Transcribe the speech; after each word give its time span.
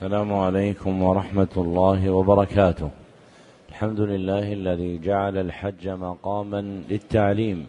السلام 0.00 0.34
عليكم 0.34 1.02
ورحمة 1.02 1.54
الله 1.56 2.10
وبركاته. 2.10 2.90
الحمد 3.68 4.00
لله 4.00 4.52
الذي 4.52 4.98
جعل 4.98 5.38
الحج 5.38 5.88
مقاما 5.88 6.60
للتعليم 6.90 7.66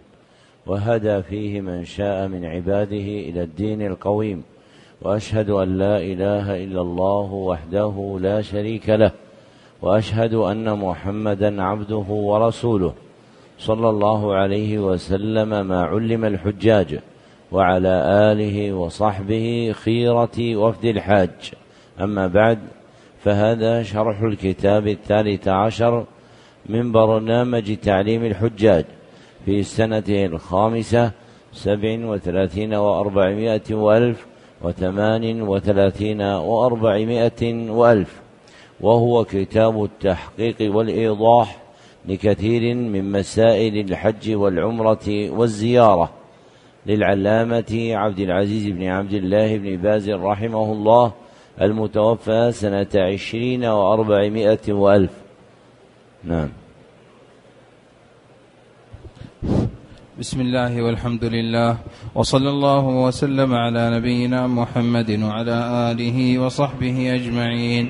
وهدى 0.66 1.22
فيه 1.22 1.62
من 1.62 1.86
شاء 1.86 2.28
من 2.28 2.46
عباده 2.46 3.08
إلى 3.28 3.44
الدين 3.44 3.82
القويم 3.82 4.44
وأشهد 5.02 5.50
أن 5.50 5.78
لا 5.78 5.98
إله 5.98 6.64
إلا 6.64 6.82
الله 6.82 7.34
وحده 7.34 8.18
لا 8.22 8.42
شريك 8.42 8.90
له 8.90 9.12
وأشهد 9.82 10.34
أن 10.34 10.80
محمدا 10.80 11.64
عبده 11.64 12.06
ورسوله 12.10 12.94
صلى 13.60 13.90
الله 13.90 14.34
عليه 14.34 14.80
وسلم 14.80 15.68
ما 15.68 15.84
علم 15.84 16.26
الحجاج 16.26 17.00
وعلى 17.52 18.04
آله 18.32 18.74
وصحبه 18.74 19.72
خيرة 19.84 20.56
وفد 20.56 20.86
الحاج 20.86 21.61
أما 22.04 22.28
بعد 22.28 22.60
فهذا 23.24 23.84
شرح 23.84 24.22
الكتاب 24.22 24.88
الثالث 24.88 25.48
عشر 25.48 26.06
من 26.66 26.92
برنامج 26.92 27.78
تعليم 27.78 28.26
الحجاج 28.26 28.86
في 29.46 29.64
سنته 29.64 30.26
الخامسة 30.26 31.12
سبع 31.54 32.06
وثلاثين 32.06 32.74
وأربعمائة 32.74 33.62
وألف 33.72 34.28
وثمان 34.62 35.42
وثلاثين 35.42 36.22
وأربعمائة 36.22 37.70
وألف. 37.70 38.22
وهو 38.82 39.24
كتاب 39.24 39.84
التحقيق 39.84 40.76
والإيضاح 40.76 41.58
لكثير 42.08 42.76
من 42.76 43.12
مسائل 43.12 43.78
الحج 43.78 44.36
والعمرة 44.36 45.30
والزيارة. 45.30 46.10
للعلامة 46.86 47.90
عبد 47.94 48.20
العزيز 48.20 48.68
بن 48.68 48.84
عبد 48.84 49.14
الله 49.14 49.58
بن 49.58 49.76
باز 49.76 50.10
رحمه 50.10 50.72
الله 50.72 51.12
المتوفى 51.62 52.52
سنة 52.52 52.88
عشرين 52.96 53.66
وأربعمائة 53.66 54.74
وألف. 54.74 55.12
نعم. 56.24 56.50
بسم 60.20 60.42
الله 60.42 60.82
والحمد 60.82 61.24
لله 61.26 61.78
وصلى 62.16 62.50
الله 62.50 62.86
وسلم 62.86 63.54
على 63.54 63.90
نبينا 63.98 64.48
محمد 64.48 65.12
وعلى 65.24 65.58
آله 65.92 66.40
وصحبه 66.40 67.16
أجمعين. 67.16 67.90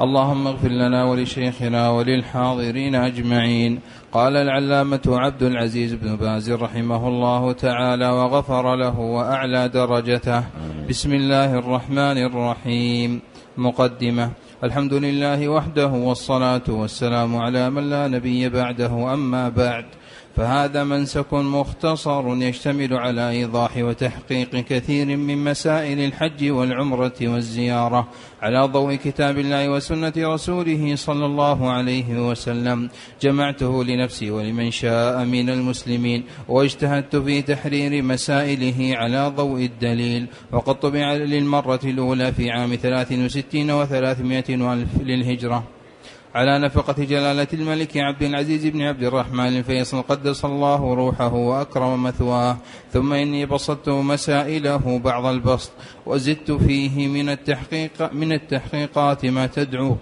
اللهم 0.00 0.46
اغفر 0.46 0.68
لنا 0.68 1.04
ولشيخنا 1.04 1.90
وللحاضرين 1.90 2.94
أجمعين. 2.94 3.80
قال 4.14 4.36
العلامة 4.36 5.00
عبد 5.06 5.42
العزيز 5.42 5.94
بن 5.94 6.16
باز 6.16 6.50
رحمه 6.50 7.08
الله 7.08 7.52
تعالى 7.52 8.08
وغفر 8.08 8.76
له 8.76 9.00
وأعلى 9.00 9.68
درجته. 9.68 10.44
بسم 10.88 11.12
الله 11.12 11.54
الرحمن 11.54 11.98
الرحيم. 11.98 13.20
مقدمة. 13.58 14.30
الحمد 14.64 14.94
لله 14.94 15.48
وحده 15.48 15.86
والصلاة 15.86 16.62
والسلام 16.68 17.36
على 17.36 17.70
من 17.70 17.90
لا 17.90 18.08
نبي 18.08 18.48
بعده 18.48 19.14
أما 19.14 19.48
بعد. 19.48 19.84
فهذا 20.36 20.84
منسك 20.84 21.34
مختصر 21.34 22.42
يشتمل 22.42 22.94
على 22.94 23.30
إيضاح 23.30 23.76
وتحقيق 23.76 24.50
كثير 24.50 25.16
من 25.16 25.44
مسائل 25.44 26.00
الحج 26.00 26.50
والعمرة 26.50 27.14
والزيارة 27.22 28.08
على 28.42 28.60
ضوء 28.64 28.94
كتاب 28.94 29.38
الله 29.38 29.70
وسنة 29.70 30.12
رسوله 30.18 30.96
صلى 30.96 31.26
الله 31.26 31.70
عليه 31.70 32.28
وسلم. 32.28 32.90
جمعته 33.22 33.84
لنفسي 33.84 34.30
ولمن 34.30 34.70
شاء 34.70 35.24
من 35.24 35.50
المسلمين 35.50 36.24
واجتهدت 36.48 37.16
في 37.16 37.42
تحرير 37.42 38.02
مسائله 38.02 38.96
على 38.96 39.32
ضوء 39.36 39.64
الدليل. 39.64 40.26
وقد 40.52 40.74
طبع 40.74 41.12
للمرة 41.12 41.80
الأولى 41.84 42.32
في 42.32 42.50
عام 42.50 42.74
ثلاث 42.76 43.12
وستين 43.12 43.70
وثلاثمائة 43.70 44.62
وألف 44.62 44.88
للهجرة. 45.02 45.73
على 46.34 46.58
نفقة 46.58 47.04
جلالة 47.04 47.46
الملك 47.52 47.96
عبد 47.96 48.22
العزيز 48.22 48.66
بن 48.66 48.82
عبد 48.82 49.02
الرحمن 49.02 49.56
الفيصل 49.56 50.02
قدس 50.02 50.44
الله 50.44 50.94
روحه 50.94 51.34
وأكرم 51.34 52.02
مثواه. 52.02 52.56
ثم 52.92 53.12
إني 53.12 53.46
بسطت 53.46 53.88
مسائله 53.88 54.98
بعض 54.98 55.26
البسط 55.26 55.72
وزدت 56.06 56.52
فيه 56.52 57.08
من 57.08 57.28
التحقيق 57.28 58.12
من 58.12 58.32
التحقيقات 58.32 59.26
ما 59.26 59.46
تدعو 59.46 59.96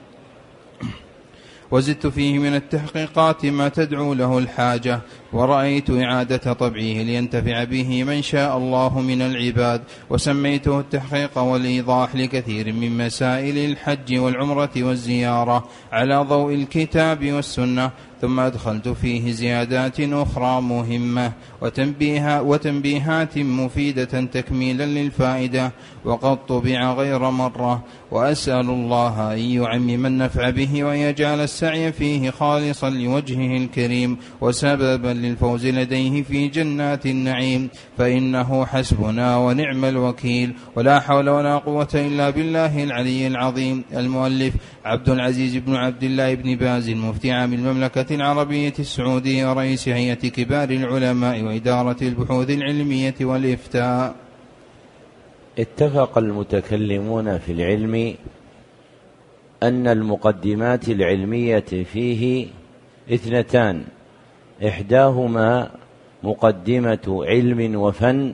وزدت 1.70 2.06
فيه 2.06 2.38
من 2.38 2.54
التحقيقات 2.54 3.46
ما 3.46 3.68
تدعو 3.68 4.14
له 4.14 4.38
الحاجة. 4.38 5.00
ورأيت 5.32 5.90
إعادة 5.90 6.52
طبعه 6.52 7.02
لينتفع 7.02 7.64
به 7.64 8.04
من 8.04 8.22
شاء 8.22 8.58
الله 8.58 9.00
من 9.00 9.22
العباد 9.22 9.82
وسميته 10.10 10.80
التحقيق 10.80 11.38
والإيضاح 11.38 12.16
لكثير 12.16 12.72
من 12.72 12.96
مسائل 13.06 13.58
الحج 13.58 14.18
والعمرة 14.18 14.70
والزيارة 14.76 15.64
على 15.92 16.16
ضوء 16.16 16.54
الكتاب 16.54 17.32
والسنة 17.32 17.90
ثم 18.22 18.40
أدخلت 18.40 18.88
فيه 18.88 19.32
زيادات 19.32 20.00
أخرى 20.00 20.60
مهمة 20.60 21.32
وتنبيها 21.60 22.40
وتنبيهات 22.40 23.38
مفيدة 23.38 24.04
تكميلا 24.04 24.86
للفائدة 24.86 25.72
وقد 26.04 26.46
طبع 26.46 26.92
غير 26.92 27.30
مرة 27.30 27.84
وأسأل 28.10 28.70
الله 28.70 29.32
أن 29.32 29.38
يعمم 29.38 30.06
النفع 30.06 30.50
به 30.50 30.84
وأن 30.84 30.96
يجعل 30.96 31.40
السعي 31.40 31.92
فيه 31.92 32.30
خالصا 32.30 32.90
لوجهه 32.90 33.56
الكريم 33.56 34.16
وسببا 34.40 35.08
للفوز 35.22 35.66
لديه 35.66 36.22
في 36.22 36.48
جنات 36.48 37.06
النعيم 37.06 37.68
فإنه 37.98 38.64
حسبنا 38.66 39.36
ونعم 39.36 39.84
الوكيل. 39.84 40.52
ولا 40.76 41.00
حول 41.00 41.28
ولا 41.28 41.58
قوة 41.58 41.88
إلا 41.94 42.30
بالله 42.30 42.84
العلي 42.84 43.26
العظيم. 43.26 43.84
المؤلف 43.96 44.54
عبد 44.84 45.08
العزيز 45.08 45.56
بن 45.56 45.74
عبد 45.74 46.02
الله 46.02 46.34
بن 46.34 46.56
باز 46.56 46.90
مفتي 46.90 47.32
عام 47.32 47.52
المملكة 47.52 48.14
العربية 48.14 48.74
السعودية 48.78 49.50
ورئيس 49.50 49.88
هيئة 49.88 50.28
كبار 50.28 50.70
العلماء 50.70 51.42
وإدارة 51.42 51.96
البحوث 52.02 52.50
العلمية 52.50 53.14
والإفتاء. 53.20 54.14
اتفق 55.58 56.18
المتكلمون 56.18 57.38
في 57.38 57.52
العلم 57.52 58.14
أن 59.62 59.86
المقدمات 59.88 60.88
العلمية 60.88 61.64
فيه 61.92 62.46
اثنتان. 63.12 63.84
إحداهما 64.68 65.70
مقدمة 66.22 67.24
علم 67.28 67.80
وفن 67.80 68.32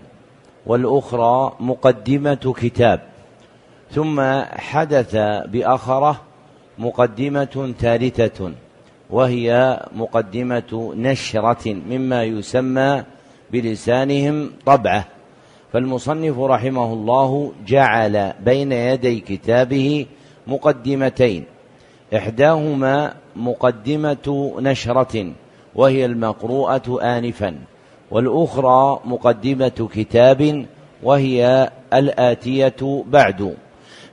والأخرى 0.67 1.57
مقدمة 1.61 2.55
كتاب. 2.57 3.01
ثم 3.91 4.43
حدث 4.43 5.17
بأخرة 5.47 6.21
مقدمة 6.79 7.75
ثالثة 7.79 8.53
وهي 9.11 9.81
مقدمة 9.95 10.95
نشرة 10.97 11.75
مما 11.89 12.23
يسمى 12.25 13.05
بلسانهم 13.53 14.51
طبعة. 14.67 15.05
فالمصنف 15.73 16.39
رحمه 16.39 16.93
الله 16.93 17.53
جعل 17.67 18.33
بين 18.45 18.73
يدي 18.73 19.21
كتابه 19.21 20.07
مقدمتين 20.47 21.45
إحداهما 22.15 23.15
مقدمة 23.37 24.55
نشرة 24.59 25.33
وهي 25.79 26.05
المقروءة 26.05 26.99
آنفا 27.03 27.55
والأخرى 28.11 29.01
مقدمة 29.05 29.89
كتاب 29.95 30.67
وهي 31.03 31.71
الآتية 31.95 33.05
بعد. 33.07 33.55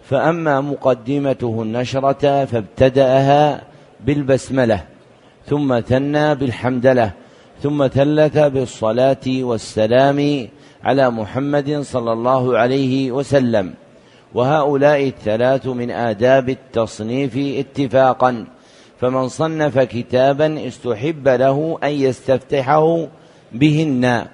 فأما 0.09 0.62
مقدمته 0.62 1.62
النشرة 1.62 2.46
فابتدأها 2.46 3.62
بالبسملة 4.06 4.80
ثم 5.46 5.80
ثنى 5.80 6.36
بالحمدلة 6.36 7.12
ثم 7.64 7.88
ثلث 7.88 8.38
بالصلاة 8.38 9.26
والسلام 9.28 10.47
على 10.84 11.09
محمد 11.09 11.82
صلى 11.82 12.12
الله 12.14 12.58
عليه 12.58 13.12
وسلم. 13.12 13.74
وهؤلاء 14.34 15.08
الثلاث 15.08 15.68
من 15.68 15.92
آداب 15.92 16.50
التصنيف 16.50 17.38
اتفاقا. 17.38 18.46
فمن 19.02 19.28
صنف 19.28 19.80
كتابا 19.80 20.68
استحب 20.68 21.28
له 21.28 21.78
أن 21.84 21.90
يستفتحه 21.90 23.08
بهن. 23.52 24.26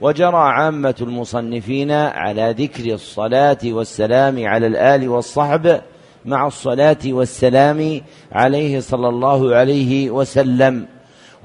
وجرى 0.00 0.36
عامة 0.36 0.94
المصنفين 1.00 1.90
على 1.90 2.54
ذكر 2.58 2.94
الصلاة 2.94 3.58
والسلام 3.64 4.46
على 4.46 4.66
الآل 4.66 5.08
والصحب 5.08 5.80
مع 6.24 6.46
الصلاة 6.46 6.98
والسلام 7.06 8.00
عليه 8.32 8.80
صلى 8.80 9.08
الله 9.08 9.54
عليه 9.54 10.10
وسلم. 10.10 10.86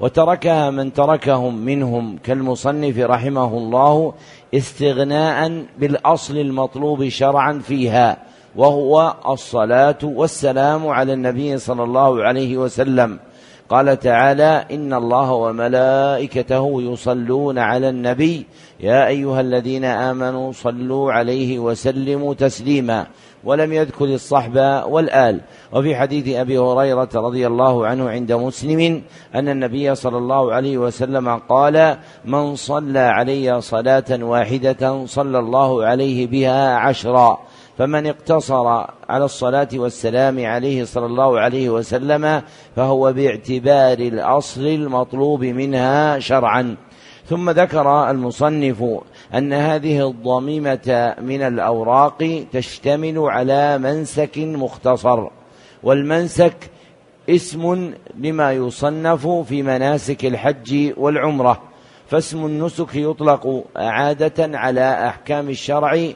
وتركها 0.00 0.70
من 0.70 0.92
تركهم 0.92 1.56
منهم 1.56 2.18
كالمصنف 2.24 2.98
رحمه 2.98 3.58
الله 3.58 4.14
استغناء 4.54 5.64
بالأصل 5.78 6.36
المطلوب 6.36 7.08
شرعا 7.08 7.58
فيها. 7.58 8.29
وهو 8.56 9.14
الصلاة 9.28 9.98
والسلام 10.02 10.88
على 10.88 11.12
النبي 11.12 11.58
صلى 11.58 11.82
الله 11.82 12.24
عليه 12.24 12.56
وسلم. 12.56 13.18
قال 13.68 14.00
تعالى 14.00 14.64
إن 14.70 14.94
الله 14.94 15.32
وملائكته 15.32 16.82
يصلون 16.82 17.58
على 17.58 17.88
النبي. 17.88 18.46
يا 18.80 19.06
أيها 19.06 19.40
الذين 19.40 19.84
آمنوا 19.84 20.52
صلوا 20.52 21.12
عليه 21.12 21.58
وسلموا 21.58 22.34
تسليما. 22.34 23.06
ولم 23.44 23.72
يذكر 23.72 24.04
الصحب 24.04 24.56
والآل. 24.86 25.40
وفي 25.72 25.96
حديث 25.96 26.36
أبي 26.36 26.58
هريرة 26.58 27.08
رضي 27.14 27.46
الله 27.46 27.86
عنه 27.86 28.10
عند 28.10 28.32
مسلم 28.32 29.02
أن 29.34 29.48
النبي 29.48 29.94
صلى 29.94 30.18
الله 30.18 30.52
عليه 30.52 30.78
وسلم 30.78 31.36
قال 31.48 31.96
من 32.24 32.56
صلى 32.56 32.98
علي 32.98 33.60
صلاة 33.60 34.04
واحدة 34.10 35.06
صلى 35.06 35.38
الله 35.38 35.84
عليه 35.84 36.26
بها 36.26 36.76
عشرا 36.76 37.38
فمن 37.80 38.06
اقتصر 38.06 38.66
على 39.08 39.24
الصلاة 39.24 39.68
والسلام 39.74 40.46
عليه 40.46 40.84
صلى 40.84 41.06
الله 41.06 41.40
عليه 41.40 41.70
وسلم 41.70 42.42
فهو 42.76 43.12
باعتبار 43.12 43.98
الأصل 43.98 44.66
المطلوب 44.66 45.44
منها 45.44 46.18
شرعا. 46.18 46.76
ثم 47.26 47.50
ذكر 47.50 48.10
المصنف 48.10 48.84
أن 49.34 49.52
هذه 49.52 50.08
الضميمة 50.08 51.14
من 51.20 51.42
الأوراق 51.42 52.44
تشتمل 52.52 53.18
على 53.18 53.78
منسك 53.78 54.38
مختصر 54.38 55.28
والمنسك 55.82 56.70
اسم 57.30 57.94
لما 58.18 58.52
يصنف 58.52 59.26
في 59.26 59.62
مناسك 59.62 60.24
الحج 60.24 60.92
والعمرة 60.96 61.62
فاسم 62.08 62.46
النسك 62.46 62.94
يطلق 62.94 63.64
عادة 63.76 64.58
على 64.58 65.08
أحكام 65.08 65.48
الشرع 65.48 66.12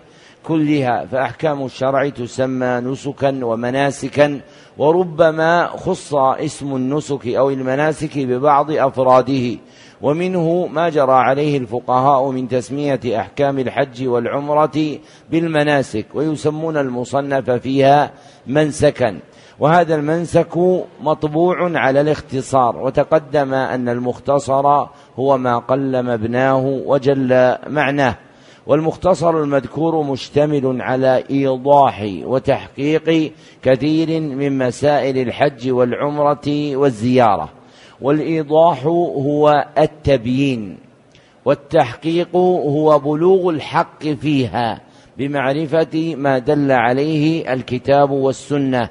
كلها 0.46 1.06
فأحكام 1.06 1.64
الشرع 1.64 2.08
تسمى 2.08 2.80
نسكا 2.80 3.44
ومناسكا 3.44 4.40
وربما 4.78 5.66
خص 5.66 6.14
اسم 6.14 6.76
النسك 6.76 7.26
أو 7.26 7.50
المناسك 7.50 8.18
ببعض 8.18 8.70
أفراده. 8.70 9.58
ومنه 10.02 10.66
ما 10.66 10.88
جرى 10.88 11.12
عليه 11.12 11.58
الفقهاء 11.58 12.30
من 12.30 12.48
تسمية 12.48 13.00
أحكام 13.06 13.58
الحج 13.58 14.08
والعمرة 14.08 14.98
بالمناسك 15.30 16.06
ويسمون 16.14 16.76
المصنف 16.76 17.50
فيها 17.50 18.10
منسكا. 18.46 19.18
وهذا 19.60 19.94
المنسك 19.94 20.58
مطبوع 21.00 21.78
على 21.78 22.00
الاختصار 22.00 22.76
وتقدم 22.76 23.54
أن 23.54 23.88
المختصر 23.88 24.86
هو 25.18 25.38
ما 25.38 25.58
قل 25.58 26.02
مبناه 26.02 26.64
وجل 26.86 27.56
معناه. 27.66 28.16
والمختصر 28.66 29.42
المذكور 29.42 30.02
مشتمل 30.02 30.82
على 30.82 31.24
إيضاح 31.30 32.08
وتحقيق 32.24 33.32
كثير 33.62 34.20
من 34.20 34.58
مسائل 34.58 35.18
الحج 35.18 35.70
والعمرة 35.70 36.76
والزيارة. 36.76 37.48
والإيضاح 38.00 38.86
هو 38.86 39.66
التبيين 39.78 40.78
والتحقيق 41.44 42.36
هو 42.36 42.98
بلوغ 42.98 43.50
الحق 43.50 44.02
فيها 44.02 44.80
بمعرفة 45.18 46.14
ما 46.14 46.38
دل 46.38 46.72
عليه 46.72 47.52
الكتاب 47.52 48.10
والسنة. 48.10 48.88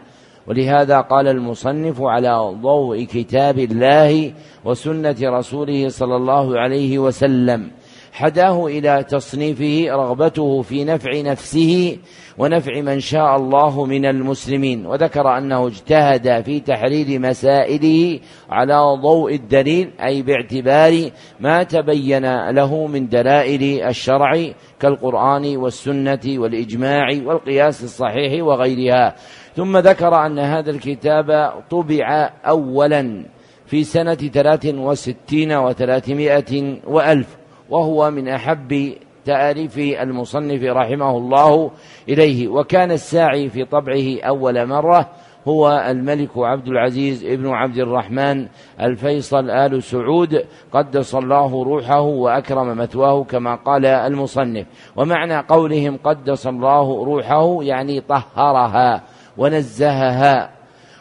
ولهذا 0.47 1.01
قال 1.01 1.27
المصنف 1.27 2.01
على 2.01 2.55
ضوء 2.61 3.03
كتاب 3.03 3.59
الله 3.59 4.33
وسنة 4.65 5.15
رسوله 5.21 5.89
صلى 5.89 6.15
الله 6.15 6.59
عليه 6.59 6.99
وسلم 6.99 7.71
حداه 8.13 8.67
إلى 8.67 9.03
تصنيفه 9.09 9.85
رغبته 9.89 10.61
في 10.61 10.83
نفع 10.83 11.21
نفسه 11.21 11.97
ونفع 12.37 12.81
من 12.81 12.99
شاء 12.99 13.35
الله 13.35 13.85
من 13.85 14.05
المسلمين. 14.05 14.85
وذكر 14.85 15.37
أنه 15.37 15.67
اجتهد 15.67 16.41
في 16.41 16.59
تحرير 16.59 17.19
مسائله 17.19 18.19
على 18.49 18.97
ضوء 19.01 19.33
الدليل 19.33 19.91
أي 20.01 20.21
باعتبار 20.21 21.09
ما 21.39 21.63
تبين 21.63 22.49
له 22.49 22.87
من 22.87 23.09
دلائل 23.09 23.83
الشرع 23.87 24.53
كالقرآن 24.79 25.57
والسنة 25.57 26.25
والإجماع 26.27 27.07
والقياس 27.25 27.83
الصحيح 27.83 28.43
وغيرها. 28.43 29.15
ثم 29.55 29.77
ذكر 29.77 30.25
أن 30.25 30.39
هذا 30.39 30.71
الكتاب 30.71 31.53
طبع 31.71 32.29
أولا 32.47 33.25
في 33.65 33.83
سنة 33.83 34.15
ثلاث 34.15 34.65
وستين 34.65 35.53
وثلاثمائة 35.53 36.77
وألف. 36.87 37.42
وهو 37.69 38.11
من 38.11 38.27
أحب 38.27 38.93
تآليف 39.25 39.77
المصنف 39.77 40.63
رحمه 40.63 41.17
الله 41.17 41.71
إليه 42.09 42.47
وكان 42.47 42.91
الساعي 42.91 43.49
في 43.49 43.65
طبعه 43.65 44.21
أول 44.21 44.67
مرة 44.67 45.09
هو 45.47 45.85
الملك 45.89 46.29
عبد 46.37 46.67
العزيز 46.67 47.25
ابن 47.25 47.49
عبد 47.49 47.77
الرحمن 47.77 48.47
الفيصل 48.81 49.49
آل 49.49 49.83
سعود 49.83 50.45
قدس 50.71 51.15
الله 51.15 51.63
روحه 51.63 52.01
وأكرم 52.01 52.77
مثواه 52.77 53.23
كما 53.23 53.55
قال 53.55 53.85
المصنف. 53.85 54.65
ومعنى 54.95 55.39
قولهم 55.39 55.97
قدس 56.03 56.47
الله 56.47 57.05
روحه 57.05 57.63
يعني 57.63 58.01
طهرها 58.01 59.03
ونزهها 59.37 60.49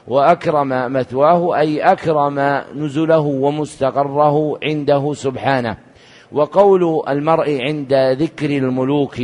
وأكرم 0.09 0.93
مثواه 0.93 1.59
أي 1.59 1.81
أكرم 1.81 2.63
نزله 2.75 3.19
ومستقره 3.21 4.59
عنده 4.63 5.13
سبحانه. 5.13 5.77
وقول 6.35 7.03
المرء 7.09 7.63
عند 7.63 7.95
ذكر 7.95 8.51
الملوك 8.51 9.17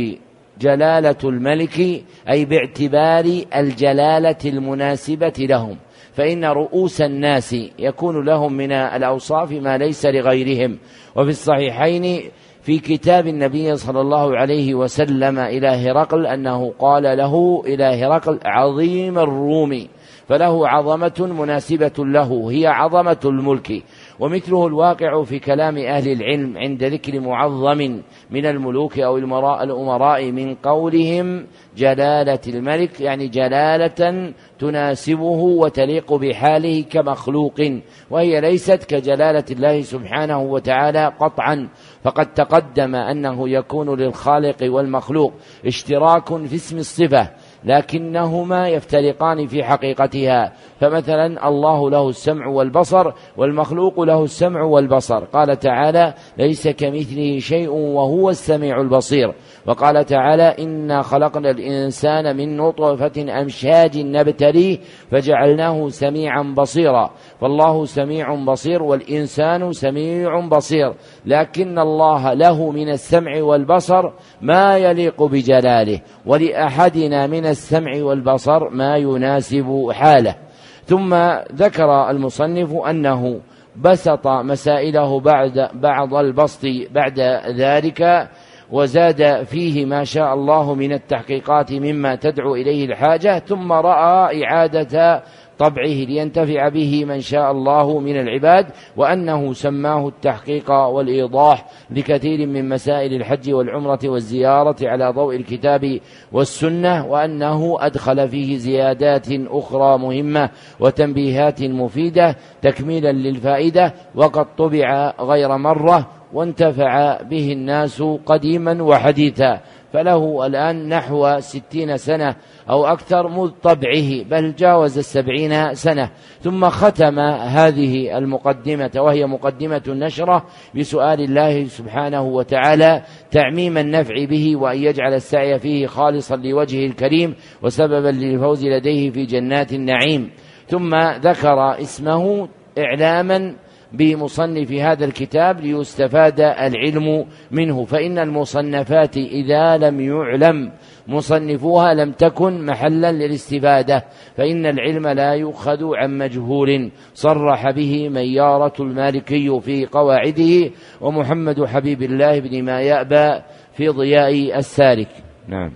جلالة 0.59 1.15
الملك 1.23 2.03
أي 2.29 2.45
باعتبار 2.45 3.41
الجلالة 3.55 4.37
المناسبة 4.45 5.33
لهم. 5.39 5.77
فإن 6.13 6.45
رؤوس 6.45 7.01
الناس 7.01 7.55
يكون 7.79 8.25
لهم 8.25 8.53
من 8.53 8.71
الأوصاف 8.71 9.51
ما 9.51 9.77
ليس 9.77 10.05
لغيرهم. 10.05 10.77
وفي 11.15 11.29
الصحيحين 11.29 12.21
في 12.61 12.79
كتاب 12.79 13.27
النبي 13.27 13.75
صلى 13.75 14.01
الله 14.01 14.37
عليه 14.37 14.75
وسلم 14.75 15.39
إلى 15.39 15.67
هرقل 15.67 16.25
أنه 16.25 16.73
قال 16.79 17.03
له 17.03 17.63
إلى 17.65 17.83
هرقل 17.83 18.39
عظيم 18.45 19.19
الروم 19.19 19.87
فله 20.27 20.67
عظمة 20.67 21.35
مناسبة 21.39 21.91
له 21.97 22.51
هي 22.51 22.67
عظمة 22.67 23.19
الملك. 23.25 23.83
ومثله 24.19 24.67
الواقع 24.67 25.23
في 25.23 25.39
كلام 25.39 25.77
أهل 25.77 26.11
العلم 26.11 26.57
عند 26.57 26.83
ذكر 26.83 27.19
معظم 27.19 28.01
من 28.31 28.45
الملوك 28.45 28.99
أو 28.99 29.17
الأمراء 29.63 30.31
من 30.31 30.55
قولهم 30.55 31.45
جلالة 31.77 32.39
الملك 32.47 33.01
يعني 33.01 33.27
جلالة 33.27 34.33
تناسبه 34.59 35.41
وتليق 35.61 36.13
بحاله 36.13 36.81
كمخلوق 36.81 37.61
وهي 38.09 38.41
ليست 38.41 38.83
كجلالة 38.83 39.43
الله 39.51 39.81
سبحانه 39.81 40.41
وتعالى 40.41 41.13
قطعا. 41.19 41.69
فقد 42.03 42.33
تقدم 42.33 42.95
أنه 42.95 43.49
يكون 43.49 43.99
للخالق 43.99 44.57
والمخلوق 44.61 45.33
اشتراك 45.65 46.27
في 46.27 46.55
اسم 46.55 46.77
الصفة 46.77 47.29
لكنهما 47.63 48.67
يفترقان 48.67 49.47
في 49.47 49.63
حقيقتها. 49.63 50.53
فمثلا 50.79 51.47
الله 51.47 51.89
له 51.89 52.09
السمع 52.09 52.47
والبصر 52.47 53.11
والمخلوق 53.37 53.99
له 53.99 54.23
السمع 54.23 54.61
والبصر. 54.61 55.23
قال 55.23 55.59
تعالى 55.59 56.13
ليس 56.37 56.67
كمثله 56.67 57.39
شيء 57.39 57.69
وهو 57.69 58.29
السميع 58.29 58.81
البصير. 58.81 59.33
وقال 59.67 60.05
تعالى 60.05 60.55
إنا 60.59 61.01
خلقنا 61.01 61.49
الإنسان 61.49 62.37
من 62.37 62.57
نطفة 62.57 63.41
أمشاج 63.41 63.97
نبتليه 63.97 64.77
فجعلناه 65.11 65.89
سميعا 65.89 66.53
بصيرا. 66.57 67.09
فالله 67.41 67.85
سميع 67.85 68.35
بصير 68.35 68.83
والإنسان 68.83 69.73
سميع 69.73 70.47
بصير. 70.47 70.93
لكن 71.25 71.79
الله 71.79 72.33
له 72.33 72.71
من 72.71 72.89
السمع 72.89 73.41
والبصر 73.41 74.11
ما 74.41 74.77
يليق 74.77 75.23
بجلاله 75.23 76.01
ولأحدنا 76.25 77.27
من 77.27 77.45
السمع 77.45 78.03
والبصر 78.03 78.69
ما 78.69 78.97
يناسب 78.97 79.91
حاله. 79.91 80.48
ثم 80.89 81.15
ذكر 81.53 82.09
المصنف 82.09 82.73
أنه 82.73 83.39
بسط 83.75 84.27
مسائله 84.27 85.19
بعد 85.19 85.69
بعض 85.73 86.13
البسط 86.13 86.65
بعد 86.91 87.19
ذلك 87.47 88.29
وزاد 88.71 89.43
فيه 89.43 89.85
ما 89.85 90.03
شاء 90.03 90.33
الله 90.33 90.73
من 90.73 90.93
التحقيقات 90.93 91.73
مما 91.73 92.15
تدعو 92.15 92.55
إليه 92.55 92.85
الحاجة 92.85 93.39
ثم 93.39 93.71
رأى 93.71 94.45
إعادة 94.45 95.23
طبعه 95.59 95.87
لينتفع 95.87 96.69
به 96.69 97.05
من 97.05 97.19
شاء 97.19 97.51
الله 97.51 97.99
من 97.99 98.19
العباد 98.19 98.65
وأنه 98.97 99.53
سماه 99.53 100.07
التحقيق 100.07 100.71
والإيضاح 100.71 101.65
لكثير 101.91 102.47
من 102.47 102.69
مسائل 102.69 103.13
الحج 103.13 103.53
والعمرة 103.53 103.99
والزيارة 104.03 104.75
على 104.81 105.09
ضوء 105.09 105.35
الكتاب 105.35 105.99
والسنة 106.31 107.05
وأنه 107.07 107.77
أدخل 107.79 108.29
فيه 108.29 108.57
زيادات 108.57 109.27
أخرى 109.31 109.97
مهمة 109.97 110.49
وتنبيهات 110.79 111.63
مفيدة 111.63 112.35
تكميلا 112.61 113.11
للفائدة 113.11 113.93
وقد 114.15 114.55
طبع 114.55 115.13
غير 115.19 115.57
مرة 115.57 116.07
وانتفع 116.33 117.21
به 117.21 117.51
الناس 117.51 118.03
قديما 118.25 118.83
وحديثا. 118.83 119.59
فله 119.93 120.45
الآن 120.45 120.89
نحو 120.89 121.39
ستين 121.39 121.97
سنة 121.97 122.35
أو 122.69 122.85
أكثر 122.85 123.27
مذ 123.27 123.49
طبعه 123.63 124.23
بل 124.23 124.55
جاوز 124.55 124.97
السبعين 124.97 125.73
سنة. 125.75 126.09
ثم 126.41 126.69
ختم 126.69 127.19
هذه 127.19 128.17
المقدمة 128.17 128.91
وهي 128.97 129.25
مقدمة 129.25 129.81
النشرة 129.87 130.45
بسؤال 130.75 131.21
الله 131.21 131.65
سبحانه 131.65 132.21
وتعالى 132.21 133.01
تعميم 133.31 133.77
النفع 133.77 134.25
به 134.25 134.55
وأن 134.55 134.77
يجعل 134.77 135.13
السعي 135.13 135.59
فيه 135.59 135.87
خالصا 135.87 136.35
لوجهه 136.35 136.85
الكريم 136.85 137.35
وسببا 137.61 138.09
للفوز 138.09 138.65
لديه 138.65 139.11
في 139.11 139.25
جنات 139.25 139.73
النعيم. 139.73 140.31
ثم 140.67 140.95
ذكر 140.95 141.81
اسمه 141.81 142.47
إعلاما 142.77 143.55
بمصنف 143.93 144.71
هذا 144.71 145.05
الكتاب 145.05 145.59
ليستفاد 145.59 146.39
العلم 146.39 147.25
منه 147.51 147.85
فإن 147.85 148.19
المصنفات 148.19 149.17
إذا 149.17 149.77
لم 149.77 150.01
يعلم 150.01 150.71
مصنفوها 151.07 151.93
لم 151.93 152.11
تكن 152.11 152.65
محلا 152.65 153.11
للاستفادة 153.11 154.05
فإن 154.37 154.65
العلم 154.65 155.07
لا 155.07 155.33
يؤخذ 155.33 155.95
عن 155.95 156.17
مجهول. 156.17 156.91
صرح 157.13 157.71
به 157.71 158.09
ميارة 158.09 158.73
المالكي 158.79 159.59
في 159.61 159.85
قواعده 159.85 160.71
ومحمد 161.01 161.65
حبيب 161.65 162.01
الله 162.03 162.39
بن 162.39 162.63
ما 162.63 162.81
يأبى 162.81 163.41
في 163.73 163.87
ضياء 163.87 164.57
السالك 164.57 165.09
نعم. 165.47 165.71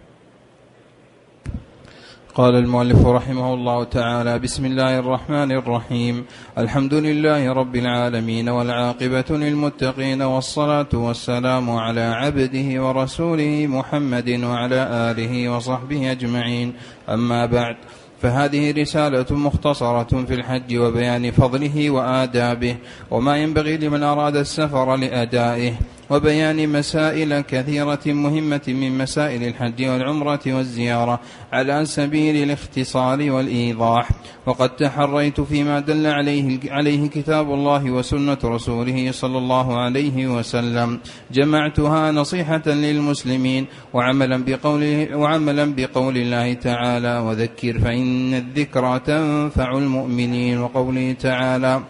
قال 2.35 2.55
المؤلف 2.55 3.05
رحمه 3.05 3.53
الله 3.53 3.83
تعالى 3.83 4.39
بسم 4.39 4.65
الله 4.65 4.99
الرحمن 4.99 5.51
الرحيم. 5.51 6.25
الحمد 6.57 6.93
لله 6.93 7.53
رب 7.53 7.75
العالمين 7.75 8.49
والعاقبة 8.49 9.25
للمتقين 9.29 10.21
والصلاة 10.21 10.89
والسلام 10.93 11.69
على 11.69 12.01
عبده 12.01 12.83
ورسوله 12.83 13.67
محمد 13.67 14.29
وعلى 14.43 15.11
آله 15.11 15.49
وصحبه 15.49 16.11
أجمعين. 16.11 16.73
أما 17.09 17.45
بعد 17.45 17.75
فهذه 18.21 18.81
رسالة 18.81 19.29
مختصرة 19.29 20.25
في 20.25 20.33
الحج 20.33 20.77
وبيان 20.77 21.31
فضله 21.31 21.89
وآدابه 21.89 22.75
وما 23.11 23.37
ينبغي 23.37 23.77
لمن 23.77 24.03
أراد 24.03 24.35
السفر 24.35 24.95
لأدائه. 24.95 25.73
وبيان 26.13 26.69
مسائل 26.69 27.41
كثيرة 27.41 27.99
مهمة 28.05 28.61
من 28.67 28.97
مسائل 28.97 29.43
الحج 29.43 29.85
والعمرة 29.85 30.39
والزيارة 30.47 31.19
على 31.53 31.85
سبيل 31.85 32.43
الاختصار 32.43 33.31
والإيضاح. 33.31 34.09
وقد 34.45 34.75
تحريت 34.75 35.41
فيما 35.41 35.79
دل 35.79 36.07
عليه, 36.07 36.59
عليه 36.69 37.09
كتاب 37.09 37.53
الله 37.53 37.91
وسنة 37.91 38.37
رسوله 38.45 39.11
صلى 39.11 39.37
الله 39.37 39.79
عليه 39.79 40.27
وسلم. 40.27 40.99
جمعتها 41.31 42.11
نصيحة 42.11 42.67
للمسلمين 42.67 43.65
وعملا 43.93 44.43
بقول, 44.43 45.07
وعملا 45.13 45.73
بقول 45.77 46.17
الله 46.17 46.53
تعالى 46.53 47.17
وذكر 47.17 47.79
فإن 47.79 48.33
الذكرى 48.33 48.99
تنفع 48.99 49.71
المؤمنين 49.77 50.57
وقوله 50.59 51.15
تعالى 51.19 51.81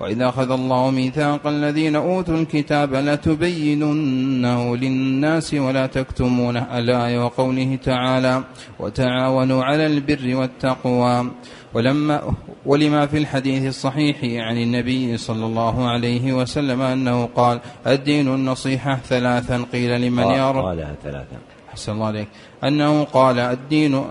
وإذا 0.00 0.28
أخذ 0.28 0.50
الله 0.50 0.90
ميثاق 0.90 1.46
الذين 1.46 1.96
أوتوا 1.96 2.36
الكتاب 2.36 2.94
لتبيننه 2.94 4.76
للناس 4.76 5.54
ولا 5.54 5.86
تكتمونه 5.86 6.78
الآية 6.78 7.24
وقوله 7.24 7.78
تعالى 7.84 8.42
وتعاونوا 8.78 9.64
على 9.64 9.86
البر 9.86 10.36
والتقوى. 10.36 11.30
ولما 11.74 12.34
ولما 12.66 13.06
في 13.06 13.18
الحديث 13.18 13.66
الصحيح 13.66 14.16
عن 14.22 14.56
النبي 14.56 15.16
صلى 15.16 15.46
الله 15.46 15.88
عليه 15.88 16.32
وسلم 16.32 16.82
أنه 16.82 17.28
قال 17.34 17.60
الدين 17.86 18.34
النصيحة 18.34 18.96
ثلاثا 18.96 19.64
قيل 19.72 20.00
لمن 20.00 20.22
يا 20.22 20.50
رب 20.50 20.64
قالها 20.64 20.94
ثلاثا. 21.02 21.36
أحسن 21.70 21.92
الله 21.92 22.06
عليك. 22.06 22.28
أنه 22.64 23.04
قال 23.04 23.38
الدين 23.38 24.04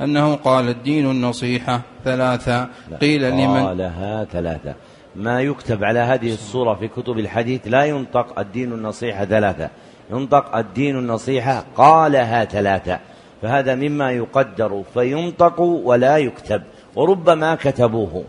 أنه 0.00 0.34
قال 0.34 0.68
الدين 0.68 1.10
النصيحة 1.10 1.82
ثلاثة 2.04 2.68
قيل 3.00 3.30
لمن 3.30 3.62
قالها 3.62 4.24
ثلاثة 4.24 4.74
ما 5.16 5.40
يكتب 5.40 5.84
على 5.84 5.98
هذه 5.98 6.32
الصورة 6.32 6.74
في 6.74 6.88
كتب 6.88 7.18
الحديث 7.18 7.60
لا 7.66 7.84
ينطق 7.84 8.38
الدين 8.38 8.72
النصيحة 8.72 9.24
ثلاثة. 9.24 9.70
ينطق 10.10 10.56
الدين 10.56 10.98
النصيحة 10.98 11.64
قالها 11.76 12.44
ثلاثة. 12.44 12.98
فهذا 13.42 13.74
مما 13.74 14.10
يقدر 14.10 14.82
فينطق 14.94 15.60
ولا 15.60 16.16
يكتب. 16.18 16.62
وربما 16.96 17.54
كتبوه. 17.54 18.24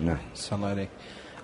نعم. 0.00 0.16
الله 0.52 0.68
عليك. 0.68 0.88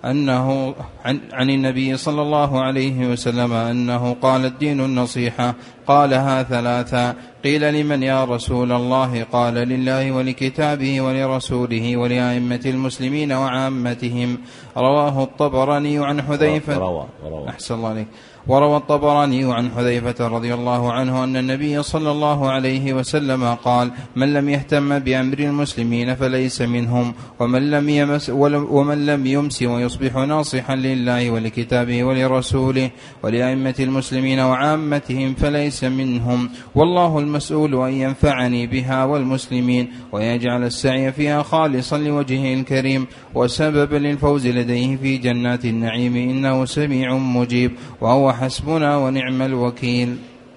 أنه 0.04 0.74
عن, 1.04 1.20
عن 1.32 1.50
النبي 1.50 1.96
صلى 1.96 2.22
الله 2.22 2.62
عليه 2.62 3.06
وسلم 3.06 3.52
أنه 3.52 4.16
قال 4.22 4.44
الدين 4.44 4.80
النصيحة 4.80 5.54
قالها 5.86 6.42
ثلاثا 6.42 7.14
قيل 7.44 7.74
لمن 7.74 8.02
يا 8.02 8.24
رسول 8.24 8.72
الله؟ 8.72 9.22
قال 9.32 9.54
لله 9.54 10.12
ولكتابه 10.12 11.00
ولرسوله 11.00 11.96
ولأئمة 11.96 12.60
المسلمين 12.66 13.32
وعامتهم. 13.32 14.38
رواه 14.76 15.22
الطبراني 15.22 15.98
عن 15.98 16.22
حذيفة. 16.22 16.78
روى 16.78 17.06
روى 17.24 17.48
أحسن 17.48 17.74
الله 17.74 17.88
عليك. 17.88 18.06
وروى 18.46 18.76
الطبراني 18.76 19.52
عن 19.54 19.70
حذيفة 19.76 20.28
رضي 20.28 20.54
الله 20.54 20.92
عنه 20.92 21.24
أن 21.24 21.36
النبي 21.36 21.82
صلى 21.82 22.10
الله 22.10 22.50
عليه 22.50 22.92
وسلم 22.92 23.54
قال 23.54 23.90
من 24.16 24.32
لم 24.32 24.48
يهتم 24.48 24.98
بأمر 24.98 25.38
المسلمين 25.38 26.14
فليس 26.14 26.62
منهم 26.62 27.14
ومن 27.40 27.70
لم 27.70 27.88
يمس 27.88 28.30
ومن 28.30 29.06
لم 29.06 29.26
يمس 29.26 29.62
ويصبح 29.62 30.16
ناصحا 30.16 30.76
لله 30.76 31.30
ولكتابه 31.30 32.04
ولرسوله 32.04 32.90
ولأئمة 33.22 33.74
المسلمين 33.80 34.40
وعامتهم 34.40 35.34
فليس 35.34 35.84
منهم 35.84 36.50
والله 36.74 37.18
المسؤول 37.18 37.74
أن 37.74 37.92
ينفعني 37.92 38.66
بها 38.66 39.04
والمسلمين 39.04 39.90
ويجعل 40.12 40.64
السعي 40.64 41.12
فيها 41.12 41.42
خالصا 41.42 41.98
لوجهه 41.98 42.54
الكريم 42.54 43.06
وسببا 43.34 43.96
للفوز 43.96 44.46
لديه 44.46 44.96
في 44.96 45.16
جنات 45.16 45.64
النعيم 45.64 46.16
إنه 46.16 46.64
سميع 46.64 47.14
مجيب 47.16 47.72
وهو 48.00 48.27
حسبنا 48.32 48.96
ونعم 48.96 49.42
الوكيل. 49.42 50.16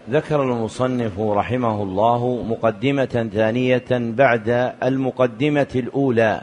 ذكر 0.09 0.43
المصنف 0.43 1.19
رحمه 1.19 1.83
الله 1.83 2.43
مقدمة 2.49 3.29
ثانية 3.33 3.85
بعد 3.91 4.73
المقدمة 4.83 5.67
الأولى 5.75 6.41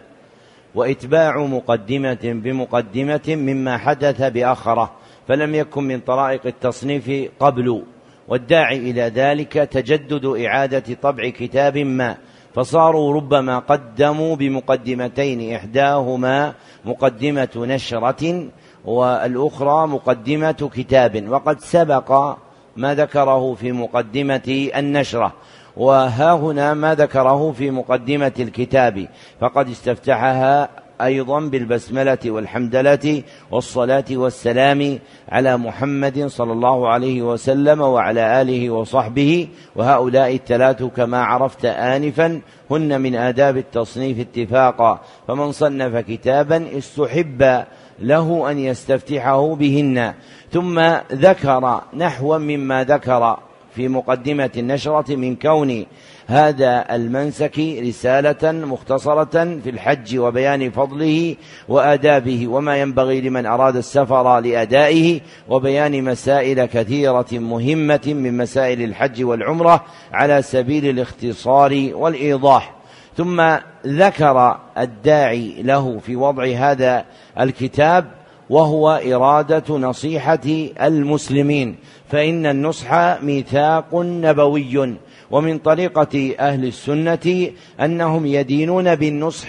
وإتباع 0.75 1.39
مقدمة 1.39 2.19
بمقدمة 2.23 3.21
مما 3.29 3.79
حدث 3.79 4.23
بآخرة 4.23 4.93
فلم 5.29 5.55
يكن 5.55 5.85
من 5.85 6.01
طرائق 6.01 6.47
التصنيف 6.47 7.31
قبل 7.41 7.83
والداعي 8.29 8.91
إلى 8.91 9.03
ذلك 9.03 9.53
تجدد 9.53 10.25
إعادة 10.25 10.95
طبع 11.03 11.29
كتاب 11.29 11.79
ما 11.79 12.17
فصاروا 12.55 13.15
ربما 13.15 13.59
قدموا 13.59 14.37
بمقدمتين 14.37 15.55
إحداهما 15.55 16.55
مقدمة 16.85 17.49
نشرة 17.57 18.49
والأخرى 18.89 19.87
مقدمة 19.87 20.71
كتاب 20.75 21.29
وقد 21.29 21.61
سبق 21.61 22.37
ما 22.77 22.95
ذكره 22.95 23.55
في 23.55 23.73
مقدمة 23.73 24.71
النشرة 24.77 25.33
وها 25.77 26.33
هنا 26.33 26.75
ما 26.75 26.95
ذكره 26.95 27.53
في 27.53 27.71
مقدمة 27.71 28.33
الكتاب 28.39 29.09
فقد 29.41 29.69
استفتحها 29.69 30.69
أيضا 31.03 31.41
بالبسملة 31.41 32.19
والحمدلة 32.27 33.23
والصلاة 33.51 34.05
والسلام 34.11 34.99
على 35.29 35.57
محمد 35.57 36.27
صلى 36.27 36.53
الله 36.53 36.89
عليه 36.89 37.23
وسلم 37.23 37.81
وعلى 37.81 38.43
آله 38.43 38.71
وصحبه 38.71 39.49
وهؤلاء 39.77 40.35
الثلاث 40.35 40.83
كما 40.83 41.23
عرفت 41.23 41.65
آنفا 41.65 42.41
هن 42.71 43.01
من 43.01 43.15
آداب 43.15 43.57
التصنيف 43.57 44.21
اتفاقا 44.21 45.01
فمن 45.29 45.53
صنف 45.53 45.97
كتابا 45.97 46.79
استحب 46.79 47.65
له 48.01 48.51
أن 48.51 48.59
يستفتحه 48.59 49.55
بهن 49.55 50.15
ثم 50.53 50.81
ذكر 51.13 51.81
نحوا 51.95 52.39
مما 52.39 52.85
ذكر 52.85 53.37
في 53.75 53.89
مقدمة 53.89 54.51
النشرة 54.57 55.17
من 55.17 55.37
كون 55.37 55.87
هذا 56.27 56.95
المنسك 56.95 57.59
رسالة 57.59 58.53
مختصرة 58.53 59.59
في 59.65 59.71
الحج 59.71 60.19
وبيان 60.19 60.71
فضله 60.71 61.37
وآدابه 61.69 62.49
وما 62.49 62.77
ينبغي 62.77 63.21
لمن 63.21 63.47
أراد 63.47 63.77
السفر 63.77 64.41
لأدائه 64.41 65.21
وبيان 65.49 66.05
مسائل 66.05 66.65
كثيرة 66.65 67.27
مهمة 67.33 68.01
من 68.07 68.37
مسائل 68.37 68.83
الحج 68.83 69.25
والعمرة 69.25 69.85
على 70.13 70.43
سبيل 70.43 70.89
الاختصار 70.89 71.91
والإيضاح. 71.93 72.78
ثم 73.19 73.43
ذكر 73.87 74.59
الداعي 74.79 75.63
له 75.63 75.99
في 75.99 76.17
وضع 76.17 76.45
هذا 76.45 77.05
الكتاب 77.41 78.11
وهو 78.51 78.91
إرادة 78.91 79.79
نصيحة 79.79 80.47
المسلمين 80.83 81.77
فإن 82.09 82.47
النصح 82.47 82.93
ميثاق 83.23 83.95
نبوي 83.95 84.97
ومن 85.31 85.59
طريقة 85.59 86.35
أهل 86.39 86.65
السنة 86.65 87.51
أنهم 87.81 88.27
يدينون 88.27 88.95
بالنصح 88.95 89.49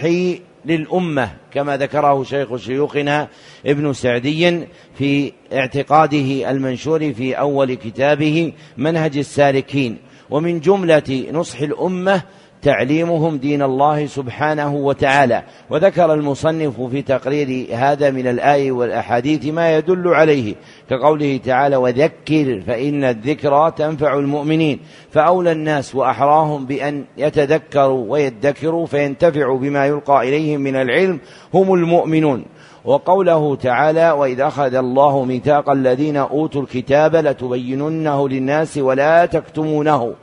للأمة 0.66 1.32
كما 1.52 1.78
ذكره 1.78 2.24
شيخ 2.24 2.56
شيوخنا 2.56 3.28
ابن 3.66 3.94
سعدي 3.94 4.68
في 4.98 5.32
اعتقاده 5.54 6.52
المنشور 6.52 7.14
في 7.14 7.34
أول 7.34 7.74
كتابه 7.74 8.54
منهج 8.78 9.18
السالكين. 9.18 9.98
ومن 10.30 10.60
جملة 10.60 11.26
نصح 11.32 11.60
الأمة 11.62 12.22
تعليمهم 12.62 13.38
دين 13.38 13.62
الله 13.62 14.06
سبحانه 14.06 14.76
وتعالى. 14.76 15.44
وذكر 15.70 16.14
المصنف 16.14 16.82
في 16.82 17.02
تقرير 17.02 17.68
هذا 17.74 18.12
من 18.12 18.28
الآية 18.28 18.72
والأحاديث 18.72 19.46
ما 19.46 19.76
يدل 19.78 20.08
عليه 20.08 20.56
كقوله 20.90 21.40
تعالى 21.46 21.76
وذكر 21.76 22.62
فإن 22.68 23.04
الذكرى 23.04 23.72
تنفع 23.78 24.18
المؤمنين 24.18 24.80
فأولى 25.12 25.52
الناس 25.52 25.96
وأحراهم 25.96 26.66
بأن 26.66 27.04
يتذكروا 27.18 28.12
ويدكروا 28.12 28.86
فينتفعوا 28.86 29.60
بما 29.60 29.86
يلقى 29.86 30.30
إليهم 30.30 30.62
من 30.62 30.76
العلم 30.76 31.20
هم 31.54 31.74
المؤمنون. 31.74 32.46
وقوله 32.86 33.56
تعالى 33.56 34.12
وإذا 34.12 34.48
أخذ 34.48 34.76
الله 34.76 35.26
ميثاق 35.26 35.70
الذين 35.70 36.18
أوتوا 36.18 36.62
الكتاب 36.62 37.16
لتبيننه 37.16 38.30
للناس 38.30 38.78
ولا 38.78 39.26
تكتمونه 39.26 40.14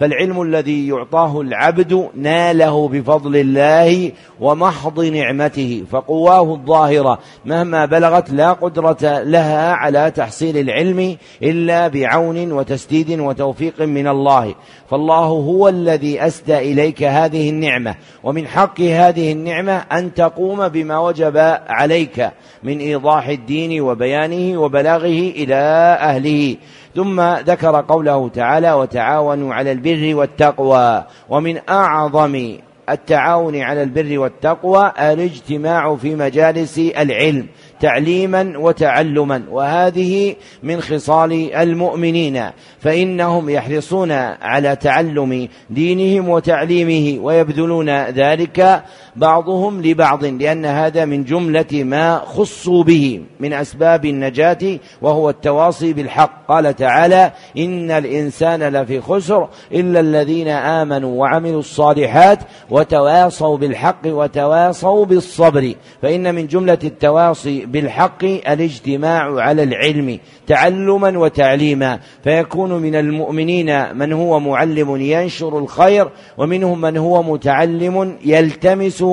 فالعلم 0.00 0.42
الذي 0.42 0.88
يعطاه 0.88 1.40
العبد 1.40 2.08
ناله 2.14 2.88
بفضل 2.88 3.36
الله 3.36 4.12
ومحض 4.40 5.00
نعمته 5.00 5.84
فقواه 5.90 6.54
الظاهرة. 6.54 7.18
مهما 7.44 7.84
بلغت 7.84 8.30
لا 8.30 8.52
قدرة 8.52 9.22
لها 9.22 9.72
على 9.72 10.10
تحصيل 10.10 10.58
العلم 10.58 11.16
إلا 11.42 11.88
بعون 11.88 12.52
وتسديد 12.52 13.20
وتوفيق 13.20 13.82
من 13.82 14.08
الله. 14.08 14.54
فالله 14.90 15.24
هو 15.24 15.68
الذي 15.68 16.26
أسدى 16.26 16.58
إليك 16.58 17.02
هذه 17.02 17.50
النعمة 17.50 17.94
ومن 18.24 18.46
حق 18.46 18.80
هذه 18.80 19.32
النعمة 19.32 19.76
أن 19.92 20.14
تقوم 20.14 20.68
بما 20.68 20.98
وجب 20.98 21.36
عليك 21.68 22.30
من 22.62 22.78
إيضاح 22.78 23.28
الدين 23.28 23.80
وبيانه 23.80 24.60
وبلاغه 24.60 25.32
إلى 25.36 25.54
أهله. 26.00 26.56
ثم 26.96 27.20
ذكر 27.20 27.80
قوله 27.80 28.28
تعالى 28.28 28.72
وتعاونوا 28.72 29.54
على 29.54 29.72
البر 29.72 30.14
والتقوى 30.14 31.04
ومن 31.28 31.60
أعظم 31.68 32.56
التعاون 32.90 33.56
على 33.56 33.82
البر 33.82 34.18
والتقوى 34.18 34.92
الاجتماع 34.98 35.96
في 35.96 36.14
مجالس 36.14 36.78
العلم. 36.78 37.46
تعليما 37.80 38.52
وتعلما 38.58 39.42
وهذه 39.50 40.34
من 40.62 40.80
خصال 40.80 41.54
المؤمنين 41.54 42.50
فإنهم 42.80 43.50
يحرصون 43.50 44.12
على 44.42 44.76
تعلم 44.76 45.48
دينهم 45.70 46.28
وتعليمه 46.28 47.24
ويبذلون 47.24 47.90
ذلك 47.90 48.82
بعضهم 49.16 49.82
لبعض 49.82 50.24
لأن 50.24 50.64
هذا 50.66 51.04
من 51.04 51.24
جملة 51.24 51.66
ما 51.72 52.18
خصوا 52.18 52.84
به 52.84 53.22
من 53.40 53.52
أسباب 53.52 54.04
النجاة 54.04 54.78
وهو 55.02 55.30
التواصي 55.30 55.92
بالحق. 55.92 56.46
قال 56.48 56.76
تعالى 56.76 57.32
إن 57.58 57.90
الإنسان 57.90 58.62
لفي 58.62 59.00
خسر 59.00 59.48
إلا 59.72 60.00
الذين 60.00 60.48
آمنوا 60.48 61.20
وعملوا 61.20 61.60
الصالحات 61.60 62.38
وتواصوا 62.70 63.56
بالحق 63.56 64.00
وتواصوا 64.06 65.04
بالصبر. 65.04 65.74
فإن 66.02 66.34
من 66.34 66.46
جملة 66.46 66.78
التواصي 66.84 67.65
بالحق 67.66 68.24
الاجتماع 68.24 69.40
على 69.40 69.62
العلم 69.62 70.18
تعلما 70.46 71.18
وتعليما 71.18 71.98
فيكون 72.24 72.72
من 72.72 72.94
المؤمنين 72.94 73.96
من 73.96 74.12
هو 74.12 74.40
معلم 74.40 74.96
ينشر 74.96 75.58
الخير 75.58 76.08
ومنهم 76.38 76.80
من 76.80 76.96
هو 76.96 77.22
متعلم 77.22 78.16
يلتمس 78.24 79.04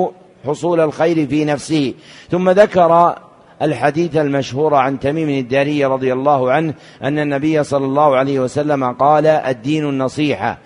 حصول 0.46 0.80
الخير 0.80 1.26
في 1.26 1.44
نفسه. 1.44 1.94
ثم 2.30 2.50
ذكر 2.50 3.14
الحديث 3.62 4.16
المشهور 4.16 4.74
عن 4.74 4.98
تميم 4.98 5.28
الداري 5.28 5.84
رضي 5.84 6.12
الله 6.12 6.52
عنه 6.52 6.74
أن 7.02 7.18
النبي 7.18 7.64
صلى 7.64 7.84
الله 7.84 8.16
عليه 8.16 8.40
وسلم 8.40 8.92
قال 8.92 9.26
الدين 9.26 9.88
النصيحة. 9.88 10.58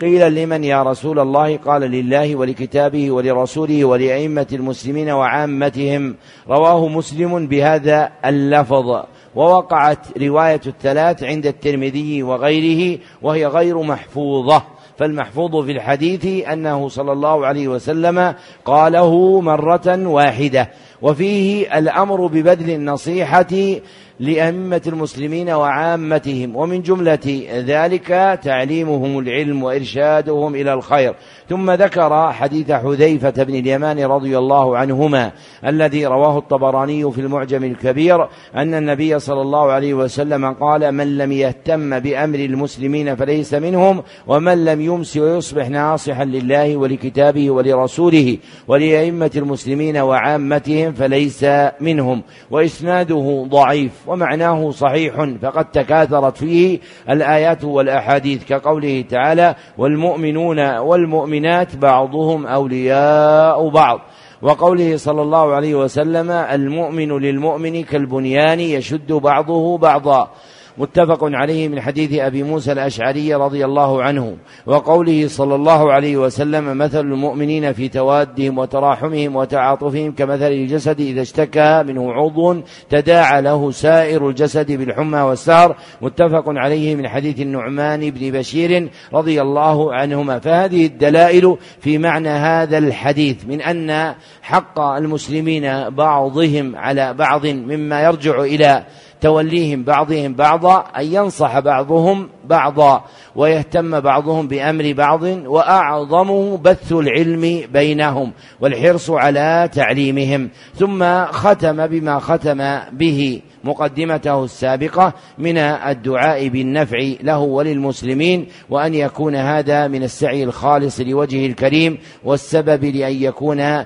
قيل 0.00 0.34
لمن 0.34 0.64
يا 0.64 0.82
رسول 0.82 1.18
الله؟ 1.18 1.56
قال 1.56 1.82
لله 1.82 2.36
ولكتابه 2.36 3.10
ولرسوله 3.10 3.84
ولأئمة 3.84 4.46
المسلمين 4.52 5.10
وعامتهم. 5.10 6.16
رواه 6.48 6.88
مسلم 6.88 7.46
بهذا 7.46 8.12
اللفظ. 8.24 9.02
ووقعت 9.34 10.18
رواية 10.18 10.60
الثلاث 10.66 11.24
عند 11.24 11.46
الترمذي 11.46 12.22
وغيره 12.22 12.98
وهي 13.22 13.46
غير 13.46 13.82
محفوظة. 13.82 14.62
فالمحفوظ 14.98 15.64
في 15.64 15.72
الحديث 15.72 16.48
أنه 16.48 16.88
صلى 16.88 17.12
الله 17.12 17.46
عليه 17.46 17.68
وسلم 17.68 18.34
قاله 18.64 19.40
مرة 19.40 20.06
واحدة. 20.08 20.70
وفيه 21.02 21.78
الأمر 21.78 22.26
ببذل 22.26 22.70
النصيحة 22.70 23.80
لأئمة 24.20 24.82
المسلمين 24.86 25.50
وعامتهم 25.50 26.56
ومن 26.56 26.82
جملة 26.82 27.42
ذلك 27.52 28.38
تعليمهم 28.42 29.18
العلم 29.18 29.62
وإرشادهم 29.62 30.54
إلى 30.54 30.74
الخير. 30.74 31.14
ثم 31.48 31.70
ذكر 31.70 32.32
حديث 32.32 32.70
حذيفة 32.70 33.42
بن 33.42 33.54
اليمان 33.54 33.98
رضي 33.98 34.38
الله 34.38 34.76
عنهما 34.76 35.32
الذي 35.66 36.06
رواه 36.06 36.38
الطبراني 36.38 37.12
في 37.12 37.20
المعجم 37.20 37.64
الكبير 37.64 38.28
أن 38.56 38.74
النبي 38.74 39.18
صلى 39.18 39.40
الله 39.40 39.72
عليه 39.72 39.94
وسلم 39.94 40.52
قال 40.52 40.92
من 40.92 41.18
لم 41.18 41.32
يهتم 41.32 41.98
بأمر 41.98 42.38
المسلمين 42.38 43.16
فليس 43.16 43.54
منهم 43.54 44.02
ومن 44.26 44.64
لم 44.64 44.80
يمس 44.80 45.16
ويصبح 45.16 45.68
ناصحا 45.68 46.24
لله 46.24 46.76
ولكتابه 46.76 47.50
ولرسوله 47.50 48.38
ولأئمة 48.68 49.30
المسلمين 49.36 49.96
وعامتهم 49.96 50.92
فليس 50.92 51.46
منهم. 51.80 52.22
وإسناده 52.50 53.46
ضعيف. 53.48 54.09
ومعناه 54.10 54.70
صحيح 54.70 55.14
فقد 55.42 55.64
تكاثرت 55.70 56.36
فيه 56.36 56.78
الآيات 57.10 57.64
والأحاديث 57.64 58.44
كقوله 58.44 59.04
تعالى 59.10 59.54
والمؤمنون 59.78 60.76
والمؤمنات 60.78 61.76
بعضهم 61.76 62.46
أولياء 62.46 63.68
بعض. 63.68 64.00
وقوله 64.42 64.96
صلى 64.96 65.22
الله 65.22 65.54
عليه 65.54 65.74
وسلم 65.74 66.30
المؤمن 66.30 67.18
للمؤمن 67.18 67.84
كالبنيان 67.84 68.60
يشد 68.60 69.12
بعضه 69.12 69.78
بعضا. 69.78 70.30
متفق 70.78 71.18
عليه 71.22 71.68
من 71.68 71.80
حديث 71.80 72.20
أبي 72.20 72.42
موسى 72.42 72.72
الأشعري 72.72 73.34
رضي 73.34 73.64
الله 73.64 74.02
عنه 74.02 74.36
وقوله 74.66 75.28
صلى 75.28 75.54
الله 75.54 75.92
عليه 75.92 76.16
وسلم 76.16 76.78
مثل 76.78 77.00
المؤمنين 77.00 77.72
في 77.72 77.88
توادهم 77.88 78.58
وتراحمهم 78.58 79.36
وتعاطفهم 79.36 80.12
كمثل 80.12 80.52
الجسد 80.52 81.00
إذا 81.00 81.22
اشتكى 81.22 81.82
منه 81.82 82.12
عضو 82.12 82.56
تداعى 82.90 83.42
له 83.42 83.70
سائر 83.70 84.28
الجسد 84.28 84.72
بالحمى 84.72 85.20
والسهر 85.20 85.76
متفق 86.02 86.44
عليه 86.46 86.96
من 86.96 87.08
حديث 87.08 87.40
النعمان 87.40 88.10
بن 88.10 88.30
بشير 88.30 88.88
رضي 89.12 89.42
الله 89.42 89.94
عنهما. 89.94 90.38
فهذه 90.38 90.86
الدلائل 90.86 91.56
في 91.80 91.98
معنى 91.98 92.28
هذا 92.28 92.78
الحديث 92.78 93.46
من 93.46 93.60
أن 93.60 94.14
حق 94.42 94.80
المسلمين 94.80 95.90
بعضهم 95.90 96.76
على 96.76 97.14
بعض 97.14 97.46
مما 97.46 98.02
يرجع 98.02 98.40
إلى 98.40 98.84
توليهم 99.20 99.82
بعضهم 99.82 100.34
بعضا 100.34 100.84
أن 100.98 101.04
ينصح 101.04 101.58
بعضهم 101.58 102.28
بعضا 102.44 103.04
ويهتم 103.36 104.00
بعضهم 104.00 104.48
بأمر 104.48 104.92
بعض 104.92 105.22
وأعظمه 105.22 106.56
بث 106.56 106.92
العلم 106.92 107.62
بينهم 107.72 108.32
والحرص 108.60 109.10
على 109.10 109.68
تعليمهم. 109.72 110.50
ثم 110.74 111.24
ختم 111.24 111.86
بما 111.86 112.18
ختم 112.18 112.78
به 112.92 113.42
مقدمته 113.64 114.44
السابقة 114.44 115.12
من 115.38 115.58
الدعاء 115.58 116.48
بالنفع 116.48 116.98
له 117.22 117.38
وللمسلمين 117.38 118.46
وأن 118.70 118.94
يكون 118.94 119.36
هذا 119.36 119.88
من 119.88 120.02
السعي 120.02 120.44
الخالص 120.44 121.00
لوجهه 121.00 121.46
الكريم 121.46 121.98
والسبب 122.24 122.84
لأن 122.84 123.14
يكون 123.22 123.84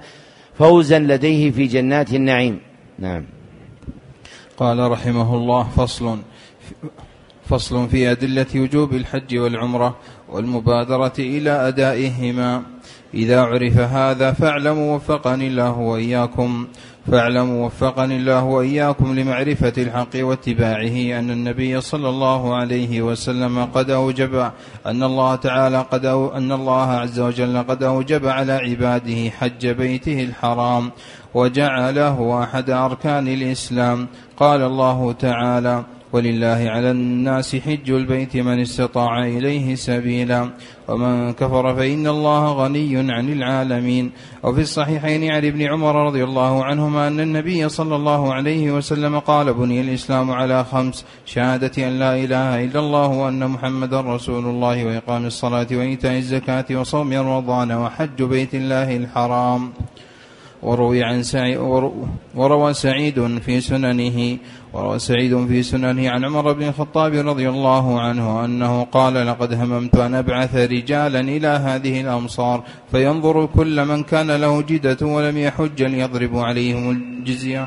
فوزا 0.55 0.99
لديه 0.99 1.51
في 1.51 1.67
جنات 1.67 2.15
النعيم. 2.15 2.61
نعم. 2.99 3.34
قال 4.57 4.91
رحمه 4.91 5.35
الله 5.35 5.63
فصل 5.77 6.19
فصل 7.47 7.89
في 7.89 8.11
أدلة 8.11 8.47
وجوب 8.55 8.93
الحج 8.95 9.39
والعمرة 9.39 9.97
والمبادرة 10.29 11.13
إلى 11.19 11.51
أدائهما. 11.51 12.63
إذا 13.15 13.41
عرف 13.41 13.77
هذا 13.79 14.33
فاعلموا 14.33 14.97
وفقني 14.97 15.47
الله 15.47 15.79
وإياكم. 15.79 16.67
فاعلموا 17.11 17.67
وفقني 17.67 18.17
الله 18.17 18.45
وإياكم 18.45 19.15
لمعرفة 19.15 19.73
الحق 19.79 20.09
واتباعه 20.17 21.19
أن 21.19 21.31
النبي 21.31 21.81
صلى 21.81 22.09
الله 22.09 22.55
عليه 22.55 23.03
وسلم 23.03 23.65
قد 23.65 23.91
أوجب 23.91 24.51
أن 24.87 25.03
الله 25.03 25.35
تعالى 25.35 25.87
قد 25.93 26.05
أن 26.07 26.53
الله 26.53 26.91
عز 26.91 27.21
وجل 27.21 27.63
قد 27.63 27.83
أوجب 27.83 28.27
على 28.27 28.53
عباده 28.53 29.31
حج 29.31 29.67
بيته 29.67 30.25
الحرام. 30.25 30.91
وجعله 31.35 32.43
أحد 32.43 32.71
أركان 32.71 33.29
الإسلام. 33.29 34.07
قال 34.37 34.63
الله 34.63 35.13
تعالى 35.13 35.85
ولله 36.13 36.61
على 36.71 36.91
الناس 36.91 37.57
حج 37.57 37.91
البيت 37.91 38.37
من 38.37 38.61
استطاع 38.61 39.25
إليه 39.25 39.75
سبيلا. 39.75 40.51
ومن 40.89 41.33
كفر 41.33 41.75
فإن 41.75 42.07
الله 42.07 42.53
غني 42.53 43.13
عن 43.13 43.33
العالمين. 43.33 44.11
وفي 44.43 44.61
الصحيحين 44.61 45.33
عن 45.33 45.45
ابن 45.45 45.63
عمر 45.63 46.07
رضي 46.07 46.25
الله 46.25 46.65
عنهما 46.65 47.09
أن 47.09 47.21
النبي 47.21 47.69
صلى 47.69 47.97
الله 47.97 48.35
عليه 48.35 48.71
وسلم 48.71 49.19
قال 49.19 49.55
بني 49.55 49.81
الإسلام 49.81 50.31
على 50.31 50.65
خمس 50.65 51.05
شهادة 51.27 51.89
أن 51.89 51.99
لا 51.99 52.17
إله 52.17 52.65
إلا 52.65 52.81
الله 52.81 53.09
وأن 53.09 53.51
محمدا 53.51 54.01
رسول 54.01 54.45
الله 54.45 54.85
وإقام 54.85 55.27
الصلاة 55.27 55.67
وإيتاء 55.73 56.19
الزكاة 56.19 56.65
وصوم 56.71 57.13
رمضان 57.13 57.73
وحج 57.73 58.23
بيت 58.23 58.55
الله 58.55 58.97
الحرام. 58.97 59.73
وروي 60.65 61.05
عن 61.05 61.23
سعيد 61.23 61.59
وروى 62.35 62.75
سعيد 62.75 63.39
في 63.39 63.61
سننه 63.61 64.39
وروى 64.73 64.99
سعيد 64.99 65.47
في 65.47 65.63
سننه 65.63 66.11
عن 66.11 66.25
عمر 66.25 66.53
بن 66.53 66.63
الخطاب 66.69 67.13
رضي 67.15 67.49
الله 67.49 68.01
عنه 68.01 68.45
أنه 68.45 68.83
قال 68.83 69.27
لقد 69.27 69.55
هممت 69.55 69.97
أن 69.97 70.15
أبعث 70.15 70.55
رجالا 70.57 71.21
إلى 71.21 71.49
هذه 71.49 72.01
الأمصار 72.01 72.65
فينظر 72.91 73.47
كل 73.47 73.85
من 73.85 74.03
كان 74.03 74.31
له 74.31 74.63
جدة 74.63 75.07
ولم 75.07 75.39
يحج 75.39 75.83
ليضرب 75.83 76.37
عليهم 76.37 76.91
الجزية 76.91 77.67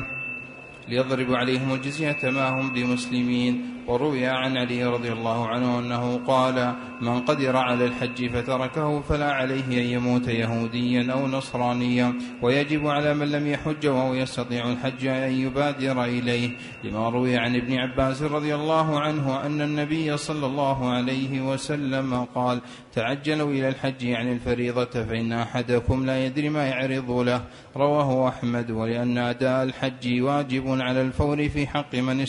ليضرب 0.88 1.34
عليهم 1.34 1.72
الجزية 1.74 2.16
ما 2.22 2.60
هم 2.60 2.72
بمسلمين. 2.72 3.77
وروي 3.88 4.26
عن 4.26 4.56
علي 4.56 4.84
رضي 4.84 5.12
الله 5.12 5.48
عنه 5.48 5.78
أنه 5.78 6.20
قال 6.26 6.74
من 7.00 7.20
قدر 7.20 7.56
على 7.56 7.84
الحج 7.84 8.30
فتركه 8.30 9.00
فلا 9.00 9.32
عليه 9.32 9.64
أن 9.64 9.72
يموت 9.72 10.28
يهوديا 10.28 11.12
أو 11.12 11.26
نصرانيا 11.26 12.14
ويجب 12.42 12.86
على 12.86 13.14
من 13.14 13.30
لم 13.30 13.46
يحج 13.46 13.86
وهو 13.86 14.14
يستطيع 14.14 14.72
الحج 14.72 15.06
أن 15.06 15.32
يبادر 15.32 16.04
إليه. 16.04 16.50
لما 16.84 17.08
روي 17.08 17.36
عن 17.36 17.56
ابن 17.56 17.78
عباس 17.78 18.22
رضي 18.22 18.54
الله 18.54 19.00
عنه 19.00 19.46
أن 19.46 19.62
النبي 19.62 20.16
صلى 20.16 20.46
الله 20.46 20.90
عليه 20.90 21.40
وسلم 21.40 22.24
قال 22.34 22.60
تعجلوا 22.94 23.50
إلى 23.50 23.68
الحج 23.68 24.02
يعني 24.02 24.32
الفريضة 24.32 25.04
فإن 25.04 25.32
أحدكم 25.32 26.06
لا 26.06 26.26
يدري 26.26 26.48
ما 26.48 26.66
يعرض 26.66 27.10
له. 27.10 27.42
رواه 27.76 28.28
أحمد 28.28 28.70
ولأن 28.70 29.18
أداء 29.18 29.62
الحج 29.62 30.20
واجب 30.20 30.80
على 30.80 31.02
الفور 31.02 31.48
في 31.48 31.66
حق 31.66 31.94
من 31.94 32.20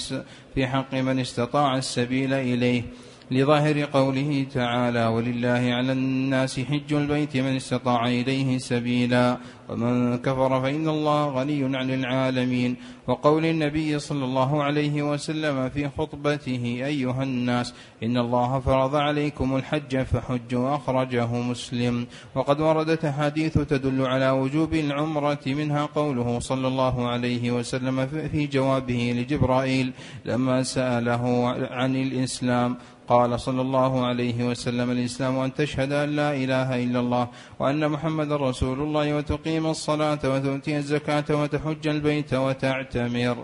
في 0.59 0.67
حق 0.67 0.93
من 0.93 1.19
استطاع 1.19 1.77
السبيل 1.77 2.33
إليه. 2.33 2.83
لظاهر 3.31 3.85
قوله 3.85 4.45
تعالى 4.53 5.05
ولله 5.05 5.73
على 5.73 5.91
الناس 5.91 6.59
حج 6.59 6.93
البيت 6.93 7.37
من 7.37 7.55
استطاع 7.55 8.07
إليه 8.07 8.57
سبيلا 8.57 9.37
ومن 9.69 10.17
كفر 10.17 10.61
فإن 10.61 10.89
الله 10.89 11.29
غني 11.29 11.77
عن 11.77 11.89
العالمين 11.89 12.75
وقول 13.07 13.45
النبي 13.45 13.99
صلى 13.99 14.25
الله 14.25 14.63
عليه 14.63 15.11
وسلم 15.11 15.69
في 15.69 15.89
خطبته 15.97 16.81
أيها 16.85 17.23
الناس 17.23 17.73
إن 18.03 18.17
الله 18.17 18.59
فرض 18.59 18.95
عليكم 18.95 19.55
الحج 19.55 19.97
فحجوا 19.97 20.75
أخرجه 20.75 21.27
مسلم 21.27 22.07
وقد 22.35 22.59
وردت 22.61 23.05
أحاديث 23.05 23.53
تدل 23.53 24.05
على 24.05 24.29
وجوب 24.29 24.73
العمرة 24.73 25.39
منها 25.45 25.85
قوله 25.85 26.39
صلى 26.39 26.67
الله 26.67 27.07
عليه 27.07 27.51
وسلم 27.51 28.07
في 28.07 28.47
جوابه 28.47 29.13
لجبرائيل 29.17 29.93
لما 30.25 30.63
سأله 30.63 31.49
عن 31.71 31.95
الإسلام. 31.95 32.77
قال 33.09 33.39
صلى 33.39 33.61
الله 33.61 34.05
عليه 34.05 34.37
وسلم 34.49 34.91
الإسلام 34.91 35.39
أن 35.39 35.53
تشهد 35.53 35.91
أن 35.91 36.09
لا 36.15 36.29
إله 36.43 36.83
إلا 36.83 36.99
الله 36.99 37.27
وأن 37.59 37.89
محمد 37.89 38.31
رسول 38.31 38.79
الله 38.79 39.17
وتقيم 39.17 39.65
الصلاة 39.65 40.19
وتؤتي 40.23 40.77
الزكاة 40.77 41.25
وتحج 41.29 41.87
البيت 41.87 42.33
وتعتمر. 42.33 43.37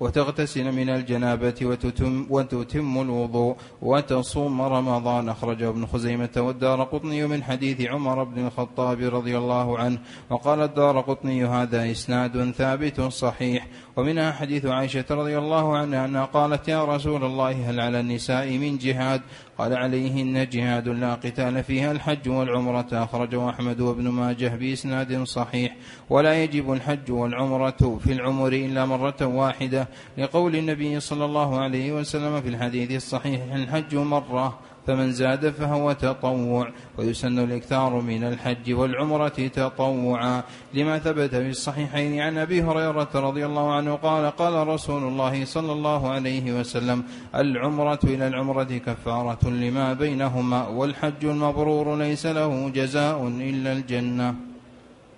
وتغتسل 0.00 0.72
من 0.72 0.88
الجنابة 0.88 1.54
وتتم, 1.62 2.26
وتتم 2.30 3.00
الوضوء 3.00 3.56
وتصوم 3.82 4.62
رمضان. 4.62 5.28
أخرجه 5.28 5.68
ابن 5.68 5.86
خزيمة 5.86 6.30
والدار 6.36 6.82
قطني 6.82 7.26
من 7.26 7.42
حديث 7.42 7.80
عمر 7.80 8.24
بن 8.24 8.46
الخطاب 8.46 9.00
رضي 9.00 9.38
الله 9.38 9.78
عنه 9.78 9.98
وقال 10.30 10.60
الدار 10.60 11.00
قطني 11.00 11.44
هذا 11.44 11.90
إسناد 11.90 12.50
ثابت 12.50 13.00
صحيح. 13.00 13.66
ومنها 13.96 14.32
حديث 14.32 14.66
عائشة 14.66 15.04
رضي 15.10 15.38
الله 15.38 15.76
عنها 15.76 16.04
أنها 16.04 16.24
قالت 16.24 16.68
يا 16.68 16.84
رسول 16.84 17.24
الله 17.24 17.70
هل 17.70 17.80
على 17.80 18.00
النساء 18.00 18.58
من 18.58 18.78
جهاد 18.78 19.20
قال 19.60 19.76
عليهن 19.76 20.48
جهاد 20.48 20.88
لا 20.88 21.14
قتال 21.14 21.64
فيها 21.64 21.92
الحج 21.92 22.28
والعمرة. 22.28 22.86
أخرجه 22.92 23.50
أحمد 23.50 23.80
وابن 23.80 24.08
ماجه 24.08 24.48
بإسناد 24.48 25.22
صحيح. 25.22 25.76
ولا 26.10 26.42
يجب 26.44 26.72
الحج 26.72 27.10
والعمرة 27.10 27.98
في 28.04 28.12
العمر 28.12 28.52
إلا 28.52 28.84
مرة 28.84 29.26
واحدة. 29.26 29.88
لقول 30.18 30.56
النبي 30.56 31.00
صلى 31.00 31.24
الله 31.24 31.60
عليه 31.60 31.92
وسلم 31.92 32.40
في 32.40 32.48
الحديث 32.48 32.90
الصحيح 32.92 33.54
الحج 33.54 33.94
مرة 33.94 34.58
فمن 34.86 35.12
زاد 35.12 35.50
فهو 35.50 35.92
تطوع 35.92 36.68
ويسن 36.98 37.38
الإكثار 37.38 38.00
من 38.00 38.24
الحج 38.24 38.72
والعمرة 38.72 39.28
تطوعا. 39.28 40.42
لما 40.74 40.98
ثبت 40.98 41.30
في 41.30 41.50
الصحيحين 41.50 42.20
عن 42.20 42.38
أبي 42.38 42.62
هريرة 42.62 43.08
رضي 43.14 43.46
الله 43.46 43.72
عنه 43.72 43.94
قال 43.94 44.30
قال 44.30 44.68
رسول 44.68 45.02
الله 45.02 45.44
صلى 45.44 45.72
الله 45.72 46.08
عليه 46.08 46.60
وسلم 46.60 47.04
العمرة 47.34 48.00
إلى 48.04 48.26
العمرة 48.26 48.64
كفارة 48.86 49.48
لما 49.48 49.92
بينهما 49.92 50.68
والحج 50.68 51.24
المبرور 51.24 51.96
ليس 51.96 52.26
له 52.26 52.68
جزاء 52.68 53.26
إلا 53.26 53.72
الجنة. 53.72 54.34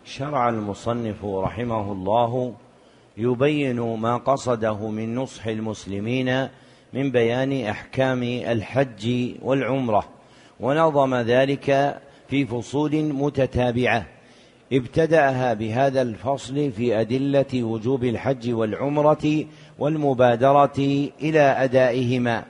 شرع 0.05 0.48
المصنف 0.48 1.25
رحمه 1.25 1.92
الله 1.92 2.55
يبين 3.16 3.81
ما 3.81 4.16
قصده 4.16 4.88
من 4.88 5.14
نصح 5.14 5.46
المسلمين 5.46 6.48
من 6.93 7.11
بيان 7.11 7.65
أحكام 7.65 8.23
الحج 8.23 9.33
والعمرة 9.43 10.05
ونظم 10.61 11.15
ذلك 11.15 11.99
في 12.29 12.47
فصول 12.47 13.03
متتابعة. 13.03 14.07
ابتدأها 14.73 15.55
بهذا 15.55 16.03
الفصل 16.03 16.73
في 16.73 17.01
أدلة 17.01 17.63
وجوب 17.63 18.05
الحج 18.05 18.53
والعمرة 18.53 19.45
والمبادرة 19.79 21.09
إلى 21.23 21.41
أدائهما. 21.41 22.45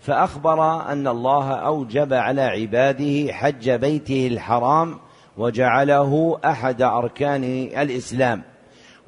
فأخبر 0.00 0.92
أن 0.92 1.08
الله 1.08 1.52
أوجب 1.52 2.12
على 2.12 2.42
عباده 2.42 3.32
حج 3.32 3.70
بيته 3.70 4.26
الحرام 4.26 4.98
وجعله 5.36 6.38
أحد 6.44 6.82
أركان 6.82 7.44
الإسلام. 7.76 8.42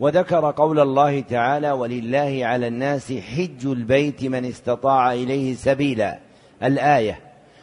وذكر 0.00 0.50
قول 0.50 0.80
الله 0.80 1.20
تعالى 1.20 1.70
ولله 1.70 2.40
على 2.42 2.66
الناس 2.66 3.12
حج 3.12 3.66
البيت 3.66 4.24
من 4.24 4.44
استطاع 4.44 5.12
إليه 5.12 5.54
سبيلا. 5.54 6.18
الآية 6.62 7.20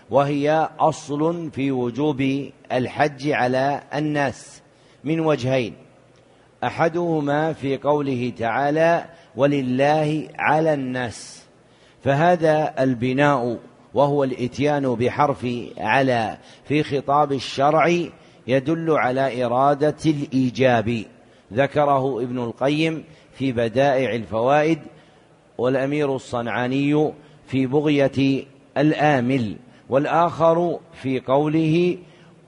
وهي 0.10 0.70
أصل 0.80 1.52
في 1.52 1.72
وجوب 1.72 2.50
الحج 2.72 3.30
على 3.30 3.82
الناس. 3.96 4.62
من 5.04 5.20
وجهين 5.20 5.74
أحدهما 6.64 7.54
في 7.54 7.78
قوله 7.78 8.34
تعالى 8.38 9.06
ولله 9.36 10.28
على 10.40 10.74
الناس. 10.74 11.46
فهذا 12.04 12.74
البناء 12.80 13.58
وهو 13.94 14.24
الإتيان 14.24 14.96
بحرف 14.96 15.48
على 15.78 16.38
في 16.64 16.84
خطاب 16.84 17.32
الشرع 17.32 18.06
يدل 18.48 18.92
على 18.92 19.46
إرادة 19.46 19.98
الإيجاب. 20.06 21.06
ذكره 21.54 22.22
ابن 22.22 22.40
القيم 22.40 23.04
في 23.34 23.52
بدائع 23.52 24.16
الفوائد 24.16 24.80
والأمير 25.58 26.16
الصنعاني 26.16 27.12
في 27.48 27.66
بغية 27.66 28.46
الآمل 28.78 29.56
والآخر 29.90 30.80
في 30.94 31.20
قوله 31.20 31.98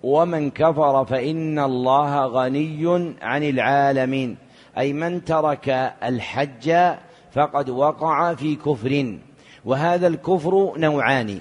ومن 0.03 0.51
كفر 0.51 1.05
فإن 1.05 1.59
الله 1.59 2.25
غني 2.25 3.13
عن 3.21 3.43
العالمين 3.43 4.37
أي 4.77 4.93
من 4.93 5.25
ترك 5.25 5.69
الحج 6.03 6.95
فقد 7.31 7.69
وقع 7.69 8.33
في 8.33 8.55
كفر 8.55 9.17
وهذا 9.65 10.07
الكفر 10.07 10.73
نوعان 10.77 11.39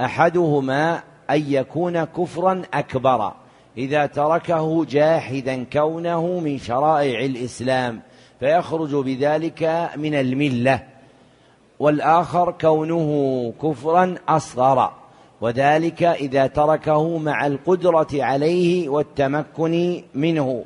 أحدهما 0.00 1.02
أن 1.30 1.44
يكون 1.48 2.04
كفرا 2.04 2.62
أكبر. 2.74 3.32
إذا 3.78 4.06
تركه 4.06 4.84
جاحدا 4.84 5.64
كونه 5.72 6.40
من 6.40 6.58
شرائع 6.58 7.24
الإسلام 7.24 8.00
فيخرج 8.40 8.94
بذلك 8.94 9.90
من 9.96 10.14
الملة. 10.14 10.82
والآخر 11.78 12.54
كونه 12.60 13.52
كفرا 13.62 14.14
أصغر. 14.28 14.92
وذلك 15.40 16.02
إذا 16.02 16.46
تركه 16.46 17.18
مع 17.18 17.46
القدرة 17.46 18.08
عليه 18.14 18.88
والتمكن 18.88 20.02
منه. 20.14 20.64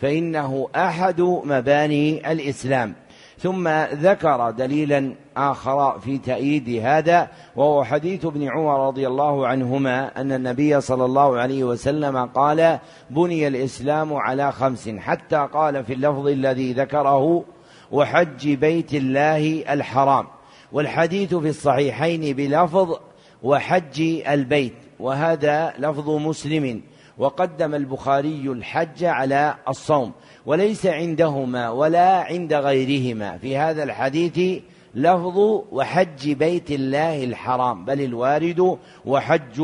فإنه 0.00 0.68
أحد 0.76 1.20
مباني 1.20 2.32
الإسلام. 2.32 2.94
ثم 3.42 3.68
ذكر 3.92 4.50
دليلا 4.50 5.14
آخر 5.36 5.98
في 5.98 6.18
تأييد 6.18 6.84
هذا 6.84 7.28
وهو 7.56 7.84
حديث 7.84 8.24
ابن 8.24 8.48
عمر 8.48 8.86
رضي 8.86 9.06
الله 9.06 9.46
عنهما 9.46 10.20
أن 10.20 10.32
النبي 10.32 10.80
صلى 10.80 11.04
الله 11.04 11.38
عليه 11.38 11.64
وسلم 11.64 12.26
قال 12.26 12.78
بني 13.10 13.48
الإسلام 13.48 14.14
على 14.14 14.52
خمس 14.52 14.88
حتى 14.88 15.48
قال 15.52 15.84
في 15.84 15.92
اللفظ 15.92 16.26
الذي 16.26 16.72
ذكره 16.72 17.44
وحج 17.92 18.54
بيت 18.54 18.94
الله 18.94 19.64
الحرام 19.72 20.26
والحديث 20.72 21.34
في 21.34 21.48
الصحيحين 21.48 22.36
بلفظ 22.36 22.96
وحج 23.42 24.00
البيت 24.28 24.74
وهذا 25.00 25.74
لفظ 25.78 26.10
مسلم 26.10 26.82
وقدم 27.18 27.74
البخاري 27.74 28.42
الحج 28.48 29.04
على 29.04 29.54
الصوم. 29.68 30.12
وليس 30.46 30.86
عندهما 30.86 31.70
ولا 31.70 32.22
عند 32.22 32.54
غيرهما. 32.54 33.38
في 33.38 33.56
هذا 33.56 33.82
الحديث 33.82 34.62
لفظ 34.94 35.38
وحج 35.72 36.32
بيت 36.32 36.70
الله 36.70 37.24
الحرام 37.24 37.84
بل 37.84 38.00
الوارد 38.00 38.78
وحج 39.06 39.62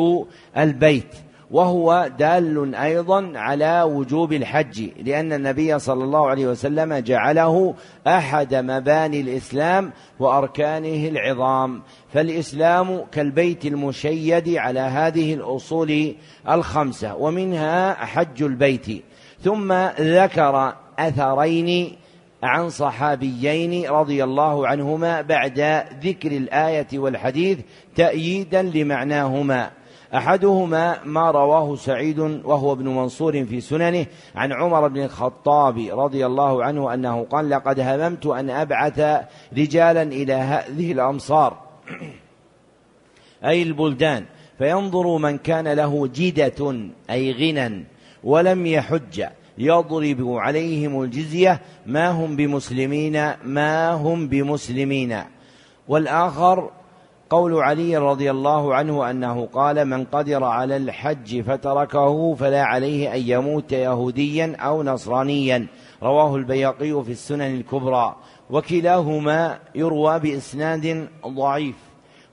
البيت 0.56 1.14
وهو 1.50 2.10
دال 2.18 2.74
أيضا 2.74 3.32
على 3.38 3.82
وجوب 3.82 4.32
الحج 4.32 4.90
لأن 5.02 5.32
النبي 5.32 5.78
صلى 5.78 6.04
الله 6.04 6.28
عليه 6.28 6.46
وسلم 6.46 6.94
جعله 6.94 7.74
أحد 8.06 8.54
مباني 8.54 9.20
الإسلام 9.20 9.92
وأركانه 10.18 11.08
العظام. 11.08 11.82
فالإسلام 12.12 13.04
كالبيت 13.12 13.66
المشيد 13.66 14.54
على 14.56 14.80
هذه 14.80 15.34
الأصول 15.34 16.14
الخمسة 16.48 17.16
ومنها 17.16 17.94
حج 17.94 18.42
البيت. 18.42 19.04
ثم 19.40 19.72
ذكر 20.00 20.74
أثرين 20.98 21.96
عن 22.42 22.70
صحابيين 22.70 23.90
رضي 23.90 24.24
الله 24.24 24.68
عنهما 24.68 25.20
بعد 25.20 25.84
ذكر 26.02 26.32
الآية 26.32 26.86
والحديث 26.94 27.58
تاييدا 27.96 28.62
لمعناهما. 28.62 29.70
أحدهما 30.14 31.04
ما 31.04 31.30
رواه 31.30 31.76
سعيد 31.76 32.18
وهو 32.18 32.72
ابن 32.72 32.88
منصور 32.88 33.44
في 33.44 33.60
سننه 33.60 34.06
عن 34.34 34.52
عمر 34.52 34.88
بن 34.88 35.02
الخطاب 35.02 35.88
رضي 35.92 36.26
الله 36.26 36.64
عنه 36.64 36.94
أنه 36.94 37.24
قال 37.30 37.50
لقد 37.50 37.80
هممت 37.80 38.26
أن 38.26 38.50
أبعث 38.50 39.24
رجالا 39.56 40.02
إلى 40.02 40.32
هذه 40.32 40.92
الأمصار. 40.92 41.56
أي 43.44 43.62
البلدان. 43.62 44.24
فينظر 44.58 45.16
من 45.18 45.38
كان 45.38 45.68
له 45.68 46.06
جدة 46.14 46.76
أي 47.10 47.32
غنى 47.32 47.84
ولم 48.26 48.66
يحج 48.66 49.24
يضرب 49.58 50.18
عليهم 50.20 51.02
الجزية 51.02 51.60
ما 51.86 52.08
هم 52.08 52.36
بمسلمين 52.36 53.32
ما 53.44 53.92
هم 53.92 54.28
بمسلمين. 54.28 55.22
والآخر 55.88 56.70
قول 57.30 57.54
علي 57.62 57.96
رضي 57.96 58.30
الله 58.30 58.74
عنه 58.74 59.10
أنه 59.10 59.46
قال 59.46 59.84
من 59.84 60.04
قدر 60.04 60.44
على 60.44 60.76
الحج 60.76 61.40
فتركه 61.40 62.34
فلا 62.34 62.62
عليه 62.62 63.14
أن 63.14 63.22
يموت 63.26 63.72
يهوديا 63.72 64.56
أو 64.56 64.82
نصرانيا 64.82 65.66
رواه 66.02 66.36
البياقي 66.36 67.04
في 67.04 67.12
السنن 67.12 67.54
الكبرى. 67.56 68.16
وكلاهما 68.50 69.58
يروى 69.74 70.18
بإسناد 70.18 71.08
ضعيف. 71.26 71.76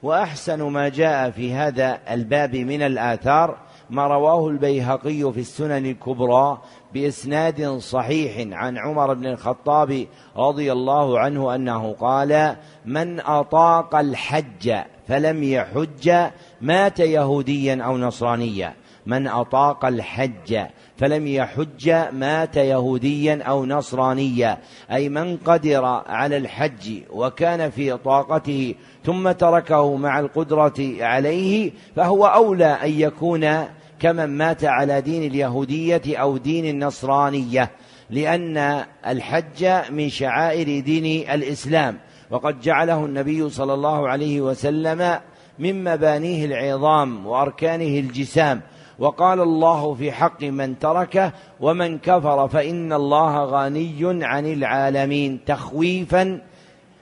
وأحسن 0.04 0.62
ما 0.62 0.90
جاء 0.90 1.30
في 1.30 1.54
هذا 1.54 2.00
الباب 2.12 2.56
من 2.56 2.82
الآثار 2.82 3.58
ما 3.90 4.08
رواه 4.08 4.48
البيهقي 4.48 5.34
في 5.34 5.40
السنن 5.40 5.86
الكبرى 5.86 6.62
بإسناد 6.94 7.78
صحيح 7.78 8.48
عن 8.58 8.78
عمر 8.78 9.14
بن 9.14 9.26
الخطاب 9.26 10.08
رضي 10.38 10.72
الله 10.72 11.20
عنه 11.20 11.56
أنه 11.56 11.94
قال 11.94 12.56
من 12.86 13.20
أطاق 13.20 13.96
الحج 13.96 14.74
فلم 15.08 15.44
يحج 15.44 16.30
مات 16.62 17.00
يهوديا 17.00 17.84
أو 17.84 17.98
نصرانيا. 17.98 18.74
من 19.06 19.28
أطاق 19.28 19.86
الحج 19.86 20.60
فلم 20.98 21.28
يحج 21.28 21.90
مات 22.12 22.58
يهوديا 22.58 23.44
أو 23.44 23.66
نصرانيا. 23.66 24.58
أي 24.92 25.10
من 25.10 25.38
قدر 25.38 25.86
على 26.08 26.38
الحج 26.38 27.02
وكان 27.10 27.70
في 27.70 27.98
طاقته 27.98 28.76
ثم 29.04 29.32
تركه 29.32 29.96
مع 29.96 30.20
القدرة 30.20 30.74
عليه 31.00 31.72
فهو 31.96 32.26
أولى 32.26 32.66
أن 32.66 32.92
يكون 32.92 33.66
كمن 34.00 34.26
مات 34.26 34.66
على 34.66 35.02
دين 35.02 35.24
اليهودية 35.24 36.02
أو 36.08 36.38
دين 36.38 36.66
النصرانية 36.66 37.72
لأن 38.10 38.84
الحج 39.08 39.66
من 39.90 40.10
شعائر 40.10 40.80
دين 40.80 41.30
الإسلام. 41.30 41.98
وقد 42.32 42.62
جعله 42.62 43.06
النبي 43.06 43.50
صلى 43.50 43.74
الله 43.74 44.10
عليه 44.10 44.42
وسلم 44.42 45.20
من 45.60 45.84
مبانيه 45.84 46.46
العظام 46.46 47.28
وأركانه 47.28 48.00
الجسام. 48.00 48.62
وقال 49.00 49.42
الله 49.42 49.94
في 49.94 50.12
حق 50.12 50.44
من 50.44 50.80
تركه 50.80 51.32
ومن 51.60 51.98
كفر 51.98 52.48
فإن 52.48 52.94
الله 52.94 53.44
غني 53.46 54.26
عن 54.26 54.46
العالمين. 54.46 55.40
تخويفا 55.46 56.42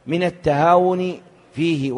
من 0.07 0.23
التهاون 0.23 1.13
فيه 1.53 1.91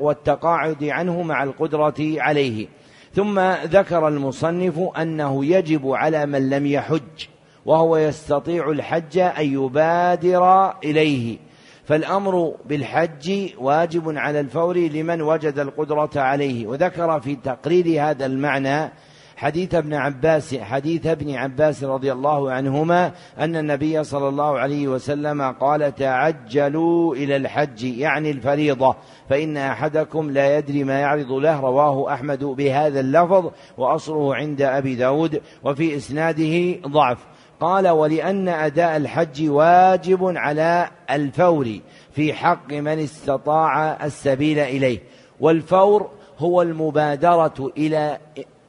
والتقاعد 0.00 0.84
عنه 0.84 1.22
مع 1.22 1.42
القدرة 1.42 1.94
عليه. 2.00 2.66
ثم 3.14 3.40
ذكر 3.64 4.08
المصنف 4.08 4.78
أنه 4.78 5.44
يجب 5.44 5.90
على 5.90 6.26
من 6.26 6.50
لم 6.50 6.66
يحج 6.66 7.26
وهو 7.66 7.96
يستطيع 7.96 8.70
الحج 8.70 9.18
أن 9.18 9.52
يبادر 9.54 10.74
إليه. 10.84 11.38
فالأمر 11.84 12.54
بالحج 12.64 13.50
واجب 13.58 14.18
على 14.18 14.40
الفور 14.40 14.76
لمن 14.78 15.22
وجد 15.22 15.58
القدرة 15.58 16.10
عليه. 16.16 16.66
وذكر 16.66 17.20
في 17.20 17.36
تقرير 17.36 18.02
هذا 18.10 18.26
المعنى 18.26 18.92
حديث 19.38 19.74
ابن 19.74 19.94
عباس 19.94 20.54
حديث 20.54 21.06
ابن 21.06 21.34
عباس 21.34 21.84
رضي 21.84 22.12
الله 22.12 22.52
عنهما 22.52 23.12
أن 23.38 23.56
النبي 23.56 24.04
صلى 24.04 24.28
الله 24.28 24.58
عليه 24.58 24.88
وسلم 24.88 25.42
قال 25.42 25.94
تعجلوا 25.94 27.14
إلى 27.14 27.36
الحج 27.36 27.82
يعني 27.84 28.30
الفريضة 28.30 28.96
فإن 29.28 29.56
أحدكم 29.56 30.30
لا 30.30 30.58
يدري 30.58 30.84
ما 30.84 31.00
يعرض 31.00 31.32
له. 31.32 31.60
رواه 31.60 32.14
أحمد 32.14 32.44
بهذا 32.44 33.00
اللفظ 33.00 33.50
وأصله 33.76 34.34
عند 34.34 34.62
أبي 34.62 34.94
داود 34.94 35.40
وفي 35.64 35.96
إسناده 35.96 36.80
ضعف. 36.88 37.18
قال 37.60 37.88
ولأن 37.88 38.48
أداء 38.48 38.96
الحج 38.96 39.48
واجب 39.50 40.36
على 40.36 40.90
الفور 41.10 41.78
في 42.12 42.32
حق 42.32 42.72
من 42.72 42.98
استطاع 42.98 44.04
السبيل 44.04 44.58
إليه 44.58 44.98
والفور 45.40 46.10
هو 46.38 46.62
المبادرة 46.62 47.72
إلى 47.76 48.18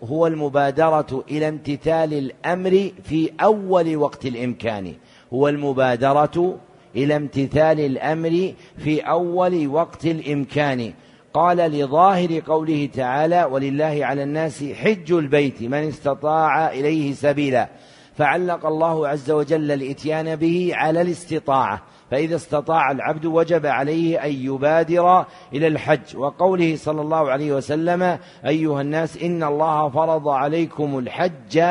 هو 0.03 0.27
المبادرة 0.27 1.23
إلى 1.31 1.47
امتثال 1.47 2.13
الأمر 2.13 2.91
في 3.03 3.31
أول 3.41 3.97
وقت 3.97 4.25
الإمكان. 4.25 4.93
هو 5.33 5.47
المبادرة 5.47 6.59
إلى 6.95 7.15
امتثال 7.15 7.79
الأمر 7.79 8.53
في 8.77 8.99
أول 8.99 9.67
وقت 9.67 10.05
الإمكان. 10.05 10.93
قال 11.33 11.57
لظاهر 11.57 12.39
قوله 12.47 12.89
تعالى 12.93 13.43
ولله 13.43 13.99
على 14.01 14.23
الناس 14.23 14.63
حج 14.63 15.11
البيت 15.11 15.61
من 15.61 15.73
استطاع 15.73 16.71
إليه 16.71 17.13
سبيلا 17.13 17.69
فعلق 18.15 18.65
الله 18.65 19.07
عز 19.07 19.31
وجل 19.31 19.71
الإتيان 19.71 20.35
به 20.35 20.71
على 20.73 21.01
الاستطاعة. 21.01 21.81
فإذا 22.11 22.35
استطاع 22.35 22.91
العبد 22.91 23.25
وجب 23.25 23.65
عليه 23.65 24.25
أن 24.25 24.31
يبادر 24.31 25.25
إلى 25.53 25.67
الحج. 25.67 26.17
وقوله 26.17 26.75
صلى 26.75 27.01
الله 27.01 27.31
عليه 27.31 27.53
وسلم 27.53 28.19
أيها 28.45 28.81
الناس 28.81 29.17
إن 29.17 29.43
الله 29.43 29.89
فرض 29.89 30.27
عليكم 30.27 30.99
الحج 30.99 31.63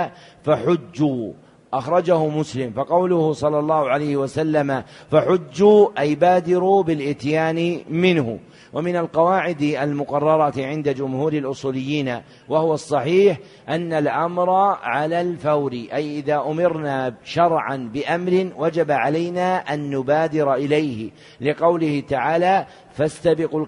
فحجوا. 0.42 1.32
أخرجه 1.72 2.26
مسلم. 2.26 2.72
فقوله 2.72 3.32
صلى 3.32 3.58
الله 3.58 3.88
عليه 3.88 4.16
وسلم 4.16 4.82
فحجوا 5.10 5.88
أي 5.98 6.14
بادروا 6.14 6.82
بالإتيان 6.82 7.80
منه. 7.90 8.38
ومن 8.72 8.96
القواعد 8.96 9.62
المقررة 9.62 10.52
عند 10.56 10.88
جمهور 10.88 11.32
الأصوليين 11.32 12.20
وهو 12.48 12.74
الصحيح 12.74 13.38
أن 13.68 13.92
الأمر 13.92 14.50
على 14.82 15.20
الفور 15.20 15.72
أي 15.72 16.18
إذا 16.18 16.36
أمرنا 16.36 17.14
شرعا 17.24 17.76
بأمر 17.94 18.50
وجب 18.56 18.90
علينا 18.90 19.56
أن 19.56 19.90
نبادر 19.90 20.54
إليه. 20.54 21.10
لقوله 21.40 22.02
تعالى 22.08 22.66
فاستبقوا, 22.92 23.66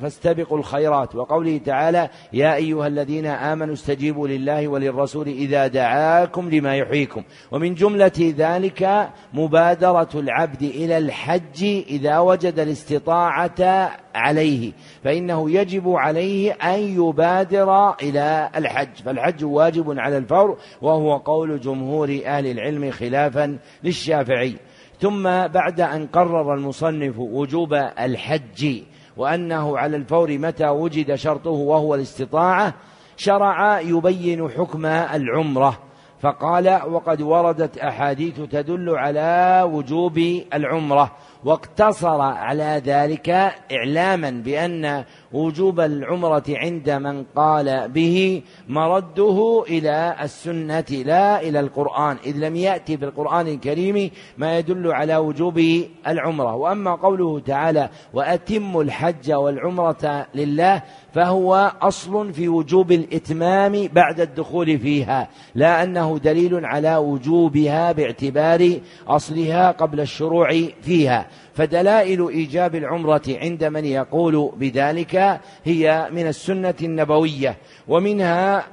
فاستبقوا 0.00 0.58
الخيرات. 0.58 1.14
وقوله 1.14 1.58
تعالى 1.58 2.08
يا 2.32 2.54
أيها 2.54 2.86
الذين 2.86 3.26
آمنوا 3.26 3.74
استجيبوا 3.74 4.28
لله 4.28 4.68
وللرسول 4.68 5.28
إذا 5.28 5.66
دعاكم 5.66 6.50
لما 6.50 6.76
يحييكم. 6.76 7.22
ومن 7.50 7.74
جملة 7.74 8.34
ذلك 8.38 9.10
مبادرة 9.34 10.08
العبد 10.14 10.62
إلى 10.62 10.98
الحج 10.98 11.64
إذا 11.88 12.18
وجد 12.18 12.58
الاستطاعة 12.58 13.90
عليه. 14.14 14.72
فإنه 15.04 15.50
يجب 15.50 15.88
عليه 15.88 16.52
أن 16.52 16.80
يبادر 16.80 17.94
إلى 18.02 18.50
الحج. 18.56 18.94
فالحج 19.04 19.44
واجب 19.44 19.98
على 19.98 20.18
الفور 20.18 20.58
وهو 20.82 21.16
قول 21.16 21.60
جمهور 21.60 22.20
أهل 22.26 22.46
العلم 22.46 22.90
خلافا 22.90 23.58
للشافعي. 23.84 24.56
ثم 25.02 25.22
بعد 25.46 25.80
أن 25.80 26.06
قرر 26.06 26.54
المصنف 26.54 27.18
وجوب 27.18 27.74
الحج 27.74 28.82
وأنه 29.16 29.78
على 29.78 29.96
الفور 29.96 30.38
متى 30.38 30.68
وجد 30.68 31.14
شرطه 31.14 31.50
وهو 31.50 31.94
الاستطاعة 31.94 32.74
شرع 33.16 33.80
يبين 33.80 34.48
حكم 34.48 34.86
العمرة. 34.86 35.78
فقال 36.20 36.80
وقد 36.90 37.22
وردت 37.22 37.78
أحاديث 37.78 38.40
تدل 38.40 38.90
على 38.90 39.62
وجوب 39.72 40.18
العمرة 40.54 41.12
واقتصر 41.44 42.20
على 42.20 42.82
ذلك 42.84 43.30
إعلاما 43.72 44.30
بأن 44.30 45.04
وجوب 45.32 45.80
العمرة 45.80 46.44
عند 46.48 46.90
من 46.90 47.24
قال 47.36 47.88
به 47.88 48.42
مرده 48.68 49.64
إلى 49.68 50.16
السنة 50.22 50.84
لا 50.90 51.40
إلى 51.40 51.60
القرآن. 51.60 52.16
إذ 52.26 52.36
لم 52.36 52.56
يأتي 52.56 52.96
في 52.96 53.04
القرآن 53.04 53.48
الكريم 53.48 54.10
ما 54.38 54.58
يدل 54.58 54.92
على 54.92 55.16
وجوب 55.16 55.60
العمرة. 56.06 56.54
وأما 56.54 56.94
قوله 56.94 57.40
تعالى 57.40 57.88
وأتموا 58.14 58.82
الحج 58.82 59.32
والعمرة 59.32 60.26
لله 60.34 60.82
فهو 61.12 61.72
أصل 61.82 62.32
في 62.32 62.48
وجوب 62.48 62.92
الإتمام 62.92 63.88
بعد 63.92 64.20
الدخول 64.20 64.78
فيها 64.78 65.28
لا 65.54 65.82
أنه 65.82 66.18
دليل 66.18 66.64
على 66.64 66.96
وجوبها 66.96 67.92
باعتبار 67.92 68.80
أصلها 69.08 69.70
قبل 69.70 70.00
الشروع 70.00 70.48
فيها. 70.82 71.26
فدلائل 71.54 72.28
إيجاب 72.28 72.74
العمرة 72.74 73.22
عند 73.28 73.64
من 73.64 73.84
يقول 73.84 74.52
بذلك 74.56 75.40
هي 75.64 76.08
من 76.12 76.26
السنة 76.26 76.74
النبوية 76.82 77.56
ومنها 77.88 78.66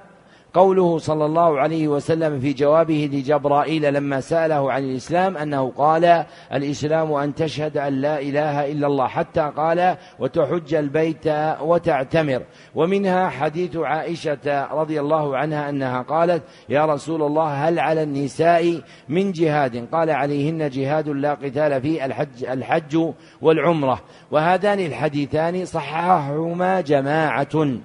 قوله 0.54 0.98
صلى 0.98 1.26
الله 1.26 1.60
عليه 1.60 1.88
وسلم 1.88 2.40
في 2.40 2.54
جوابه 2.54 3.10
لجبرائيل 3.14 3.94
لما 3.94 4.22
سأله 4.22 4.72
عن 4.72 4.84
الإسلام 4.84 5.38
أنه 5.38 5.72
قال 5.78 6.26
الإسلام 6.54 7.14
أن 7.14 7.36
تشهد 7.36 7.78
أن 7.78 7.94
لا 7.94 8.20
إله 8.20 8.72
إلا 8.72 8.88
الله 8.88 9.08
حتى 9.08 9.52
قال 9.58 9.98
وتحج 10.20 10.74
البيت 10.74 11.28
وتعتمر. 11.62 12.42
ومنها 12.76 13.30
حديث 13.30 13.78
عائشة 13.78 14.68
رضي 14.72 15.00
الله 15.00 15.38
عنها 15.38 15.70
أنها 15.70 16.02
قالت 16.02 16.44
يا 16.70 16.86
رسول 16.86 17.22
الله 17.22 17.68
هل 17.68 17.80
على 17.80 18.04
النساء 18.04 18.82
من 19.10 19.32
جهاد؟ 19.32 19.88
قال 19.92 20.10
عليهن 20.10 20.70
جهاد 20.70 21.10
لا 21.10 21.34
قتال 21.34 21.82
فيه 21.82 22.06
الحج, 22.06 22.46
الحج 22.46 23.14
والعمرة. 23.42 24.00
وهذان 24.32 24.80
الحديثان 24.80 25.66
صححهما 25.66 26.82
جماعة. 26.82 27.80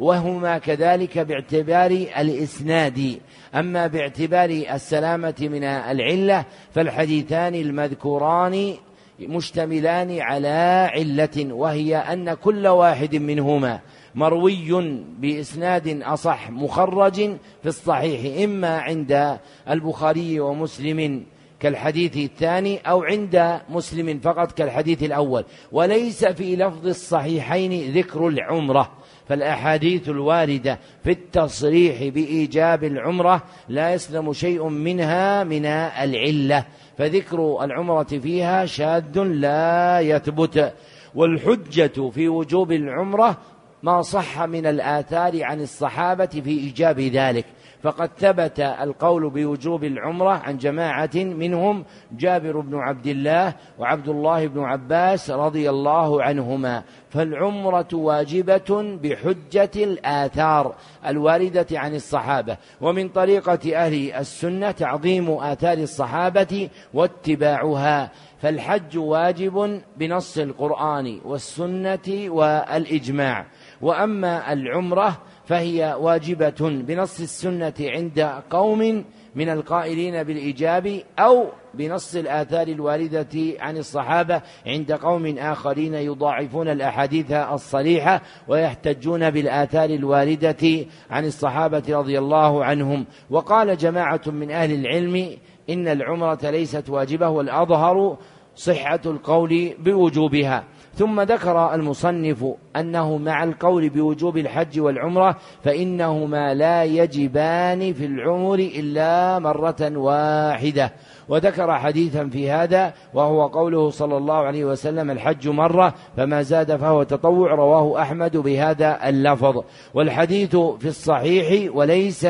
وهما 0.00 0.58
كذلك 0.58 1.18
باعتبار 1.18 1.90
الإسناد. 1.90 3.20
أما 3.54 3.86
باعتبار 3.86 4.50
السلامة 4.50 5.34
من 5.40 5.64
العلة 5.64 6.44
فالحديثان 6.74 7.54
المذكوران 7.54 8.74
مشتملان 9.20 10.20
على 10.20 10.90
علة 10.94 11.54
وهي 11.54 11.96
أن 11.96 12.34
كل 12.34 12.66
واحد 12.66 13.16
منهما 13.16 13.80
مروي 14.14 15.02
بإسناد 15.18 16.02
أصح 16.02 16.50
مخرج 16.50 17.14
في 17.62 17.66
الصحيح 17.66 18.44
إما 18.44 18.78
عند 18.78 19.38
البخاري 19.70 20.40
ومسلم 20.40 21.24
كالحديث 21.60 22.16
الثاني 22.16 22.78
أو 22.78 23.02
عند 23.02 23.60
مسلم 23.68 24.18
فقط 24.18 24.52
كالحديث 24.52 25.02
الأول. 25.02 25.44
وليس 25.72 26.24
في 26.24 26.56
لفظ 26.56 26.86
الصحيحين 26.86 27.92
ذكر 27.92 28.28
العمرة. 28.28 28.90
فالأحاديث 29.30 30.08
الواردة 30.08 30.78
في 31.04 31.10
التصريح 31.10 32.14
بإيجاب 32.14 32.84
العمرة 32.84 33.42
لا 33.68 33.94
يسلم 33.94 34.32
شيء 34.32 34.68
منها 34.68 35.44
من 35.44 35.66
العلة 35.66 36.64
فذكر 36.98 37.64
العمرة 37.64 38.02
فيها 38.02 38.66
شاذ 38.66 39.22
لا 39.22 40.00
يثبت. 40.00 40.74
والحجة 41.14 42.10
في 42.10 42.28
وجوب 42.28 42.72
العمرة 42.72 43.36
ما 43.82 44.02
صح 44.02 44.42
من 44.42 44.66
الآثار 44.66 45.44
عن 45.44 45.60
الصحابة 45.60 46.26
في 46.26 46.50
إيجاب 46.50 47.00
ذلك. 47.00 47.44
فقد 47.82 48.10
ثبت 48.18 48.60
القول 48.60 49.30
بوجوب 49.30 49.84
العمرة 49.84 50.30
عن 50.30 50.58
جماعة 50.58 51.10
منهم 51.14 51.84
جابر 52.12 52.60
بن 52.60 52.78
عبد 52.78 53.06
الله 53.06 53.54
وعبد 53.78 54.08
الله 54.08 54.46
بن 54.46 54.60
عباس 54.60 55.30
رضي 55.30 55.70
الله 55.70 56.22
عنهما. 56.22 56.82
فالعمرة 57.10 57.88
واجبة 57.92 58.98
بحجة 59.02 59.70
الآثار 59.76 60.74
الواردة 61.06 61.66
عن 61.72 61.94
الصحابة 61.94 62.56
ومن 62.80 63.08
طريقة 63.08 63.76
أهل 63.76 64.12
السنة 64.12 64.70
تعظيم 64.70 65.30
آثار 65.30 65.78
الصحابة 65.78 66.68
واتباعها. 66.94 68.10
فالحج 68.42 68.98
واجب 68.98 69.80
بنص 69.96 70.38
القرآن 70.38 71.20
والسنة 71.24 72.28
والإجماع. 72.28 73.46
وأما 73.80 74.52
العمرة 74.52 75.18
فهي 75.50 75.96
واجبة 76.00 76.54
بنص 76.60 77.20
السنة 77.20 77.74
عند 77.80 78.20
قوم 78.50 79.04
من 79.34 79.48
القائلين 79.48 80.22
بالإيجاب 80.22 81.02
أو 81.18 81.46
بنص 81.74 82.14
الآثار 82.14 82.68
الواردة 82.68 83.38
عن 83.60 83.76
الصحابة 83.76 84.42
عند 84.66 84.92
قوم 84.92 85.38
آخرين 85.38 85.94
يضاعفون 85.94 86.68
الأحاديث 86.68 87.32
الصريحة 87.32 88.22
ويحتجون 88.48 89.30
بالآثار 89.30 89.90
الواردة 89.90 90.86
عن 91.10 91.24
الصحابة 91.24 91.82
رضي 91.88 92.18
الله 92.18 92.64
عنهم. 92.64 93.06
وقال 93.30 93.76
جماعة 93.76 94.22
من 94.26 94.50
أهل 94.50 94.72
العلم 94.72 95.36
إن 95.70 95.88
العمرة 95.88 96.50
ليست 96.50 96.90
واجبة 96.90 97.28
والأظهر 97.28 98.18
صحة 98.54 99.00
القول 99.06 99.74
بوجوبها. 99.78 100.64
ثم 100.94 101.20
ذكر 101.20 101.74
المصنف 101.74 102.44
أنه 102.76 103.16
مع 103.18 103.44
القول 103.44 103.88
بوجوب 103.88 104.36
الحج 104.36 104.80
والعمرة 104.80 105.36
فإنهما 105.64 106.54
لا 106.54 106.84
يجبان 106.84 107.92
في 107.92 108.06
العمر 108.06 108.58
إلا 108.58 109.38
مرة 109.38 109.96
واحدة. 109.96 110.92
وذكر 111.30 111.78
حديثا 111.78 112.28
في 112.28 112.50
هذا 112.50 112.92
وهو 113.14 113.46
قوله 113.46 113.90
صلى 113.90 114.16
الله 114.16 114.34
عليه 114.34 114.64
وسلم 114.64 115.10
الحج 115.10 115.48
مرة 115.48 115.94
فما 116.16 116.42
زاد 116.42 116.76
فهو 116.76 117.02
تطوع 117.02 117.54
رواه 117.54 118.02
أحمد 118.02 118.36
بهذا 118.36 119.08
اللفظ. 119.08 119.62
والحديث 119.94 120.56
في 120.56 120.88
الصحيح 120.88 121.74
وليس 121.74 122.26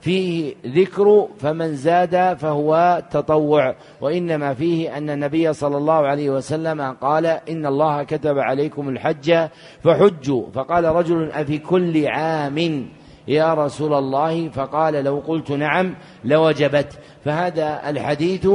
فيه 0.00 0.54
ذكر 0.66 1.28
فمن 1.38 1.74
زاد 1.74 2.36
فهو 2.36 3.02
تطوع. 3.10 3.74
وإنما 4.00 4.54
فيه 4.54 4.96
أن 4.96 5.10
النبي 5.10 5.52
صلى 5.52 5.76
الله 5.76 6.06
عليه 6.06 6.30
وسلم 6.30 6.82
قال 6.92 7.26
إن 7.26 7.66
الله 7.66 8.02
كتب 8.02 8.38
عليكم 8.38 8.88
الحج 8.88 9.48
فحجوا. 9.80 10.44
فقال 10.54 10.84
رجل 10.84 11.30
أفي 11.32 11.58
كل 11.58 12.06
عام 12.06 12.86
يا 13.28 13.54
رسول 13.54 13.94
الله 13.94 14.48
فقال 14.48 14.94
لو 14.94 15.22
قلت 15.26 15.52
نعم 15.52 15.94
لوجبت. 16.24 16.98
فهذا 17.24 17.90
الحديث 17.90 18.48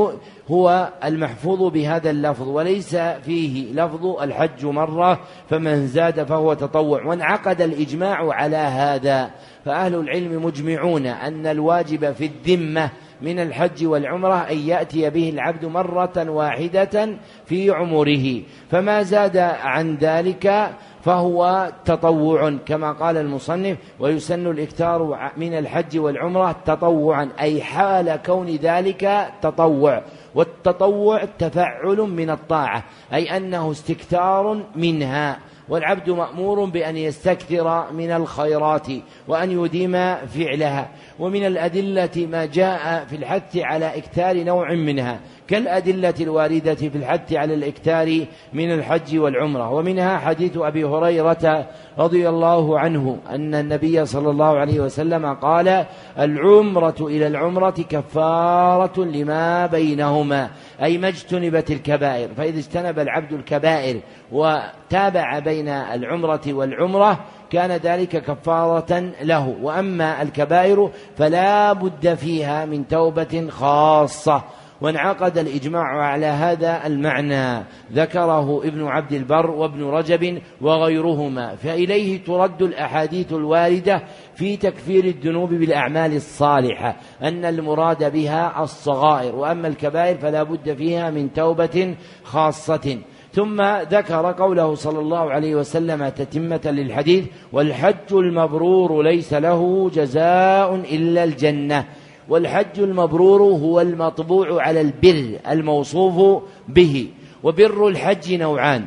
هو 0.52 0.90
المحفوظ 1.04 1.74
بهذا 1.74 2.10
اللفظ 2.10 2.48
وليس 2.48 2.96
فيه 2.96 3.74
لفظ 3.74 4.06
الحج 4.06 4.66
مرة 4.66 5.20
فمن 5.50 5.88
زاد 5.88 6.24
فهو 6.24 6.54
تطوع. 6.54 7.06
وانعقد 7.06 7.62
الإجماع 7.62 8.34
على 8.34 8.58
هذا. 8.58 9.30
فأهل 9.66 9.96
العلم 9.96 10.46
مجمعون 10.46 11.06
أن 11.06 11.48
الواجب 11.48 12.12
في 12.12 12.26
الذمة 12.26 12.90
من 13.22 13.40
الحج 13.40 13.86
والعمرة 13.86 14.36
أن 14.36 14.58
يأتي 14.58 15.10
به 15.10 15.30
العبد 15.30 15.66
مرة 15.66 16.30
واحدة 16.30 17.10
في 17.46 17.72
عمره. 17.72 18.42
فما 18.72 19.04
زاد 19.04 19.38
عن 19.38 19.96
ذلك 19.96 20.72
فهو 21.04 21.72
تطوع 21.86 22.58
كما 22.66 22.92
قال 22.92 23.18
المصنف 23.18 23.78
ويسن 24.00 24.48
الإكثار 24.48 25.32
من 25.38 25.54
الحج 25.54 25.98
والعمرة 25.98 26.56
تطوعا 26.66 27.30
أي 27.40 27.62
حال 27.62 28.20
كون 28.26 28.48
ذلك 28.48 29.28
تطوع. 29.42 30.02
والتطوع 30.36 31.26
تفعل 31.26 31.98
من 31.98 32.30
الطاعة 32.30 32.84
أي 33.14 33.38
أنه 33.38 33.72
استكثار 33.72 34.64
منها. 34.76 35.40
والعبد 35.70 36.10
مأمور 36.10 36.66
بأن 36.66 36.98
يستكثر 36.98 37.92
من 37.92 38.12
الخيرات 38.12 38.88
وأن 39.28 39.52
يديم 39.52 39.92
فعلها. 40.16 40.90
ومن 41.20 41.46
الأدلة 41.46 42.28
ما 42.32 42.46
جاء 42.46 43.06
في 43.06 43.16
الحث 43.16 43.58
على 43.58 43.98
إكثار 43.98 44.44
نوع 44.44 44.74
منها 44.74 45.20
كالأدلة 45.48 46.14
الواردة 46.22 46.76
في 46.76 46.96
الحث 46.96 47.34
على 47.34 47.54
الإكثار 47.54 48.26
من 48.54 48.74
الحج 48.74 49.18
والعمرة. 49.18 49.72
ومنها 49.72 50.18
حديث 50.18 50.58
أبي 50.58 50.84
هريرة 50.84 51.68
رضي 51.98 52.30
الله 52.30 52.80
عنه 52.80 53.18
أن 53.30 53.56
النبي 53.56 54.06
صلى 54.06 54.30
الله 54.30 54.58
عليه 54.58 54.80
وسلم 54.80 55.34
قال 55.34 55.86
العمرة 56.20 56.96
إلى 57.02 57.28
العمرة 57.28 57.76
كفارة 57.90 59.04
لما 59.04 59.66
بينهما. 59.66 60.50
أي 60.84 60.98
ما 60.98 61.08
اجتنبت 61.08 61.72
الكبائر. 61.72 62.30
فإذا 62.38 62.60
اجتنب 62.60 63.00
العبد 63.00 63.34
الكبائر 63.34 64.00
وتابع 64.32 65.40
بين 65.40 65.68
العمرة 65.68 66.42
والعمرة 66.48 67.20
كان 67.50 67.72
ذلك 67.72 68.10
كفارة 68.10 69.12
له. 69.22 69.58
وأما 69.62 70.22
الكبائر 70.22 70.92
فلا 71.18 71.74
بد 71.74 72.14
فيها 72.14 72.66
من 72.66 72.88
توبة 72.88 73.48
خاصة. 73.50 74.44
وانعقد 74.82 75.38
الإجماع 75.38 75.84
على 75.84 76.26
هذا 76.26 76.88
المعنى. 76.88 77.66
ذكره 77.94 78.62
ابن 78.64 78.88
عبد 78.88 79.14
البر 79.14 79.52
وابن 79.52 79.84
رجب 79.84 80.42
وغيرهما. 80.62 81.56
فإليه 81.56 82.24
ترد 82.24 82.62
الأحاديث 82.62 83.34
الواردة 83.34 84.04
في 84.36 84.58
تكفير 84.58 85.06
الذنوب 85.06 85.54
بالأعمال 85.54 86.16
الصالحة 86.16 86.96
أن 87.22 87.46
المراد 87.46 88.12
بها 88.14 88.64
الصغائر. 88.64 89.36
وأما 89.36 89.68
الكبائر 89.68 90.18
فلا 90.18 90.44
بد 90.44 90.74
فيها 90.74 91.10
من 91.10 91.34
توبة 91.34 91.96
خاصة. 92.24 92.98
ثم 93.34 93.62
ذكر 93.82 94.32
قوله 94.32 94.76
صلى 94.76 95.00
الله 95.00 95.32
عليه 95.32 95.56
وسلم 95.56 96.10
تتمة 96.10 96.62
للحديث 96.66 97.26
والحج 97.54 98.14
المبرور 98.14 99.04
ليس 99.04 99.34
له 99.34 99.90
جزاء 99.90 100.76
إلا 100.76 101.24
الجنة 101.24 101.86
والحج 102.30 102.80
المبرور 102.80 103.42
هو 103.42 103.82
المطبوع 103.82 104.62
على 104.64 104.82
البر 104.82 105.40
الموصوف 105.50 106.44
به 106.68 107.08
وبر 107.44 107.88
الحج 107.88 108.34
نوعان. 108.34 108.86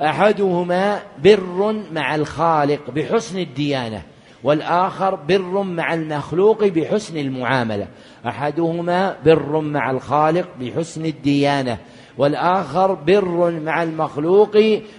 أحدهما 0.00 1.00
بر 1.24 1.82
مع 1.92 2.14
الخالق 2.14 2.90
بحسن 2.90 3.38
الديانة 3.38 4.02
والآخر 4.44 5.14
بر 5.14 5.62
مع 5.62 5.94
المخلوق 5.94 6.64
بحسن 6.64 7.16
المعاملة. 7.16 7.86
أحدهما 8.26 9.16
بر 9.24 9.60
مع 9.60 9.90
الخالق 9.90 10.48
بحسن 10.60 11.06
الديانة 11.06 11.78
والآخر 12.18 12.94
بر 12.94 13.50
مع 13.50 13.82
المخلوق 13.82 14.56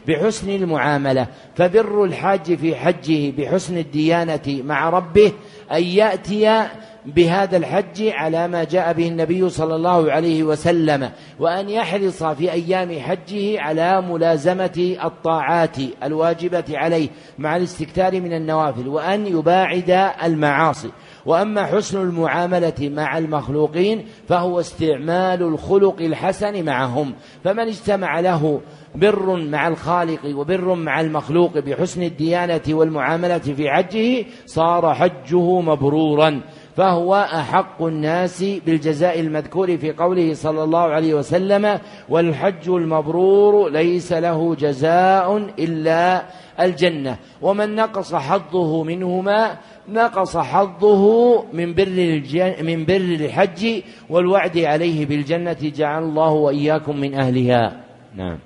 بحسن 0.08 0.50
المعاملة. 0.50 1.28
فبر 1.56 2.04
الحاج 2.04 2.56
في 2.56 2.76
حجه 2.76 3.32
بحسن 3.38 3.78
الديانة 3.78 4.62
مع 4.64 4.90
ربه 4.90 5.32
أن 5.72 5.84
يأتي 5.84 6.68
بهذا 7.06 7.58
الحج 7.58 8.08
على 8.08 8.48
ما 8.48 8.64
جاء 8.64 8.94
به 8.94 9.08
النبي 9.08 9.50
صلى 9.50 9.76
الله 9.76 10.12
عليه 10.12 10.44
وسلم 10.44 11.10
وأن 11.40 11.70
يحرص 11.70 12.24
في 12.24 12.52
أيام 12.52 13.00
حجه 13.00 13.62
على 13.62 14.02
ملازمة 14.02 14.98
الطاعات 15.04 15.78
الواجبة 16.04 16.64
عليه 16.70 17.10
مع 17.40 17.58
الاستكثار 17.58 18.22
من 18.22 18.34
النوافل 18.34 18.88
وأن 18.88 19.28
يباعد 19.28 20.12
المعاصي. 20.24 20.92
وأما 21.26 21.66
حسن 21.66 22.02
المعاملة 22.02 22.74
مع 22.82 23.18
المخلوقين 23.18 24.06
فهو 24.30 24.60
استعمال 24.60 25.42
الخلق 25.44 26.02
الحسن 26.02 26.66
معهم. 26.66 27.14
فمن 27.44 27.60
اجتمع 27.60 28.20
له 28.20 28.62
بر 28.96 29.36
مع 29.36 29.68
الخالق 29.68 30.20
وبر 30.26 30.76
مع 30.76 31.02
المخلوق 31.02 31.60
بحسن 31.60 32.04
الديانة 32.04 32.62
والمعاملة 32.70 33.38
في 33.38 33.70
حجه 33.70 34.26
صار 34.46 34.94
حجه 34.94 35.62
مبرورا. 35.62 36.42
فهو 36.78 37.16
أحق 37.16 37.84
الناس 37.84 38.44
بالجزاء 38.66 39.20
المذكور 39.20 39.78
في 39.78 39.92
قوله 39.92 40.34
صلى 40.34 40.64
الله 40.64 40.80
عليه 40.80 41.14
وسلم 41.14 41.80
والحج 42.10 42.70
المبرور 42.70 43.70
ليس 43.70 44.14
له 44.14 44.56
جزاء 44.56 45.38
إلا 45.60 46.24
الجنة. 46.60 47.18
ومن 47.42 47.76
نقص 47.76 48.16
حظه 48.16 48.84
منهما 48.84 49.58
نقص 49.92 50.38
حظه 50.38 51.04
من 51.54 51.74
بر 51.74 52.22
من 52.64 52.86
بر 52.86 52.96
الحج 52.96 53.82
والوعد 54.10 54.58
عليه 54.58 55.06
بالجنة. 55.06 55.58
جعل 55.62 56.04
الله 56.04 56.30
وإياكم 56.32 56.98
من 56.98 57.14
أهلها. 57.14 57.84
نعم. 58.16 58.40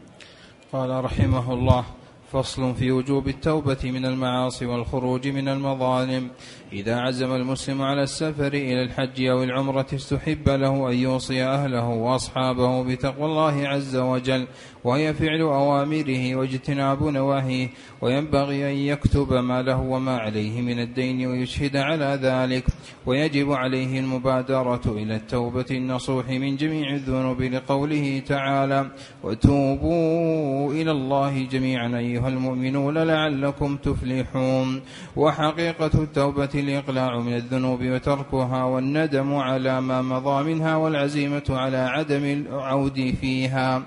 قال 0.73 1.03
رحمه 1.03 1.53
الله 1.53 1.83
فصل 2.31 2.73
في 2.75 2.91
وجوب 2.91 3.27
التوبة 3.27 3.77
من 3.83 4.05
المعاصي 4.05 4.65
والخروج 4.65 5.27
من 5.27 5.47
المظالم. 5.47 6.29
إذا 6.75 6.99
عزم 6.99 7.35
المسلم 7.35 7.81
على 7.81 8.03
السفر 8.03 8.47
إلى 8.53 8.83
الحج 8.83 9.25
أو 9.25 9.43
العمرة 9.43 9.85
استحب 9.93 10.49
له 10.49 10.89
أن 10.89 10.95
يوصي 10.95 11.43
أهله 11.43 11.87
وأصحابه 11.87 12.83
بتقوى 12.83 13.25
الله 13.25 13.67
عز 13.67 13.95
وجل 13.95 14.47
وهي 14.83 15.13
فعل 15.13 15.41
أوامره 15.41 16.35
واجتناب 16.35 17.03
نواهيه 17.03 17.69
وينبغي 18.01 18.71
أن 18.71 18.77
يكتب 18.77 19.33
ما 19.33 19.61
له 19.61 19.79
وما 19.79 20.17
عليه 20.17 20.61
من 20.61 20.79
الدين 20.79 21.27
ويشهد 21.27 21.77
على 21.77 22.19
ذلك 22.21 22.65
ويجب 23.05 23.51
عليه 23.51 23.99
المبادرة 23.99 24.81
إلى 24.85 25.15
التوبة 25.15 25.65
النصوح 25.71 26.29
من 26.29 26.55
جميع 26.55 26.89
الذنوب 26.89 27.41
لقوله 27.41 28.21
تعالى 28.27 28.91
وتوبوا 29.23 30.71
إلى 30.71 30.91
الله 30.91 31.43
جميعا 31.51 31.97
أيها 31.97 32.27
المؤمنون 32.27 32.97
لعلكم 32.97 33.77
تفلحون 33.77 34.81
وحقيقة 35.15 35.91
التوبة 36.03 36.49
الإقلاع 36.69 37.19
من 37.19 37.35
الذنوب 37.35 37.79
وتركها 37.83 38.63
والندم 38.63 39.35
على 39.35 39.81
ما 39.81 40.01
مضى 40.01 40.53
منها 40.53 40.75
والعزيمة 40.75 41.43
على 41.49 41.77
عدم 41.77 42.25
العود 42.25 43.15
فيها. 43.21 43.83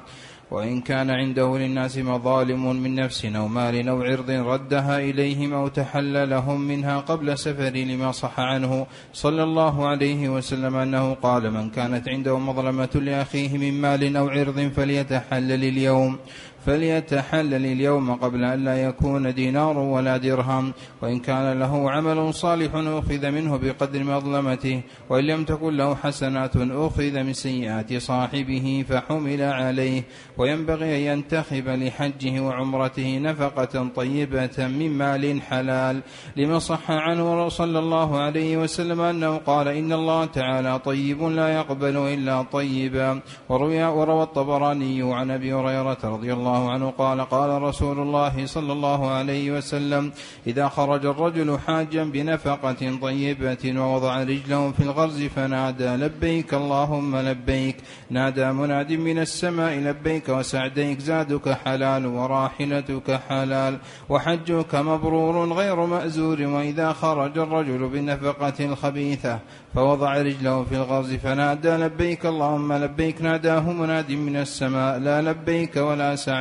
وإن 0.51 0.81
كان 0.81 1.11
عنده 1.11 1.59
للناس 1.59 1.99
مظالم 1.99 2.77
من 2.77 2.95
نفس 2.95 3.25
أو 3.25 3.49
مال 3.49 3.89
أو 3.89 4.03
عرض 4.03 4.31
ردها 4.31 4.99
إليهم 4.99 5.55
أو 5.55 5.69
تحل 5.69 6.31
لهم 6.31 6.61
منها 6.61 6.99
قبل 6.99 7.39
سفر 7.39 7.71
لما 7.71 8.13
صح 8.13 8.41
عنه 8.41 8.87
صلى 9.13 9.43
الله 9.43 9.89
عليه 9.89 10.29
وسلم 10.29 10.77
أنه 10.77 11.15
قال 11.15 11.51
من 11.51 11.71
كانت 11.71 12.09
عنده 12.09 12.39
مظلمة 12.39 12.89
لأخيه 12.95 13.59
من 13.59 13.81
مال 13.81 14.17
أو 14.17 14.29
عرض 14.29 14.71
فليتحلل 14.77 15.65
اليوم. 15.65 16.19
فليتحلل 16.67 17.67
اليوم 17.67 18.15
قبل 18.15 18.45
أن 18.45 18.65
لا 18.65 18.83
يكون 18.83 19.35
دينار 19.35 19.79
ولا 19.79 20.17
درهم 20.17 20.73
وإن 21.03 21.19
كان 21.19 21.59
له 21.59 21.91
عمل 21.91 22.35
صالح 22.35 22.71
أخذ 22.75 23.31
منه 23.31 23.57
بقدر 23.57 24.05
مظلمته 24.05 24.81
وإن 25.11 25.25
لم 25.25 25.45
تكن 25.45 25.77
له 25.77 25.95
حسنات 25.95 26.57
أخذ 26.57 27.23
من 27.23 27.33
سيئات 27.33 27.97
صاحبه 27.97 28.85
فحمل 28.89 29.43
عليه. 29.43 30.03
وينبغي 30.39 30.97
أن 30.97 31.19
ينتخب 31.19 31.69
لحجه 31.69 32.41
وعمرته 32.41 33.19
نفقة 33.19 33.89
طيبة 33.97 34.57
من 34.59 34.91
مال 34.91 35.43
حلال 35.43 36.03
لما 36.37 36.59
صح 36.59 36.91
عنه 36.91 37.49
صلى 37.49 37.79
الله 37.79 38.19
عليه 38.19 38.57
وسلم 38.57 39.01
أنه 39.01 39.37
قال 39.37 39.69
إن 39.69 39.93
الله 39.93 40.25
تعالى 40.25 40.79
طيب 40.79 41.23
لا 41.23 41.49
يقبل 41.49 41.97
إلا 41.97 42.43
طيبا. 42.43 43.21
وروى 43.49 44.23
الطبراني 44.23 45.15
عن 45.15 45.31
أبي 45.31 45.55
هريرة 45.55 45.99
رضي 46.05 46.33
الله 46.33 46.48
الله 46.49 46.71
عنه 46.71 46.91
قال 46.91 47.21
قال 47.21 47.63
رسول 47.63 47.99
الله 47.99 48.47
صلى 48.47 48.73
الله 48.73 49.11
عليه 49.11 49.53
وسلم 49.53 50.13
إذا 50.47 50.69
خرج 50.69 51.07
الرجل 51.07 51.59
حاجا 51.67 52.05
بنفقة 52.05 52.99
طيبة 53.03 53.81
ووضع 53.81 54.23
رجله 54.23 54.73
في 54.73 54.83
الغرز 54.83 55.23
فنادى 55.23 55.89
لبيك 55.89 56.55
اللهم 56.55 57.17
لبيك. 57.17 57.77
نادى 58.11 58.53
مناد 58.53 58.93
من 58.93 59.19
السماء 59.19 59.75
لبيك 59.79 60.29
وسعديك 60.29 60.99
زادك 60.99 61.49
حلال 61.49 62.07
وراحلتك 62.07 63.21
حلال 63.29 63.79
وحجك 64.09 64.75
مبرور 64.75 65.53
غير 65.53 65.87
مأزور 65.87 66.43
وإذا 66.43 66.93
خرج 66.93 67.39
الرجل 67.39 67.89
بالنفقة 67.89 68.65
الخبيثة 68.65 69.39
فوضع 69.75 70.23
رجله 70.23 70.65
في 70.65 70.75
الغرز 70.77 71.15
فنادى 71.15 71.69
لبيك 71.69 72.27
اللهم 72.27 72.73
لبيك. 72.73 73.23
ناداه 73.23 73.73
مناد 73.73 74.13
من 74.13 74.37
السماء 74.37 74.99
لا 74.99 75.23
لبيك 75.23 75.77
ولا 75.77 76.17
سعديك. 76.17 76.38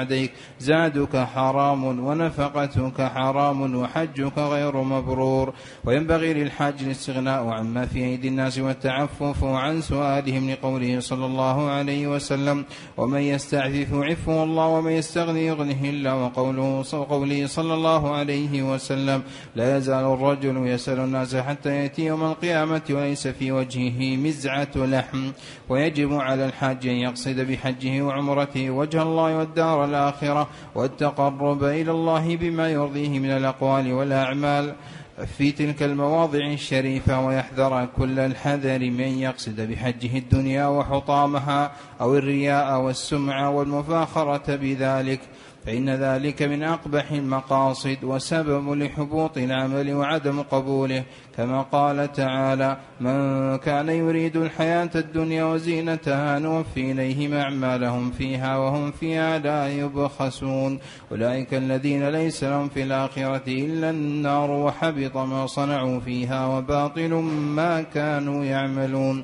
زادك 0.60 1.18
حرام 1.18 1.84
ونفقتك 1.84 3.02
حرام 3.02 3.76
وحجك 3.76 4.38
غير 4.38 4.82
مبرور. 4.82 5.54
وينبغي 5.86 6.34
للحاج 6.34 6.74
الاستغناء 6.82 7.48
عما 7.48 7.86
في 7.86 8.00
أيدي 8.00 8.28
الناس 8.28 8.60
والتعفف 8.60 9.43
عن 9.43 9.82
سؤالهم 9.82 10.50
لقوله 10.50 11.00
صلى 11.00 11.26
الله 11.26 11.70
عليه 11.70 12.08
وسلم 12.08 12.66
ومن 12.98 13.22
يستعفف 13.22 13.93
عفه 13.93 14.43
الله 14.43 14.68
ومن 14.68 14.91
يستغني 14.91 15.45
يغنه 15.45 15.84
الله 15.84 16.16
وقوله 16.24 16.84
وقوله 16.93 17.48
صلى 17.48 17.74
الله 17.74 18.16
عليه 18.16 18.64
وسلم 18.64 19.24
لا 19.56 19.78
يزال 19.78 20.06
الرجل 20.06 20.68
يسأل 20.68 21.00
الناس 21.00 21.36
حتى 21.36 21.70
يأتي 21.70 22.06
يوم 22.06 22.24
القيامة 22.24 22.82
وليس 22.89 23.18
ليس 23.18 23.28
في 23.28 23.52
وجهه 23.52 24.18
مزعة 24.18 24.76
لحم. 24.76 25.32
ويجب 25.70 26.14
على 26.14 26.45
الحاج 26.45 26.88
أن 26.88 26.95
يقصد 26.95 27.39
بحجه 27.39 28.02
وعمرته 28.02 28.70
وجه 28.70 29.02
الله 29.02 29.38
والدار 29.38 29.86
الآخرة 29.90 30.48
والتقرب 30.76 31.64
إلى 31.64 31.92
الله 31.92 32.36
بما 32.36 32.70
يرضيه 32.70 33.20
من 33.20 33.32
الأقوال 33.32 33.94
والأعمال. 33.94 34.74
في 35.38 35.52
تلك 35.52 35.84
المواضع 35.84 36.46
الشريفة 36.46 37.26
ويحذر 37.26 37.88
كل 37.98 38.20
الحذر 38.20 38.80
من 38.80 39.20
يقصد 39.20 39.62
بحجه 39.62 40.18
الدنيا 40.18 40.68
وحطامها 40.68 41.72
أو 42.02 42.18
الرياء 42.18 42.82
والسمعة 42.82 43.50
والمفاخرة 43.50 44.56
بذلك. 44.56 45.20
فإن 45.68 45.89
ذلك 45.89 46.41
من 46.41 46.63
أقبح 46.63 47.11
المقاصد 47.11 47.97
وسبب 48.03 48.74
لحبوط 48.74 49.38
العمل 49.38 49.93
وعدم 49.93 50.41
قبوله. 50.41 51.03
كما 51.38 51.61
قال 51.61 52.11
تعالى 52.11 52.78
من 52.99 53.55
كان 53.57 53.89
يريد 53.89 54.38
الحياة 54.38 54.89
الدنيا 54.95 55.43
وزينتها 55.43 56.39
نوفي 56.39 56.91
إليهم 56.91 57.34
أعمالهم 57.34 58.11
فيها 58.11 58.57
وهم 58.57 58.91
فيها 58.91 59.39
لا 59.39 59.70
يبخسون. 59.70 60.80
أولئك 61.11 61.53
الذين 61.53 62.09
ليس 62.09 62.43
لهم 62.43 62.70
في 62.70 62.84
الآخرة 62.84 63.43
إلا 63.47 63.89
النار 63.89 64.51
وحبط 64.51 65.18
ما 65.18 65.47
صنعوا 65.47 65.99
فيها 65.99 66.47
وباطل 66.47 67.13
ما 67.55 67.82
كانوا 67.82 68.43
يعملون. 68.43 69.24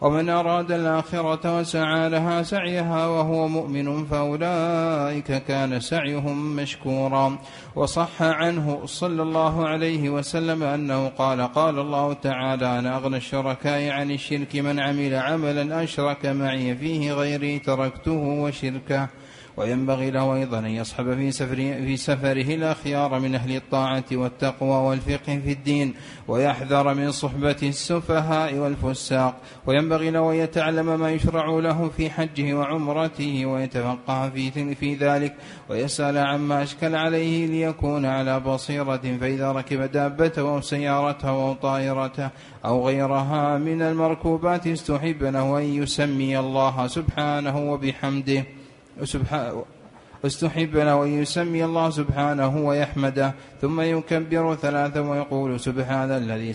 ومن 0.00 0.28
أراد 0.28 0.72
الآخرة 0.72 1.58
وسعى 1.58 2.08
لها 2.08 2.42
سعيها 2.42 3.06
وهو 3.06 3.48
مؤمن 3.48 4.04
فأولئك 4.04 5.44
كان 5.44 5.80
سعيهم 5.80 6.56
مشكورا. 6.56 7.38
وصح 7.74 8.22
عنه 8.22 8.80
صلى 8.84 9.22
الله 9.22 9.68
عليه 9.68 10.10
وسلم 10.10 10.62
أنه 10.62 11.08
قال 11.08 11.52
قال 11.52 11.78
الله 11.78 12.12
تعالى 12.12 12.78
أنا 12.78 12.96
أغنى 12.96 13.16
الشركاء 13.16 13.90
عن 13.90 14.10
الشرك 14.10 14.56
من 14.56 14.80
عمل 14.80 15.14
عملا 15.14 15.82
أشرك 15.84 16.26
معي 16.26 16.76
فيه 16.76 17.12
غيري 17.12 17.58
تركته 17.58 18.12
وشركه. 18.12 19.08
وينبغي 19.56 20.10
له 20.10 20.34
أيضا 20.34 20.58
أن 20.58 20.66
يصحب 20.66 21.14
في, 21.14 21.30
سفر 21.30 21.56
في 21.56 21.96
سفره 21.96 22.54
الأخيار 22.54 23.18
من 23.18 23.34
أهل 23.34 23.56
الطاعة 23.56 24.04
والتقوى 24.12 24.88
والفقه 24.88 25.40
في 25.44 25.52
الدين 25.52 25.94
ويحذر 26.28 26.94
من 26.94 27.10
صحبة 27.10 27.56
السفهاء 27.62 28.54
والفساق. 28.54 29.36
وينبغي 29.66 30.10
له 30.10 30.30
أن 30.30 30.36
يتعلم 30.36 31.00
ما 31.00 31.10
يشرع 31.10 31.46
له 31.46 31.88
في 31.96 32.10
حجه 32.10 32.54
وعمرته 32.54 33.46
ويتفقه 33.46 34.30
في, 34.30 34.74
في 34.74 34.94
ذلك. 34.94 35.34
ويسأل 35.70 36.18
عما 36.18 36.62
أشكل 36.62 36.94
عليه 36.94 37.46
ليكون 37.46 38.06
على 38.06 38.40
بصيرة 38.40 39.18
فإذا 39.20 39.52
ركب 39.52 39.82
دابته 39.82 40.42
أو 40.42 40.60
سيارته 40.60 41.30
أو 41.30 41.52
طائرته 41.52 42.30
أو 42.64 42.86
غيرها 42.86 43.58
من 43.58 43.82
المركوبات 43.82 44.66
استحب 44.66 45.22
له 45.22 45.58
أن 45.58 45.62
يسمي 45.62 46.38
الله 46.38 46.86
سبحانه 46.86 47.70
وبحمده. 47.72 48.44
سبحانه 49.04 49.64
استحب 50.24 50.76
له 50.76 51.04
أن 51.04 51.22
يسمي 51.22 51.64
الله 51.64 51.90
سبحانه 51.90 52.56
ويحمده 52.56 53.34
ثم 53.60 53.80
يكبر 53.80 54.54
ثلاثا 54.54 55.00
ويقول 55.00 55.60
سبحان 55.60 56.10
الذي 56.10 56.52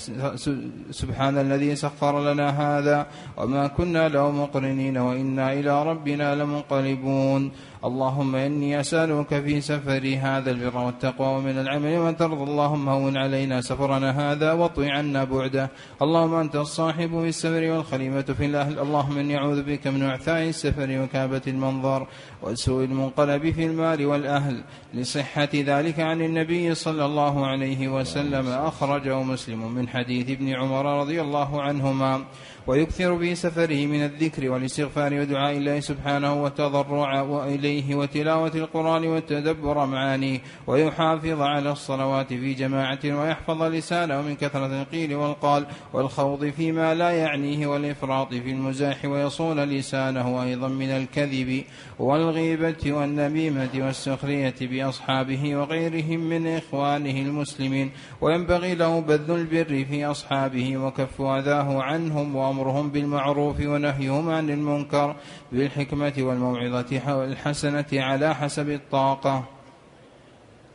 سبحان 0.91 1.37
الذي 1.37 1.75
سخر 1.75 2.33
لنا 2.33 2.49
هذا 2.49 3.07
وما 3.37 3.67
كنا 3.67 4.09
له 4.09 4.31
مقرنين 4.31 4.97
وإنا 4.97 5.53
إلى 5.53 5.83
ربنا 5.83 6.35
لمنقلبون. 6.35 7.51
اللهم 7.85 8.35
إني 8.35 8.79
أسألك 8.79 9.31
في 9.41 9.61
سفري 9.61 10.17
هذا 10.17 10.51
البر 10.51 10.77
والتقوى 10.77 11.27
ومن 11.27 11.57
العمل 11.57 11.97
ما 11.97 12.11
ترضى. 12.11 12.43
اللهم 12.43 12.89
هون 12.89 13.17
علينا 13.17 13.61
سفرنا 13.61 14.09
هذا 14.21 14.51
واطوي 14.51 14.89
عنا 14.89 15.23
بعده. 15.23 15.69
اللهم 16.01 16.33
أنت 16.33 16.55
الصاحب 16.55 17.09
في 17.09 17.29
السفر 17.29 17.63
والخليفة 17.71 18.33
في 18.33 18.45
الأهل. 18.45 18.79
اللهم 18.79 19.17
إني 19.17 19.37
أعوذ 19.37 19.63
بك 19.63 19.87
من 19.87 20.03
اعثاء 20.03 20.49
السفر 20.49 20.89
وكابة 21.01 21.41
المنظر 21.47 22.07
وسوء 22.43 22.83
المنقلب 22.83 23.43
في 23.51 23.65
المال 23.65 24.05
والأهل. 24.05 24.63
لصحة 24.93 25.49
ذلك 25.55 25.99
عن 25.99 26.21
النبي 26.21 26.75
صلى 26.75 26.90
الله 26.99 27.47
عليه 27.47 27.87
وسلم 27.87 28.47
أخرجه 28.47 29.23
مسلم 29.23 29.71
من 29.71 29.89
حديث 29.89 30.29
ابن 30.29 30.49
عمر 30.49 30.99
رضي 31.01 31.21
الله 31.21 31.61
عنهما 31.61 32.25
ويكثر 32.67 33.17
في 33.17 33.35
سفره 33.35 33.85
من 33.85 34.03
الذكر 34.03 34.49
والاستغفار 34.49 35.13
ودعاء 35.13 35.57
الله 35.57 35.79
سبحانه 35.79 36.43
والتضرع 36.43 37.21
وإليه 37.21 37.95
وتلاوة 37.95 38.51
القرآن 38.55 39.07
والتدبر 39.07 39.85
معانيه 39.85 40.39
ويحافظ 40.67 41.41
على 41.41 41.71
الصلوات 41.71 42.27
في 42.27 42.53
جماعة 42.53 42.99
ويحفظ 43.05 43.63
لسانه 43.63 44.21
من 44.21 44.35
كثرة 44.35 44.81
القيل 44.81 45.15
والقال 45.15 45.65
والخوض 45.93 46.45
فيما 46.45 46.95
لا 46.95 47.11
يعنيه 47.11 47.67
والإفراط 47.67 48.29
في 48.33 48.51
المزاح 48.51 49.05
ويصون 49.05 49.59
لسانه 49.59 50.43
أيضا 50.43 50.67
من 50.67 50.89
الكذب 50.89 51.63
والغيبة 51.99 52.93
والنميمة 52.93 53.69
والسخرية 53.75 54.55
بأصحابه 54.61 55.55
وغيرهم 55.55 56.19
من 56.19 56.47
إخوانه 56.47 57.21
المسلمين 57.21 57.91
وينبغي 58.21 58.75
له 58.75 58.99
بذل 58.99 59.35
البر 59.35 59.85
في 59.85 60.05
أصحابه 60.05 60.77
وكف 60.77 61.21
أذاه 61.21 61.81
عنهم 61.81 62.35
وأمرهم 62.51 62.89
بالمعروف 62.89 63.59
ونهيهم 63.59 64.29
عن 64.29 64.49
المنكر 64.49 65.15
بالحكمة 65.51 66.13
والموعظة 66.17 67.23
الحسنة 67.25 67.85
على 67.93 68.35
حسب 68.35 68.69
الطاقة. 68.69 69.43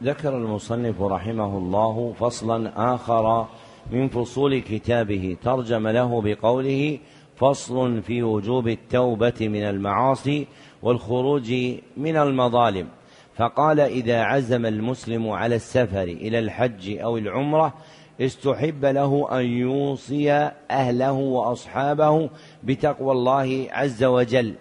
ذكر 0.03 0.37
المصنف 0.37 1.03
رحمه 1.03 1.59
الله 1.59 2.15
فصلا 2.21 2.95
آخر 2.95 3.47
من 3.91 4.09
فصول 4.09 4.59
كتابه 4.59 5.37
ترجم 5.43 5.89
له 5.89 6.23
بقوله 6.23 6.99
فصل 7.37 8.03
في 8.03 8.23
وجوب 8.23 8.69
التوبة 8.69 9.35
من 9.41 9.63
المعاصي 9.63 10.47
والخروج 10.83 11.53
من 11.97 12.17
المظالم. 12.17 12.89
فقال 13.37 13.81
إذا 13.81 14.23
عزم 14.23 14.67
المسلم 14.67 15.31
على 15.31 15.55
السفر 15.57 16.03
إلى 16.03 16.39
الحج 16.39 16.99
أو 16.99 17.19
العمرة 17.19 17.75
استحب 18.21 18.85
له 18.85 19.29
أن 19.41 19.45
يوصي 19.45 20.33
أهله 20.71 21.13
وأصحابه 21.13 22.31
بتقوى 22.65 23.13
الله 23.13 23.67
عز 23.71 24.05
وجل. 24.05 24.55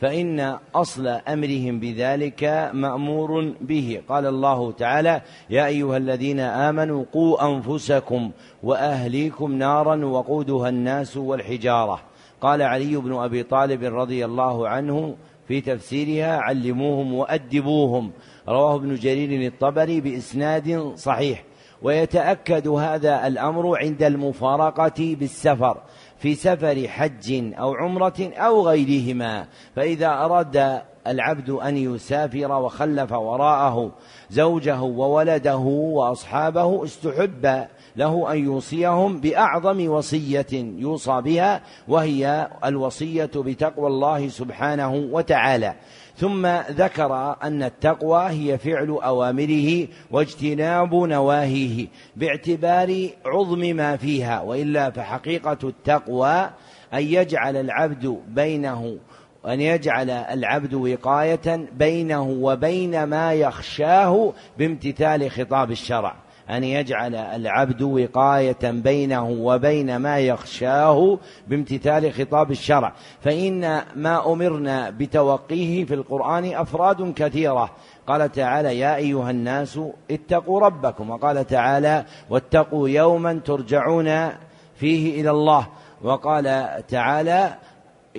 فإن 0.00 0.56
أصل 0.74 1.06
أمرهم 1.06 1.80
بذلك 1.80 2.70
مأمور 2.74 3.54
به. 3.60 4.00
قال 4.08 4.26
الله 4.26 4.72
تعالى 4.72 5.22
يا 5.50 5.66
أيها 5.66 5.96
الذين 5.96 6.40
آمنوا 6.40 7.04
قوا 7.12 7.48
أنفسكم 7.48 8.30
وأهليكم 8.62 9.52
نارا 9.52 10.04
وقودها 10.04 10.68
الناس 10.68 11.16
والحجارة. 11.16 12.00
قال 12.40 12.62
علي 12.62 12.96
بن 12.96 13.14
أبي 13.14 13.42
طالب 13.42 13.84
رضي 13.84 14.24
الله 14.24 14.68
عنه 14.68 15.14
في 15.48 15.60
تفسيرها 15.60 16.36
علموهم 16.36 17.14
وأدبوهم. 17.14 18.10
رواه 18.48 18.74
ابن 18.74 18.94
جرير 18.94 19.46
الطبري 19.52 20.00
بإسناد 20.00 20.92
صحيح. 20.96 21.44
ويتأكد 21.82 22.68
هذا 22.68 23.26
الأمر 23.26 23.78
عند 23.78 24.02
المفارقة 24.02 25.16
بالسفر 25.20 25.76
في 26.18 26.34
سفر 26.34 26.88
حج 26.88 27.54
أو 27.58 27.74
عمرة 27.74 28.30
أو 28.36 28.68
غيرهما. 28.68 29.46
فإذا 29.76 30.08
أراد 30.08 30.82
العبد 31.06 31.50
أن 31.50 31.76
يسافر 31.76 32.52
وخلف 32.52 33.12
وراءه 33.12 33.92
زوجه 34.30 34.82
وولده 34.82 35.56
وأصحابه 35.56 36.84
استحب 36.84 37.66
له 37.96 38.32
أن 38.32 38.44
يوصيهم 38.44 39.20
بأعظم 39.20 39.88
وصية 39.90 40.46
يوصى 40.52 41.20
بها 41.20 41.60
وهي 41.88 42.48
الوصية 42.64 43.30
بتقوى 43.36 43.86
الله 43.86 44.28
سبحانه 44.28 44.94
وتعالى. 44.94 45.74
ثم 46.18 46.46
ذكر 46.70 47.36
أن 47.42 47.62
التقوى 47.62 48.30
هي 48.30 48.58
فعل 48.58 48.88
أوامره 48.88 49.88
واجتناب 50.10 50.94
نواهيه 50.94 51.86
باعتبار 52.16 53.08
عظم 53.26 53.58
ما 53.58 53.96
فيها 53.96 54.40
وإلا 54.40 54.90
فحقيقة 54.90 55.58
التقوى 55.64 56.50
أن 56.94 57.02
يجعل 57.02 57.56
العبد 57.56 58.20
بينه 58.28 58.98
أن 59.46 59.60
يجعل 59.60 60.10
العبد 60.10 60.74
وقاية 60.74 61.68
بينه 61.72 62.22
وبين 62.22 63.04
ما 63.04 63.32
يخشاه 63.32 64.32
بامتثال 64.58 65.30
خطاب 65.30 65.70
الشرع. 65.70 66.16
أن 66.50 66.64
يجعل 66.64 67.14
العبد 67.14 67.82
وقاية 67.82 68.56
بينه 68.62 69.30
وبين 69.30 69.96
ما 69.96 70.18
يخشاه 70.18 71.18
بامتثال 71.48 72.12
خطاب 72.12 72.50
الشرع. 72.50 72.92
فإن 73.20 73.80
ما 73.96 74.32
أمرنا 74.32 74.90
بتوقيه 74.90 75.84
في 75.84 75.94
القرآن 75.94 76.54
أفراد 76.54 77.14
كثيرة. 77.14 77.70
قال 78.06 78.32
تعالى 78.32 78.78
يا 78.78 78.96
أيها 78.96 79.30
الناس 79.30 79.80
اتقوا 80.10 80.60
ربكم. 80.60 81.10
وقال 81.10 81.46
تعالى 81.46 82.04
واتقوا 82.30 82.88
يوما 82.88 83.40
ترجعون 83.44 84.28
فيه 84.74 85.20
إلى 85.20 85.30
الله. 85.30 85.66
وقال 86.02 86.68
تعالى 86.88 87.54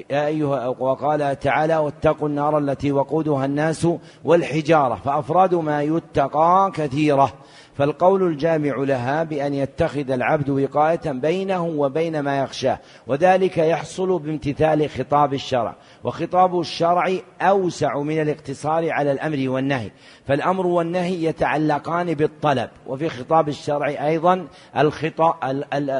يا 0.09 0.25
أيها 0.25 0.67
وقال 0.67 1.39
تعالى 1.39 1.77
واتقوا 1.77 2.27
النار 2.27 2.57
التي 2.57 2.91
وقودها 2.91 3.45
الناس 3.45 3.87
والحجارة. 4.23 4.95
فأفراد 4.95 5.55
ما 5.55 5.81
يتقى 5.81 6.71
كثيرة. 6.73 7.33
فالقول 7.79 8.23
الجامع 8.23 8.75
لها 8.75 9.23
بأن 9.23 9.53
يتخذ 9.53 10.11
العبد 10.11 10.49
وقاية 10.49 11.11
بينه 11.11 11.63
وبين 11.63 12.19
ما 12.19 12.39
يخشاه 12.39 12.79
وذلك 13.07 13.57
يحصل 13.57 14.19
بامتثال 14.19 14.89
خطاب 14.89 15.33
الشرع 15.33 15.75
وخطاب 16.03 16.59
الشرع 16.59 17.11
أوسع 17.41 17.99
من 17.99 18.21
الاقتصار 18.21 18.91
على 18.91 19.11
الأمر 19.11 19.49
والنهي 19.49 19.91
فالأمر 20.27 20.67
والنهي 20.67 21.23
يتعلقان 21.23 22.13
بالطلب 22.13 22.69
وفي 22.87 23.09
خطاب 23.09 23.49
الشرع 23.49 23.87
أيضا 24.07 24.47
الخطاب 24.77 25.33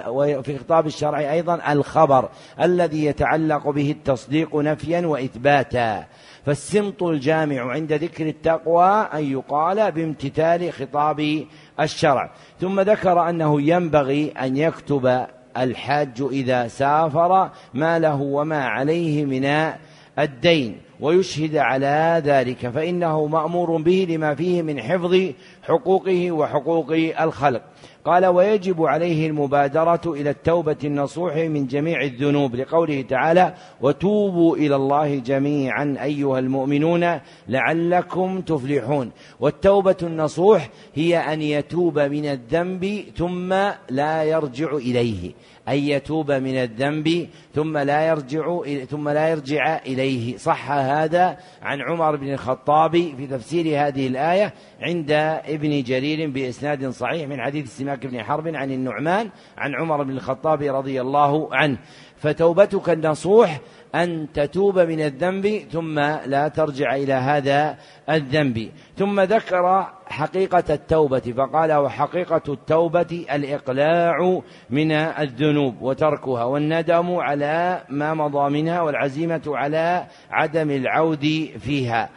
وفي 0.08 0.58
خطاب 0.58 0.88
الشرع 0.88 1.20
أيضا 1.20 1.72
الخبر 1.72 2.30
الذي 2.62 3.06
يتعلق 3.06 3.70
به 3.70 3.92
التصديق 3.92 4.56
نفيا 4.56 5.08
وإثباتا. 5.08 6.06
فالسمط 6.46 7.04
الجامع 7.04 7.72
عند 7.72 7.94
ذكر 7.94 8.28
التقوى 8.28 9.08
أن 9.14 9.32
يقال 9.32 9.92
بامتثال 9.92 10.74
خطاب 10.74 11.46
الشرع. 11.80 12.30
ثم 12.62 12.80
ذكر 12.80 13.30
أنه 13.30 13.62
ينبغي 13.62 14.32
أن 14.32 14.58
يكتب 14.58 15.26
الحاج 15.58 16.22
إذا 16.32 16.68
سافر 16.68 17.50
ما 17.74 18.00
له 18.00 18.22
وما 18.22 18.66
عليه 18.66 19.26
من 19.26 19.74
الدين 20.20 20.78
ويشهد 21.00 21.56
على 21.56 22.22
ذلك 22.26 22.70
فإنه 22.70 23.26
مأمور 23.26 23.82
به 23.82 24.08
لما 24.10 24.36
فيه 24.36 24.62
من 24.62 24.82
حفظ 24.82 25.32
حقوقه 25.64 26.32
وحقوق 26.32 26.92
الخلق. 27.22 27.62
قال 28.06 28.26
ويجب 28.26 28.84
عليه 28.84 29.28
المبادرة 29.28 30.02
إلى 30.06 30.30
التوبة 30.30 30.76
النصوح 30.84 31.36
من 31.36 31.68
جميع 31.68 32.02
الذنوب 32.02 32.56
لقوله 32.56 33.02
تعالى 33.02 33.54
وتوبوا 33.82 34.58
إلى 34.58 34.76
الله 34.76 35.16
جميعا 35.16 35.98
أيها 36.04 36.40
المؤمنون 36.40 37.20
لعلكم 37.48 38.42
تفلحون. 38.42 39.12
والتوبة 39.40 39.98
النصوح 40.04 40.70
هي 40.96 41.18
أن 41.18 41.42
يتوب 41.42 42.00
من 42.00 42.26
الذنب 42.26 43.04
ثم 43.18 43.54
لا 43.90 44.24
يرجع 44.24 44.74
إليه. 44.74 45.32
أن 45.70 45.78
يتوب 45.78 46.32
من 46.32 46.56
الذنب 46.56 47.28
ثم 47.56 47.78
لا 47.78 48.08
يرجع 48.08 48.62
ثم 48.86 49.10
لا 49.10 49.30
يرجع 49.30 49.78
إليه. 49.86 50.38
صح 50.38 50.72
هذا 50.72 51.38
عن 51.62 51.82
عمر 51.82 52.16
بن 52.16 52.34
الخطاب 52.34 52.92
في 52.92 53.28
تفسير 53.28 53.88
هذه 53.88 54.08
الآية 54.08 54.54
عند 54.82 55.12
ابن 55.46 55.84
جرير 55.84 56.30
بإسناد 56.30 56.90
صحيح 56.90 57.28
من 57.28 57.42
حديث 57.42 57.78
سماك 57.78 58.06
بن 58.06 58.24
حرب 58.24 58.48
عن 58.48 58.72
النعمان 58.72 59.30
عن 59.58 59.76
عمر 59.76 60.04
بن 60.04 60.12
الخطاب 60.12 60.62
رضي 60.62 61.02
الله 61.02 61.56
عنه. 61.56 61.78
فتوبتك 62.18 62.90
النصوح 62.90 63.60
أن 63.96 64.28
تتوب 64.34 64.80
من 64.80 65.02
الذنب 65.02 65.62
ثم 65.72 66.00
لا 66.26 66.48
ترجع 66.48 66.96
إلى 66.96 67.14
هذا 67.14 67.78
الذنب. 68.10 68.70
ثم 68.98 69.20
ذكر 69.20 69.88
حقيقة 70.06 70.64
التوبة 70.70 71.20
فقال 71.20 71.74
وحقيقة 71.74 72.42
التوبة 72.54 73.26
الإقلاع 73.32 74.42
من 74.70 74.92
الذنوب 74.92 75.82
وتركها 75.82 76.44
والندم 76.44 77.16
على 77.16 77.84
ما 77.90 78.14
مضى 78.14 78.50
منها 78.50 78.82
والعزيمة 78.82 79.42
على 79.48 80.06
عدم 80.32 80.72
العود 80.72 81.50
فيها. 81.60 82.10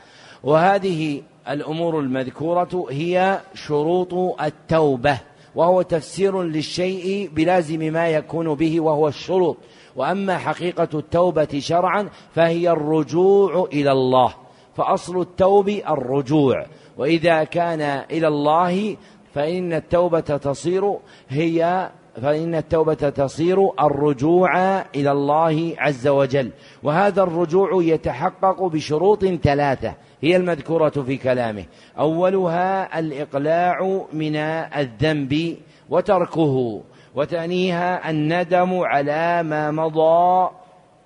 وهذه 0.43 1.23
الأمور 1.49 2.01
المذكورة 2.01 2.87
هي 2.91 3.41
شروط 3.55 4.15
التوبة 4.41 5.19
وهو 5.55 5.83
تفسير 5.83 6.43
للشيء 6.43 7.31
بلازم 7.35 7.93
ما 7.93 8.09
يكون 8.09 8.55
به 8.55 8.81
وهو 8.81 9.09
الشروط. 9.09 9.57
وأما 9.97 10.39
حقيقة 10.39 10.89
التوبة 10.95 11.59
شرعا 11.59 12.09
فهي 12.35 12.71
الرجوع 12.71 13.69
إلى 13.73 13.93
الله. 13.93 14.35
فأصل 14.77 15.21
التوب 15.21 15.69
الرجوع. 15.69 16.67
وإذا 16.99 17.45
كان 17.45 17.81
إلى 18.11 18.29
الله 18.29 18.97
فإن 19.35 19.73
التوبة 19.73 20.21
تصير 20.21 20.95
هي 21.29 21.91
فإن 22.23 22.55
التوبة 22.55 22.95
تصير 22.95 23.59
الرجوع 23.81 24.81
إلى 24.81 25.13
الله 25.13 25.75
عز 25.79 26.09
وجل. 26.09 26.51
وهذا 26.83 27.23
الرجوع 27.23 27.83
يتحقق 27.83 28.63
بشروط 28.63 29.25
ثلاثة 29.25 29.95
هي 30.21 30.37
المذكورة 30.37 30.91
في 30.91 31.17
كلامه. 31.17 31.65
أولها 31.99 32.99
الإقلاع 32.99 34.07
من 34.13 34.37
الذنب 34.37 35.57
وتركه. 35.91 36.81
وثانيها 37.15 38.11
الندم 38.11 38.81
على 38.81 39.43
ما 39.43 39.71
مضى 39.71 40.51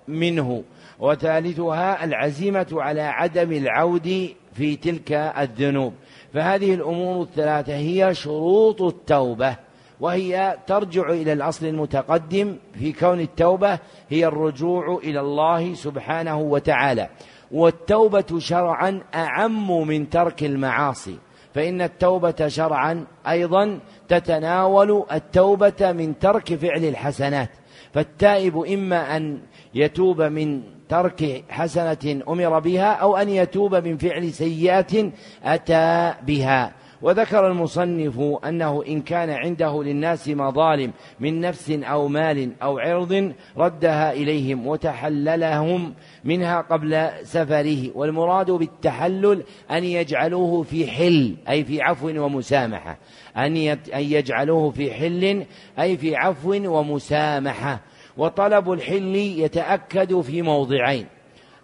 منه 0.09 0.63
وثالثها 0.99 2.05
العزيمة 2.05 2.67
على 2.73 3.03
عدم 3.03 3.53
العود 3.53 4.35
في 4.53 4.77
تلك 4.77 5.13
الذنوب. 5.13 5.93
فهذه 6.35 6.75
الأمور 6.75 7.23
الثلاثة 7.23 7.75
هي 7.75 8.15
شروط 8.15 8.83
التوبة 8.83 9.57
وهي 10.01 10.59
ترجع 10.67 11.11
إلى 11.11 11.33
الأصل 11.33 11.67
المتقدم 11.67 12.57
في 12.79 12.93
كون 12.93 13.21
التوبة 13.21 13.79
هي 14.09 14.27
الرجوع 14.27 15.01
إلى 15.05 15.21
الله 15.21 15.75
سبحانه 15.75 16.39
وتعالى. 16.39 17.09
والتوبة 17.53 18.39
شرعا 18.39 19.03
أعم 19.15 19.89
من 19.89 20.11
ترك 20.11 20.43
المعاصي. 20.43 21.17
فإن 21.57 21.83
التوبة 21.83 22.49
شرعا 22.49 23.05
أيضا 23.29 23.79
تتناول 24.09 25.05
التوبة 25.13 25.93
من 25.93 26.19
ترك 26.19 26.55
فعل 26.55 26.85
الحسنات. 26.85 27.51
فالتائب 27.95 28.59
إما 28.59 29.17
أن 29.17 29.39
يتوب 29.75 30.23
من 30.23 30.63
ترك 30.89 31.45
حسنة 31.49 32.23
أمر 32.29 32.59
بها 32.59 32.93
أو 32.93 33.17
أن 33.17 33.29
يتوب 33.29 33.75
من 33.75 33.97
فعل 33.97 34.33
سيئة 34.33 35.11
أتى 35.45 36.15
بها. 36.27 36.73
وذكر 37.03 37.47
المصنف 37.47 38.21
أنه 38.45 38.83
إن 38.89 39.01
كان 39.03 39.31
عنده 39.31 39.83
للناس 39.83 40.29
مظالم 40.29 40.93
من 41.21 41.41
نفس 41.41 41.71
أو 41.71 42.09
مال 42.09 42.51
أو 42.63 42.79
عرض 42.79 43.33
ردها 43.57 44.13
إليهم 44.13 44.67
وتحللهم 44.67 45.95
منها 46.25 46.61
قبل 46.61 47.09
سفره 47.23 47.91
والمراد 47.95 48.51
بالتحلل 48.51 49.43
أن 49.71 49.85
يجعلوه 49.85 50.63
في 50.63 50.87
حل 50.87 51.37
أي 51.49 51.65
في 51.65 51.83
عفو 51.83 52.09
ومسامحة. 52.09 52.99
أن 53.37 53.57
يجعلوه 53.95 54.71
في 54.71 54.93
حل 54.93 55.45
أي 55.81 55.97
في 55.97 56.17
عفو 56.17 56.51
ومسامحة. 56.51 57.81
وطلب 58.17 58.73
الحل 58.73 59.17
يتأكد 59.17 60.21
في 60.21 60.43
موضعين. 60.43 61.07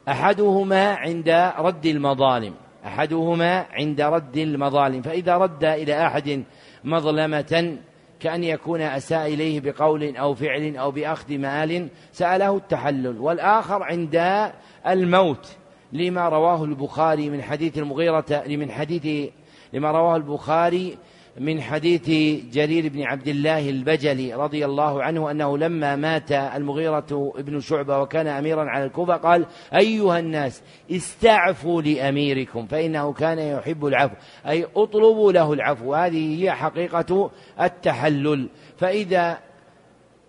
أحدهما 0.08 0.94
عند 0.94 1.28
رد 1.58 1.86
المظالم. 1.86 2.54
أحدهما 2.86 3.66
عند 3.72 4.00
رد 4.00 4.36
المظالم 4.36 5.02
فإذا 5.02 5.36
رد 5.36 5.64
إلى 5.64 6.06
أحد 6.06 6.44
مظلمة 6.84 7.76
كأن 8.20 8.44
يكون 8.44 8.80
أساء 8.80 9.34
إليه 9.34 9.60
بقول 9.60 10.16
أو 10.16 10.34
فعل 10.34 10.76
أو 10.76 10.90
بأخذ 10.90 11.38
مال 11.38 11.88
سأله 12.12 12.56
التحلل. 12.56 13.18
والآخر 13.18 13.82
عند 13.82 14.50
الموت 14.86 15.56
لما 15.92 16.28
رواه 16.28 16.64
البخاري 16.64 17.30
من 17.30 17.42
حديث 17.42 17.78
المغيرة 17.78 18.42
من 18.46 18.70
حديث 18.70 19.30
لما 19.72 19.90
رواه 19.90 20.16
البخاري 20.16 20.98
من 21.40 21.60
حديث 21.60 22.10
جرير 22.52 22.88
بن 22.88 23.02
عبد 23.02 23.28
الله 23.28 23.70
البجلي 23.70 24.34
رضي 24.34 24.64
الله 24.64 25.02
عنه 25.02 25.30
أنه 25.30 25.58
لما 25.58 25.96
مات 25.96 26.32
المغيرة 26.32 27.32
بن 27.38 27.60
شعبة 27.60 27.98
وكان 27.98 28.26
أميرا 28.26 28.70
على 28.70 28.84
الكوفة 28.84 29.16
قال 29.16 29.46
أيها 29.74 30.18
الناس 30.18 30.62
استعفوا 30.90 31.82
لأميركم 31.82 32.66
فإنه 32.66 33.12
كان 33.12 33.38
يحب 33.38 33.86
العفو. 33.86 34.14
أي 34.48 34.66
اطلبوا 34.76 35.32
له 35.32 35.52
العفو. 35.52 35.94
هذه 35.94 36.42
هي 36.42 36.52
حقيقة 36.52 37.30
التحلل. 37.60 38.48
فإذا 38.78 39.38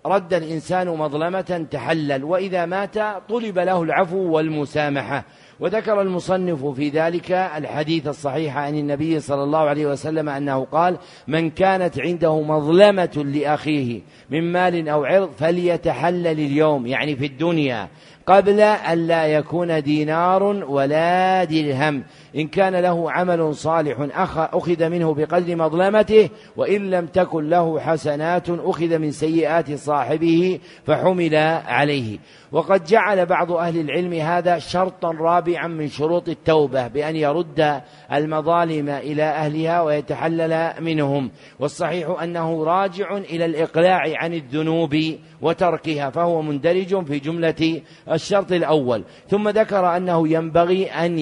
رد 0.05 0.33
الإنسان 0.33 0.87
مظلمة 0.87 1.65
تحلل 1.71 2.23
وإذا 2.23 2.65
مات 2.65 2.97
طلب 3.29 3.59
له 3.59 3.83
العفو 3.83 4.17
والمسامحة. 4.17 5.23
وذكر 5.63 6.01
المصنف 6.01 6.65
في 6.65 6.89
ذلك 6.89 7.31
الحديث 7.31 8.07
الصحيح 8.07 8.57
عن 8.57 8.75
النبي 8.75 9.19
صلى 9.19 9.43
الله 9.43 9.59
عليه 9.59 9.85
وسلم 9.85 10.29
أنه 10.29 10.65
قال 10.71 10.97
من 11.27 11.49
كانت 11.49 11.99
عنده 11.99 12.41
مظلمة 12.41 13.25
لأخيه 13.35 14.01
من 14.29 14.51
مال 14.51 14.89
أو 14.89 15.05
عرض 15.05 15.29
فليتحلل 15.37 16.27
اليوم 16.27 16.87
يعني 16.87 17.15
في 17.15 17.25
الدنيا 17.25 17.87
قبل 18.25 18.59
أن 18.59 19.07
لا 19.07 19.27
يكون 19.27 19.81
دينار 19.81 20.43
ولا 20.43 21.43
درهم. 21.43 22.03
إن 22.35 22.47
كان 22.47 22.75
له 22.75 23.11
عمل 23.11 23.55
صالح 23.55 24.07
أخذ 24.37 24.89
منه 24.89 25.13
بقدر 25.13 25.55
مظلمته 25.55 26.29
وإن 26.57 26.89
لم 26.89 27.05
تكن 27.05 27.49
له 27.49 27.79
حسنات 27.79 28.49
أخذ 28.49 28.97
من 28.97 29.11
سيئات 29.11 29.71
صاحبه 29.71 30.59
فحمل 30.85 31.35
عليه. 31.65 32.17
وقد 32.51 32.83
جعل 32.83 33.25
بعض 33.25 33.51
أهل 33.51 33.79
العلم 33.79 34.13
هذا 34.13 34.59
شرطا 34.59 35.11
رابعا 35.11 35.67
من 35.67 35.87
شروط 35.87 36.29
التوبة 36.29 36.87
بأن 36.87 37.15
يرد 37.15 37.81
المظالم 38.13 38.89
إلى 38.89 39.23
أهلها 39.23 39.81
ويتحلل 39.81 40.73
منهم. 40.79 41.31
والصحيح 41.59 42.21
أنه 42.23 42.63
راجع 42.63 43.17
إلى 43.17 43.45
الإقلاع 43.45 44.01
عن 44.15 44.33
الذنوب 44.33 44.97
وتركها 45.41 46.09
فهو 46.09 46.41
مندرج 46.41 47.05
في 47.05 47.19
جملة 47.19 47.81
الشرط 48.11 48.51
الأول. 48.51 49.03
ثم 49.29 49.49
ذكر 49.49 49.97
أنه 49.97 50.27
ينبغي 50.27 50.85
أن 50.85 51.19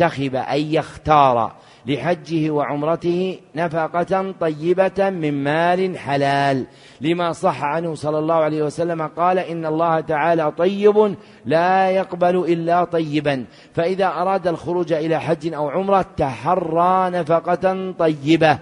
ينتخب 0.00 0.34
أن 0.34 0.60
يختار 0.60 1.52
لحجه 1.86 2.50
وعمرته 2.50 3.38
نفقة 3.54 4.34
طيبة 4.40 5.10
من 5.10 5.44
مال 5.44 5.98
حلال. 5.98 6.66
لما 7.00 7.32
صح 7.32 7.64
عنه 7.64 7.94
صلى 7.94 8.18
الله 8.18 8.34
عليه 8.34 8.62
وسلم 8.62 9.02
قال 9.02 9.38
إن 9.38 9.66
الله 9.66 10.00
تعالى 10.00 10.52
طيب 10.58 11.16
لا 11.44 11.90
يقبل 11.90 12.36
إلا 12.36 12.84
طيبا. 12.84 13.44
فإذا 13.74 14.06
أراد 14.06 14.48
الخروج 14.48 14.92
إلى 14.92 15.20
حج 15.20 15.54
أو 15.54 15.68
عمرة 15.68 16.06
تحرى 16.16 17.10
نفقة 17.10 17.92
طيبة 17.98 18.58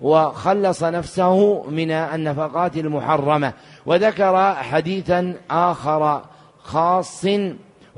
وخلص 0.00 0.84
نفسه 0.84 1.62
من 1.70 1.90
النفقات 1.90 2.76
المحرمة. 2.76 3.52
وذكر 3.86 4.54
حديثا 4.54 5.34
آخر 5.50 6.22
خاص 6.62 7.26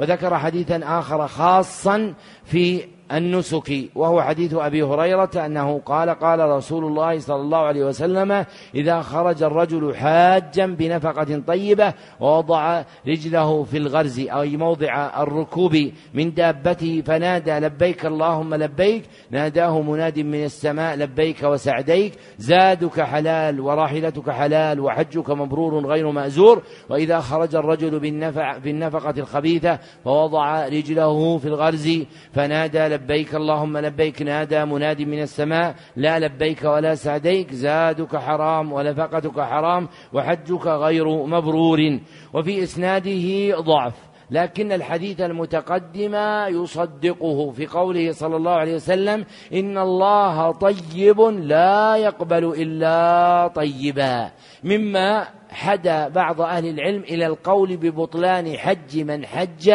وذكر 0.01 0.38
حديثا 0.38 0.80
آخر 0.84 1.28
خاصا 1.28 2.14
في 2.44 2.84
النسك 3.12 3.90
وهو 3.94 4.22
حديث 4.22 4.54
أبي 4.54 4.82
هريرة 4.82 5.30
أنه 5.46 5.80
قال 5.86 6.11
قال 6.11 6.40
رسول 6.40 6.84
الله 6.84 7.18
صلى 7.18 7.40
الله 7.40 7.58
عليه 7.58 7.84
وسلم 7.84 8.44
إذا 8.74 9.02
خرج 9.02 9.42
الرجل 9.42 9.94
حاجا 9.96 10.66
بنفقة 10.66 11.42
طيبة 11.46 11.94
ووضع 12.20 12.82
رجله 13.08 13.64
في 13.64 13.76
الغرز 13.76 14.18
أي 14.18 14.56
موضع 14.56 15.22
الركوب 15.22 15.90
من 16.14 16.34
دابته 16.34 17.02
فنادى 17.06 17.52
لبيك 17.52 18.06
اللهم 18.06 18.54
لبيك 18.54 19.04
ناداه 19.30 19.80
مناد 19.80 20.18
من 20.18 20.44
السماء 20.44 20.96
لبيك 20.96 21.42
وسعديك 21.42 22.12
زادك 22.38 23.00
حلال 23.00 23.61
وراحلتك 23.61 24.30
حلال 24.30 24.80
وحجك 24.80 25.30
مبرور 25.30 25.86
غير 25.86 26.11
مأزور 26.11 26.62
وإذا 26.88 27.20
خرج 27.20 27.54
الرجل 27.54 27.98
بالنفقة 28.64 29.14
الخبيثة 29.18 29.78
فوضع 30.04 30.68
رجله 30.68 31.38
في 31.38 31.48
الغرز 31.48 31.90
فنادى 32.32 32.99
لبيك 33.01 33.34
اللهم 33.34 33.78
لبيك 33.78 34.22
نادى 34.22 34.64
مناد 34.64 35.03
من 35.03 35.22
السماء 35.22 35.74
لا 35.96 36.18
لبيك 36.18 36.64
ولا 36.64 36.94
سعديك 36.94 37.53
زادك 37.53 38.16
حرام 38.16 38.72
ونفقتك 38.72 39.40
حرام 39.40 39.88
وحجك 40.12 40.66
غير 40.66 41.09
مبرور 41.09 41.98
وفي 42.34 42.62
إسناده 42.62 43.61
ضعف 43.61 44.11
لكن 44.30 44.72
الحديث 44.72 45.20
المتقدم 45.20 46.14
يصدقه 46.48 47.51
في 47.51 47.66
قوله 47.66 48.12
صلى 48.12 48.36
الله 48.36 48.51
عليه 48.51 48.74
وسلم 48.74 49.24
إن 49.55 49.78
الله 49.78 50.53
طيب 50.53 51.20
لا 51.20 51.96
يقبل 51.96 52.44
إلا 52.44 53.51
طيبا. 53.55 54.30
مما 54.64 55.26
حدا 55.51 56.09
بعض 56.09 56.40
أهل 56.40 56.66
العلم 56.66 57.03
إلى 57.03 57.26
القول 57.26 57.76
ببطلان 57.76 58.57
حج 58.57 58.98
من 58.98 59.26
حج 59.26 59.74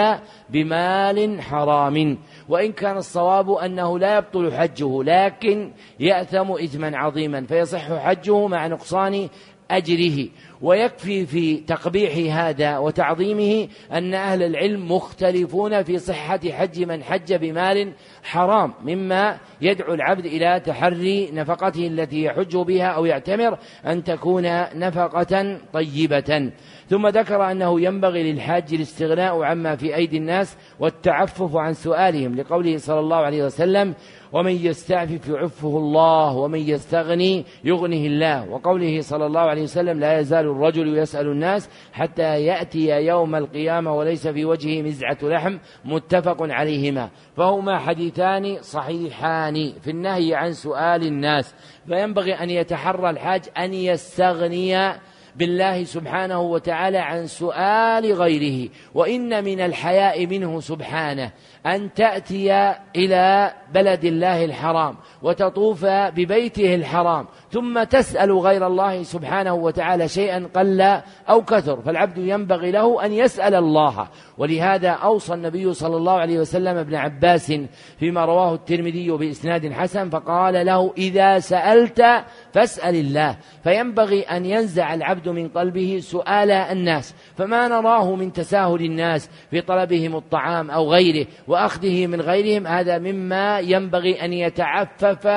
بمال 0.49 1.41
حرام. 1.41 2.17
وإن 2.49 2.71
كان 2.71 2.97
الصواب 2.97 3.51
أنه 3.51 3.99
لا 3.99 4.17
يبطل 4.17 4.53
حجه 4.53 5.03
لكن 5.03 5.71
يأثم 5.99 6.51
إثما 6.51 6.97
عظيما 6.97 7.45
فيصح 7.45 7.93
حجه 7.93 8.47
مع 8.47 8.67
نقصان 8.67 9.29
أجره. 9.71 10.27
ويكفي 10.65 11.25
في 11.25 11.57
تقبيح 11.57 12.37
هذا 12.37 12.77
وتعظيمه 12.77 13.67
أن 13.91 14.13
أهل 14.13 14.43
العلم 14.43 14.91
مختلفون 14.91 15.83
في 15.83 15.99
صحة 15.99 16.39
حج 16.49 16.83
من 16.83 17.03
حج 17.03 17.33
بمال 17.33 17.93
حرام 18.23 18.73
مما 18.83 19.37
يدعو 19.61 19.93
العبد 19.93 20.25
إلى 20.25 20.59
تحري 20.59 21.31
نفقته 21.31 21.87
التي 21.87 22.23
يحج 22.23 22.57
بها 22.57 22.87
أو 22.87 23.05
يعتمر 23.05 23.57
أن 23.85 24.03
تكون 24.03 24.43
نفقة 24.75 25.57
طيبة. 25.73 26.51
ثم 26.89 27.07
ذكر 27.07 27.51
أنه 27.51 27.81
ينبغي 27.81 28.33
للحاج 28.33 28.73
الاستغناء 28.73 29.43
عما 29.43 29.75
في 29.75 29.95
أيدي 29.95 30.17
الناس 30.17 30.57
والتعفف 30.79 31.55
عن 31.55 31.73
سؤالهم 31.73 32.35
لقوله 32.35 32.77
صلى 32.77 32.99
الله 32.99 33.17
عليه 33.17 33.45
وسلم 33.45 33.93
ومن 34.35 34.51
يستعفف 34.51 35.27
يعفه 35.27 35.77
الله 35.77 36.35
ومن 36.35 36.59
يستغني 36.59 37.45
يغنه 37.63 38.05
الله. 38.05 38.49
وقوله 38.49 39.01
صلى 39.01 39.25
الله 39.25 39.39
عليه 39.39 39.63
وسلم 39.63 39.99
لا 39.99 40.19
يزال 40.19 40.45
الرجل 40.45 40.97
يسأل 40.97 41.27
الناس 41.27 41.69
حتى 41.93 42.45
يأتي 42.45 42.87
يوم 42.87 43.35
القيامة 43.35 43.95
وليس 43.95 44.27
في 44.27 44.45
وجهه 44.45 44.81
مزعة 44.81 45.17
لحم 45.23 45.57
متفق 45.85 46.37
عليهما. 46.39 47.09
فهما 47.37 47.79
حديثان 47.79 48.57
صحيحان 48.61 49.73
في 49.81 49.91
النهي 49.91 50.35
عن 50.35 50.53
سؤال 50.53 51.07
الناس. 51.07 51.55
فينبغي 51.87 52.33
أن 52.33 52.49
يتحرى 52.49 53.09
الحاج 53.09 53.41
أن 53.57 53.73
يستغني 53.73 54.93
بالله 55.35 55.83
سبحانه 55.83 56.41
وتعالى 56.41 56.97
عن 56.97 57.27
سؤال 57.27 58.13
غيره. 58.13 58.69
وإن 58.93 59.43
من 59.43 59.59
الحياء 59.59 60.27
منه 60.27 60.59
سبحانه. 60.59 61.31
أن 61.65 61.93
تأتي 61.93 62.73
إلى 62.95 63.53
بلد 63.73 64.05
الله 64.05 64.45
الحرام 64.45 64.95
وتطوف 65.21 65.85
ببيته 65.85 66.75
الحرام 66.75 67.25
ثم 67.51 67.83
تسأل 67.83 68.39
غير 68.39 68.67
الله 68.67 69.03
سبحانه 69.03 69.53
وتعالى 69.53 70.07
شيئا 70.07 70.47
قل 70.55 70.81
أو 71.29 71.41
كثر 71.41 71.81
فالعبد 71.81 72.17
ينبغي 72.17 72.71
له 72.71 73.05
أن 73.05 73.13
يسأل 73.13 73.55
الله. 73.55 74.07
ولهذا 74.37 74.89
أوصى 74.89 75.33
النبي 75.33 75.73
صلى 75.73 75.97
الله 75.97 76.13
عليه 76.13 76.39
وسلم 76.39 76.77
ابن 76.77 76.95
عباس 76.95 77.53
فيما 77.99 78.25
رواه 78.25 78.53
الترمذي 78.53 79.11
بإسناد 79.11 79.71
حسن 79.71 80.09
فقال 80.09 80.65
له 80.65 80.93
إذا 80.97 81.39
سألت 81.39 82.05
فاسأل 82.53 82.95
الله. 82.95 83.37
فينبغي 83.63 84.21
أن 84.21 84.45
ينزع 84.45 84.93
العبد 84.93 85.29
من 85.29 85.49
قلبه 85.49 85.99
سؤال 86.01 86.51
الناس 86.51 87.15
فما 87.37 87.67
نراه 87.67 88.15
من 88.15 88.33
تساهل 88.33 88.85
الناس 88.85 89.29
في 89.51 89.61
طلبهم 89.61 90.15
الطعام 90.15 90.71
أو 90.71 90.91
غيره 90.91 91.27
وأخذه 91.55 92.07
من 92.07 92.21
غيرهم 92.21 92.67
هذا 92.67 92.97
مما 92.97 93.59
ينبغي 93.59 94.25
أن 94.25 94.33
يتعفف 94.33 95.27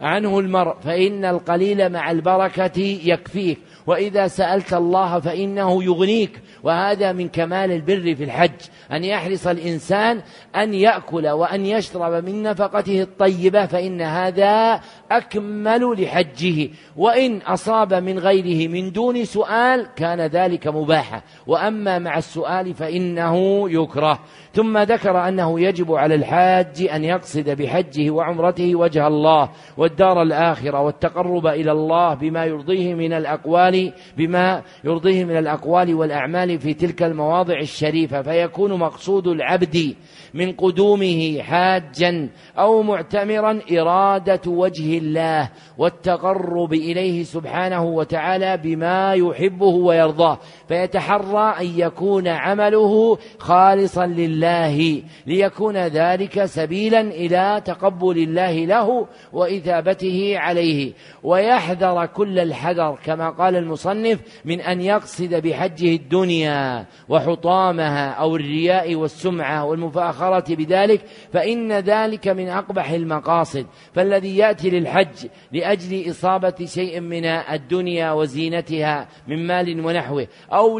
عنه 0.00 0.38
المرء 0.38 0.74
فإن 0.84 1.24
القليل 1.24 1.92
مع 1.92 2.10
البركة 2.10 2.80
يكفيك. 3.04 3.58
وإذا 3.86 4.26
سألت 4.26 4.74
الله 4.74 5.20
فإنه 5.20 5.84
يغنيك. 5.84 6.40
وهذا 6.62 7.12
من 7.12 7.28
كمال 7.28 7.72
البر 7.72 8.14
في 8.14 8.24
الحج 8.24 8.60
أن 8.92 9.04
يحرص 9.04 9.46
الإنسان 9.46 10.20
أن 10.56 10.74
يأكل 10.74 11.28
وأن 11.28 11.66
يشرب 11.66 12.24
من 12.24 12.42
نفقته 12.42 13.02
الطيبة 13.02 13.66
فإن 13.66 14.00
هذا 14.00 14.80
أكمل 15.10 16.02
لحجه. 16.02 16.68
وإن 16.96 17.38
أصاب 17.38 17.94
من 17.94 18.18
غيره 18.18 18.68
من 18.68 18.92
دون 18.92 19.24
سؤال 19.24 19.86
كان 19.96 20.20
ذلك 20.20 20.66
مباحا. 20.66 21.22
وأما 21.46 21.98
مع 21.98 22.18
السؤال 22.18 22.74
فإنه 22.74 23.64
يكره. 23.70 24.18
ثم 24.54 24.78
ذكر 24.78 25.28
أنه 25.28 25.60
يجب 25.60 25.92
على 25.92 26.14
الحاج 26.14 26.88
أن 26.92 27.04
يقصد 27.04 27.50
بحجه 27.50 28.10
وعمرته 28.10 28.74
وجه 28.74 29.06
الله. 29.06 29.48
والدار 29.90 30.22
الآخرة 30.22 30.80
والتقرب 30.80 31.46
إلى 31.46 31.72
الله 31.72 32.14
بما 32.14 32.44
يرضيه 32.44 32.94
من 32.94 33.12
الأقوال 33.12 33.92
بما 34.16 34.62
يرضيه 34.84 35.24
من 35.24 35.36
الأقوال 35.36 35.94
والأعمال 35.94 36.58
في 36.58 36.74
تلك 36.74 37.02
المواضع 37.02 37.58
الشريفة. 37.58 38.22
فيكون 38.22 38.72
مقصود 38.72 39.26
العبد 39.26 39.94
من 40.34 40.52
قدومه 40.52 41.42
حاجا 41.42 42.28
أو 42.58 42.82
معتمرا 42.82 43.60
إرادة 43.72 44.40
وجه 44.46 44.98
الله 44.98 45.50
والتقرب 45.78 46.72
إليه 46.72 47.22
سبحانه 47.22 47.84
وتعالى 47.84 48.56
بما 48.56 49.14
يحبه 49.14 49.66
ويرضاه. 49.66 50.38
فيتحرى 50.70 51.54
أن 51.60 51.78
يكون 51.78 52.28
عمله 52.28 53.18
خالصا 53.38 54.06
لله 54.06 55.02
ليكون 55.26 55.76
ذلك 55.76 56.44
سبيلا 56.44 57.00
إلى 57.00 57.62
تقبل 57.64 58.18
الله 58.18 58.64
له 58.64 59.06
وإثابته 59.32 60.38
عليه. 60.38 60.92
ويحذر 61.22 62.06
كل 62.06 62.38
الحذر 62.38 62.98
كما 63.04 63.30
قال 63.30 63.56
المصنف 63.56 64.20
من 64.44 64.60
أن 64.60 64.80
يقصد 64.80 65.34
بحجه 65.34 65.94
الدنيا 65.94 66.86
وحطامها 67.08 68.10
أو 68.10 68.36
الرياء 68.36 68.94
والسمعة 68.94 69.64
والمفاخرة 69.64 70.54
بذلك 70.54 71.00
فإن 71.32 71.72
ذلك 71.72 72.28
من 72.28 72.48
أقبح 72.48 72.90
المقاصد. 72.90 73.66
فالذي 73.94 74.36
يأتي 74.36 74.70
للحج 74.70 75.26
لأجل 75.52 76.10
إصابة 76.10 76.54
شيء 76.64 77.00
من 77.00 77.24
الدنيا 77.24 78.12
وزينتها 78.12 79.08
من 79.28 79.46
مال 79.46 79.86
ونحوه 79.86 80.26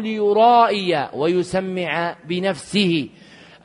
ليرائي 0.01 1.09
ويسمع 1.13 2.15
بنفسه. 2.27 3.09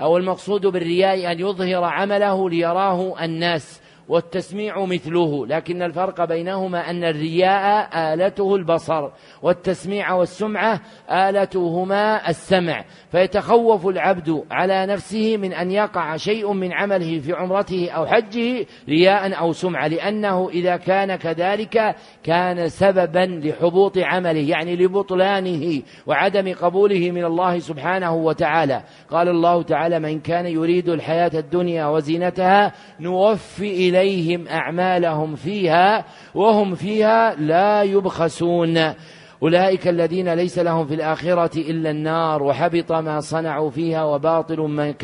أو 0.01 0.17
المقصود 0.17 0.67
بالرياء 0.67 1.33
أن 1.33 1.41
يظهر 1.41 1.85
عمله 1.85 2.51
ليراه 2.51 3.25
الناس. 3.25 3.81
والتسميع 4.09 4.85
مثله 4.85 5.47
لكن 5.47 5.83
الفرق 5.83 6.25
بينهما 6.25 6.91
أن 6.91 7.05
الرياء 7.05 7.89
آلته 8.15 8.57
البصر 8.57 9.09
والتسميع 9.43 10.13
والسمعة 10.13 10.81
آلتهما 11.11 12.29
السمع 12.29 12.85
فيتخوف 13.13 13.87
العبد 13.87 14.45
على 14.51 14.87
نفسه 14.87 15.37
من 15.37 15.53
أن 15.53 15.71
يقع 15.71 16.17
شيء 16.17 16.53
من 16.53 16.73
عمله 16.73 17.19
في 17.19 17.33
عمرته 17.33 17.91
أو 17.91 18.07
حجه 18.07 18.67
رياء 18.89 19.39
أو 19.39 19.53
سمعة 19.53 19.87
لأنه 19.89 20.49
إذا 20.49 20.77
كان 20.77 21.17
كذلك 21.17 21.97
كان 22.25 22.69
سببا 22.69 23.41
لحبوط 23.45 23.99
عمله 23.99 24.41
يعني 24.41 24.77
لبطلانه 24.77 25.83
وعدم 26.07 26.55
قبوله 26.55 27.11
من 27.11 27.25
الله 27.25 27.59
سبحانه 27.59 28.15
وتعالى. 28.15 28.83
قال 29.11 29.29
الله 29.29 29.63
تعالى 29.63 29.99
من 29.99 30.21
كان 30.21 30.47
يريد 30.47 30.89
الحياة 30.89 31.31
الدنيا 31.35 31.87
وزينتها 31.87 32.73
نوفي 33.01 33.91
إليهم 33.97 34.49
أعمالهم 34.49 35.35
فيها 35.35 36.05
وهم 36.35 36.75
فيها 36.75 37.35
لا 37.35 37.83
يبخسون. 37.83 38.95
أولئك 39.43 39.89
الذين 39.89 40.35
ليس 40.35 40.59
لهم 40.59 40.87
في 40.87 40.95
الآخرة 40.95 41.59
إلا 41.59 41.91
النار 41.91 42.43
وحبط 42.43 42.93
ما 42.93 43.21
صنعوا 43.21 43.71
فيها 43.71 44.05
وباطل 44.05 44.61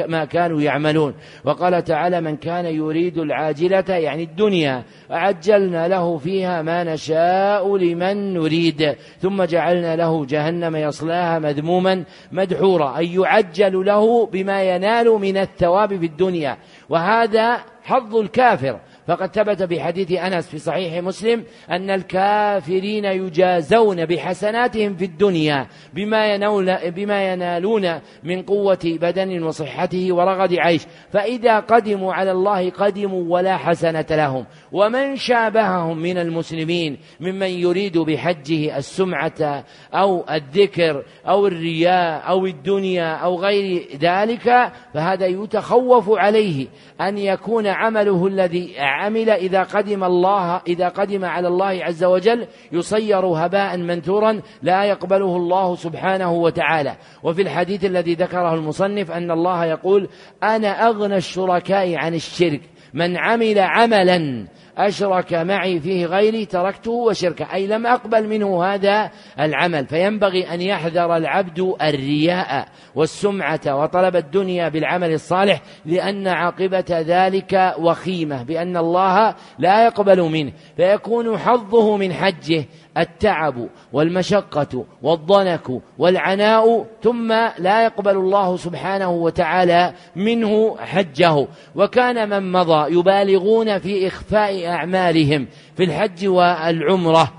ما 0.08 0.24
كانوا 0.24 0.62
يعملون. 0.62 1.14
وقال 1.44 1.84
تعالى 1.84 2.20
من 2.20 2.36
كان 2.36 2.66
يريد 2.66 3.18
العاجلة 3.18 3.84
يعني 3.88 4.22
الدنيا 4.22 4.82
أعجلنا 5.10 5.88
له 5.88 6.16
فيها 6.16 6.62
ما 6.62 6.84
نشاء 6.84 7.76
لمن 7.76 8.34
نريد 8.34 8.96
ثم 9.18 9.44
جعلنا 9.44 9.96
له 9.96 10.26
جهنم 10.26 10.76
يصلاها 10.76 11.38
مذموما 11.38 12.04
مدحورا 12.32 12.98
أي 12.98 13.14
يعجل 13.14 13.86
له 13.86 14.26
بما 14.26 14.62
ينال 14.62 15.06
من 15.06 15.36
الثواب 15.36 15.88
في 15.98 16.06
الدنيا. 16.06 16.56
وهذا 16.88 17.71
حظ 17.84 18.16
الكافر 18.16 18.78
فقد 19.06 19.34
ثبت 19.34 19.62
بحديث 19.62 20.12
أنس 20.12 20.48
في 20.48 20.58
صحيح 20.58 21.02
مسلم 21.02 21.44
أن 21.70 21.90
الكافرين 21.90 23.04
يجازون 23.04 24.06
بحسناتهم 24.06 24.96
في 24.96 25.04
الدنيا 25.04 25.66
بما 25.94 26.34
ينول 26.34 26.90
بما 26.90 27.32
ينالون 27.32 28.00
من 28.24 28.42
قوة 28.42 28.80
بدن 28.84 29.42
وصحته 29.42 30.12
ورغد 30.12 30.54
عيش. 30.54 30.82
فإذا 31.12 31.60
قدموا 31.60 32.14
على 32.14 32.32
الله 32.32 32.70
قدموا 32.70 33.24
ولا 33.28 33.56
حسنة 33.56 34.06
لهم. 34.10 34.46
ومن 34.72 35.16
شابههم 35.16 35.98
من 35.98 36.18
المسلمين 36.18 36.98
ممن 37.20 37.50
يريد 37.50 37.98
بحجه 37.98 38.76
السمعة 38.76 39.64
أو 39.94 40.24
الذكر 40.30 41.04
أو 41.28 41.46
الرياء 41.46 42.28
أو 42.28 42.46
الدنيا 42.46 43.14
أو 43.14 43.36
غير 43.40 43.88
ذلك 44.00 44.72
فهذا 44.94 45.26
يتخوف 45.26 46.10
عليه 46.10 46.66
أن 47.00 47.18
يكون 47.18 47.66
عمله 47.66 48.26
الذي 48.26 48.80
عمل 48.92 49.30
إذا 49.30 49.62
قدم 49.62 50.04
الله 50.04 50.60
إذا 50.66 50.88
قدم 50.88 51.24
على 51.24 51.48
الله 51.48 51.84
عز 51.84 52.04
وجل 52.04 52.46
يصير 52.72 53.26
هباء 53.26 53.76
منثورا 53.76 54.40
لا 54.62 54.84
يقبله 54.84 55.36
الله 55.36 55.76
سبحانه 55.76 56.32
وتعالى. 56.32 56.96
وفي 57.22 57.42
الحديث 57.42 57.84
الذي 57.84 58.14
ذكره 58.14 58.54
المصنف 58.54 59.10
أن 59.10 59.30
الله 59.30 59.64
يقول 59.64 60.08
أنا 60.42 60.88
أغنى 60.88 61.16
الشركاء 61.16 61.94
عن 61.94 62.14
الشرك 62.14 62.60
من 62.94 63.16
عمل 63.16 63.58
عملا 63.58 64.46
أشرك 64.78 65.34
معي 65.34 65.80
فيه 65.80 66.06
غيري 66.06 66.46
تركته 66.46 66.90
وشركه. 66.90 67.52
أي 67.54 67.66
لم 67.66 67.86
أقبل 67.86 68.28
منه 68.28 68.64
هذا 68.64 69.10
العمل. 69.40 69.86
فينبغي 69.86 70.54
أن 70.54 70.60
يحذر 70.60 71.16
العبد 71.16 71.74
الرياء 71.82 72.68
والسمعة 72.94 73.60
وطلب 73.66 74.16
الدنيا 74.16 74.68
بالعمل 74.68 75.12
الصالح 75.12 75.62
لأن 75.84 76.28
عاقبة 76.28 76.84
ذلك 76.90 77.74
وخيمة 77.78 78.42
بأن 78.42 78.76
الله 78.76 79.34
لا 79.58 79.84
يقبل 79.84 80.22
منه. 80.22 80.52
فيكون 80.76 81.38
حظه 81.38 81.96
من 81.96 82.12
حجه. 82.12 82.64
التعب 82.98 83.68
والمشقة 83.92 84.84
والضنك 85.02 85.68
والعناء 85.98 86.86
ثم 87.02 87.32
لا 87.58 87.84
يقبل 87.84 88.16
الله 88.16 88.56
سبحانه 88.56 89.10
وتعالى 89.10 89.94
منه 90.16 90.76
حجه. 90.76 91.46
وكان 91.74 92.28
من 92.28 92.52
مضى 92.52 92.94
يبالغون 92.94 93.78
في 93.78 94.06
إخفاء 94.06 94.66
أعمالهم 94.66 95.46
في 95.76 95.84
الحج 95.84 96.26
والعمرة 96.26 97.32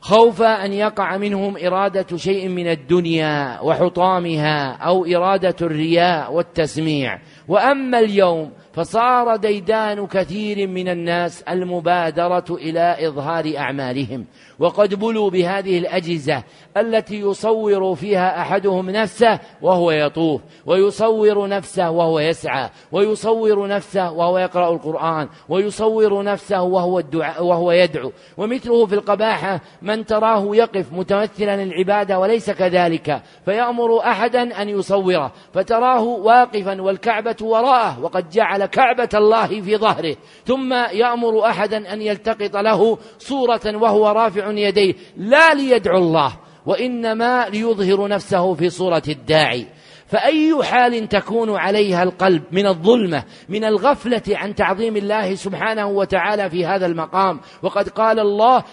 خوف 0.00 0.42
أن 0.42 0.72
يقع 0.72 1.16
منهم 1.16 1.56
إرادة 1.56 2.16
شيء 2.16 2.48
من 2.48 2.66
الدنيا 2.66 3.60
وحطامها 3.60 4.72
أو 4.72 5.04
إرادة 5.04 5.56
الرياء 5.62 6.32
والتسميع. 6.32 7.18
وأما 7.48 7.98
اليوم 7.98 8.52
فصار 8.72 9.36
ديدان 9.36 10.06
كثير 10.06 10.68
من 10.68 10.88
الناس 10.88 11.42
المبادرة 11.42 12.44
إلى 12.50 13.08
إظهار 13.08 13.52
أعمالهم. 13.58 14.26
وقد 14.58 14.94
بلوا 14.94 15.30
بهذه 15.30 15.78
الأجهزة 15.78 16.42
التي 16.76 17.20
يصور 17.20 17.94
فيها 17.94 18.40
أحدهم 18.40 18.90
نفسه 18.90 19.40
وهو 19.62 19.90
يطوف 19.90 20.40
ويصور 20.66 21.48
نفسه 21.48 21.90
وهو 21.90 22.20
يسعى 22.20 22.70
ويصور 22.92 23.68
نفسه 23.68 24.12
وهو 24.12 24.38
يقرأ 24.38 24.72
القرآن 24.72 25.28
ويصور 25.48 26.22
نفسه 26.22 26.62
وهو, 26.62 26.98
الدعاء 26.98 27.44
وهو 27.44 27.72
يدعو. 27.72 28.12
ومثله 28.36 28.86
في 28.86 28.94
القباحة 28.94 29.60
من 29.82 30.06
تراه 30.06 30.56
يقف 30.56 30.92
متمثلا 30.92 31.62
العبادة 31.62 32.18
وليس 32.18 32.50
كذلك 32.50 33.22
فيأمر 33.44 34.00
أحدا 34.00 34.62
أن 34.62 34.68
يصوره 34.68 35.32
فتراه 35.54 36.02
واقفا 36.02 36.82
والكعبة 36.82 37.36
وراءه 37.40 38.00
وقد 38.00 38.30
جعل 38.30 38.66
كعبة 38.66 39.08
الله 39.14 39.46
في 39.46 39.76
ظهره. 39.76 40.16
ثم 40.44 40.72
يأمر 40.72 41.46
أحدا 41.46 41.92
أن 41.92 42.02
يلتقط 42.02 42.56
له 42.56 42.98
صورة 43.18 43.76
وهو 43.76 44.08
رافع 44.08 44.45
يديه 44.50 44.94
لا 45.16 45.54
ليدعو 45.54 45.98
الله 45.98 46.36
وإنما 46.66 47.48
ليظهر 47.48 48.08
نفسه 48.08 48.54
في 48.54 48.70
صورة 48.70 49.02
الداعي. 49.08 49.66
فأي 50.06 50.62
حال 50.62 51.08
تكون 51.08 51.56
عليها 51.56 52.02
القلب 52.02 52.42
من 52.52 52.66
الظلمة 52.66 53.24
من 53.48 53.64
الغفلة 53.64 54.22
عن 54.28 54.54
تعظيم 54.54 54.96
الله 54.96 55.34
سبحانه 55.34 55.86
وتعالى 55.86 56.50
في 56.50 56.66
هذا 56.66 56.86
المقام 56.86 57.40
وقد 57.62 57.88
قال 57.88 58.20
الله 58.20 58.64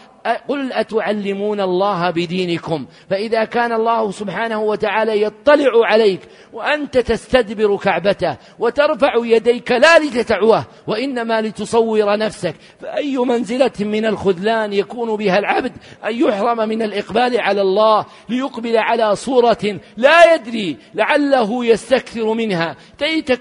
قل 0.48 0.74
أتعلمون 0.74 1.62
الله 1.62 2.10
بدينكم؟ 2.10 2.86
فإذا 3.10 3.44
كان 3.44 3.72
الله 3.72 4.12
سبحانه 4.12 4.62
وتعالى 4.62 5.22
يطلع 5.22 5.72
عليك 5.86 6.20
وأنت 6.54 6.98
تستدبر 6.98 7.78
كعبته 7.78 8.38
وترفع 8.60 9.14
يديك 9.16 9.72
لا 9.72 10.00
لتتعوه 10.00 10.66
وإنما 10.88 11.42
لتصور 11.42 12.18
نفسك 12.18 12.56
فأي 12.82 13.18
منزلة 13.18 13.72
من 13.80 14.06
الخذلان 14.06 14.74
يكون 14.74 15.16
بها 15.16 15.40
العبد 15.40 15.72
أن 16.06 16.16
يحرم 16.16 16.70
من 16.70 16.82
الإقبال 16.82 17.42
على 17.42 17.62
الله 17.62 18.06
ليقبل 18.30 18.78
على 18.78 19.16
صورة 19.16 19.80
لا 19.98 20.34
يدري 20.34 20.78
لعله 20.94 21.66
يستكثر 21.66 22.34
منها. 22.34 22.76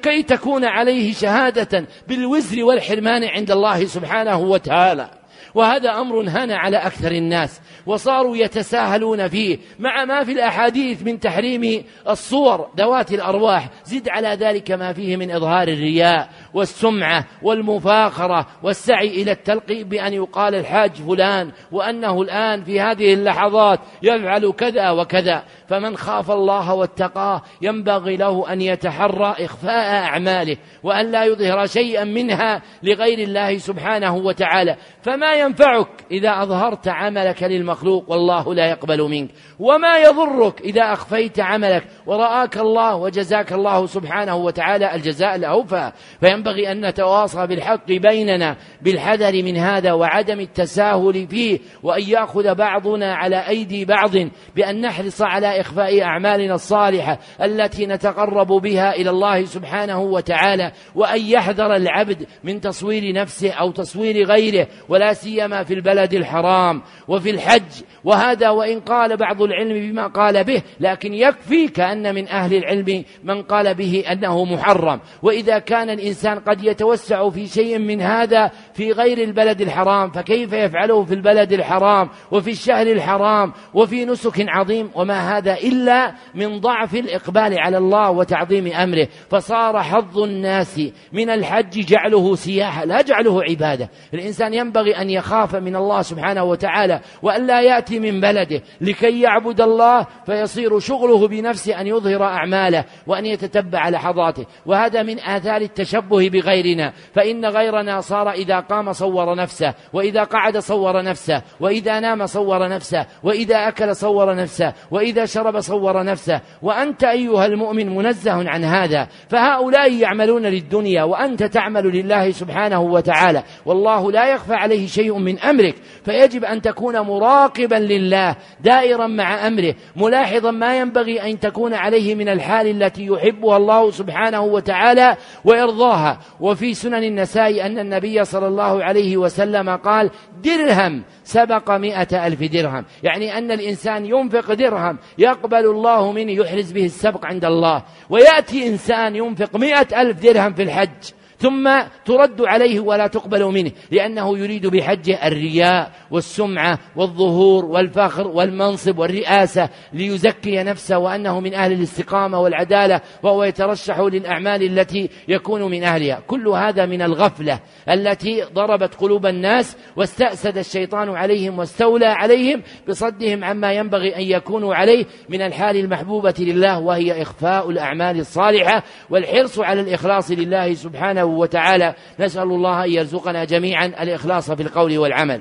كي 0.03 0.23
تكون 0.23 0.65
عليه 0.65 1.13
شهادة 1.13 1.87
بالوزر 2.09 2.65
والحرمان 2.65 3.25
عند 3.25 3.51
الله 3.51 3.85
سبحانه 3.85 4.39
وتعالى. 4.39 5.22
وهذا 5.55 5.91
أمر 5.91 6.21
هان 6.21 6.51
على 6.51 6.77
أكثر 6.77 7.13
الناس 7.13 7.61
وصاروا 7.87 8.37
يتساهلون 8.37 9.29
فيه 9.29 9.59
مع 9.79 10.05
ما 10.05 10.25
في 10.25 10.33
الأحاديث 10.33 11.03
من 11.03 11.21
تحريم 11.21 11.85
الصور 12.09 12.69
ذوات 12.77 13.13
الأرواح 13.13 13.69
زد 13.85 14.09
على 14.09 14.29
ذلك 14.29 14.71
ما 14.71 14.93
فيه 14.93 15.17
من 15.17 15.31
إظهار 15.31 15.69
الرياء. 15.69 16.29
والسمعة 16.55 17.25
والمفاخرة 17.43 18.47
والسعي 18.63 19.23
إلى 19.23 19.33
التلقي 19.33 19.85
بأن 19.85 20.13
يقال 20.13 20.55
الحاج 20.55 20.91
فلان 20.93 21.53
وأنه 21.73 22.23
الآن 22.23 22.65
في 22.65 22.81
هذه 22.81 23.15
اللحظات 23.15 23.81
يفعل 24.03 24.53
كذا 24.53 24.91
وكذا. 24.91 25.43
فمن 25.69 25.97
خاف 25.97 26.31
الله 26.31 26.75
واتقاه 26.75 27.43
ينبغي 27.63 28.17
له 28.17 28.53
أن 28.53 28.61
يتحرى 28.61 29.35
إخفاء 29.39 30.05
أعماله 30.05 30.57
وأن 30.83 31.11
لا 31.11 31.25
يظهر 31.25 31.67
شيئا 31.67 32.05
منها 32.05 32.63
لغير 32.83 33.19
الله 33.19 33.59
سبحانه 33.59 34.17
وتعالى. 34.17 34.77
فما 35.03 35.35
ينفعك 35.35 35.89
إذا 36.11 36.43
أظهرت 36.43 36.89
عملك 36.89 37.43
للمخلوق 37.43 38.11
والله 38.11 38.55
لا 38.55 38.71
يقبل 38.71 39.03
منك. 39.03 39.31
وما 39.59 39.99
يضرك 39.99 40.61
إذا 40.61 40.93
أخفيت 40.93 41.41
عملك 41.41 41.85
ورآك 42.07 42.57
الله 42.59 42.97
وجزاك 42.97 43.53
الله 43.53 43.87
سبحانه 43.87 44.37
وتعالى 44.37 44.95
الجزاء 44.95 45.35
الأوفى. 45.35 45.93
فينبغي 46.21 46.42
أن 46.49 46.87
نتواصى 46.87 47.47
بالحق 47.47 47.87
بيننا 47.87 48.57
بالحذر 48.83 49.43
من 49.43 49.57
هذا 49.57 49.93
وعدم 49.93 50.41
التساهل 50.41 51.27
فيه 51.27 51.59
وأن 51.83 52.03
يأخذ 52.03 52.55
بعضنا 52.55 53.15
على 53.15 53.49
أيدي 53.49 53.85
بعض 53.85 54.11
بأن 54.57 54.81
نحرص 54.81 55.23
على 55.23 55.61
إخفاء 55.61 56.03
أعمالنا 56.03 56.55
الصالحة 56.55 57.19
التي 57.43 57.87
نتقرب 57.87 58.47
بها 58.47 58.95
إلى 58.95 59.11
الله 59.11 59.45
سبحانه 59.45 60.01
وتعالى 60.01 60.73
وأن 60.95 61.21
يحذر 61.21 61.77
العبد 61.77 62.27
من 62.45 62.61
تصوير 62.61 63.15
نفسه 63.15 63.51
أو 63.51 63.71
تصوير 63.71 64.27
غيره 64.27 64.67
ولا 64.89 65.13
سيما 65.13 65.65
في 65.65 65.75
البلد 65.75 66.15
الحرام 66.15 66.83
وفي 67.09 67.31
الحج. 67.31 67.63
وهذا 68.05 68.51
وإن 68.51 68.81
قال 68.81 69.17
بعض 69.17 69.43
العلم 69.43 69.91
بما 69.91 70.07
قال 70.07 70.45
به 70.45 70.63
لكن 70.81 71.15
يكفي 71.15 71.69
كأن 71.69 72.15
من 72.15 72.29
أهل 72.29 72.55
العلم 72.55 73.05
من 73.25 73.43
قال 73.43 73.75
به 73.75 74.05
أنه 74.13 74.45
محرم. 74.45 75.01
وإذا 75.23 75.59
كان 75.59 75.91
الإنسان 75.91 76.32
قد 76.39 76.65
يتوسع 76.65 77.31
في 77.31 77.47
شيء 77.47 77.79
من 77.79 78.01
هذا 78.01 78.51
في 78.75 78.93
غير 78.93 79.19
البلد 79.19 79.61
الحرام 79.61 80.11
فكيف 80.11 80.53
يفعله 80.53 81.05
في 81.05 81.15
البلد 81.15 81.53
الحرام 81.53 82.09
وفي 82.31 82.51
الشهر 82.51 82.87
الحرام 82.87 83.53
وفي 83.75 84.05
نسك 84.05 84.45
عظيم؟ 84.49 84.91
وما 84.95 85.39
هذا 85.39 85.55
إلا 85.55 86.15
من 86.35 86.61
ضعف 86.61 86.95
الإقبال 86.95 87.59
على 87.59 87.79
الله 87.79 88.11
وتعظيم 88.11 88.67
أمره. 88.67 89.09
فصار 89.31 89.83
حظ 89.83 90.19
الناس 90.19 90.81
من 91.13 91.31
الحج 91.31 91.87
جعله 91.87 92.35
سياحة 92.35 92.85
لا 92.85 93.03
جعله 93.03 93.43
عبادة. 93.43 93.89
الإنسان 94.15 94.55
ينبغي 94.55 94.97
أن 94.97 95.11
يخاف 95.11 95.57
من 95.57 95.77
الله 95.77 96.03
سبحانه 96.03 96.45
وتعالى 96.45 97.01
وأن 97.23 97.47
لا 97.47 97.61
يأتي 97.61 97.99
من 97.99 98.21
بلده. 98.21 98.63
لكي 98.81 99.21
يعبد 99.21 99.61
الله 99.61 100.07
فيصير 100.27 100.79
شغله 100.79 101.29
بنفسه 101.29 101.81
أن 101.81 101.87
يظهر 101.87 102.23
أعماله 102.23 102.85
وأن 103.07 103.27
يتتبع 103.27 103.89
لحظاته. 103.89 104.47
وهذا 104.67 105.03
من 105.03 105.21
آثار 105.21 105.61
التشبه 105.61 106.22
التشبه 106.23 106.41
بغيرنا 106.41 106.93
فإن 107.15 107.47
غيرنا 107.47 108.01
صار 108.01 108.31
إذا 108.31 108.61
قام 108.61 108.93
صور 108.93 109.35
نفسه 109.35 109.75
وإذا 109.93 110.25
قعد 110.25 110.59
صور 110.59 111.03
نفسه 111.03 111.43
وإذا 111.61 112.01
نام 112.01 112.27
صور 112.27 112.69
نفسه 112.69 113.07
وإذا 113.23 113.69
أكل 113.69 113.97
صور 113.97 114.35
نفسه 114.35 114.73
وإذا 114.91 115.25
شرب 115.25 115.61
صور 115.61 116.05
نفسه. 116.05 116.41
وأنت 116.63 117.05
أيها 117.05 117.47
المؤمن 117.47 117.97
منزه 117.97 118.51
عن 118.51 118.65
هذا 118.65 119.09
فهؤلاء 119.29 119.93
يعملون 119.93 120.47
للدنيا 120.47 121.03
وأنت 121.03 121.43
تعمل 121.43 121.87
لله 121.87 122.31
سبحانه 122.31 122.81
وتعالى. 122.81 123.43
والله 123.67 124.13
لا 124.13 124.35
يخفى 124.35 124.55
عليه 124.55 124.87
شيء 124.87 125.19
من 125.19 125.39
أمرك 125.39 125.75
فيجب 126.05 126.45
أن 126.45 126.63
تكون 126.63 127.01
مراقبا 127.01 127.75
لله 127.75 128.37
دائرا 128.61 129.07
مع 129.07 129.47
أمره 129.47 129.75
ملاحظا 129.97 130.51
ما 130.51 130.79
ينبغي 130.79 131.31
أن 131.31 131.39
تكون 131.39 131.75
عليه 131.75 132.15
من 132.15 132.29
الحال 132.29 132.83
التي 132.83 133.07
يحبها 133.07 133.57
الله 133.57 133.91
سبحانه 133.91 134.41
وتعالى 134.41 135.17
ويرضاها. 135.45 136.12
وفي 136.41 136.75
سنن 136.75 137.05
النساء 137.05 137.67
أن 137.67 137.79
النبي 137.79 138.25
صلى 138.25 138.47
الله 138.47 138.85
عليه 138.85 139.17
وسلم 139.17 139.71
قال 139.77 140.11
درهم 140.45 141.03
سبق 141.25 141.71
مئة 141.71 142.27
ألف 142.27 142.43
درهم. 142.43 142.85
يعني 143.03 143.39
أن 143.39 143.51
الإنسان 143.51 144.07
ينفق 144.07 144.53
درهم 144.53 144.99
يقبل 145.19 145.67
الله 145.67 146.13
منه 146.13 146.33
يحرز 146.33 146.73
به 146.73 146.85
السبق 146.85 147.27
عند 147.27 147.45
الله. 147.45 147.83
ويأتي 148.11 148.69
إنسان 148.69 149.17
ينفق 149.17 149.57
مئة 149.57 150.03
ألف 150.03 150.23
درهم 150.23 150.55
في 150.55 150.63
الحج. 150.63 151.22
ثم 151.43 151.71
ترد 152.05 152.41
عليه 152.41 152.81
ولا 152.81 153.07
تقبل 153.07 153.45
منه 153.45 153.71
لأنه 153.91 154.39
يريد 154.39 154.67
بحجه 154.67 155.27
الرياء 155.27 155.93
والسمعة 156.11 156.79
والظهور 156.97 157.65
والفخر 157.65 158.29
والمنصب 158.29 158.99
والرئاسة 158.99 159.69
ليزكي 159.93 160.63
نفسه 160.63 160.99
وأنه 160.99 161.41
من 161.41 161.55
أهل 161.55 161.73
الاستقامة 161.73 162.41
والعدالة 162.41 163.01
وهو 163.23 163.45
يترشح 163.45 163.99
للأعمال 164.01 164.63
التي 164.63 165.09
يكون 165.29 165.63
من 165.63 165.83
أهلها. 165.83 166.23
كل 166.27 166.49
هذا 166.49 166.87
من 166.87 167.03
الغفلة 167.03 167.61
التي 167.89 168.43
ضربت 168.43 168.95
قلوب 168.95 169.27
الناس 169.27 169.77
واستأسد 169.97 170.59
الشيطان 170.59 171.09
عليهم 171.09 171.59
واستولى 171.59 172.07
عليهم 172.07 172.63
بصدهم 172.89 173.45
عما 173.45 173.73
ينبغي 173.73 174.17
أن 174.17 174.23
يكونوا 174.23 174.75
عليه 174.75 175.05
من 175.29 175.43
الحال 175.43 175.77
المحبوبة 175.77 176.35
لله 176.39 176.79
وهي 176.79 177.23
إخفاء 177.23 177.71
الأعمال 177.71 178.21
الصالحة 178.21 178.83
والحرص 179.11 179.59
على 179.59 179.81
الإخلاص 179.81 180.31
لله 180.31 180.75
سبحانه 180.75 181.32
وتعالى 181.33 181.95
نسأل 182.21 182.43
الله 182.43 182.85
أن 182.85 182.91
يرزقنا 182.91 183.45
جميعا 183.45 183.87
الإخلاص 183.87 184.51
في 184.51 184.63
القول 184.63 184.99
والعمل. 184.99 185.41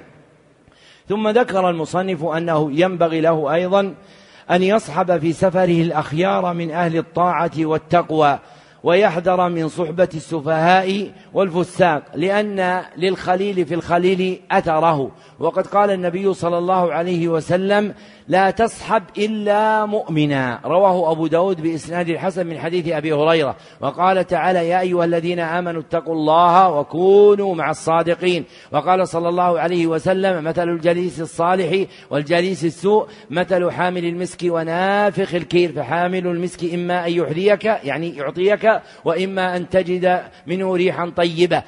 ثم 1.09 1.29
ذكر 1.29 1.69
المصنف 1.69 2.25
أنه 2.25 2.71
ينبغي 2.71 3.21
له 3.21 3.53
أيضا 3.53 3.93
أن 4.51 4.63
يصحب 4.63 5.17
في 5.17 5.33
سفره 5.33 5.81
الأخيار 5.81 6.53
من 6.53 6.71
أهل 6.71 6.97
الطاعة 6.97 7.51
والتقوى 7.59 8.39
ويحذر 8.83 9.49
من 9.49 9.67
صحبة 9.67 10.09
السفهاء 10.13 11.11
والفساق 11.33 12.03
لأن 12.15 12.81
للخليل 12.97 13.65
في 13.65 13.73
الخليل 13.73 14.39
أثره. 14.51 15.11
وقد 15.39 15.67
قال 15.67 15.91
النبي 15.91 16.33
صلى 16.33 16.57
الله 16.57 16.93
عليه 16.93 17.27
وسلم 17.27 17.93
لا 18.27 18.51
تصحب 18.51 19.03
إلا 19.17 19.85
مؤمنا. 19.85 20.59
رواه 20.65 21.11
أبو 21.11 21.27
داود 21.27 21.61
بإسناد 21.61 22.09
الحسن 22.09 22.47
من 22.47 22.59
حديث 22.59 22.87
أبي 22.87 23.13
هريرة. 23.13 23.55
وقال 23.81 24.27
تعالى 24.27 24.69
يا 24.69 24.79
أيها 24.79 25.05
الذين 25.05 25.39
آمنوا 25.39 25.81
اتقوا 25.81 26.13
الله 26.13 26.69
وكونوا 26.69 27.55
مع 27.55 27.69
الصادقين. 27.69 28.45
وقال 28.71 29.07
صلى 29.07 29.29
الله 29.29 29.59
عليه 29.59 29.87
وسلم 29.87 30.43
مثل 30.43 30.69
الجليس 30.69 31.21
الصالح 31.21 31.85
والجليس 32.09 32.65
السوء 32.65 33.07
مثل 33.29 33.71
حامل 33.71 34.05
المسك 34.05 34.39
ونافخ 34.43 35.35
الكير. 35.35 35.71
فحامل 35.71 36.27
المسك 36.27 36.73
إما 36.73 37.07
أن 37.07 37.11
يحذيك 37.11 37.65
يعني 37.65 38.17
يعطيك 38.17 38.81
وإما 39.05 39.57
أن 39.57 39.69
تجد 39.69 40.21
منه 40.47 40.75
ريحا 40.75 41.11
طيبة. 41.15 41.63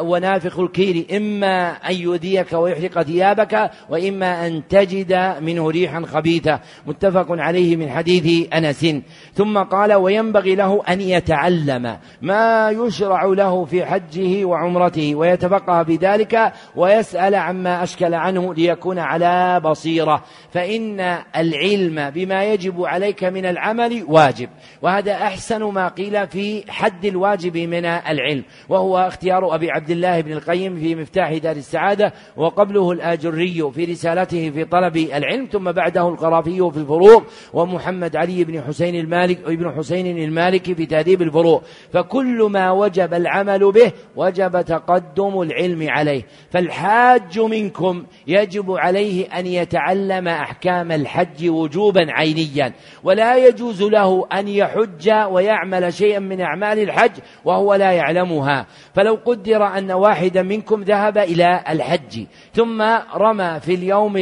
ونافخ 0.00 0.58
الكير 0.58 1.06
إما 1.16 1.70
أن 1.70 1.94
يؤذيك 1.94 2.52
ويحرق 2.52 3.02
ثيابك 3.02 3.70
وإما 3.90 4.46
أن 4.46 4.68
تجد 4.68 5.34
منه 5.40 5.70
ريحا 5.70 5.95
خبيثة 6.04 6.60
متفق 6.86 7.26
عليه 7.30 7.76
من 7.76 7.90
حديث 7.90 8.48
أنس. 8.54 8.86
ثم 9.34 9.58
قال 9.58 9.94
وينبغي 9.94 10.54
له 10.54 10.82
أن 10.88 11.00
يتعلم 11.00 11.96
ما 12.22 12.70
يشرع 12.70 13.24
له 13.24 13.64
في 13.64 13.84
حجه 13.84 14.44
وعمرته 14.44 15.14
ويتفقه 15.14 15.82
بذلك 15.82 16.52
ويسأل 16.76 17.34
عما 17.34 17.82
أشكل 17.82 18.14
عنه 18.14 18.54
ليكون 18.54 18.98
على 18.98 19.60
بصيرة. 19.60 20.22
فإن 20.50 21.00
العلم 21.36 22.10
بما 22.10 22.44
يجب 22.44 22.84
عليك 22.84 23.24
من 23.24 23.46
العمل 23.46 24.04
واجب 24.08 24.48
وهذا 24.82 25.12
أحسن 25.12 25.62
ما 25.62 25.88
قيل 25.88 26.26
في 26.26 26.64
حد 26.68 27.04
الواجب 27.04 27.56
من 27.56 27.84
العلم 27.84 28.44
وهو 28.68 28.98
اختيار 28.98 29.54
أبي 29.54 29.70
عبد 29.70 29.90
الله 29.90 30.20
بن 30.20 30.32
القيم 30.32 30.76
في 30.76 30.94
مفتاح 30.94 31.36
دار 31.36 31.56
السعادة 31.56 32.12
وقبله 32.36 32.92
الآجري 32.92 33.70
في 33.74 33.84
رسالته 33.84 34.50
في 34.50 34.64
طلب 34.64 34.96
العلم 34.96 35.48
ثم 35.52 35.70
بعده 35.86 36.08
القرافي 36.08 36.70
في 36.70 36.76
الفروق 36.76 37.22
ومحمد 37.52 38.16
علي 38.16 38.44
بن 38.44 38.62
حسين 38.62 38.94
المالك 38.94 39.38
ابن 39.46 39.72
حسين 39.78 40.18
المالكي 40.18 40.74
في 40.74 40.86
تهذيب 40.86 41.22
الفروق. 41.22 41.62
فكل 41.92 42.48
ما 42.50 42.70
وجب 42.70 43.14
العمل 43.14 43.72
به 43.72 43.92
وجب 44.16 44.62
تقدم 44.62 45.40
العلم 45.40 45.90
عليه. 45.90 46.22
فالحاج 46.50 47.38
منكم 47.40 48.04
يجب 48.26 48.72
عليه 48.72 49.38
أن 49.38 49.46
يتعلم 49.46 50.28
أحكام 50.28 50.92
الحج 50.92 51.48
وجوبا 51.48 52.06
عينيا. 52.12 52.72
ولا 53.04 53.46
يجوز 53.46 53.82
له 53.82 54.26
أن 54.32 54.48
يحج 54.48 55.10
ويعمل 55.30 55.92
شيئا 55.92 56.18
من 56.18 56.40
أعمال 56.40 56.78
الحج 56.78 57.12
وهو 57.44 57.74
لا 57.74 57.92
يعلمها. 57.92 58.66
فلو 58.94 59.18
قدر 59.24 59.66
أن 59.66 59.92
واحدا 59.92 60.42
منكم 60.42 60.82
ذهب 60.82 61.18
إلى 61.18 61.64
الحج 61.68 62.24
ثم 62.54 62.82
رمى 63.14 63.60
في 63.60 63.74
اليوم 63.74 64.14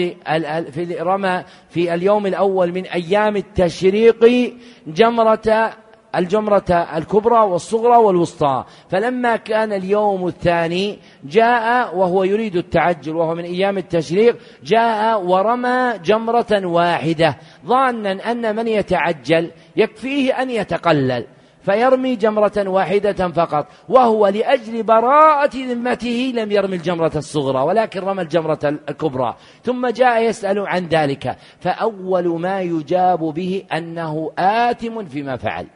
في 0.70 0.96
رمى 1.00 1.44
في 1.68 1.94
اليوم 1.94 2.26
الأول 2.26 2.72
من 2.72 2.86
أيام 2.86 3.36
التشريق 3.36 4.52
جمرة 4.86 5.72
الجمرة 6.16 6.70
الكبرى 6.70 7.38
والصغرى 7.38 7.96
والوسطى. 7.96 8.64
فلما 8.88 9.36
كان 9.36 9.72
اليوم 9.72 10.26
الثاني 10.26 10.98
جاء 11.24 11.96
وهو 11.96 12.24
يريد 12.24 12.56
التعجل 12.56 13.16
وهو 13.16 13.34
من 13.34 13.44
أيام 13.44 13.78
التشريق 13.78 14.36
جاء 14.64 15.22
ورمى 15.22 15.98
جمرة 16.04 16.66
واحدة. 16.66 17.38
ظانا 17.66 18.30
أن 18.30 18.56
من 18.56 18.68
يتعجل 18.68 19.50
يكفيه 19.76 20.42
أن 20.42 20.50
يتقلل. 20.50 21.26
فيرمي 21.64 22.16
جمرة 22.16 22.52
واحدة 22.56 23.28
فقط 23.28 23.66
وهو 23.88 24.26
لأجل 24.26 24.82
براءة 24.82 25.56
ذمته 25.56 26.32
لم 26.34 26.52
يرمي 26.52 26.76
الجمرة 26.76 27.12
الصغرى 27.16 27.62
ولكن 27.62 28.00
رمى 28.00 28.22
الجمرة 28.22 28.58
الكبرى. 28.64 29.36
ثم 29.62 29.86
جاء 29.86 30.22
يسأل 30.22 30.66
عن 30.66 30.86
ذلك 30.86 31.36
فأول 31.60 32.40
ما 32.40 32.60
يجاب 32.60 33.18
به 33.18 33.62
أنه 33.72 34.32
آثم 34.38 35.04
فيما 35.04 35.36
فعل. 35.36 35.66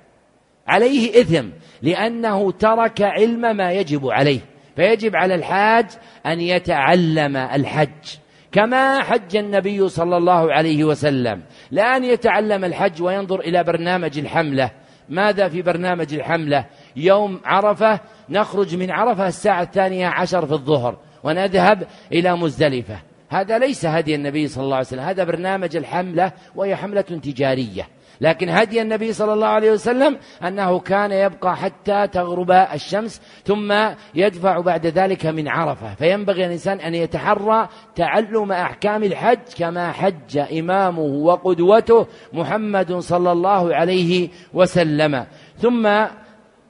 عليه 0.66 1.20
إثم 1.20 1.47
لأنه 1.82 2.53
ترك 2.53 3.03
علم 3.03 3.57
ما 3.57 3.72
يجب 3.72 4.07
عليه. 4.07 4.41
فيجب 4.76 5.16
على 5.16 5.34
الحاج 5.34 5.86
أن 6.26 6.41
يتعلم 6.41 7.36
الحج 7.36 8.18
كما 8.53 9.03
حج 9.03 9.36
النبي 9.36 9.89
صلى 9.89 10.16
الله 10.16 10.53
عليه 10.53 10.84
وسلم. 10.84 11.43
لا 11.70 11.97
أن 11.97 12.05
يتعلم 12.05 12.64
الحج 12.64 13.03
وينظر 13.03 13.41
إلى 13.41 13.64
برنامج 13.64 14.18
الحملة 14.18 14.70
ماذا 15.09 15.48
في 15.48 15.62
برنامج 15.62 16.14
الحملة؟ 16.14 16.64
يوم 16.96 17.40
عرفة 17.44 18.00
نخرج 18.28 18.76
من 18.76 18.90
عرفة 18.90 19.28
الساعة 19.28 19.62
الثانية 19.62 20.06
عشر 20.06 20.46
في 20.46 20.52
الظهر 20.52 20.98
ونذهب 21.22 21.86
إلى 22.12 22.36
مزدلفة. 22.36 22.98
هذا 23.28 23.59
ليس 23.59 23.86
هدي 23.86 24.14
النبي 24.14 24.48
صلى 24.48 24.64
الله 24.64 24.76
عليه 24.76 24.86
وسلم 24.86 25.00
هذا 25.00 25.24
برنامج 25.24 25.76
الحملة 25.76 26.32
وهي 26.54 26.76
حملة 26.76 27.00
تجارية. 27.00 27.88
لكن 28.20 28.48
هدي 28.48 28.82
النبي 28.82 29.12
صلى 29.12 29.32
الله 29.32 29.46
عليه 29.46 29.72
وسلم 29.72 30.18
أنه 30.46 30.78
كان 30.78 31.12
يبقى 31.12 31.56
حتى 31.56 32.06
تغرب 32.06 32.50
الشمس 32.50 33.22
ثم 33.44 33.74
يدفع 34.14 34.60
بعد 34.60 34.86
ذلك 34.86 35.26
من 35.26 35.48
عرفة. 35.48 35.94
فينبغي 35.94 36.46
الإنسان 36.46 36.80
أن 36.80 36.94
يتحرى 36.94 37.68
تعلم 37.94 38.52
أحكام 38.52 39.04
الحج 39.04 39.38
كما 39.58 39.92
حج 39.92 40.38
إمامه 40.58 41.02
وقدوته 41.02 42.06
محمد 42.32 42.92
صلى 42.92 43.32
الله 43.32 43.74
عليه 43.74 44.28
وسلم. 44.54 45.26
ثم 45.58 45.88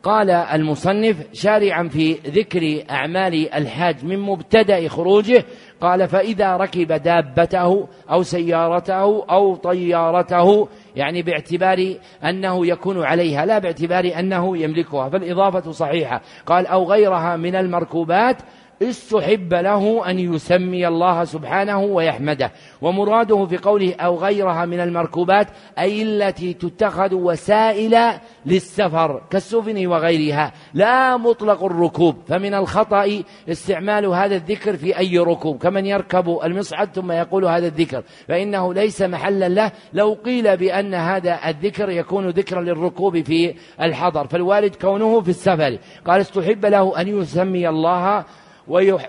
قال 0.03 0.31
المصنف 0.31 1.17
شارعا 1.33 1.89
في 1.89 2.13
ذكر 2.13 2.85
أعمال 2.91 3.55
الحاج 3.55 4.05
من 4.05 4.19
مبتدأ 4.19 4.89
خروجه 4.89 5.45
قال 5.81 6.09
فإذا 6.09 6.57
ركب 6.57 6.93
دابته 6.93 7.89
أو 8.11 8.23
سيارته 8.23 9.25
أو 9.31 9.57
طيارته 9.57 10.69
يعني 10.99 11.23
باعتبار 11.23 11.95
أنه 12.25 12.67
يكون 12.67 13.05
عليها 13.05 13.47
لا 13.47 13.59
باعتبار 13.59 14.13
أنه 14.19 14.59
يملكها 14.59 15.09
فالإضافة 15.09 15.71
صحيحة. 15.71 16.21
قال 16.47 16.67
أو 16.67 16.91
غيرها 16.91 17.37
من 17.37 17.55
المركوبات 17.55 18.37
استحب 18.83 19.55
له 19.55 20.11
أن 20.11 20.19
يسمي 20.19 20.89
الله 20.89 21.25
سبحانه 21.25 21.79
ويحمده. 21.79 22.53
ومراده 22.83 23.47
في 23.47 23.57
قوله 23.57 23.95
أو 23.95 24.17
غيرها 24.17 24.67
من 24.67 24.81
المركوبات 24.81 25.47
أي 25.79 26.03
التي 26.03 26.55
تتخذ 26.55 27.15
وسائل 27.15 27.99
للسفر 28.47 29.23
كالسفن 29.31 29.87
وغيرها. 29.87 30.53
لا 30.75 31.17
مطلق 31.17 31.65
الركوب. 31.65 32.17
فمن 32.29 32.55
الخطأ 32.55 33.23
استعمال 33.49 34.07
هذا 34.07 34.37
الذكر 34.37 34.77
في 34.77 34.99
أي 34.99 35.19
ركوب. 35.19 35.59
كمن 35.59 35.87
يركب 35.87 36.39
المصعد 36.45 36.89
ثم 36.95 37.13
يقول 37.13 37.45
هذا 37.45 37.67
الذكر. 37.67 38.03
فإنه 38.29 38.75
ليس 38.75 39.03
محلا 39.03 39.49
له. 39.49 39.73
لو 39.93 40.19
قيل 40.25 40.57
بأن 40.57 40.95
هذا 40.95 41.39
الذكر 41.47 41.91
يكون 41.91 42.29
ذكرا 42.29 42.63
للركوب 42.63 43.23
في 43.23 43.55
الحضر. 43.83 44.27
فالوالد 44.27 44.75
كونه 44.75 45.21
في 45.21 45.29
السفر. 45.29 45.79
قال 46.07 46.21
استحب 46.21 46.67
له 46.67 47.01
أن 47.01 47.09
يسمي 47.09 47.69
الله 47.69 48.25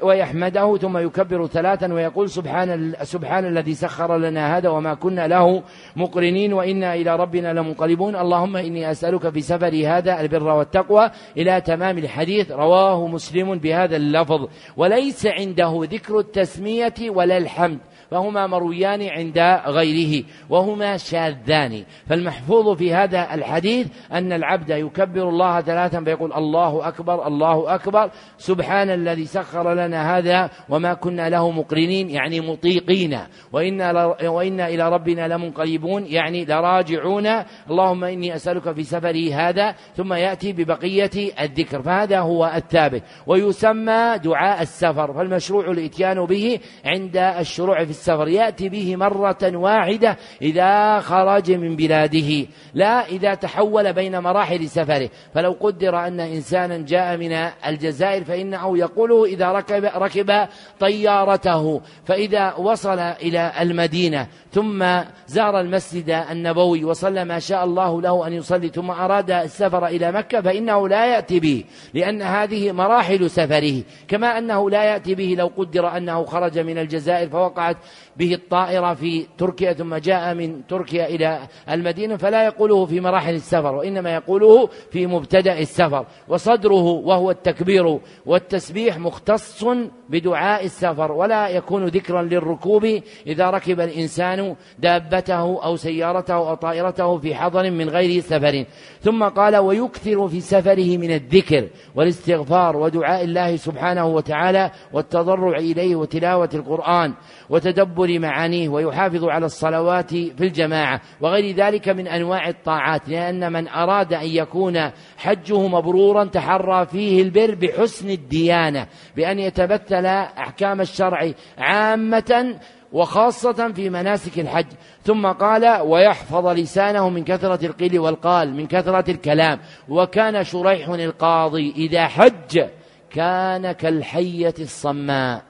ويحمده 0.01 0.78
ثم 0.78 0.97
يكبر 0.97 1.47
ثلاثا 1.47 1.93
ويقول 1.93 2.30
سبحان 2.30 2.93
سبحان 3.03 3.45
الذي 3.45 3.74
سخر 3.74 4.18
لنا 4.18 4.57
هذا 4.57 4.70
وما 4.70 4.93
كنا 4.93 5.28
له 5.28 5.64
مقرنين 5.95 6.53
وإنا 6.53 6.95
إلى 6.95 7.16
ربنا 7.16 7.53
لمنقلبون. 7.53 8.16
اللهم 8.16 8.57
إني 8.57 8.91
أسألك 8.91 9.30
في 9.30 9.41
سفري 9.41 9.88
هذا 9.88 10.22
البر 10.22 10.43
والتقوى 10.43 11.12
إلى 11.38 11.62
تمام 11.62 11.97
الحديث. 11.97 12.51
رواه 12.51 13.07
مسلم 13.07 13.55
بهذا 13.55 13.95
اللفظ. 13.95 14.47
وليس 14.78 15.26
عنده 15.26 15.80
ذكر 15.84 16.20
التسمية 16.20 17.10
ولا 17.10 17.38
الحمد. 17.38 17.80
فهما 18.12 18.47
مرويان 18.47 19.01
عند 19.01 19.39
غيره 19.66 20.24
وهما 20.49 20.97
شاذان. 20.97 21.84
فالمحفوظ 22.10 22.78
في 22.78 22.93
هذا 22.93 23.34
الحديث 23.34 23.88
أن 24.12 24.34
العبد 24.34 24.70
يكبر 24.70 25.30
الله 25.30 25.62
ثلاثا 25.62 26.03
فيقول 26.03 26.34
الله 26.34 26.88
أكبر 26.88 27.28
الله 27.28 27.76
أكبر 27.76 28.12
سبحان 28.38 28.89
الذي 28.89 29.26
سخر 29.26 29.74
لنا 29.74 30.18
هذا 30.18 30.49
وما 30.70 30.93
كنا 30.93 31.30
له 31.30 31.51
مقرنين 31.51 32.10
يعني 32.10 32.41
مطيقين. 32.41 33.20
وإنا, 33.53 34.05
وإنا 34.24 34.68
إلى 34.68 34.89
ربنا 34.89 35.28
لمنقلبون 35.28 36.05
يعني 36.05 36.45
لراجعون. 36.45 37.28
اللهم 37.70 38.03
إني 38.03 38.36
أسألك 38.36 38.72
في 38.72 38.84
سفري 38.84 39.34
هذا 39.34 39.76
ثم 39.95 40.14
يأتي 40.14 40.53
ببقية 40.53 41.34
الذكر. 41.41 41.82
فهذا 41.82 42.20
هو 42.20 42.51
الثابت. 42.55 43.03
ويسمى 43.28 44.18
دعاء 44.24 44.62
السفر 44.62 45.14
فالمشروع 45.14 45.72
الإتيان 45.72 46.26
به 46.26 46.60
عند 46.86 47.18
الشروع 47.18 47.84
في 47.84 47.89
السفر. 47.99 48.27
يأتي 48.27 48.69
به 48.69 48.95
مرة 48.95 49.43
واحدة 49.43 50.17
إذا 50.41 50.99
خرج 50.99 51.51
من 51.51 51.75
بلاده 51.75 52.47
لا 52.73 53.05
إذا 53.07 53.33
تحول 53.33 53.93
بين 53.93 54.19
مراحل 54.19 54.69
سفره. 54.69 55.09
فلو 55.33 55.55
قدر 55.59 56.07
أن 56.07 56.19
إنسانا 56.19 56.77
جاء 56.77 57.17
من 57.17 57.31
الجزائر 57.67 58.23
فإنه 58.23 58.77
يقوله 58.77 59.25
إذا 59.25 59.51
ركب, 59.51 59.83
ركب 59.95 60.47
طيارته 60.79 61.81
فإذا 62.05 62.53
وصل 62.53 62.99
إلى 62.99 63.51
المدينة 63.61 64.27
ثم 64.53 64.85
زار 65.27 65.59
المسجد 65.59 66.09
النبوي 66.09 66.83
وصلى 66.83 67.25
ما 67.25 67.39
شاء 67.39 67.65
الله 67.65 68.01
له 68.01 68.27
أن 68.27 68.33
يصلي 68.33 68.69
ثم 68.69 68.91
أراد 68.91 69.31
السفر 69.31 69.87
إلى 69.87 70.11
مكة 70.11 70.41
فإنه 70.41 70.87
لا 70.87 71.05
يأتي 71.05 71.39
به 71.39 71.63
لأن 71.93 72.21
هذه 72.21 72.71
مراحل 72.71 73.29
سفره 73.29 73.81
كما 74.07 74.37
أنه 74.37 74.69
لا 74.69 74.83
يأتي 74.83 75.15
به 75.15 75.35
لو 75.37 75.51
قدر 75.57 75.97
أنه 75.97 76.25
خرج 76.25 76.59
من 76.59 76.77
الجزائر 76.77 77.29
فوقعت 77.29 77.77
به 78.20 78.34
الطائرة 78.34 78.93
في 78.93 79.26
تركيا 79.38 79.74
ثم 79.74 79.95
جاء 79.95 80.34
من 80.34 80.67
تركيا 80.67 81.07
إلى 81.07 81.39
المدينة 81.70 82.17
فلا 82.17 82.45
يقوله 82.45 82.86
في 82.86 82.99
مراحل 82.99 83.34
السفر 83.34 83.76
وإنما 83.76 84.13
يقوله 84.13 84.67
في 84.91 85.07
مبتدأ 85.07 85.59
السفر. 85.59 86.05
وصدره 86.28 86.84
وهو 86.84 87.32
التكبير 87.32 87.99
والتسبيح 88.26 88.97
مختص 88.97 89.65
بدعاء 90.09 90.65
السفر 90.65 91.11
ولا 91.11 91.49
يكون 91.49 91.86
ذكرا 91.86 92.22
للركوب 92.22 93.01
إذا 93.28 93.49
ركب 93.49 93.80
الإنسان 93.80 94.55
دابته 94.80 95.63
أو 95.63 95.76
سيارته 95.76 96.34
أو 96.34 96.55
طائرته 96.55 97.17
في 97.17 97.36
حضر 97.36 97.72
من 97.72 97.89
غير 97.89 98.22
سفر. 98.22 98.65
ثم 99.01 99.24
قال 99.24 99.57
ويكثر 99.57 100.28
في 100.28 100.41
سفره 100.41 100.97
من 100.97 101.11
الذكر 101.11 101.67
والاستغفار 101.95 102.78
ودعاء 102.78 103.24
الله 103.24 103.55
سبحانه 103.55 104.05
وتعالى 104.05 104.72
والتضرع 104.93 105.57
إليه 105.57 105.95
وتلاوة 105.95 106.49
القرآن 106.53 107.13
وتدبر 107.49 108.09
معانيه 108.18 108.70
ويحافظ 108.70 109.24
على 109.26 109.45
الصلوات 109.45 110.10
في 110.10 110.41
الجماعة 110.41 111.01
وغير 111.22 111.55
ذلك 111.55 111.89
من 111.89 112.07
أنواع 112.07 112.49
الطاعات 112.49 113.10
لأن 113.10 113.53
من 113.53 113.68
أراد 113.68 114.14
أن 114.14 114.28
يكون 114.28 114.91
حجه 115.18 115.68
مبرورا 115.68 116.24
تحرى 116.24 116.86
فيه 116.86 117.22
البر 117.22 117.55
بحسن 117.55 118.10
الديانة 118.10 118.88
بأن 119.16 119.39
يتبتل 119.39 120.05
أحكام 120.05 120.82
الشرع 120.82 121.32
عامة 121.57 122.60
وخاصة 122.93 123.72
في 123.74 123.89
مناسك 123.89 124.39
الحج. 124.39 124.66
ثم 125.03 125.28
قال 125.28 125.82
ويحفظ 125.82 126.47
لسانه 126.47 127.10
من 127.10 127.24
كثرة 127.24 127.66
القيل 127.66 127.99
والقال 127.99 128.53
من 128.55 128.68
كثرة 128.68 129.12
الكلام. 129.12 129.60
وكان 129.89 130.43
شريح 130.43 130.89
القاضي 130.89 131.74
إذا 131.78 132.07
حج 132.07 132.66
كان 133.10 133.72
كالحية 133.72 134.53
الصماء. 134.60 135.43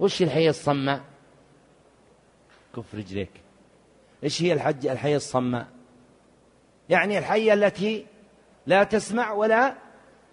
وش 0.00 0.22
الحية 0.22 0.48
الصماء؟ 0.48 1.00
كف 2.76 2.94
رجليك. 2.94 3.30
إيش 4.24 4.42
هي 4.42 4.52
الحج؟ 4.52 4.86
الحية 4.86 5.16
الصماء. 5.16 5.66
يعني 6.88 7.18
الحية 7.18 7.54
التي 7.54 8.06
لا 8.66 8.84
تسمع 8.84 9.32
ولا 9.32 9.74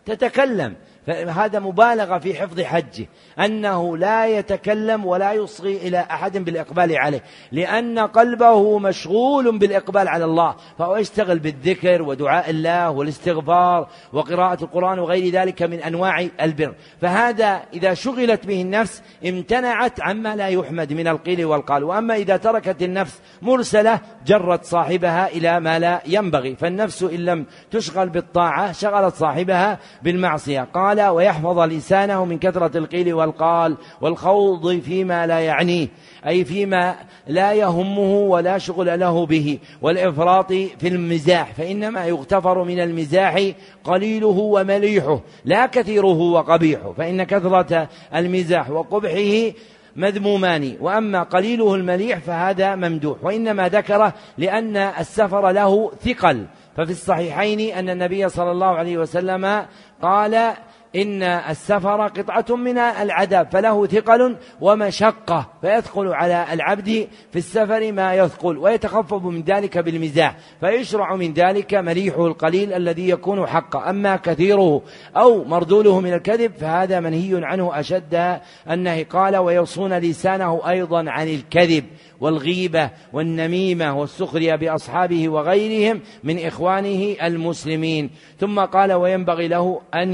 تتكلم. 0.06 0.76
فهذا 1.08 1.60
مبالغة 1.60 2.18
في 2.18 2.34
حفظ 2.34 2.62
حجه 2.62 3.08
أنه 3.40 3.98
لا 3.98 4.28
يتكلم 4.28 5.06
ولا 5.06 5.34
يصغي 5.34 5.78
إلى 5.78 6.00
أحد 6.12 6.38
بالإقبال 6.38 6.98
عليه 6.98 7.24
لأن 7.52 8.00
قلبه 8.00 8.80
مشغول 8.80 9.58
بالإقبال 9.58 10.08
على 10.08 10.26
الله 10.26 10.56
فهو 10.80 10.96
يشتغل 10.96 11.40
بالذكر 11.40 12.02
ودعاء 12.02 12.50
الله 12.50 12.90
والاستغفار 12.90 13.88
وقراءة 14.14 14.64
القرآن 14.64 15.00
وغير 15.00 15.34
ذلك 15.34 15.64
من 15.64 15.80
أنواع 15.80 16.28
البر. 16.42 16.74
فهذا 17.02 17.62
إذا 17.74 17.94
شغلت 17.94 18.46
به 18.46 18.62
النفس 18.62 19.04
امتنعت 19.26 20.02
عما 20.02 20.36
لا 20.36 20.48
يحمد 20.48 20.94
من 20.94 21.08
القيل 21.08 21.46
والقال. 21.46 21.84
وأما 21.84 22.16
إذا 22.16 22.38
تركت 22.38 22.82
النفس 22.82 23.22
مرسلة 23.42 24.00
جرت 24.26 24.66
صاحبها 24.66 25.28
إلى 25.28 25.60
ما 25.60 25.80
لا 25.80 26.02
ينبغي. 26.06 26.56
فالنفس 26.56 27.04
إن 27.04 27.20
لم 27.26 27.46
تشغل 27.72 28.10
بالطاعة 28.10 28.72
شغلت 28.72 29.16
صاحبها 29.16 29.80
بالمعصية. 30.04 30.68
قال 30.74 30.91
قال 30.92 31.02
ويحفظ 31.02 31.60
لسانه 31.60 32.26
من 32.26 32.40
كثرة 32.40 32.78
القيل 32.78 33.14
والقال 33.14 33.78
والخوض 34.02 34.80
فيما 34.80 35.28
لا 35.28 35.40
يعنيه 35.40 35.88
أي 36.28 36.46
فيما 36.46 36.96
لا 37.28 37.54
يهمه 37.54 38.14
ولا 38.14 38.58
شغل 38.58 39.00
له 39.00 39.26
به 39.26 39.60
والإفراط 39.82 40.54
في 40.54 40.88
المزاح 40.88 41.54
فإنما 41.54 42.06
يغتفر 42.06 42.64
من 42.64 42.80
المزاح 42.80 43.52
قليله 43.84 44.28
ومليحه 44.28 45.20
لا 45.46 45.66
كثيره 45.66 46.20
وقبيحه 46.22 46.94
فإن 46.98 47.24
كثرة 47.24 47.90
المزاح 48.16 48.70
وقبحه 48.70 49.52
مذمومان 49.96 50.76
وأما 50.80 51.24
قليله 51.24 51.76
المليح 51.76 52.20
فهذا 52.20 52.76
ممدوح 52.76 53.18
وإنما 53.24 53.70
ذكره 53.70 54.14
لأن 54.38 54.78
السفر 54.78 55.52
له 55.52 55.92
ثقل 56.06 56.46
ففي 56.78 56.92
الصحيحين 56.92 57.60
أن 57.60 57.90
النبي 57.90 58.30
صلى 58.30 58.52
الله 58.52 58.68
عليه 58.68 58.98
وسلم 58.98 59.66
قال 60.02 60.54
إن 60.96 61.24
السفر 61.24 62.08
قطعة 62.08 62.56
من 62.56 62.78
العذاب 62.78 63.48
فله 63.52 63.88
ثقل 63.88 64.36
ومشقة 64.62 65.50
فيثقل 65.62 66.08
على 66.08 66.46
العبد 66.54 67.08
في 67.32 67.40
السفر 67.40 67.92
ما 67.92 68.16
يثقل 68.16 68.58
ويتخفف 68.58 69.24
من 69.24 69.42
ذلك 69.42 69.78
بالمزاح 69.78 70.38
فيشرع 70.60 71.16
من 71.16 71.34
ذلك 71.34 71.74
مليحه 71.74 72.28
القليل 72.28 72.74
الذي 72.74 73.10
يكون 73.10 73.48
حقا. 73.48 73.90
أما 73.90 74.16
كثيره 74.16 74.82
أو 75.18 75.44
مردوله 75.44 76.00
من 76.00 76.14
الكذب 76.14 76.52
فهذا 76.56 77.00
منهي 77.00 77.46
عنه 77.46 77.80
أشد 77.80 78.40
أنه 78.70 79.04
قال 79.04 79.38
ويوصون 79.38 79.94
لسانه 79.94 80.70
أيضا 80.70 81.10
عن 81.10 81.28
الكذب. 81.28 81.86
والغيبة 82.22 82.90
والنميمة 83.14 84.00
والسخرية 84.00 84.56
بأصحابه 84.56 85.30
وغيرهم 85.30 86.02
من 86.24 86.40
إخوانه 86.40 87.16
المسلمين. 87.24 88.10
ثم 88.38 88.60
قال 88.60 88.94
وينبغي 88.94 89.48
له 89.48 89.82
أن 89.94 90.14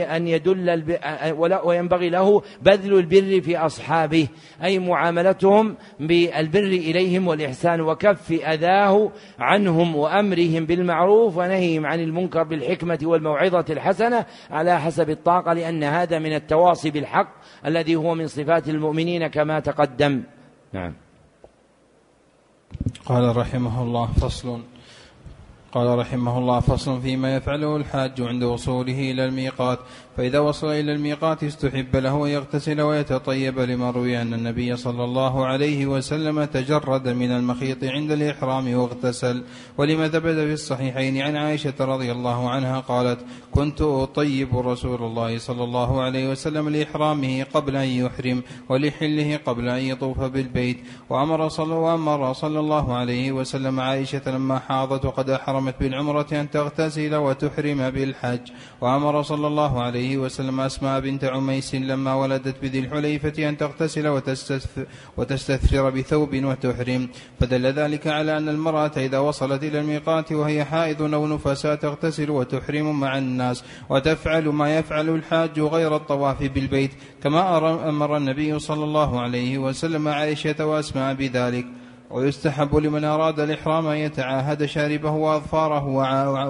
أن 0.00 0.28
يدل 0.28 0.98
وينبغي 1.64 2.10
له 2.10 2.42
بذل 2.62 2.94
البر 2.94 3.40
في 3.40 3.58
أصحابه 3.58 4.28
أي 4.64 4.78
معاملتهم 4.78 5.76
بالبر 6.00 6.58
إليهم 6.58 7.28
والإحسان 7.28 7.80
وكف 7.80 8.32
أذاه 8.32 9.10
عنهم 9.38 9.96
وأمرهم 9.96 10.66
بالمعروف 10.66 11.36
ونهيهم 11.36 11.86
عن 11.86 12.00
المنكر 12.00 12.42
بالحكمة 12.42 12.98
والموعظة 13.02 13.64
الحسنة 13.70 14.26
على 14.50 14.80
حسب 14.80 15.10
الطاقة 15.10 15.52
لأن 15.52 15.84
هذا 15.84 16.18
من 16.18 16.34
التواصي 16.34 16.90
بالحق 16.90 17.34
الذي 17.66 17.96
هو 17.96 18.14
من 18.14 18.26
صفات 18.26 18.68
المؤمنين 18.68 19.26
كما 19.26 19.60
تقدم. 19.60 20.22
نعم. 20.72 21.03
قال 23.06 23.36
رحمه 23.36 23.82
الله 23.82 24.06
فصل. 24.06 24.60
قال 25.72 25.98
رحمه 25.98 26.38
الله 26.38 26.60
فصل 26.60 27.02
فيما 27.02 27.36
يفعله 27.36 27.76
الحاج 27.76 28.20
عند 28.20 28.42
وصوله 28.42 29.10
إلى 29.10 29.24
الميقات. 29.24 29.78
فإذا 30.16 30.38
وصل 30.38 30.66
إلى 30.66 30.92
الميقات 30.92 31.44
استحب 31.44 31.96
له 31.96 32.26
أن 32.26 32.30
يغتسل 32.30 32.80
ويتطيب 32.80 33.58
لما 33.58 33.90
روي 33.90 34.22
أن 34.22 34.34
النبي 34.34 34.76
صلى 34.76 35.04
الله 35.04 35.46
عليه 35.46 35.86
وسلم 35.86 36.44
تجرد 36.44 37.08
من 37.08 37.30
المخيط 37.30 37.84
عند 37.84 38.10
الإحرام 38.12 38.74
واغتسل. 38.74 39.42
ولما 39.78 40.08
ثبت 40.08 40.34
في 40.34 40.52
الصحيحين 40.52 41.22
عن 41.22 41.36
عائشة 41.36 41.74
رضي 41.80 42.12
الله 42.12 42.50
عنها 42.50 42.80
قالت 42.80 43.20
كنت 43.52 43.82
أطيب 43.82 44.58
رسول 44.58 45.02
الله 45.02 45.38
صلى 45.38 45.64
الله 45.64 46.02
عليه 46.02 46.30
وسلم 46.30 46.68
لإحرامه 46.68 47.44
قبل 47.54 47.76
أن 47.76 47.88
يحرم 47.88 48.42
ولحله 48.68 49.40
قبل 49.46 49.68
أن 49.68 49.82
يطوف 49.82 50.20
بالبيت. 50.20 50.78
وأمر 51.10 51.48
صلى, 51.48 51.74
وأمر 51.74 52.32
صلى 52.32 52.60
الله 52.60 52.94
عليه 52.94 53.32
وسلم 53.32 53.80
عائشة 53.80 54.30
لما 54.30 54.58
حاضت 54.58 55.04
وقد 55.04 55.30
أحرمت 55.30 55.74
بالعمرة 55.80 56.26
أن 56.32 56.50
تغتسل 56.50 57.14
وتحرم 57.14 57.90
بالحج. 57.90 58.50
وأمر 58.80 59.22
صلى 59.22 59.46
الله 59.46 59.82
عليه 59.82 60.03
وسلم 60.04 60.60
أسماء 60.60 61.00
بنت 61.00 61.24
عميس 61.24 61.74
لما 61.74 62.14
ولدت 62.14 62.56
بذي 62.62 62.78
الحليفة 62.78 63.48
أن 63.48 63.56
تغتسل 63.56 64.06
وتستثفر 65.16 65.90
بثوب 65.90 66.32
وتحرم. 66.34 67.08
فدل 67.40 67.66
ذلك 67.66 68.06
على 68.06 68.36
أن 68.36 68.48
المرأة 68.48 68.92
إذا 68.96 69.18
وصلت 69.18 69.62
إلى 69.62 69.80
الميقات 69.80 70.32
وهي 70.32 70.64
حائض 70.64 71.14
أو 71.14 71.26
نفساء 71.26 71.74
تغتسل 71.74 72.30
وتحرم 72.30 73.00
مع 73.00 73.18
الناس 73.18 73.64
وتفعل 73.90 74.48
ما 74.48 74.78
يفعل 74.78 75.08
الحاج 75.08 75.60
غير 75.60 75.96
الطواف 75.96 76.42
بالبيت 76.42 76.90
كما 77.22 77.40
أمر 77.88 78.16
النبي 78.16 78.58
صلى 78.58 78.84
الله 78.84 79.20
عليه 79.20 79.58
وسلم 79.58 80.08
عائشة 80.08 80.66
وأسماء 80.66 81.14
بذلك. 81.14 81.83
ويستحب 82.14 82.76
لمن 82.76 83.04
أراد 83.04 83.40
الإحرام 83.40 83.86
أن 83.86 83.96
يتعاهد 83.96 84.64
شاربه 84.64 85.10
وأظفاره 85.10 85.86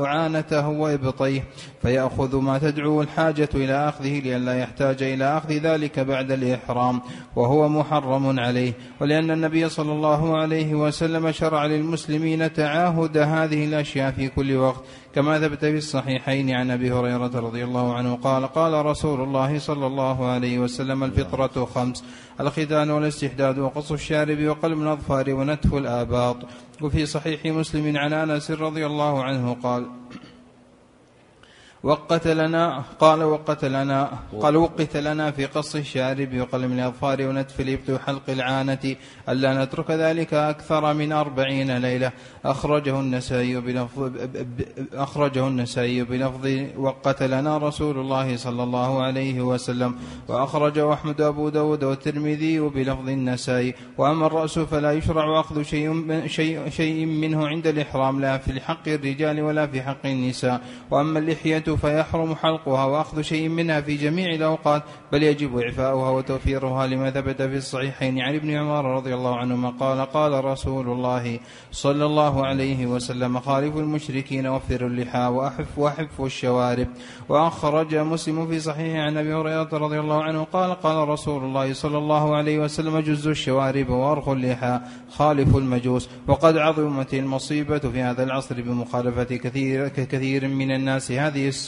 وعانته 0.01 0.69
وإبطيه 0.69 1.45
فيأخذ 1.83 2.37
ما 2.37 2.59
تدعو 2.59 3.03
الحاجة 3.03 3.49
إلى 3.55 3.89
أخذه 3.89 4.21
لئلا 4.21 4.59
يحتاج 4.59 5.03
إلى 5.03 5.37
أخذ 5.37 5.53
ذلك 5.53 6.01
بعد 6.01 6.33
الإحرام 6.33 7.01
وهو 7.37 7.69
محرم 7.69 8.41
عليه. 8.41 8.73
ولأن 9.01 9.31
النبي 9.31 9.69
صلى 9.69 9.93
الله 9.93 10.39
عليه 10.39 10.75
وسلم 10.75 11.33
شرع 11.33 11.67
للمسلمين 11.67 12.53
تعاهد 12.53 13.17
هذه 13.19 13.65
الأشياء 13.65 14.11
في 14.11 14.29
كل 14.29 14.57
وقت 14.57 14.85
كما 15.15 15.41
ثبت 15.41 15.65
في 15.65 15.77
الصحيحين 15.77 16.51
عن 16.51 16.71
أبي 16.71 16.93
هريرة 16.93 17.41
رضي 17.41 17.65
الله 17.65 17.95
عنه 17.95 18.15
قال 18.15 18.47
قال 18.47 18.87
رسول 18.87 19.21
الله 19.21 19.59
صلى 19.59 19.87
الله 19.87 20.27
عليه 20.27 20.59
وسلم 20.59 21.05
الفطرة 21.05 21.65
خمس 21.65 22.05
الختان 22.41 22.91
والاستحداد 22.91 23.59
وقص 23.59 23.93
الشارب 23.93 24.47
وقلم 24.47 24.83
الأظفار 24.83 25.35
ونتف 25.35 25.75
الآباط. 25.75 26.37
وفي 26.83 27.07
صحيح 27.07 27.47
مسلم 27.47 27.97
عن 27.97 28.13
أنس 28.13 28.51
رضي 28.51 28.87
الله 28.87 29.25
عنه 29.25 29.57
قال 29.63 29.87
وقت 31.85 32.27
لنا 32.27 32.83
قال 33.01 33.23
وقت 33.23 33.65
لنا 33.65 34.11
قال 34.41 34.57
وقت 34.57 34.97
لنا 34.97 35.31
في 35.31 35.47
قص 35.47 35.77
الشارب 35.77 36.41
وقلم 36.41 36.73
الأظفار 36.73 37.29
ونتف 37.29 37.61
الإبط 37.61 37.91
وحلق 37.91 38.23
العانة 38.29 38.97
ألا 39.29 39.65
نترك 39.65 39.91
ذلك 39.91 40.35
أكثر 40.35 40.95
من 40.95 41.13
أربعين 41.13 41.79
ليلة. 41.79 42.13
أخرجه 42.45 43.01
النسائي 43.01 43.61
بلفظ 43.61 44.13
أخرجه 44.95 45.49
النسائي 45.49 46.05
بلفظ 46.05 46.49
وقت 46.77 47.23
لنا 47.23 47.59
رسول 47.59 47.99
الله 47.99 48.37
صلى 48.37 48.63
الله 48.63 49.03
عليه 49.03 49.43
وسلم. 49.43 49.95
وأخرجه 50.29 50.93
أحمد 50.93 51.21
أبو 51.21 51.49
داود 51.49 51.85
والترمذي 51.85 52.61
بلفظ 52.61 53.09
النسائي. 53.09 53.75
وأما 53.99 54.27
الرأس 54.27 54.59
فلا 54.59 54.93
يشرع 54.93 55.41
أخذ 55.41 55.63
شيء, 55.63 56.23
شيء, 56.27 56.69
شيء 56.69 57.07
منه 57.07 57.49
عند 57.49 57.67
الإحرام 57.67 58.21
لا 58.21 58.39
في 58.39 58.61
حق 58.61 58.89
الرجال 58.89 59.41
ولا 59.41 59.67
في 59.67 59.83
حق 59.83 60.07
النساء. 60.07 60.61
وأما 60.91 61.19
اللحية 61.19 61.74
فيحرم 61.77 62.35
حلقها 62.35 62.85
وأخذ 62.85 63.21
شيء 63.23 63.49
منها 63.49 63.81
في 63.81 63.97
جميع 63.97 64.35
الأوقات 64.35 64.83
بل 65.13 65.23
يجب 65.23 65.59
إعفاؤها 65.59 66.11
وتوفيرها 66.11 66.87
لما 66.87 67.11
ثبت 67.11 67.43
في 67.43 67.57
الصحيحين. 67.57 68.21
عن 68.21 68.35
ابن 68.35 68.51
عمر 68.51 68.85
رضي 68.97 69.15
الله 69.15 69.37
عنهما 69.37 69.71
قال 69.71 70.01
قال 70.01 70.45
رسول 70.45 70.89
الله 70.89 71.41
صلى 71.73 72.05
الله 72.05 72.47
عليه 72.47 72.87
وسلم 72.87 73.41
خالف 73.41 73.77
المشركين 73.77 74.47
وفروا 74.47 74.89
اللحى 74.89 75.27
وأحف 75.27 75.79
وأحفوا 75.79 76.27
الشوارب. 76.27 76.89
وأخرج 77.29 77.95
مسلم 77.95 78.47
في 78.47 78.61
صحيح 78.61 78.97
عن 78.97 79.17
أبي 79.17 79.35
هريرة 79.35 79.69
رضي 79.73 80.01
الله 80.01 80.23
عنه 80.23 80.45
قال 80.53 80.75
قال 80.75 81.09
رسول 81.09 81.45
الله 81.45 81.73
صلى 81.73 81.99
الله 81.99 82.37
عليه 82.37 82.59
وسلم 82.59 82.99
جزوا 82.99 83.33
الشوارب 83.33 83.89
وأرخوا 83.89 84.35
اللحى 84.35 84.81
خالف 85.11 85.57
المجوس. 85.57 86.09
وقد 86.29 86.57
عظمت 86.57 87.15
المصيبة 87.15 87.79
في 87.79 88.01
هذا 88.03 88.23
العصر 88.23 88.63
بمخالفة 88.63 89.25
كثير 89.25 89.89
كثير 89.89 90.49
من 90.49 90.71
الناس. 90.71 91.13
هذه 91.13 91.49
السنة 91.49 91.64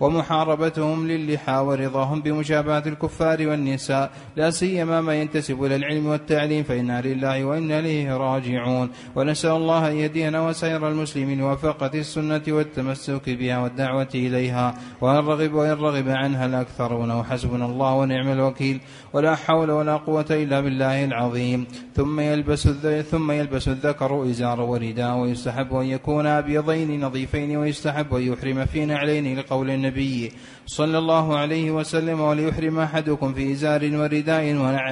ومحاربتهم 0.00 1.08
للحى 1.08 1.56
ورضاهم 1.56 2.20
بمشابهة 2.22 2.82
الكفار 2.86 3.48
والنساء 3.48 4.10
لا 4.36 4.50
سيما 4.50 5.00
ما 5.00 5.14
ينتسب 5.14 5.64
إلى 5.64 5.76
العلم 5.76 6.06
والتعليم 6.06 6.64
فإنا 6.64 7.00
لله 7.00 7.44
وإنا 7.44 7.78
إليه 7.78 8.16
راجعون. 8.16 8.90
ونسأل 9.16 9.50
الله 9.50 9.90
أن 9.90 9.96
يهدينا 9.96 10.48
وسائر 10.48 10.88
المسلمين 10.88 11.42
وفقة 11.42 11.90
السنة 11.94 12.42
والتمسك 12.48 13.30
بها 13.30 13.58
والدعوة 13.58 14.08
إليها. 14.14 14.74
وأن 15.00 15.16
رغب 15.16 15.52
وإن 15.52 15.70
رغب 15.70 16.08
عنها 16.08 16.46
الأكثرون 16.46 17.10
وحسبنا 17.10 17.66
الله 17.66 17.94
ونعم 17.94 18.28
الوكيل. 18.28 18.80
ولا 19.16 19.34
حول 19.34 19.70
ولا 19.70 19.96
قوة 19.96 20.26
إلا 20.30 20.60
بالله 20.60 21.04
العظيم. 21.04 21.66
ثم 21.96 22.20
يلبس 22.20 22.68
ثم 23.10 23.30
يلبس 23.30 23.68
الذكر 23.68 24.22
إزار 24.30 24.60
ورداء 24.60 25.16
ويستحب 25.16 25.74
أن 25.74 25.86
يكون 25.86 26.26
أبيضين 26.26 27.00
نظيفين 27.04 27.56
ويستحب 27.56 28.14
أن 28.14 28.22
يحرم 28.22 28.64
في 28.66 28.84
نعلين 28.84 29.38
لقول 29.38 29.70
النبي 29.70 30.32
صلى 30.66 30.98
الله 30.98 31.38
عليه 31.38 31.70
وسلم 31.70 32.20
وليحرم 32.20 32.78
أحدكم 32.78 33.34
في 33.34 33.52
إزار 33.52 33.80
ورداء 33.96 34.44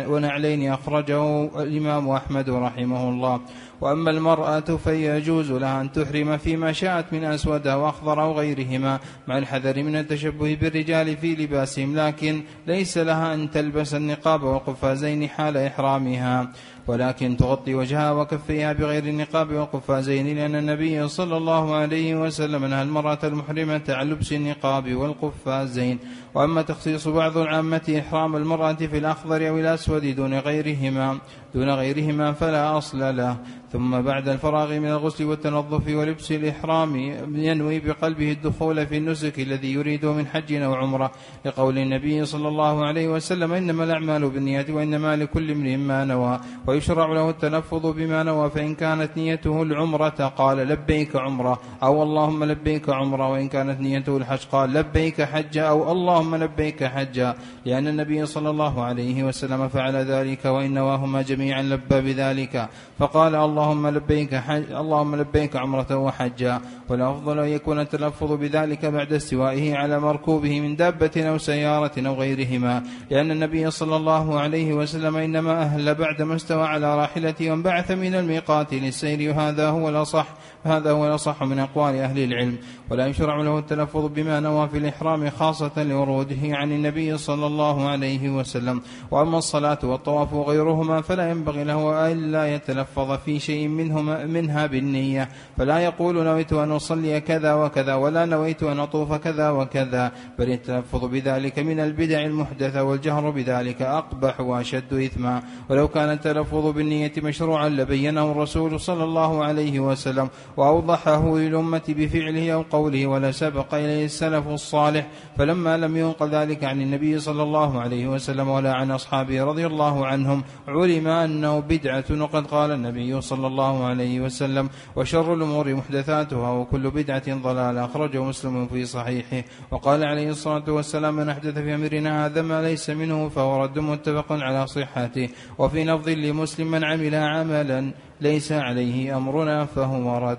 ونعلين 0.08 0.72
أخرجه 0.72 1.44
الإمام 1.62 2.08
أحمد 2.08 2.50
رحمه 2.50 3.08
الله. 3.08 3.40
وأما 3.80 4.10
المرأة 4.10 4.60
فيجوز 4.60 5.52
لها 5.52 5.80
أن 5.80 5.92
تحرم 5.92 6.36
فيما 6.36 6.72
شاءت 6.72 7.12
من 7.12 7.24
أسود 7.24 7.66
أو 7.66 7.88
أخضر 7.88 8.22
أو 8.22 8.32
غيرهما 8.32 9.00
مع 9.28 9.38
الحذر 9.38 9.82
من 9.82 9.96
التشبه 9.96 10.54
بالرجال 10.60 11.16
في 11.16 11.34
لباسهم 11.34 11.96
لكن 11.96 12.42
ليس 12.66 12.98
لها 12.98 13.34
أن 13.34 13.50
تلبس 13.50 13.94
النقاب 13.94 14.42
والقفازين 14.42 15.28
حال 15.28 15.56
إحرامها. 15.56 16.52
ولكن 16.86 17.36
تغطي 17.36 17.74
وجهها 17.74 18.12
وكفيها 18.12 18.72
بغير 18.72 19.04
النقاب 19.04 19.52
والقفازين 19.52 20.36
لأن 20.36 20.54
النبي 20.54 21.08
صلى 21.08 21.36
الله 21.36 21.74
عليه 21.74 22.14
وسلم 22.14 22.64
نهى 22.64 22.82
المرأة 22.82 23.18
المحرمة 23.24 23.82
عن 23.88 24.10
لبس 24.10 24.32
النقاب 24.32 24.94
والقفازين. 24.94 25.98
وأما 26.34 26.62
تخصيص 26.62 27.08
بعض 27.08 27.38
العامة 27.38 28.02
إحرام 28.06 28.36
المرأة 28.36 28.72
في 28.72 28.98
الأخضر 28.98 29.48
أو 29.48 29.58
الأسود 29.58 30.06
دون 30.06 30.34
غيرهما. 30.38 31.18
دون 31.54 31.70
غيرهما 31.70 32.32
فلا 32.32 32.78
أصل 32.78 33.16
له. 33.16 33.36
ثم 33.72 34.00
بعد 34.00 34.28
الفراغ 34.28 34.78
من 34.78 34.86
الغسل 34.86 35.24
والتنظف 35.24 35.88
ولبس 35.88 36.32
الإحرام 36.32 36.96
ينوي 37.34 37.80
بقلبه 37.80 38.32
الدخول 38.32 38.86
في 38.86 38.96
النسك 38.96 39.40
الذي 39.40 39.72
يريده 39.72 40.12
من 40.12 40.26
حج 40.26 40.52
أو 40.52 40.74
عمرة. 40.74 41.10
لقول 41.44 41.78
النبي 41.78 42.24
صلى 42.24 42.48
الله 42.48 42.86
عليه 42.86 43.08
وسلم 43.08 43.52
إنما 43.52 43.84
الأعمال 43.84 44.30
بالنية 44.30 44.66
وإنما 44.70 45.16
لكل 45.16 45.50
امرئ 45.50 45.76
ما 45.76 46.04
نوى 46.04 46.40
ويشرع 46.66 47.12
له 47.12 47.30
التلفظ 47.30 47.86
بما 47.86 48.22
نوى 48.22 48.50
فإن 48.50 48.74
كانت 48.74 49.16
نيته 49.16 49.62
العمرة 49.62 50.32
قال 50.36 50.56
لبيك 50.56 51.16
عمرة 51.16 51.60
أو 51.82 52.02
اللهم 52.02 52.44
لبيك 52.44 52.90
عمرة 52.90 53.28
وإن 53.28 53.48
كانت 53.48 53.80
نيته 53.80 54.16
الحج 54.16 54.38
قال 54.52 54.72
لبيك 54.72 55.22
حج 55.22 55.58
أو 55.58 55.92
اللهم 55.92 56.36
لبيك 56.36 56.84
حجا. 56.84 57.34
لأن 57.64 57.88
النبي 57.88 58.26
صلى 58.26 58.50
الله 58.50 58.82
عليه 58.82 59.24
وسلم 59.24 59.68
فعل 59.68 59.96
ذلك 59.96 60.44
وإن 60.44 60.74
نواهما 60.74 61.22
جميعا 61.22 61.43
لبى 61.52 62.00
بذلك. 62.00 62.68
فقال 62.98 63.34
اللهم 63.34 63.88
لبيك 63.88 64.34
حج 64.34 64.72
اللهم 64.72 65.16
لبيك 65.16 65.56
عمرة 65.56 65.96
وحجا. 65.96 66.60
والأفضل 66.88 67.38
أن 67.38 67.48
يكون 67.48 67.80
التلفظ 67.80 68.32
بذلك 68.32 68.86
بعد 68.86 69.12
استوائه 69.12 69.76
على 69.76 70.00
مركوبه 70.00 70.60
من 70.60 70.76
دابة 70.76 71.10
أو 71.16 71.38
سيارة 71.38 71.92
أو 71.98 72.14
غيرهما. 72.14 72.82
لأن 73.10 73.30
النبي 73.30 73.70
صلى 73.70 73.96
الله 73.96 74.40
عليه 74.40 74.72
وسلم 74.72 75.16
إنما 75.16 75.62
أهل 75.62 75.94
بعدما 75.94 76.36
استوى 76.36 76.66
على 76.66 76.96
راحلته 76.96 77.50
وانبعث 77.50 77.90
من 77.90 78.14
الميقات 78.14 78.74
للسير. 78.74 79.30
وهذا 79.30 79.68
هو 79.68 79.88
الأصح. 79.88 80.26
هذا 80.64 80.90
هو 80.90 81.06
الأصح 81.06 81.42
من 81.42 81.58
أقوال 81.58 81.94
أهل 81.94 82.24
العلم 82.24 82.56
ولا 82.90 83.06
يشرع 83.06 83.36
له 83.40 83.58
التلفظ 83.58 84.06
بما 84.06 84.40
نوى 84.40 84.68
في 84.68 84.78
الإحرام 84.78 85.30
خاصة 85.30 85.82
لوروده 85.82 86.36
عن 86.42 86.72
النبي 86.72 87.16
صلى 87.16 87.46
الله 87.46 87.88
عليه 87.88 88.28
وسلم. 88.28 88.82
وأما 89.10 89.38
الصلاة 89.38 89.78
والطواف 89.82 90.32
وغيرهما 90.32 91.00
فلا 91.00 91.30
ينبغي 91.30 91.64
له 91.64 92.12
ألا 92.12 92.54
يتلفظ 92.54 93.18
في 93.24 93.40
شيء 93.40 93.54
شيء 93.54 93.68
منه 93.68 94.02
منها 94.26 94.66
بالنية. 94.66 95.28
فلا 95.56 95.78
يقول 95.78 96.24
نويت 96.24 96.52
أن 96.52 96.72
أصلي 96.72 97.20
كذا 97.20 97.54
وكذا 97.54 97.94
ولا 97.94 98.24
نويت 98.24 98.62
أن 98.62 98.80
أطوف 98.80 99.12
كذا 99.12 99.50
وكذا. 99.50 100.12
بل 100.38 100.50
التلفظ 100.50 101.04
بذلك 101.04 101.58
من 101.58 101.80
البدع 101.80 102.24
المحدثة 102.24 102.82
والجهر 102.82 103.30
بذلك 103.30 103.82
أقبح 103.82 104.40
وأشد 104.40 104.92
إثما. 104.92 105.42
ولو 105.70 105.88
كان 105.88 106.10
التلفظ 106.10 106.66
بالنية 106.66 107.12
مشروعا 107.18 107.68
لبينه 107.68 108.32
الرسول 108.32 108.80
صلى 108.80 109.04
الله 109.04 109.44
عليه 109.44 109.80
وسلم. 109.80 110.28
وأوضحه 110.56 111.36
للأمة 111.36 111.82
بفعله 111.88 112.52
أو 112.52 112.62
قوله 112.62 113.06
ولا 113.06 113.32
سبق 113.32 113.74
إليه 113.74 114.04
السلف 114.04 114.48
الصالح 114.48 115.06
فلما 115.38 115.76
لم 115.76 115.96
ينقل 115.96 116.28
ذلك 116.28 116.64
عن 116.64 116.80
النبي 116.80 117.18
صلى 117.18 117.42
الله 117.42 117.80
عليه 117.80 118.08
وسلم 118.08 118.48
ولا 118.48 118.72
عن 118.72 118.90
أصحابه 118.90 119.44
رضي 119.44 119.66
الله 119.66 120.06
عنهم 120.06 120.44
علم 120.68 121.08
أنه 121.08 121.60
بدعة 121.60 122.04
وقد 122.10 122.46
قال 122.46 122.70
النبي 122.70 123.20
صلى 123.20 123.46
الله 123.46 123.84
عليه 123.84 124.20
وسلم 124.20 124.68
وشر 124.96 125.34
الأمور 125.34 125.74
محدثاتها 125.74 126.50
وكل 126.50 126.90
بدعة 126.90 127.34
ضلالة. 127.34 127.84
أخرجه 127.84 128.22
مسلم 128.22 128.66
في 128.66 128.84
صحيحه. 128.84 129.42
وقال 129.70 130.04
عليه 130.04 130.28
الصلاة 130.30 130.72
والسلام 130.72 131.14
من 131.14 131.28
أحدث 131.28 131.58
في 131.58 131.74
أمرنا 131.74 132.26
هذا 132.26 132.42
ما 132.42 132.62
ليس 132.62 132.90
منه 132.90 133.28
فهو 133.28 133.62
رد 133.64 133.78
متفق 133.78 134.32
على 134.32 134.66
صحته. 134.66 135.28
وفي 135.58 135.84
لفظ 135.84 136.08
لمسلم 136.08 136.70
من 136.70 136.84
عمل 136.84 137.14
عملا 137.14 137.92
ليس 138.20 138.52
عليه 138.52 139.16
أمرنا 139.16 139.64
فهو 139.64 140.18
رد. 140.18 140.38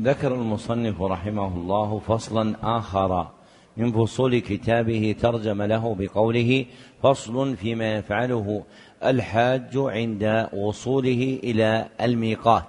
ذكر 0.00 0.34
المصنف 0.34 1.02
رحمه 1.02 1.46
الله 1.56 1.98
فصلا 1.98 2.56
آخر 2.62 3.28
من 3.76 3.92
فصول 3.92 4.38
كتابه 4.38 5.16
ترجم 5.20 5.62
له 5.62 5.96
بقوله 5.98 6.66
فصل 7.02 7.56
فيما 7.56 7.94
يفعله 7.94 8.62
الحاج 9.04 9.70
عند 9.76 10.48
وصوله 10.52 11.40
إلى 11.44 11.88
الميقات. 12.00 12.68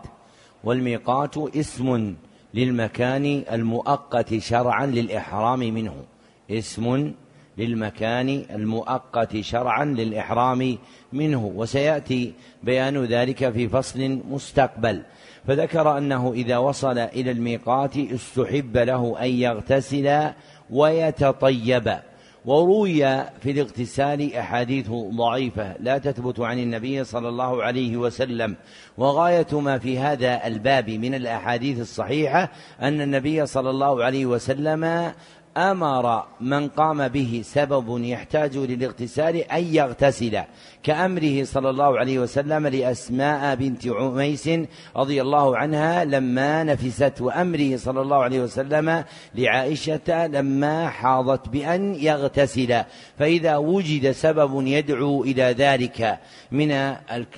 والميقات 0.64 1.38
اسم 1.38 2.16
للمكان 2.54 3.44
المؤقت 3.52 4.38
شرعا 4.38 4.86
للإحرام 4.86 5.60
منه. 5.60 5.96
اسم 6.52 7.12
للمكان 7.58 8.46
المؤقت 8.52 9.38
شرعا 9.38 9.86
للإحرام 9.86 10.78
منه 11.14 11.52
وسيأتي 11.56 12.34
بيان 12.64 13.04
ذلك 13.04 13.50
في 13.50 13.68
فصل 13.68 14.20
مستقبل. 14.30 15.02
فذكر 15.48 15.98
أنه 15.98 16.34
إذا 16.34 16.58
وصل 16.58 16.98
إلى 16.98 17.32
الميقات 17.32 17.98
استحب 17.98 18.78
له 18.78 19.16
أن 19.22 19.30
يغتسل 19.30 20.30
ويتطيب. 20.70 21.94
وروي 22.46 23.00
في 23.42 23.52
الاغتسال 23.52 24.36
أحاديث 24.36 24.90
ضعيفة 24.92 25.76
لا 25.80 25.98
تثبت 25.98 26.40
عن 26.40 26.60
النبي 26.60 27.04
صلى 27.04 27.30
الله 27.30 27.64
عليه 27.64 27.98
وسلم. 27.98 28.56
وغاية 28.98 29.60
ما 29.60 29.78
في 29.80 30.00
هذا 30.00 30.48
الباب 30.48 30.90
من 30.90 31.16
الأحاديث 31.16 31.80
الصحيحة 31.80 32.52
أن 32.82 33.02
النبي 33.02 33.46
صلى 33.46 33.70
الله 33.70 34.04
عليه 34.04 34.26
وسلم 34.26 35.14
أمر 35.58 36.24
من 36.42 36.68
قام 36.68 37.08
به 37.08 37.42
سبب 37.46 38.04
يحتاج 38.04 38.58
للاغتسال 38.58 39.36
أن 39.36 39.64
يغتسل. 39.64 40.44
كأمره 40.84 41.44
صلى 41.44 41.70
الله 41.70 42.00
عليه 42.00 42.20
وسلم 42.20 42.68
لأسماء 42.68 43.56
بنت 43.56 43.88
عميس 43.88 44.50
رضي 44.96 45.22
الله 45.22 45.58
عنها 45.58 46.06
لما 46.06 46.64
نفست 46.64 47.14
وأمره 47.22 47.78
صلى 47.78 48.02
الله 48.02 48.18
عليه 48.18 48.42
وسلم 48.42 49.04
لعائشة 49.36 50.28
لما 50.28 50.90
حاضت 50.90 51.50
بأن 51.50 51.96
يغتسل. 51.96 52.84
فإذا 53.20 53.58
وجد 53.58 54.12
سبب 54.12 54.68
يدعو 54.68 55.24
إلى 55.24 55.44
ذلك 55.44 56.20
من 56.52 56.72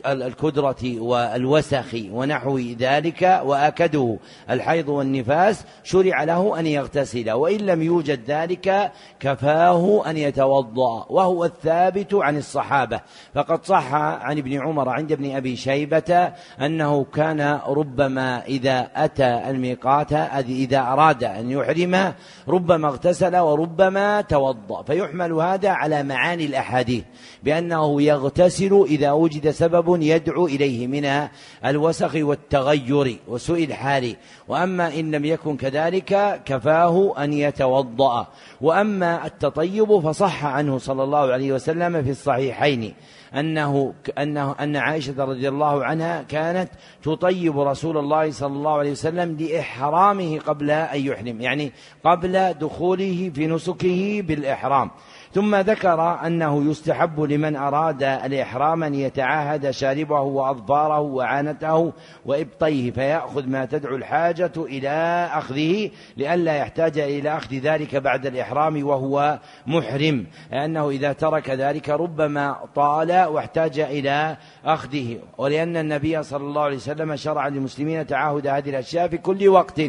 الكدره 0.06 1.00
والوسخ 1.00 1.96
ونحو 2.12 2.58
ذلك 2.60 3.42
وأكده. 3.44 4.18
الحيض 4.50 4.90
والنفاس 4.90 5.66
شرع 5.84 6.24
له 6.24 6.60
أن 6.60 6.68
يغتسل 6.68 7.32
وإن 7.32 7.58
لم 7.58 7.82
يوجد 7.82 8.20
ذلك 8.28 8.92
كفاه 9.20 10.10
أن 10.10 10.18
يتوضأ. 10.18 11.06
وهو 11.10 11.46
الثابت 11.46 12.14
عن 12.14 12.38
الصحابة. 12.38 13.02
فقد 13.36 13.66
صح 13.66 13.94
عن 13.94 14.38
ابن 14.38 14.62
عمر 14.62 14.90
عند 14.90 15.12
ابن 15.12 15.36
أبي 15.36 15.56
شيبة 15.56 16.32
أنه 16.62 17.04
كان 17.04 17.60
ربما 17.68 18.46
إذا 18.46 18.88
أتى 18.96 19.50
الميقات 19.50 20.14
إذا 20.14 20.80
أراد 20.80 21.24
أن 21.24 21.52
يحرم 21.52 22.14
ربما 22.48 22.88
اغتسل 22.88 23.38
وربما 23.38 24.22
توضأ. 24.22 24.84
فيحمل 24.84 25.34
هذا 25.34 25.70
على 25.70 26.04
معاني 26.04 26.46
الأحاديث 26.46 27.04
بأنه 27.44 28.02
يغتسل 28.02 28.86
إذا 28.88 29.12
وجد 29.12 29.50
سبب 29.50 30.02
يدعو 30.02 30.48
إليه 30.48 30.88
من 30.88 31.28
الوسخ 31.66 32.12
والتغير 32.16 33.18
وسوء 33.28 33.64
الحال. 33.64 34.16
وأما 34.48 35.00
إن 35.00 35.12
لم 35.12 35.26
يكن 35.26 35.58
كذلك 35.58 36.42
كفاه 36.46 37.24
أن 37.24 37.34
يتوضأ. 37.34 38.28
وأما 38.62 39.26
التطيب 39.26 40.00
فصح 40.00 40.46
عنه 40.46 40.78
صلى 40.78 41.04
الله 41.04 41.32
عليه 41.32 41.52
وسلم 41.52 42.04
في 42.04 42.10
الصحيحين. 42.10 42.94
أنه 43.36 43.94
أنه 44.18 44.56
أن 44.60 44.76
عائشة 44.76 45.26
رضي 45.26 45.50
الله 45.50 45.86
عنها 45.86 46.22
كانت 46.24 46.70
تطيب 47.04 47.60
رسول 47.60 47.98
الله 47.98 48.32
صلى 48.32 48.54
الله 48.54 48.78
عليه 48.78 48.92
وسلم 48.92 49.38
لإحرامه 49.40 50.40
قبل 50.40 50.72
أن 50.72 51.00
يحرم 51.02 51.42
يعني 51.42 51.72
قبل 52.04 52.54
دخوله 52.54 53.32
في 53.36 53.48
نسكه 53.48 54.22
بالإحرام. 54.22 54.92
ثم 55.36 55.56
ذكر 55.56 56.26
أنه 56.26 56.72
يستحب 56.72 57.22
لمن 57.22 57.56
أراد 57.56 58.04
الإحرام 58.04 58.84
أن 58.84 58.94
يتعاهد 58.94 59.72
شاربه 59.72 60.22
وأظفاره 60.22 61.00
وعانته 61.00 61.94
وإبطيه 62.26 62.92
فيأخذ 62.92 63.48
ما 63.48 63.66
تدعو 63.66 63.96
الحاجة 63.96 64.52
إلى 64.58 64.90
أخذه 65.34 65.92
لئلا 66.18 66.56
يحتاج 66.58 67.00
إلى 67.00 67.38
أخذ 67.38 67.56
ذلك 67.56 67.96
بعد 67.96 68.26
الإحرام 68.26 68.88
وهو 68.88 69.40
محرم 69.68 70.26
لأنه 70.52 70.90
إذا 70.90 71.14
ترك 71.14 71.50
ذلك 71.50 71.90
ربما 71.90 72.56
طال 72.76 73.12
واحتاج 73.12 73.80
إلى 73.80 74.38
أخذه. 74.66 75.18
ولأن 75.38 75.78
النبي 75.78 76.24
صلى 76.24 76.44
الله 76.44 76.62
عليه 76.62 76.76
وسلم 76.76 77.16
شرع 77.16 77.48
للمسلمين 77.48 78.08
تعاهد 78.08 78.48
هذه 78.48 78.70
الأشياء 78.70 79.08
في 79.08 79.18
كل 79.18 79.48
وقت 79.48 79.80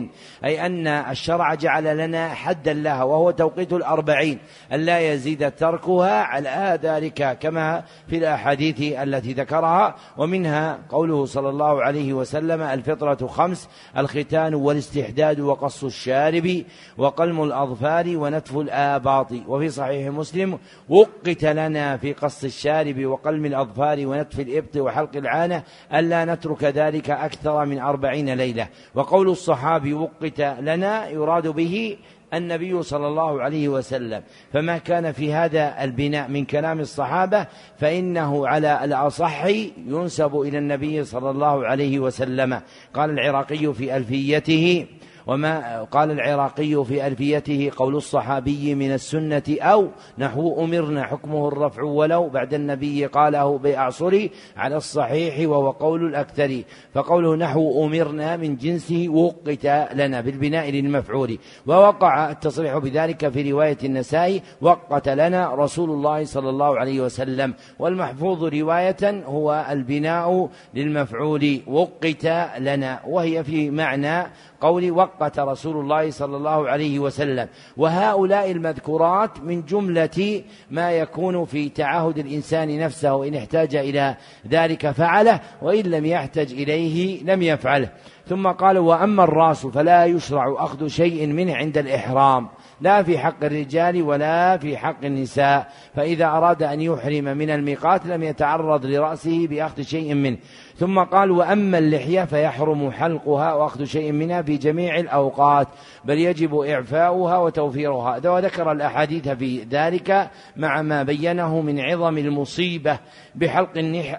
أي 0.45 0.67
أن 0.67 0.87
الشرع 0.87 1.55
جعل 1.55 1.99
لنا 1.99 2.29
حدا 2.29 2.73
لها 2.73 3.03
وهو 3.05 3.31
توقيت 3.31 3.73
الأربعين 3.73 4.39
ألا 4.73 5.13
يزيد 5.13 5.36
تركها 5.43 6.23
على 6.23 6.79
ذلك 6.83 7.39
كما 7.39 7.85
في 8.09 8.17
الأحاديث 8.17 8.81
التي 8.81 9.33
ذكرها 9.33 9.95
ومنها 10.19 10.79
قوله 10.89 11.25
صلى 11.25 11.49
الله 11.49 11.83
عليه 11.83 12.13
وسلم 12.13 12.63
الفطرة 12.63 13.27
خمس 13.27 13.69
الختان 13.99 14.55
والاستحداد 14.55 15.41
وقص 15.41 15.85
الشارب 15.85 16.65
وقلم 16.99 17.43
الأظفار 17.43 18.17
ونتف 18.17 18.57
الآباط. 18.57 19.33
وفي 19.49 19.69
صحيح 19.69 20.09
مسلم 20.09 20.59
وقت 20.89 21.45
لنا 21.45 21.97
في 21.97 22.13
قص 22.13 22.45
الشارب 22.45 23.05
وقلم 23.05 23.45
الأظفار 23.47 24.07
ونتف 24.07 24.41
الإبط 24.41 24.77
وحلق 24.77 25.17
العانة 25.17 25.63
ألا 25.95 26.25
نترك 26.25 26.65
ذلك 26.65 27.11
أكثر 27.11 27.65
من 27.65 27.79
أربعين 27.79 28.35
ليلة. 28.35 28.69
وقول 28.95 29.29
الصحابي 29.29 29.95
وقت 29.95 30.41
لنا 30.41 31.09
يراد 31.09 31.49
به 31.49 31.97
النبي 32.35 32.83
صلى 32.83 33.07
الله 33.07 33.43
عليه 33.43 33.69
وسلم. 33.69 34.23
فما 34.53 34.79
كان 34.79 35.13
في 35.13 35.33
هذا 35.33 35.85
البناء 35.85 36.29
من 36.29 36.45
كلام 36.45 36.81
الصحابة 36.81 37.47
فإنه 37.79 38.49
على 38.49 38.85
الأصح 38.85 39.47
ينسب 39.87 40.41
إلى 40.41 40.59
النبي 40.59 41.05
صلى 41.05 41.31
الله 41.31 41.67
عليه 41.67 41.99
وسلم. 41.99 42.61
قال 42.95 43.11
العراقي 43.11 43.75
في 43.75 43.97
ألفيته 43.97 44.87
وما 45.27 45.83
قال 45.83 46.11
العراقي 46.11 46.85
في 46.85 47.07
ألفيته 47.07 47.71
قول 47.77 47.97
الصحابي 47.97 48.75
من 48.75 48.93
السنة 48.93 49.43
أو 49.61 49.89
نحو 50.19 50.65
أمرنا 50.65 51.07
حكمه 51.07 51.49
الرفع 51.49 51.83
ولو 51.83 52.29
بعد 52.29 52.55
النبي 52.55 53.07
قاله 53.07 53.59
بأعصري 53.59 54.31
على 54.57 54.77
الصحيح 54.77 55.49
وهو 55.49 55.71
قول 55.71 56.07
الأكثر. 56.07 56.63
فقوله 56.95 57.37
نحو 57.37 57.87
أمرنا 57.87 58.37
من 58.37 58.57
جنسه 58.57 59.09
وقت 59.09 59.67
لنا 59.95 60.21
بالبناء 60.21 60.71
للمفعول. 60.71 61.39
ووقع 61.67 62.31
التصريح 62.31 62.79
بذلك 62.79 63.29
في 63.29 63.53
رواية 63.53 63.79
النسائي 63.85 64.43
وقت 64.61 65.09
لنا 65.09 65.55
رسول 65.55 65.91
الله 65.91 66.25
صلى 66.25 66.51
الله 66.51 66.79
عليه 66.79 67.01
وسلم. 67.01 67.55
والمحفوظ 67.79 68.45
رواية 68.45 69.25
هو 69.27 69.67
البناء 69.71 70.49
للمفعول 70.75 71.61
وقت 71.67 72.27
لنا. 72.59 73.01
وهي 73.07 73.45
في 73.45 73.71
معنى 73.71 74.27
قول 74.61 74.91
وقت 74.91 75.39
رسول 75.39 75.77
الله 75.77 76.11
صلى 76.11 76.37
الله 76.37 76.69
عليه 76.69 76.99
وسلم. 76.99 77.49
وهؤلاء 77.77 78.51
المذكورات 78.51 79.41
من 79.41 79.65
جملة 79.65 80.43
ما 80.71 80.91
يكون 80.91 81.45
في 81.45 81.69
تعهد 81.69 82.19
الإنسان 82.19 82.79
نفسه 82.79 83.29
إن 83.29 83.35
احتاج 83.35 83.77
إلى 83.77 84.17
ذلك 84.49 84.91
فعله 84.91 85.41
وإن 85.63 85.85
لم 85.85 86.07
يحتج 86.07 86.53
إليه 86.53 87.25
لم 87.25 87.43
يفعله. 87.43 87.89
ثم 88.27 88.49
قال 88.49 88.79
وأما 88.79 89.25
الراس 89.25 89.67
فلا 89.67 90.05
يشرع 90.05 90.55
أخذ 90.59 90.87
شيء 90.87 91.27
منه 91.27 91.55
عند 91.55 91.79
الإحرام. 91.79 92.49
لا 92.81 93.03
في 93.03 93.19
حق 93.19 93.45
الرجال 93.45 94.03
ولا 94.03 94.57
في 94.57 94.77
حق 94.77 95.05
النساء. 95.05 95.73
فإذا 95.95 96.27
أراد 96.27 96.63
أن 96.63 96.81
يحرم 96.81 97.25
من 97.25 97.51
الميقات 97.51 98.07
لم 98.07 98.23
يتعرض 98.23 98.87
لرأسه 98.87 99.47
بأخذ 99.47 99.83
شيء 99.83 100.15
منه. 100.15 100.37
ثم 100.79 100.99
قال 100.99 101.31
وأما 101.31 101.79
اللحية 101.79 102.25
فيحرم 102.25 102.91
حلقها 102.91 103.55
وأخذ 103.55 103.85
شيء 103.85 104.13
منها 104.13 104.43
في 104.43 104.57
جميع 104.57 104.99
الأوقات 104.99 105.69
بل 106.05 106.19
يجب 106.19 106.55
إعفاؤها 106.55 107.39
وتوفيرها. 107.39 108.31
وذكر 108.31 108.73
الأحاديث 108.73 109.29
في 109.29 109.63
ذلك 109.63 110.31
مع 110.57 110.83
ما 110.83 111.03
بينه 111.03 111.61
من 111.61 111.81
عظم 111.81 112.19
المصيبة 112.19 112.99
بحلق 113.35 113.71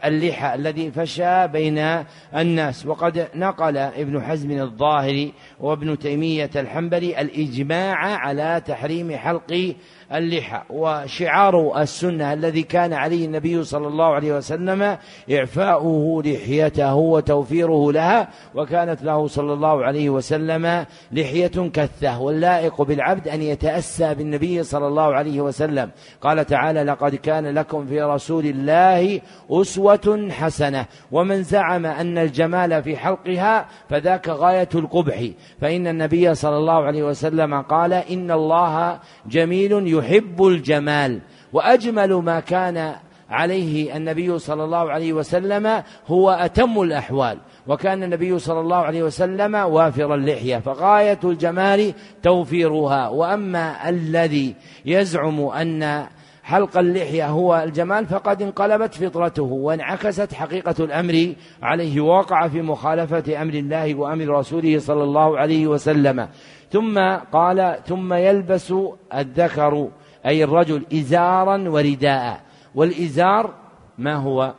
اللحى 0.06 0.56
الذي 0.56 0.92
فشى 0.92 1.48
بين 1.48 2.04
الناس. 2.36 2.86
وقد 2.86 3.28
نقل 3.36 3.78
ابن 3.78 4.22
حزم 4.22 4.52
الظاهري 4.52 5.34
وابن 5.60 6.00
تيمية 6.00 6.50
الحنبلي 6.56 7.22
الإجماع 7.22 7.96
على 7.96 8.62
تحريم 8.66 9.16
حلق 9.16 9.74
اللحى 10.14 10.62
وشعار 10.70 11.82
السنة 11.82 12.34
الذي 12.34 12.64
كان 12.64 12.94
عليه 12.94 13.26
النبي 13.26 13.64
صلى 13.64 13.88
الله 13.88 14.06
عليه 14.06 14.38
وسلم 14.38 14.98
إعفاؤه 15.32 16.24
لحيته 16.26 16.96
وتوفيره 16.96 17.92
لها 17.92 18.28
وكانت 18.56 19.04
له 19.04 19.28
صلى 19.28 19.54
الله 19.54 19.86
عليه 19.86 20.10
وسلم 20.10 20.86
لحية 21.12 21.70
كثة 21.74 22.22
واللائق 22.22 22.82
بالعبد 22.82 23.28
أن 23.28 23.42
يتأسى 23.42 24.14
بالنبي 24.16 24.64
صلى 24.64 24.88
الله 24.88 25.16
عليه 25.16 25.42
وسلم. 25.42 25.92
قال 26.22 26.46
تعالى 26.46 26.84
لقد 26.84 27.16
كان 27.16 27.48
لكم 27.48 27.86
في 27.86 28.02
رسول 28.02 28.46
الله 28.46 29.22
أسوة 29.52 30.28
حسنة 30.32 30.86
ومن 31.12 31.44
زعم 31.44 31.86
أن 31.86 32.18
الجمال 32.18 32.84
في 32.84 32.98
حلقها 32.98 33.66
فذاك 33.90 34.30
غاية 34.30 34.70
القبح 34.76 35.30
فإن 35.62 35.88
النبي 35.88 36.36
صلى 36.36 36.58
الله 36.58 36.84
عليه 36.84 37.04
وسلم 37.04 37.62
قال 37.62 37.94
إن 37.94 38.32
الله 38.32 39.00
جميل 39.28 39.97
يحب 39.98 40.46
الجمال. 40.46 41.20
وأجمل 41.54 42.14
ما 42.14 42.40
كان 42.40 42.96
عليه 43.30 43.98
النبي 43.98 44.40
صلى 44.40 44.64
الله 44.64 44.92
عليه 44.92 45.14
وسلم 45.14 45.84
هو 46.08 46.30
أتم 46.30 46.82
الأحوال. 46.82 47.38
وكان 47.68 48.04
النبي 48.04 48.40
صلى 48.40 48.60
الله 48.60 48.78
عليه 48.78 49.04
وسلم 49.04 49.56
وافر 49.56 50.16
اللحية. 50.16 50.58
فغاية 50.58 51.20
الجمال 51.24 51.94
توفيرها. 52.24 53.08
وأما 53.08 53.90
الذي 53.90 54.56
يزعم 54.86 55.42
أن 55.42 56.08
حلق 56.48 56.78
اللحية 56.78 57.30
هو 57.30 57.64
الجمال 57.64 58.06
فقد 58.06 58.42
انقلبت 58.42 58.94
فطرته 58.94 59.44
وانعكست 59.44 60.34
حقيقة 60.34 60.84
الأمر 60.84 61.36
عليه 61.62 62.02
ووقع 62.02 62.48
في 62.48 62.62
مخالفة 62.62 63.42
أمر 63.42 63.54
الله 63.54 63.96
وأمر 63.96 64.28
رسوله 64.28 64.80
صلى 64.80 65.04
الله 65.04 65.38
عليه 65.38 65.68
وسلم. 65.68 66.30
ثم 66.72 67.00
قال 67.18 67.80
ثم 67.86 68.14
يلبس 68.14 68.74
الذكر 69.14 69.90
أي 70.26 70.44
الرجل 70.44 70.86
إزارا 70.94 71.70
ورداء. 71.70 72.42
والإزار 72.76 73.54
ما 73.98 74.16
هو؟ 74.16 74.54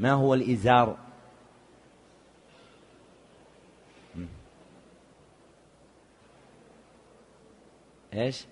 ما 0.00 0.12
هو 0.12 0.34
الإزار؟ 0.34 0.96
إيش؟ 8.14 8.51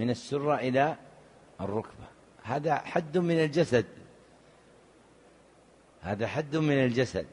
من 0.00 0.10
السرة 0.10 0.54
إلى 0.54 0.96
الركبة. 1.60 2.06
هذا 2.42 2.78
حد 2.78 3.18
من 3.18 3.44
الجسد. 3.44 3.86
هذا 6.00 6.26
حد 6.26 6.56
من 6.56 6.84
الجسد. 6.84 7.26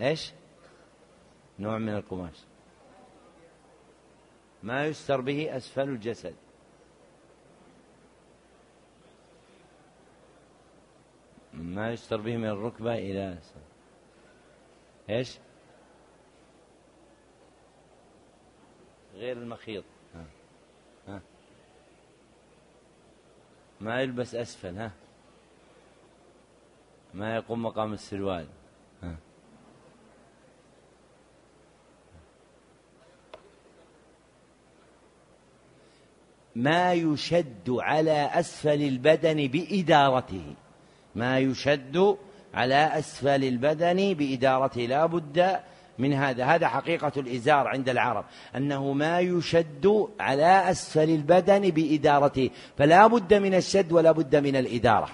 إيش؟ 0.00 0.32
نوع 1.58 1.78
من 1.78 1.88
القماش. 1.94 2.36
ما 4.62 4.86
يستر 4.86 5.20
به 5.20 5.56
أسفل 5.56 5.88
الجسد. 5.88 6.34
ما 11.54 11.92
يستر 11.92 12.16
به 12.16 12.36
من 12.36 12.48
الركبة 12.48 12.94
إلى. 12.94 13.38
إيش؟ 15.10 15.38
غير 19.18 19.36
المخيط. 19.36 19.84
ها. 20.14 20.24
ها. 21.08 21.20
ما 23.80 24.02
يلبس 24.02 24.34
أسفل 24.34 24.76
ها. 24.76 24.90
ما 27.14 27.36
يقوم 27.36 27.62
مقام 27.62 27.92
السروال. 27.92 28.46
ما 36.56 36.92
يشد 36.92 37.70
على 37.70 38.30
أسفل 38.32 38.82
البدن 38.82 39.46
بإدارته. 39.46 40.54
ما 41.14 41.38
يشد 41.38 42.16
على 42.54 42.98
أسفل 42.98 43.44
البدن 43.44 44.14
بإدارته. 44.14 44.80
لا 44.80 45.06
بد 45.06 45.60
من 45.98 46.12
هذا. 46.12 46.44
هذا 46.44 46.68
حقيقة 46.68 47.12
الإزار 47.16 47.68
عند 47.68 47.88
العرب 47.88 48.24
أنه 48.56 48.92
ما 48.92 49.20
يشد 49.20 50.08
على 50.20 50.70
أسفل 50.70 51.10
البدن 51.10 51.70
بإدارته 51.70 52.50
فلا 52.76 53.06
بد 53.06 53.34
من 53.34 53.54
الشد 53.54 53.92
ولا 53.92 54.12
بد 54.12 54.36
من 54.36 54.56
الإدارة. 54.56 55.08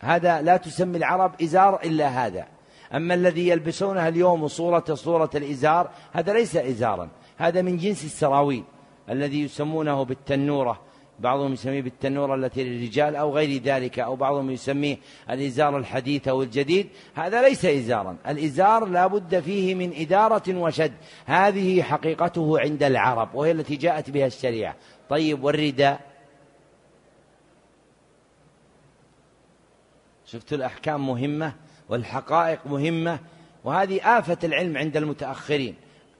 هذا 0.00 0.42
لا 0.42 0.56
تسمي 0.56 0.96
العرب 0.96 1.42
إزار 1.42 1.80
إلا 1.84 2.26
هذا. 2.26 2.46
أما 2.94 3.14
الذي 3.14 3.48
يلبسونها 3.48 4.08
اليوم 4.08 4.48
صورة 4.48 4.84
صورة 4.94 5.30
الإزار 5.34 5.90
هذا 6.12 6.32
ليس 6.32 6.56
إزارا 6.56 7.08
هذا 7.38 7.62
من 7.62 7.76
جنس 7.76 8.04
السراويل 8.04 8.64
الذي 9.10 9.42
يسمونه 9.42 10.02
بالتنورة. 10.02 10.89
بعضهم 11.20 11.52
يسميه 11.52 11.82
بالتنورة 11.82 12.34
التي 12.34 12.64
للرجال 12.64 13.16
أو 13.16 13.36
غير 13.36 13.62
ذلك 13.62 13.98
أو 13.98 14.16
بعضهم 14.16 14.50
يسميه 14.50 14.96
الإزار 15.30 15.78
الحديث 15.78 16.28
أو 16.28 16.42
الجديد. 16.42 16.88
هذا 17.14 17.42
ليس 17.42 17.64
إزارا. 17.64 18.16
الإزار 18.28 18.84
لا 18.84 19.06
بد 19.06 19.40
فيه 19.40 19.74
من 19.74 19.92
إدارة 19.96 20.54
وشد. 20.54 20.92
هذه 21.26 21.82
حقيقته 21.82 22.60
عند 22.60 22.82
العرب 22.82 23.34
وهي 23.34 23.50
التي 23.50 23.76
جاءت 23.76 24.10
بها 24.10 24.26
الشريعة. 24.26 24.76
طيب 25.08 25.44
والرداء؟ 25.44 26.00
شفت 30.26 30.52
الأحكام 30.52 31.06
مهمة 31.06 31.52
والحقائق 31.88 32.66
مهمة؟ 32.66 33.18
وهذه 33.64 34.18
آفة 34.18 34.38
العلم 34.44 34.76
عند 34.78 34.96
المتأخرين 34.96 35.74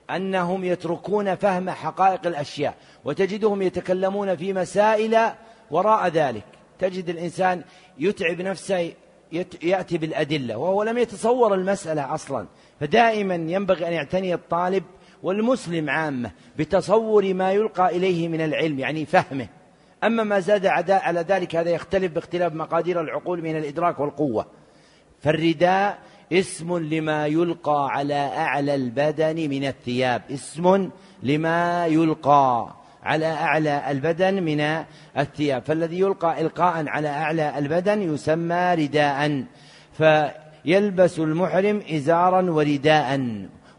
أنهم 0.09 0.63
يتركون 0.63 1.35
فهم 1.35 1.69
حقائق 1.69 2.27
الأشياء. 2.27 2.75
وتجدهم 3.05 3.61
يتكلمون 3.61 4.35
في 4.35 4.53
مسائل 4.53 5.19
وراء 5.71 6.07
ذلك. 6.07 6.43
تجد 6.79 7.09
الإنسان 7.09 7.63
يتعب 7.99 8.41
نفسه 8.41 8.93
يأتي 9.63 9.97
بالأدلة 9.97 10.57
وهو 10.57 10.83
لم 10.83 10.97
يتصور 10.97 11.53
المسألة 11.53 12.13
أصلا. 12.13 12.47
فدائما 12.79 13.35
ينبغي 13.35 13.87
أن 13.87 13.93
يعتني 13.93 14.33
الطالب 14.33 14.83
والمسلم 15.23 15.89
عامة 15.89 16.31
بتصور 16.57 17.33
ما 17.33 17.51
يلقى 17.51 17.97
إليه 17.97 18.27
من 18.27 18.41
العلم 18.41 18.79
يعني 18.79 19.05
فهمه. 19.05 19.47
أما 20.03 20.23
ما 20.23 20.39
زاد 20.39 20.65
على 20.89 21.25
ذلك 21.27 21.55
هذا 21.55 21.69
يختلف 21.69 22.11
باختلاف 22.11 22.53
مقادير 22.53 23.01
العقول 23.01 23.41
من 23.41 23.57
الإدراك 23.57 23.99
والقوة. 23.99 24.45
فالرداء 25.21 25.99
اسم 26.33 26.77
لما 26.77 27.27
يلقى 27.27 27.87
على 27.91 28.13
أعلى 28.13 28.75
البدن 28.75 29.35
من 29.49 29.67
الثياب 29.67 30.21
اسم 30.31 30.89
لما 31.23 31.85
يلقى. 31.85 32.80
على 33.03 33.25
أعلى 33.25 33.91
البدن 33.91 34.43
من 34.43 34.85
الثياب. 35.17 35.61
فالذي 35.61 35.99
يلقى 35.99 36.41
إلقاء 36.41 36.87
على 36.87 37.07
أعلى 37.07 37.57
البدن 37.57 38.13
يسمى 38.13 38.73
رداء. 38.73 39.43
فيلبس 39.93 41.19
المحرم 41.19 41.81
إزارا 41.91 42.51
ورداء. 42.51 43.21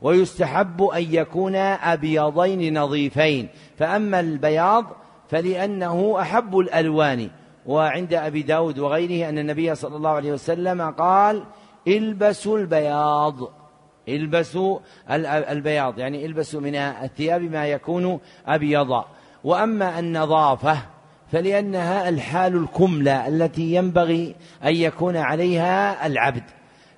ويستحب 0.03 0.82
أن 0.82 1.03
يكون 1.11 1.57
أبيضين 1.57 2.78
نظيفين. 2.78 3.49
فأما 3.78 4.20
البياض 4.20 4.85
فلأنه 5.28 6.16
أحب 6.20 6.59
الألوان. 6.59 7.31
وعند 7.66 8.15
أبي 8.15 8.43
داود 8.43 8.78
وغيره 8.78 9.28
أن 9.28 9.39
النبي 9.39 9.74
صلى 9.74 9.97
الله 9.97 10.11
عليه 10.11 10.32
وسلم 10.32 10.90
قال 10.90 11.44
البسوا 11.89 12.59
البياض. 12.59 13.61
البسوا 14.09 14.79
البياض 15.51 15.99
يعني 15.99 16.27
البسوا 16.27 16.61
من 16.61 16.74
الثياب 16.77 17.43
ما 17.43 17.66
يكون 17.66 18.20
أبيض. 18.47 19.05
وأما 19.45 19.99
النظافة 19.99 20.79
فلأنها 21.33 22.09
الحال 22.09 22.57
الكملة 22.57 23.29
التي 23.29 23.74
ينبغي 23.74 24.35
أن 24.65 24.74
يكون 24.74 25.16
عليها 25.16 26.07
العبد. 26.07 26.43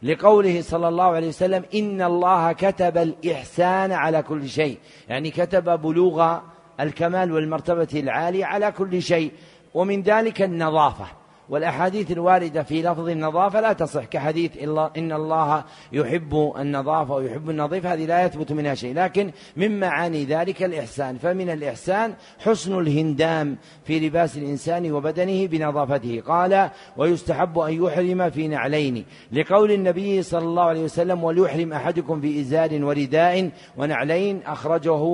لقوله 0.03 0.63
صلى 0.63 0.89
الله 0.89 1.05
عليه 1.05 1.29
وسلم 1.29 1.65
إن 1.75 2.03
الله 2.03 2.53
كتب 2.53 2.99
الإحسان 2.99 3.93
على 3.93 4.23
كل 4.23 4.49
شيء. 4.49 4.79
يعني 5.09 5.31
كتب 5.31 5.81
بلوغ 5.81 6.39
الكمال 6.81 7.33
والمرتبة 7.33 7.89
العالية 7.95 8.45
على 8.45 8.73
كل 8.73 9.03
شيء. 9.03 9.33
ومن 9.75 10.03
ذلك 10.03 10.43
النظافة. 10.43 11.07
والأحاديث 11.49 12.11
الواردة 12.11 12.63
في 12.63 12.83
لفظ 12.83 13.09
النظافة 13.09 13.61
لا 13.61 13.73
تصح 13.73 14.05
كحديث 14.05 14.57
إن 14.97 15.13
الله 15.13 15.65
يحب 15.93 16.53
النظافة 16.59 17.15
ويحب 17.15 17.51
النظيف 17.51 17.87
هذه 17.87 18.07
لا 18.07 18.25
يثبت 18.25 18.53
منها 18.53 18.75
شيء. 18.75 18.95
لكن 18.95 19.31
من 19.57 19.81
معاني 19.81 20.25
ذلك 20.25 20.63
الإحسان 20.63 21.19
فمن 21.19 21.51
الإحسان 21.51 22.15
حسن 22.39 22.79
الهندام 22.79 23.57
في 23.85 24.01
لباس 24.01 24.37
الإنسان 24.37 24.93
وبدنه 24.93 25.47
بنظافته. 25.47 26.23
قال 26.27 26.71
ويستحب 26.97 27.59
أن 27.59 27.85
يحرم 27.85 28.31
في 28.31 28.49
نعلين 28.49 29.05
لقول 29.33 29.73
النبي 29.73 30.23
صلى 30.23 30.45
الله 30.45 30.63
عليه 30.63 30.85
وسلم 30.85 31.25
وليحرم 31.25 31.73
أحدكم 31.73 32.21
في 32.21 32.41
إزار 32.41 32.85
ورداء 32.85 33.51
ونعلين 33.77 34.43
أخرجه 34.47 35.05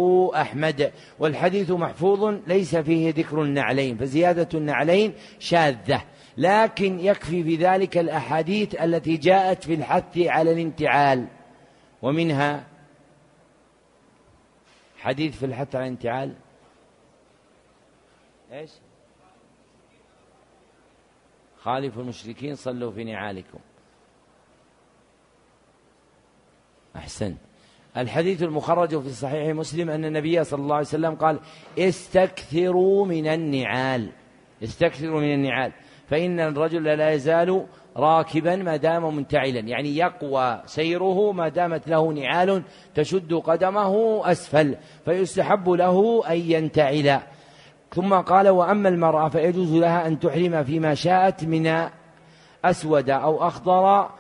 أحمد. 0.40 0.92
والحديث 1.18 1.70
محفوظ 1.70 2.34
ليس 2.46 2.76
فيه 2.76 3.14
ذكر 3.16 3.42
النعلين 3.42 3.96
فزيادة 3.96 4.48
النعلين 4.54 5.12
شاذة. 5.38 6.02
لكن 6.36 7.00
يكفي 7.00 7.44
في 7.44 7.56
ذلك 7.56 7.98
الأحاديث 7.98 8.74
التي 8.74 9.16
جاءت 9.16 9.64
في 9.64 9.74
الحث 9.74 10.18
على 10.18 10.52
الانتعال 10.52 11.26
ومنها 12.02 12.66
حديث 14.98 15.38
في 15.38 15.46
الحث 15.46 15.74
على 15.74 15.84
الانتعال. 15.84 16.34
إيش؟ 18.52 18.70
خالفوا 21.58 22.02
المشركين 22.02 22.54
صلوا 22.54 22.92
في 22.92 23.04
نعالكم. 23.04 23.58
أحسن. 26.96 27.36
الحديث 27.96 28.42
المخرج 28.42 29.02
في 29.02 29.10
صحيح 29.10 29.54
مسلم 29.54 29.90
أن 29.90 30.04
النبي 30.04 30.44
صلى 30.44 30.62
الله 30.62 30.74
عليه 30.74 30.86
وسلم 30.86 31.14
قال 31.14 31.40
استكثروا 31.78 33.06
من 33.06 33.26
النعال. 33.26 34.12
استكثروا 34.62 35.20
من 35.20 35.34
النعال. 35.34 35.72
فإن 36.10 36.40
الرجل 36.40 36.84
لا 36.84 37.10
يزال 37.10 37.66
راكبا 37.96 38.56
ما 38.56 38.76
دام 38.76 39.16
منتعلا. 39.16 39.60
يعني 39.60 39.96
يقوى 39.96 40.62
سيره 40.66 41.32
ما 41.32 41.48
دامت 41.48 41.88
له 41.88 42.12
نعال 42.12 42.62
تشد 42.94 43.34
قدمه 43.34 44.22
أسفل 44.30 44.76
فيستحب 45.04 45.70
له 45.70 46.22
أن 46.30 46.36
ينتعل. 46.36 47.20
ثم 47.94 48.14
قال 48.14 48.48
وأما 48.48 48.88
المرأة 48.88 49.28
فيجوز 49.28 49.74
لها 49.74 50.06
أن 50.06 50.18
تحرم 50.18 50.64
فيما 50.64 50.94
شاءت 50.94 51.44
من 51.44 51.88
أسود 52.64 53.10
أو 53.10 53.46
أخضر 53.46 54.10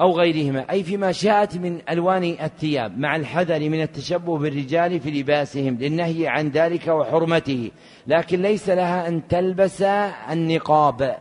أو 0.00 0.12
غيرهما 0.12 0.70
أي 0.70 0.84
فيما 0.84 1.12
شاءت 1.12 1.56
من 1.56 1.82
ألوان 1.90 2.24
الثياب 2.24 2.98
مع 2.98 3.16
الحذر 3.16 3.68
من 3.68 3.82
التشبه 3.82 4.38
بالرجال 4.38 5.00
في 5.00 5.10
لباسهم 5.10 5.74
للنهي 5.74 6.28
عن 6.28 6.48
ذلك 6.48 6.88
وحرمته. 6.88 7.70
لكن 8.06 8.42
ليس 8.42 8.68
لها 8.68 9.08
أن 9.08 9.28
تلبس 9.28 9.82
النقاب. 10.30 11.18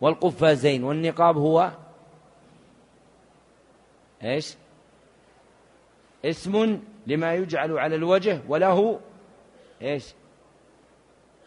والقفازين 0.00 0.84
والنقاب 0.84 1.36
هو 1.36 1.70
إيش؟ 4.24 4.54
اسم 6.24 6.80
لما 7.06 7.34
يجعل 7.34 7.78
على 7.78 7.96
الوجه 7.96 8.40
وله 8.48 9.00
إيش؟ 9.82 10.14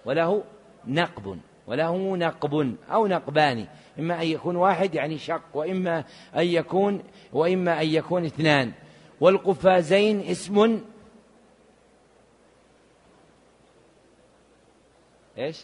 وله 0.06 0.44
نقب. 0.88 1.40
وله 1.68 2.18
نقب 2.18 2.76
أو 2.92 3.08
نقبان 3.08 3.66
إما 4.00 4.22
أن 4.22 4.28
يكون 4.28 4.56
واحد 4.56 4.96
يعني 4.96 5.18
شق 5.18 5.42
وإما 5.54 6.04
أن 6.36 6.46
يكون 6.46 7.04
وإما 7.34 7.82
أن 7.82 7.88
يكون 7.88 8.26
اثنان. 8.26 8.72
والقفازين 9.22 10.20
اسم 10.22 10.82
إيش؟ 15.38 15.64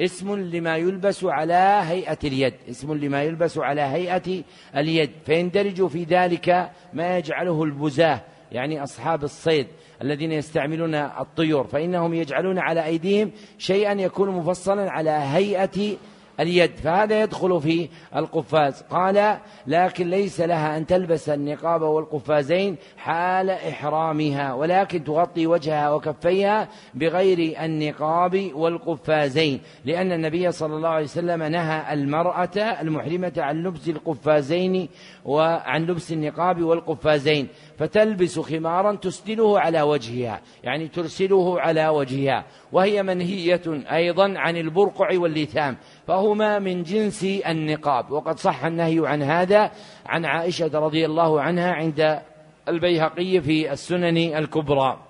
اسم 0.00 0.34
لما 0.34 0.76
يلبس 0.76 1.24
على 1.24 1.82
هيئة 1.84 2.18
اليد 2.24 2.54
اسم 2.70 2.94
لما 2.94 3.22
يلبس 3.22 3.58
على 3.58 3.80
هيئة 3.80 4.42
اليد. 4.76 5.10
فيندرج 5.26 5.86
في 5.86 6.04
ذلك 6.04 6.70
ما 6.92 7.18
يجعله 7.18 7.62
البزاة 7.62 8.20
يعني 8.52 8.82
أصحاب 8.82 9.24
الصيد. 9.24 9.66
الذين 10.02 10.32
يستعملون 10.32 10.94
الطيور 10.94 11.64
فإنهم 11.66 12.14
يجعلون 12.14 12.58
على 12.58 12.84
أيديهم 12.84 13.30
شيئا 13.58 13.92
يكون 13.92 14.30
مفصلا 14.30 14.90
على 14.90 15.10
هيئة 15.10 15.96
اليد 16.40 16.76
فهذا 16.76 17.22
يدخل 17.22 17.60
في 17.60 17.88
القفاز. 18.16 18.82
قال 18.82 19.38
لكن 19.66 20.10
ليس 20.10 20.40
لها 20.40 20.76
أن 20.76 20.86
تلبس 20.86 21.28
النقاب 21.28 21.82
والقفازين 21.82 22.76
حال 22.96 23.50
إحرامها 23.50 24.54
ولكن 24.54 25.04
تغطي 25.04 25.46
وجهها 25.46 25.90
وكفيها 25.90 26.68
بغير 26.94 27.64
النقاب 27.64 28.50
والقفازين 28.54 29.60
لأن 29.84 30.12
النبي 30.12 30.52
صلى 30.52 30.76
الله 30.76 30.88
عليه 30.88 31.04
وسلم 31.04 31.42
نهى 31.42 31.94
المرأة 31.94 32.58
المحرمة 32.58 33.32
عن 33.36 33.62
لبس 33.62 33.88
القفازين 33.88 34.88
وعن 35.24 35.86
لبس 35.86 36.12
النقاب 36.12 36.62
والقفازين. 36.62 37.48
فتلبس 37.80 38.38
خمارا 38.38 38.96
تسدله 38.96 39.60
على 39.60 39.82
وجهها 39.82 40.40
يعني 40.64 40.88
ترسله 40.88 41.60
على 41.60 41.88
وجهها. 41.88 42.44
وهي 42.72 43.02
منهية 43.02 43.62
أيضا 43.92 44.34
عن 44.36 44.56
البرقع 44.56 45.08
واللثام. 45.18 45.76
فهما 46.06 46.58
من 46.58 46.82
جنس 46.82 47.24
النقاب. 47.24 48.10
وقد 48.10 48.38
صح 48.38 48.64
النهي 48.64 49.08
عن 49.08 49.22
هذا 49.22 49.70
عن 50.06 50.24
عائشة 50.24 50.70
رضي 50.78 51.06
الله 51.06 51.40
عنها 51.40 51.72
عند 51.72 52.20
البيهقي 52.68 53.40
في 53.40 53.72
السنن 53.72 54.16
الكبرى. 54.16 55.09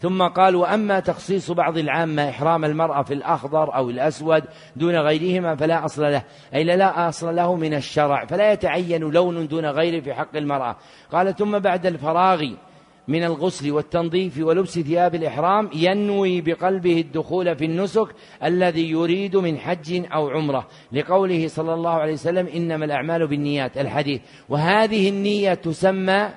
ثم 0.00 0.22
قال 0.22 0.56
وأما 0.56 1.00
تخصيص 1.00 1.50
بعض 1.50 1.78
العامة 1.78 2.28
إحرام 2.28 2.64
المرأة 2.64 3.02
في 3.02 3.14
الأخضر 3.14 3.74
أو 3.74 3.90
الأسود 3.90 4.44
دون 4.76 4.96
غيرهما 4.96 5.56
فلا 5.56 5.84
أصل 5.84 6.02
له 6.02 6.22
أي 6.54 6.64
لا 6.64 7.08
أصل 7.08 7.36
له 7.36 7.56
من 7.56 7.74
الشرع 7.74 8.24
فلا 8.24 8.52
يتعين 8.52 9.02
لون 9.02 9.48
دون 9.48 9.66
غيره 9.66 10.00
في 10.00 10.14
حق 10.14 10.36
المرأة. 10.36 10.76
قال 11.12 11.36
ثم 11.36 11.58
بعد 11.58 11.86
الفراغ 11.86 12.44
من 13.08 13.24
الغسل 13.24 13.70
والتنظيف 13.70 14.38
ولبس 14.38 14.78
ثياب 14.78 15.14
الإحرام 15.14 15.70
ينوي 15.74 16.40
بقلبه 16.40 17.00
الدخول 17.00 17.56
في 17.56 17.64
النسك 17.64 18.08
الذي 18.44 18.90
يريد 18.90 19.36
من 19.36 19.58
حج 19.58 20.02
أو 20.12 20.28
عمرة. 20.28 20.66
لقوله 20.92 21.48
صلى 21.48 21.74
الله 21.74 21.90
عليه 21.90 22.12
وسلم 22.12 22.46
إنما 22.46 22.84
الأعمال 22.84 23.26
بالنيات 23.26 23.78
الحديث. 23.78 24.20
وهذه 24.48 25.08
النية 25.08 25.54
تسمى 25.54 26.28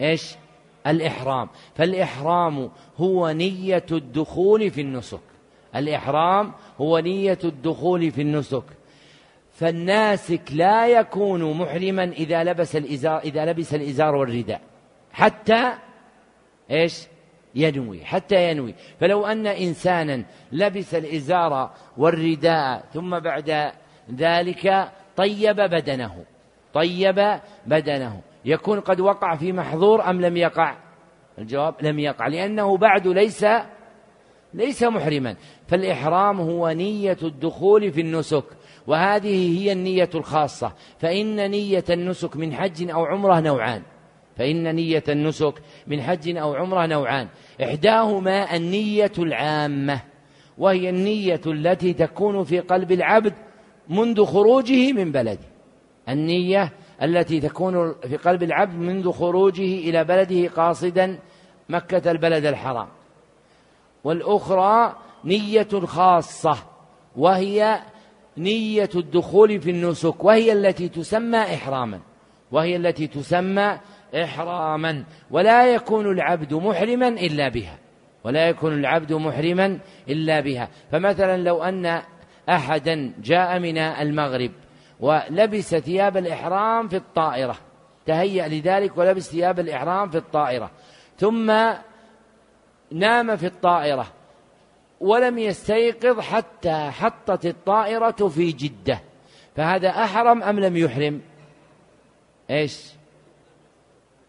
إيش؟ 0.00 0.39
الإحرام. 0.86 1.48
فالإحرام 1.74 2.70
هو 2.96 3.30
نية 3.30 3.86
الدخول 3.92 4.70
في 4.70 4.80
النسك. 4.80 5.20
الإحرام 5.76 6.52
هو 6.80 6.98
نية 6.98 7.38
الدخول 7.44 8.10
في 8.10 8.22
النسك. 8.22 8.64
فالناسك 9.52 10.42
لا 10.52 10.86
يكون 10.86 11.58
محرما 11.58 12.04
إذا 12.04 12.44
لبس 12.44 12.76
الإزار 12.76 13.18
إذا 13.18 13.44
لبس 13.44 13.74
الإزار 13.74 14.14
والرداء. 14.14 14.60
حتى 15.12 15.72
إيش؟ 16.70 17.06
ينوي 17.54 18.04
حتى 18.04 18.50
ينوي. 18.50 18.74
فلو 19.00 19.26
أن 19.26 19.46
إنسانا 19.46 20.24
لبس 20.52 20.94
الإزار 20.94 21.70
والرداء 21.96 22.84
ثم 22.94 23.18
بعد 23.18 23.72
ذلك 24.14 24.88
طيب 25.16 25.56
بدنه 25.56 26.24
طيب 26.74 27.40
بدنه. 27.66 28.20
يكون 28.44 28.80
قد 28.80 29.00
وقع 29.00 29.36
في 29.36 29.52
محظور 29.52 30.10
أم 30.10 30.20
لم 30.20 30.36
يقع؟ 30.36 30.76
الجواب 31.38 31.74
لم 31.82 31.98
يقع 31.98 32.26
لأنه 32.26 32.76
بعد 32.76 33.08
ليس 33.08 33.46
ليس 34.54 34.82
محرما. 34.82 35.36
فالإحرام 35.68 36.40
هو 36.40 36.70
نية 36.70 37.16
الدخول 37.22 37.92
في 37.92 38.00
النسك 38.00 38.44
وهذه 38.86 39.58
هي 39.58 39.72
النية 39.72 40.10
الخاصة. 40.14 40.72
فإن 40.98 41.50
نية 41.50 41.84
النسك 41.90 42.36
من 42.36 42.54
حج 42.54 42.90
أو 42.90 43.04
عمرة 43.04 43.40
نوعان. 43.40 43.82
فإن 44.36 44.74
نية 44.74 45.04
النسك 45.08 45.54
من 45.86 46.02
حج 46.02 46.36
أو 46.36 46.54
عمرة 46.54 46.86
نوعان. 46.86 47.28
إحداهما 47.62 48.56
النية 48.56 49.12
العامة 49.18 50.00
وهي 50.58 50.90
النية 50.90 51.40
التي 51.46 51.92
تكون 51.92 52.44
في 52.44 52.60
قلب 52.60 52.92
العبد 52.92 53.34
منذ 53.88 54.24
خروجه 54.24 54.92
من 54.92 55.12
بلده. 55.12 55.38
النية 56.08 56.72
التي 57.02 57.40
تكون 57.40 57.94
في 58.08 58.16
قلب 58.16 58.42
العبد 58.42 58.74
منذ 58.74 59.12
خروجه 59.12 59.78
إلى 59.78 60.04
بلده 60.04 60.48
قاصدا 60.48 61.18
مكة 61.68 62.10
البلد 62.10 62.46
الحرام. 62.46 62.88
والأخرى 64.04 64.96
نية 65.24 65.68
خاصة 65.84 66.56
وهي 67.16 67.80
نية 68.36 68.90
الدخول 68.94 69.60
في 69.60 69.70
النسك 69.70 70.24
وهي 70.24 70.52
التي 70.52 70.88
تسمى 70.88 71.38
إحراما 71.38 72.00
وهي 72.52 72.76
التي 72.76 73.06
تسمى 73.06 73.78
إحراما 74.14 75.04
ولا 75.30 75.74
يكون 75.74 76.12
العبد 76.12 76.54
محرما 76.54 77.08
إلا 77.08 77.48
بها 77.48 77.78
ولا 78.24 78.48
يكون 78.48 78.72
العبد 78.72 79.12
محرما 79.12 79.78
إلا 80.08 80.40
بها. 80.40 80.68
فمثلا 80.92 81.36
لو 81.36 81.62
أن 81.62 82.02
أحدا 82.48 83.12
جاء 83.22 83.58
من 83.58 83.78
المغرب 83.78 84.50
ولبس 85.00 85.74
ثياب 85.74 86.16
الإحرام 86.16 86.88
في 86.88 86.96
الطائرة. 86.96 87.56
تهيأ 88.06 88.48
لذلك 88.48 88.98
ولبس 88.98 89.30
ثياب 89.30 89.60
الإحرام 89.60 90.10
في 90.10 90.18
الطائرة. 90.18 90.70
ثم 91.18 91.46
نام 92.90 93.36
في 93.36 93.46
الطائرة. 93.46 94.06
ولم 95.00 95.38
يستيقظ 95.38 96.20
حتى 96.20 96.90
حطت 96.90 97.46
الطائرة 97.46 98.28
في 98.28 98.52
جدة. 98.52 99.00
فهذا 99.56 99.88
أحرم 99.88 100.42
أم 100.42 100.60
لم 100.60 100.76
يحرم؟ 100.76 101.20
إيش؟ 102.50 102.92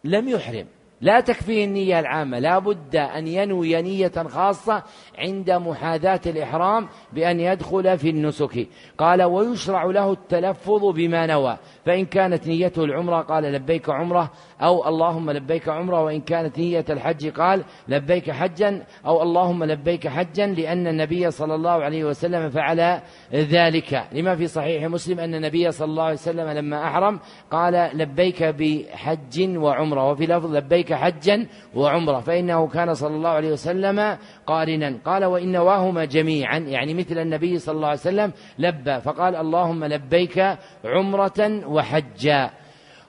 لم 0.03 0.29
يحرم. 0.29 0.67
لا 1.01 1.19
تكفيه 1.19 1.65
النية 1.65 1.99
العامة. 1.99 2.39
لا 2.39 2.59
بد 2.59 2.95
أن 2.95 3.27
ينوي 3.27 3.81
نية 3.81 4.11
خاصة 4.27 4.83
عند 5.17 5.51
محاذاة 5.51 6.21
الإحرام 6.25 6.87
بأن 7.13 7.39
يدخل 7.39 7.97
في 7.97 8.09
النسك. 8.09 8.67
قال 8.97 9.23
ويشرع 9.23 9.83
له 9.83 10.11
التلفظ 10.11 10.85
بما 10.85 11.25
نوى. 11.25 11.57
فإن 11.85 12.05
كانت 12.05 12.47
نيته 12.47 12.83
العمرة 12.83 13.21
قال 13.21 13.43
لبيك 13.43 13.89
عمرة 13.89 14.31
أو 14.63 14.87
اللهم 14.87 15.31
لبيك 15.31 15.69
عمرة 15.69 16.03
وإن 16.03 16.21
كانت 16.21 16.59
نية 16.59 16.85
الحج 16.89 17.29
قال 17.29 17.63
لبيك 17.87 18.31
حجا 18.31 18.83
أو 19.05 19.23
اللهم 19.23 19.63
لبيك 19.63 20.07
حجا 20.07 20.47
لأن 20.47 20.87
النبي 20.87 21.31
صلى 21.31 21.55
الله 21.55 21.71
عليه 21.71 22.03
وسلم 22.03 22.49
فعل 22.49 23.01
ذلك. 23.33 24.03
لما 24.11 24.35
في 24.35 24.47
صحيح 24.47 24.83
مسلم 24.83 25.19
أن 25.19 25.35
النبي 25.35 25.71
صلى 25.71 25.85
الله 25.85 26.03
عليه 26.03 26.13
وسلم 26.13 26.49
لما 26.49 26.87
أحرم 26.87 27.19
قال 27.51 27.89
لبيك 27.93 28.43
بحج 28.43 29.57
وعمرة 29.57 30.11
وفي 30.11 30.25
لفظ 30.25 30.55
لبيك 30.55 30.93
حجا 30.93 31.47
وعمرة 31.75 32.19
فإنه 32.19 32.67
كان 32.67 32.93
صلى 32.93 33.15
الله 33.15 33.29
عليه 33.29 33.51
وسلم 33.51 34.17
قارنا. 34.47 34.97
قال 35.05 35.25
وإن 35.25 35.51
نواهما 35.51 36.05
جميعا 36.05 36.57
يعني 36.57 36.93
مثل 36.93 37.17
النبي 37.17 37.59
صلى 37.59 37.75
الله 37.75 37.87
عليه 37.87 37.99
وسلم 37.99 38.31
لبى 38.59 38.99
فقال 39.01 39.35
اللهم 39.35 39.85
لبيك 39.85 40.57
عمرة 40.85 41.67
وحجا. 41.67 42.49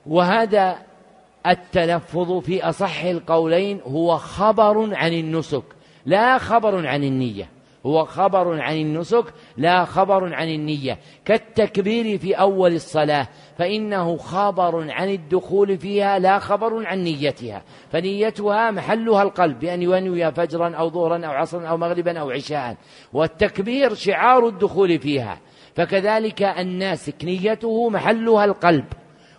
وهذا 0.06 0.91
التلفظ 1.46 2.38
في 2.38 2.68
أصح 2.68 3.04
القولين 3.04 3.80
هو 3.86 4.16
خبر 4.16 4.94
عن 4.94 5.12
النسك 5.12 5.64
لا 6.06 6.38
خبر 6.38 6.86
عن 6.86 7.04
النية. 7.04 7.48
هو 7.86 8.04
خبر 8.04 8.60
عن 8.60 8.76
النسك 8.76 9.24
لا 9.56 9.84
خبر 9.84 10.34
عن 10.34 10.48
النية. 10.48 10.98
كالتكبير 11.24 12.18
في 12.18 12.34
أول 12.34 12.74
الصلاة 12.74 13.28
فإنه 13.58 14.16
خبر 14.16 14.90
عن 14.90 15.08
الدخول 15.08 15.78
فيها 15.78 16.18
لا 16.18 16.38
خبر 16.38 16.86
عن 16.86 16.98
نيتها. 16.98 17.62
فنيتها 17.90 18.70
محلها 18.70 19.22
القلب 19.22 19.58
بأن 19.58 19.82
ينوي 19.82 20.32
فجرا 20.32 20.74
أو 20.76 20.90
ظهرا 20.90 21.26
أو 21.26 21.30
عصرا 21.30 21.66
أو 21.66 21.76
مغربا 21.76 22.18
أو 22.18 22.30
عشاء. 22.30 22.76
والتكبير 23.12 23.94
شعار 23.94 24.48
الدخول 24.48 24.98
فيها. 24.98 25.38
فكذلك 25.74 26.42
الناسك 26.42 27.24
نيته 27.24 27.88
محلها 27.88 28.44
القلب. 28.44 28.84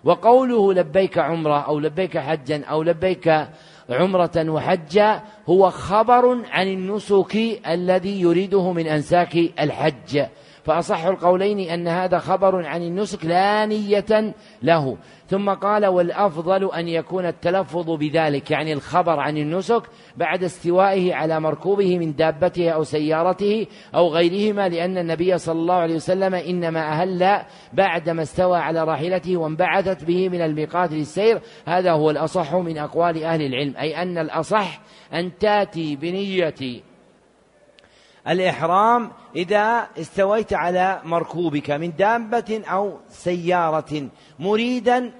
وقوله 0.03 0.73
لبيك 0.73 1.17
عمرة 1.17 1.59
أو 1.59 1.79
لبيك 1.79 2.17
حجا 2.17 2.63
أو 2.65 2.83
لبيك 2.83 3.47
عمرة 3.89 4.31
وحجا 4.37 5.21
هو 5.49 5.69
خبر 5.69 6.45
عن 6.51 6.67
النسك 6.67 7.35
الذي 7.67 8.21
يريده 8.21 8.71
من 8.71 8.87
أنساك 8.87 9.35
الحج. 9.35 10.25
فأصح 10.63 11.05
القولين 11.05 11.59
أن 11.59 11.87
هذا 11.87 12.17
خبر 12.17 12.65
عن 12.65 12.81
النسك 12.81 13.25
لا 13.25 13.65
نية 13.65 14.33
له. 14.63 14.97
ثم 15.27 15.49
قال 15.49 15.85
والأفضل 15.85 16.71
أن 16.73 16.87
يكون 16.87 17.25
التلفظ 17.25 17.91
بذلك 17.91 18.51
يعني 18.51 18.73
الخبر 18.73 19.19
عن 19.19 19.37
النسك 19.37 19.83
بعد 20.17 20.43
استوائه 20.43 21.13
على 21.13 21.39
مركوبه 21.39 21.97
من 21.97 22.15
دابته 22.15 22.69
أو 22.69 22.83
سيارته 22.83 23.67
أو 23.95 24.07
غيرهما 24.07 24.69
لأن 24.69 24.97
النبي 24.97 25.37
صلى 25.37 25.59
الله 25.59 25.73
عليه 25.73 25.95
وسلم 25.95 26.35
إنما 26.35 26.79
أهل 26.79 27.41
بعدما 27.73 28.21
استوى 28.21 28.57
على 28.57 28.83
راحلته 28.83 29.37
وانبعثت 29.37 30.03
به 30.03 30.29
من 30.29 30.41
الميقات 30.41 30.91
للسير. 30.91 31.41
هذا 31.65 31.91
هو 31.91 32.09
الأصح 32.09 32.55
من 32.55 32.77
أقوال 32.77 33.23
أهل 33.23 33.41
العلم 33.41 33.77
أي 33.77 34.01
أن 34.01 34.17
الأصح 34.17 34.81
أن 35.13 35.37
تأتي 35.37 35.95
بنية 35.95 36.81
الإحرام 38.27 39.11
إذا 39.35 39.87
استويت 39.97 40.53
على 40.53 41.01
مركوبك 41.03 41.71
من 41.71 41.95
دابة 41.95 42.61
أو 42.67 42.99
سيارة 43.09 44.09
مريدا 44.39 45.11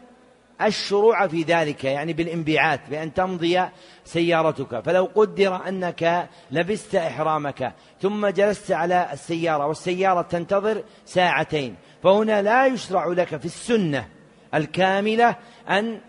الشروع 0.61 1.27
في 1.27 1.43
ذلك 1.43 1.83
يعني 1.83 2.13
بالإنبعاث 2.13 2.79
بأن 2.89 3.13
تمضي 3.13 3.61
سيارتك. 4.05 4.79
فلو 4.79 5.09
قدر 5.15 5.67
أنك 5.67 6.29
لبست 6.51 6.95
إحرامك 6.95 7.73
ثم 8.01 8.27
جلست 8.27 8.71
على 8.71 9.09
السيارة 9.13 9.67
والسيارة 9.67 10.21
تنتظر 10.21 10.83
ساعتين 11.05 11.75
فهنا 12.03 12.41
لا 12.41 12.65
يشرع 12.65 13.07
لك 13.07 13.37
في 13.37 13.45
السنة 13.45 14.07
الكاملة 14.53 15.35
أن 15.69 15.99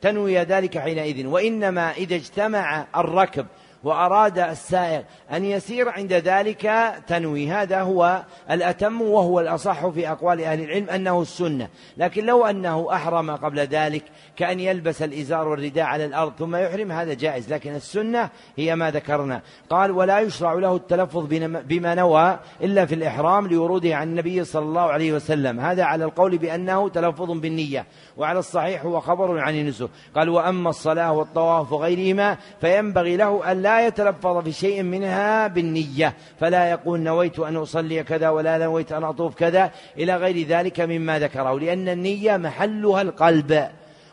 تنوي 0.00 0.38
ذلك 0.38 0.78
حينئذ 0.78 1.26
وإنما 1.26 1.92
إذا 1.92 2.14
اجتمع 2.14 2.86
الركب 2.96 3.46
وأراد 3.84 4.38
السائر 4.38 5.04
أن 5.32 5.44
يسير 5.44 5.88
عند 5.88 6.12
ذلك 6.12 6.72
تنوي. 7.06 7.48
هذا 7.48 7.80
هو 7.80 8.22
الأتم 8.50 9.02
وهو 9.02 9.40
الأصح 9.40 9.86
في 9.86 10.10
أقوال 10.10 10.40
أهل 10.40 10.60
العلم 10.60 10.90
أنه 10.90 11.22
السنة. 11.22 11.68
لكن 11.96 12.26
لو 12.26 12.46
أنه 12.46 12.88
أحرم 12.92 13.30
قبل 13.30 13.60
ذلك 13.60 14.02
كأن 14.36 14.60
يلبس 14.60 15.02
الإزار 15.02 15.48
والرداء 15.48 15.84
على 15.84 16.04
الأرض 16.04 16.32
ثم 16.38 16.56
يحرم 16.56 16.92
هذا 16.92 17.14
جائز. 17.14 17.52
لكن 17.52 17.74
السنة 17.74 18.30
هي 18.56 18.76
ما 18.76 18.90
ذكرنا. 18.90 19.40
قال 19.70 19.90
ولا 19.90 20.20
يشرع 20.20 20.52
له 20.52 20.76
التلفظ 20.76 21.26
بما 21.64 21.94
نوى 21.94 22.38
إلا 22.62 22.86
في 22.86 22.94
الإحرام 22.94 23.46
لوروده 23.46 23.96
عن 23.96 24.08
النبي 24.08 24.44
صلى 24.44 24.64
الله 24.64 24.82
عليه 24.82 25.12
وسلم. 25.12 25.60
هذا 25.60 25.84
على 25.84 26.04
القول 26.04 26.38
بأنه 26.38 26.88
تلفظ 26.88 27.30
بالنية. 27.30 27.86
وعلى 28.16 28.38
الصحيح 28.38 28.84
هو 28.84 29.00
خبر 29.00 29.38
عن 29.38 29.54
النسك 29.54 29.88
قال 30.14 30.28
وأما 30.28 30.70
الصلاة 30.70 31.12
والطواف 31.12 31.72
وغيرهما 31.72 32.36
فينبغي 32.60 33.16
له 33.16 33.52
أن 33.52 33.62
لا 33.62 33.86
يتلفظ 33.86 34.44
في 34.44 34.52
شيء 34.52 34.82
منها 34.82 35.46
بالنية. 35.46 36.14
فلا 36.40 36.70
يقول 36.70 37.00
نويت 37.00 37.38
أن 37.38 37.56
أصلي 37.56 38.02
كذا 38.02 38.28
ولا 38.28 38.58
نويت 38.58 38.92
أن 38.92 39.04
أطوف 39.04 39.34
كذا 39.34 39.70
إلى 39.98 40.16
غير 40.16 40.46
ذلك 40.46 40.80
مما 40.80 41.18
ذكره. 41.18 41.58
لأن 41.58 41.88
النية 41.88 42.36
محلها 42.36 43.02
القلب. 43.02 43.68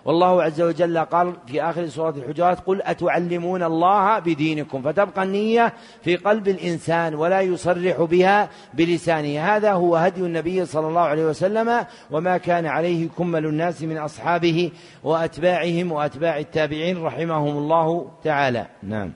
والله 0.06 0.44
عز 0.44 0.62
وجل 0.62 0.98
قال 0.98 1.34
في 1.48 1.64
آخر 1.64 1.88
سورة 1.88 2.10
الحجرات 2.10 2.60
قل 2.60 2.82
أتعلمون 2.82 3.64
الله 3.64 4.20
بدينكم 4.20 4.82
فتبقى 4.82 5.24
النية 5.24 5.74
في 6.04 6.16
قلب 6.16 6.48
الإنسان 6.48 7.16
ولا 7.16 7.42
يصرح 7.42 8.02
بها 8.02 8.50
بلسانه. 8.74 9.56
هذا 9.56 9.74
هو 9.74 9.96
هدي 9.96 10.22
النبي 10.22 10.66
صلى 10.66 10.88
الله 10.88 11.02
عليه 11.02 11.26
وسلم 11.26 11.86
وما 12.12 12.38
كان 12.38 12.66
عليه 12.66 13.10
كمل 13.18 13.46
الناس 13.46 13.82
من 13.82 13.98
أصحابه 13.98 14.72
وأتباعهم 15.04 15.92
وأتباع 15.92 16.40
التابعين 16.40 17.04
رحمهم 17.04 17.58
الله 17.58 18.12
تعالى. 18.24 18.68
نعم. 18.84 19.12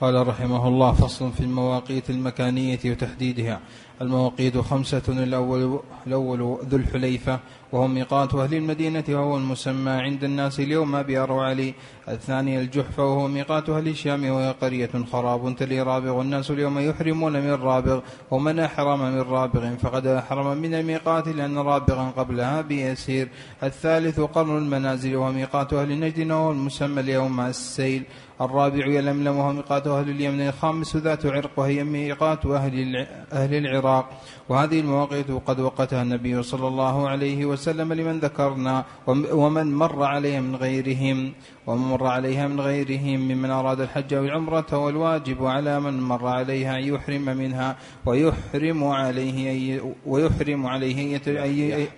قال 0.00 0.28
رحمه 0.28 0.68
الله 0.68 0.92
فصل 0.92 1.32
في 1.32 1.40
المواقيت 1.40 2.10
المكانية 2.10 2.78
وتحديدها. 2.84 3.60
المواقيت 4.02 4.58
خمسة 4.58 5.02
الأول, 5.08 5.80
الأول 6.06 6.58
ذو 6.68 6.76
الحليفة 6.76 7.38
وهو 7.72 7.88
ميقات 7.88 8.34
أهل 8.34 8.54
المدينة 8.54 9.04
وهو 9.08 9.36
المسمى 9.36 9.90
عند 9.90 10.24
الناس 10.24 10.60
اليوم 10.60 11.02
بأرو 11.02 11.40
علي. 11.40 11.74
الثاني 12.08 12.60
الجحفة 12.60 13.04
وهو 13.04 13.28
ميقات 13.28 13.68
أهل 13.68 13.88
الشام 13.88 14.30
وهي 14.30 14.54
قرية 14.60 14.90
خراب 15.12 15.56
تلي 15.56 15.82
رابغ. 15.82 16.10
والناس 16.10 16.50
اليوم 16.50 16.78
يحرمون 16.78 17.32
من 17.32 17.52
رابغ 17.52 18.00
ومن 18.30 18.58
أحرم 18.58 19.00
من 19.00 19.20
رابغ 19.20 19.76
فقد 19.76 20.06
أحرم 20.06 20.56
من 20.56 20.74
الميقات 20.74 21.28
لأن 21.28 21.58
رابغا 21.58 22.10
قبلها 22.16 22.60
بيسير. 22.60 23.28
الثالث 23.62 24.20
قرن 24.20 24.58
المنازل 24.58 25.16
وهو 25.16 25.32
ميقات 25.32 25.72
أهل 25.72 26.00
نجد 26.00 26.30
وهو 26.30 26.50
المسمى 26.50 27.00
اليوم 27.00 27.40
السيل. 27.40 28.02
الرابع 28.40 28.86
يلملم 28.86 29.36
وهو 29.36 29.52
ميقات 29.52 29.86
أهل 29.86 30.10
اليمن 30.10 30.48
الخامس 30.48 30.96
ذات 30.96 31.26
عرق 31.26 31.50
وهي 31.56 31.84
ميقات 31.84 32.46
أهل 32.46 33.06
أهل 33.32 33.54
العراق. 33.54 34.10
وهذه 34.48 34.80
المواقيت 34.80 35.30
قد 35.46 35.60
وقتها 35.60 36.02
النبي 36.02 36.42
صلى 36.42 36.68
الله 36.68 37.08
عليه 37.08 37.46
وسلم 37.46 37.92
لمن 37.92 38.18
ذكرنا 38.18 38.84
ومن 39.32 39.74
مر 39.74 40.04
عليها 40.04 40.40
من 40.40 40.56
غيرهم 40.56 41.32
ومن 41.66 41.82
مر 41.82 42.06
عليها 42.06 42.48
من 42.48 42.60
غيرهم 42.60 43.20
ممن 43.20 43.50
أراد 43.50 43.80
الحج 43.80 44.14
أو 44.14 44.24
العمرة 44.24 44.78
والواجب 44.78 45.44
على 45.46 45.80
من 45.80 46.00
مر 46.00 46.26
عليها 46.26 46.78
أن 46.78 46.82
يحرم 46.82 47.22
منها 47.22 47.76
ويحرم 48.06 48.84
عليه 48.84 49.80
ويحرم 50.06 50.66
عليه 50.66 51.16
أن 51.16 51.20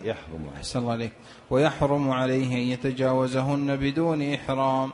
يحرم 0.04 0.50
الله 0.74 0.92
عليك. 0.92 1.12
ويحرم 1.50 2.10
عليه 2.10 2.54
أن 2.54 2.62
يتجاوزهن 2.72 3.76
بدون 3.76 4.34
إحرام. 4.34 4.90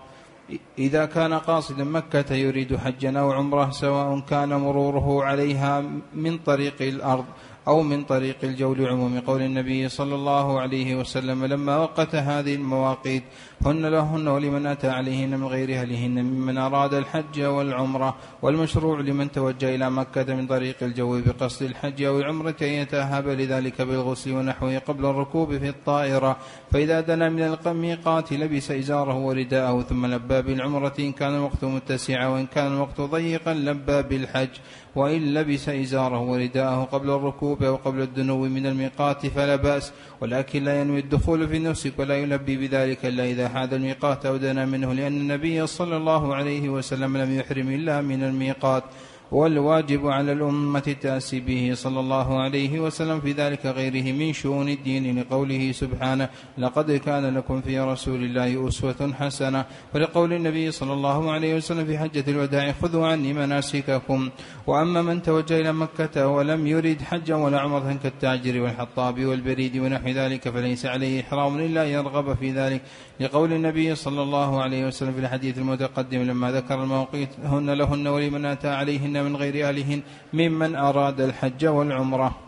إذا 0.79 1.05
كان 1.05 1.35
قاصدا 1.35 1.85
مكة 1.85 2.35
يريد 2.35 2.77
حجا 2.77 3.19
أو 3.21 3.33
عمرة 3.33 3.71
سواء 3.71 4.21
كان 4.21 4.49
مروره 4.49 5.25
عليها 5.25 5.85
من 6.15 6.39
طريق 6.39 6.83
الأرض 6.83 7.25
أو 7.69 7.83
من 7.83 8.05
طريق 8.05 8.37
الجو 8.43 8.75
لعموم 8.75 9.21
قول 9.21 9.43
النبي 9.43 9.89
صلى 9.89 10.15
الله 10.15 10.61
عليه 10.61 10.97
وسلم 10.97 11.45
لما 11.45 11.77
وقت 11.77 12.15
هذه 12.15 12.55
المواقيت 12.55 13.25
هن 13.65 13.87
لهن 13.87 14.29
ولمن 14.29 14.67
أتى 14.67 14.89
عليهن 14.89 15.41
من 15.41 15.47
غير 15.47 15.81
أهلهن 15.81 16.25
ممن 16.25 16.59
أراد 16.59 16.95
الحج 16.95 17.41
والعمرة 17.41 18.17
والمشروع 18.43 19.01
لمن 19.01 19.33
توجه 19.33 19.75
إلى 19.75 19.91
مكة 19.91 20.35
من 20.35 20.47
طريق 20.47 20.77
الجو 20.83 21.21
بقصد 21.21 21.63
الحج 21.63 22.03
أو 22.03 22.19
العمرة 22.19 22.57
أن 22.63 22.67
يتأهب 22.67 23.29
لذلك 23.29 23.83
بالغسل 23.83 24.33
ونحوه 24.33 24.79
قبل 24.79 25.07
الركوب 25.07 25.59
في 25.59 25.69
الطائرة. 25.69 26.37
فإذا 26.73 27.01
دنا 27.01 27.29
من 27.29 27.57
الميقات 27.67 28.33
لبس 28.33 28.71
إزاره 28.71 29.15
ورداءه 29.15 29.83
ثم 29.83 30.07
لبى 30.07 30.43
بالعمرة 30.43 30.95
إن 30.99 31.13
كان 31.13 31.35
الوقت 31.35 31.65
متسعا 31.65 32.27
وإن 32.27 32.47
كان 32.47 32.73
الوقت 32.73 33.01
ضيقا 33.01 33.55
لبى 33.55 34.03
بالحج. 34.03 34.49
وإن 34.97 35.35
لبس 35.35 35.69
إزاره 35.69 36.21
ورداءه 36.21 36.85
قبل 36.85 37.11
الركوب 37.11 37.63
أو 37.63 37.77
قبل 37.77 38.01
الدنو 38.01 38.39
من 38.39 38.67
الميقات 38.67 39.27
فلا 39.27 39.57
بأس. 39.57 39.93
ولكن 40.21 40.65
لا 40.65 40.81
ينوي 40.81 41.01
الدخول 41.01 41.49
في 41.49 41.57
النسك 41.57 41.93
ولا 41.99 42.17
يلبي 42.17 42.57
بذلك 42.57 43.07
إلا 43.07 43.25
إذا 43.25 43.49
حاد 43.49 43.75
الميقات 43.75 44.27
أو 44.27 44.37
دنا 44.37 44.65
منه 44.65 44.93
لأن 44.93 45.17
النبي 45.17 45.67
صلى 45.67 45.97
الله 45.97 46.35
عليه 46.35 46.69
وسلم 46.69 47.17
لم 47.17 47.39
يحرم 47.39 47.69
إلا 47.69 48.01
من 48.01 48.25
الميقات. 48.25 48.85
والواجب 49.33 50.07
على 50.07 50.33
الأمة 50.33 50.83
التأسي 50.87 51.41
به 51.41 51.71
صلى 51.75 52.01
الله 52.01 52.41
عليه 52.41 52.81
وسلم 52.81 53.21
في 53.21 53.33
ذلك 53.33 53.67
غيره 53.67 54.13
من 54.13 54.33
شؤون 54.33 54.69
الدين 54.69 55.21
لقوله 55.21 55.73
سبحانه 55.73 56.29
لقد 56.59 56.93
كان 56.93 57.35
لكم 57.37 57.61
في 57.61 57.81
رسول 57.81 58.25
الله 58.25 58.69
أسوة 58.69 59.13
حسنة. 59.19 59.65
ولقول 59.95 60.33
النبي 60.33 60.71
صلى 60.71 60.93
الله 60.93 61.31
عليه 61.31 61.57
وسلم 61.57 61.85
في 61.87 61.99
حجة 61.99 62.25
الوداع 62.29 62.73
خذوا 62.73 63.07
عني 63.07 63.33
مناسككم. 63.33 64.31
وأما 64.67 65.03
من 65.03 65.23
توجه 65.23 65.61
إلى 65.61 65.73
مكة 65.73 66.29
ولم 66.29 66.67
يرد 66.67 67.03
حجا 67.03 67.35
ولا 67.35 67.61
عمرة 67.61 67.99
كالتاجر 68.03 68.61
والحطاب 68.61 69.25
والبريد 69.25 69.77
ونحو 69.77 70.09
ذلك 70.09 70.49
فليس 70.49 70.87
عليه 70.87 71.21
إحرام 71.21 71.59
إلا 71.59 71.85
يرغب 71.85 72.37
في 72.37 72.51
ذلك. 72.53 72.83
لقول 73.21 73.53
النبي 73.53 73.95
صلى 73.95 74.23
الله 74.23 74.63
عليه 74.63 74.87
وسلم 74.87 75.13
في 75.13 75.21
الحديث 75.21 75.59
المتقدم 75.59 76.23
لما 76.23 76.53
ذكر 76.53 76.83
المواقيت 76.83 77.29
هن 77.45 77.71
لهن 77.71 78.07
ولمن 78.07 78.45
أتى 78.45 78.69
عليهن 78.69 79.16
من 79.23 79.37
غير 79.37 79.69
أهلهن 79.69 80.03
ممن 80.33 80.77
أراد 80.77 81.21
الحج 81.21 81.67
والعمرة. 81.67 82.46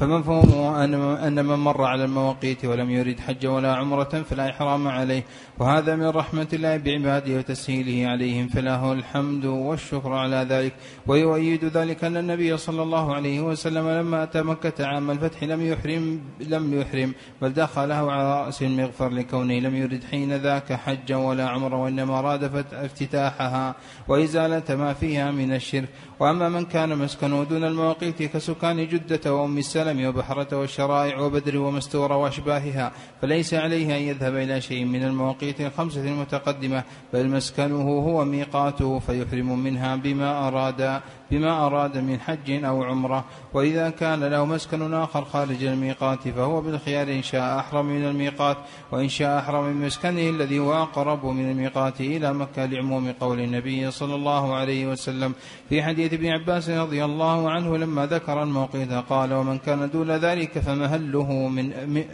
فمفهومه 0.00 0.84
أن 1.26 1.46
من 1.46 1.54
مر 1.54 1.84
على 1.84 2.04
المواقيت 2.04 2.64
ولم 2.64 2.90
يرد 2.90 3.20
حج 3.20 3.46
ولا 3.46 3.74
عمرة 3.74 4.24
فلا 4.30 4.50
إحرام 4.50 4.88
عليه. 4.88 5.24
وهذا 5.58 5.96
من 5.96 6.08
رحمة 6.08 6.48
الله 6.52 6.76
بعباده 6.76 7.38
وتسهيله 7.38 8.08
عليهم. 8.08 8.48
فله 8.48 8.92
الحمد 8.92 9.44
والشكر 9.44 10.12
على 10.12 10.46
ذلك. 10.48 10.72
ويؤيد 11.06 11.64
ذلك 11.64 12.04
أن 12.04 12.16
النبي 12.16 12.56
صلى 12.56 12.82
الله 12.82 13.14
عليه 13.14 13.40
وسلم 13.40 13.88
لما 13.88 14.22
أتى 14.22 14.42
مكة 14.42 14.86
عام 14.86 15.10
الفتح 15.10 15.42
لم 15.42 15.66
يحرم 15.66 16.20
لم 16.40 16.80
يحرم 16.80 17.14
بل 17.42 17.52
دخله 17.52 18.12
على 18.12 18.44
رأس 18.44 18.62
المغفر 18.62 19.08
لكونه. 19.08 19.58
لم 19.58 19.76
يرد 19.76 20.04
حين 20.10 20.32
ذاك 20.32 20.72
حجا 20.72 21.16
ولا 21.16 21.48
عمرا 21.48 21.76
وإنما 21.76 22.18
أراد 22.18 22.64
افتتاحها. 22.72 23.74
وإزالة 24.08 24.76
ما 24.76 24.92
فيها 24.92 25.30
من 25.30 25.52
الشرك. 25.54 25.88
وأما 26.20 26.48
من 26.48 26.64
كان 26.64 26.98
مسكنه 26.98 27.44
دون 27.44 27.64
المواقيت 27.64 28.22
كسكان 28.22 28.88
جدة 28.88 29.34
وأم 29.34 29.58
السلم 29.58 30.08
وبحرة 30.08 30.58
والشرائع 30.58 31.18
وبدر 31.18 31.58
ومستورة 31.58 32.16
وأشباهها 32.16 32.92
فليس 33.22 33.54
عليه 33.54 33.96
أن 33.96 34.02
يذهب 34.02 34.36
إلى 34.36 34.60
شيء 34.60 34.84
من 34.84 35.04
المواقيت 35.04 35.60
الخمسة 35.60 36.00
المتقدمة 36.00 36.84
بل 37.12 37.28
مسكنه 37.28 37.82
هو 37.82 38.24
ميقاته 38.24 38.98
فيحرم 38.98 39.58
منها 39.58 39.96
بما 39.96 40.48
أراد 40.48 41.00
بما 41.30 41.66
أراد 41.66 41.98
من 41.98 42.20
حج 42.20 42.64
أو 42.64 42.82
عمرة 42.82 43.24
وإذا 43.54 43.90
كان 43.90 44.24
له 44.24 44.44
مسكن 44.44 44.94
آخر 44.94 45.24
خارج 45.24 45.64
الميقات 45.64 46.28
فهو 46.28 46.60
بالخيار 46.60 47.08
إن 47.08 47.22
شاء 47.22 47.58
أحرم 47.58 47.86
من 47.86 48.04
الميقات 48.04 48.56
وإن 48.92 49.08
شاء 49.08 49.38
أحرم 49.38 49.64
من 49.64 49.86
مسكنه 49.86 50.30
الذي 50.30 50.58
هو 50.58 50.82
أقرب 50.82 51.26
من 51.26 51.50
الميقات 51.50 52.00
إلى 52.00 52.32
مكة 52.34 52.64
لعموم 52.64 53.12
قول 53.12 53.40
النبي 53.40 53.90
صلى 53.90 54.14
الله 54.14 54.54
عليه 54.54 54.86
وسلم. 54.86 55.34
في 55.68 55.82
حديث 55.82 56.12
ابن 56.12 56.26
عباس 56.26 56.70
رضي 56.70 57.04
الله 57.04 57.50
عنه 57.50 57.76
لما 57.76 58.06
ذكر 58.06 58.42
الموقيت 58.42 58.92
قال 58.92 59.32
ومن 59.32 59.58
كان 59.58 59.90
دون 59.90 60.10
ذلك 60.10 60.58
فمهله 60.58 61.48
من 61.48 62.04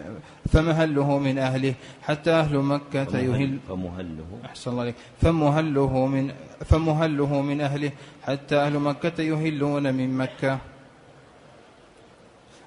فمهله 0.48 1.18
من 1.18 1.38
أهله 1.38 1.74
حتى 2.02 2.30
أهل 2.30 2.58
مكة 2.58 3.18
يهل 3.18 3.58
فمهله. 3.68 4.26
أحسن 4.44 4.70
الله 4.70 4.82
عليك. 4.82 4.94
فمهله 5.20 6.06
من 6.06 6.34
فمهله 6.64 7.40
من 7.40 7.60
أهله 7.60 7.92
حتى 8.22 8.56
أهل 8.56 8.78
مكة 8.78 9.22
يهلون 9.22 9.94
من 9.94 10.18
مكة. 10.18 10.58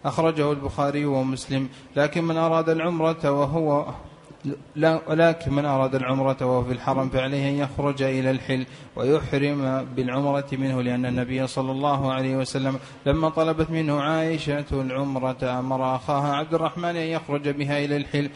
أخرجه 0.05 0.51
البخاري 0.51 1.05
ومسلم 1.05 1.69
لكن 1.95 2.23
من 2.23 2.37
أراد 2.37 2.69
العمرة 2.69 3.31
وهو 3.31 3.93
ولكن 5.07 5.53
من 5.53 5.65
أراد 5.65 5.95
العمرة 5.95 6.37
وهو 6.41 6.63
في 6.63 6.71
الحرم 6.71 7.09
فعليه 7.09 7.49
أن 7.49 7.53
يخرج 7.53 8.01
إلى 8.01 8.31
الحل 8.31 8.65
ويحرم 8.95 9.85
بالعمرة 9.95 10.45
منه 10.51 10.81
لأن 10.81 11.05
النبي 11.05 11.47
صلى 11.47 11.71
الله 11.71 12.13
عليه 12.13 12.37
وسلم 12.37 12.79
لما 13.05 13.29
طلبت 13.29 13.71
منه 13.71 14.01
عائشة 14.01 14.65
العمرة 14.71 15.59
أمر 15.59 15.95
أخاها 15.95 16.35
عبد 16.35 16.53
الرحمن 16.53 16.89
أن 16.89 16.95
يخرج 16.95 17.49
بها 17.49 17.85
إلى 17.85 17.97
الحل 17.97 18.29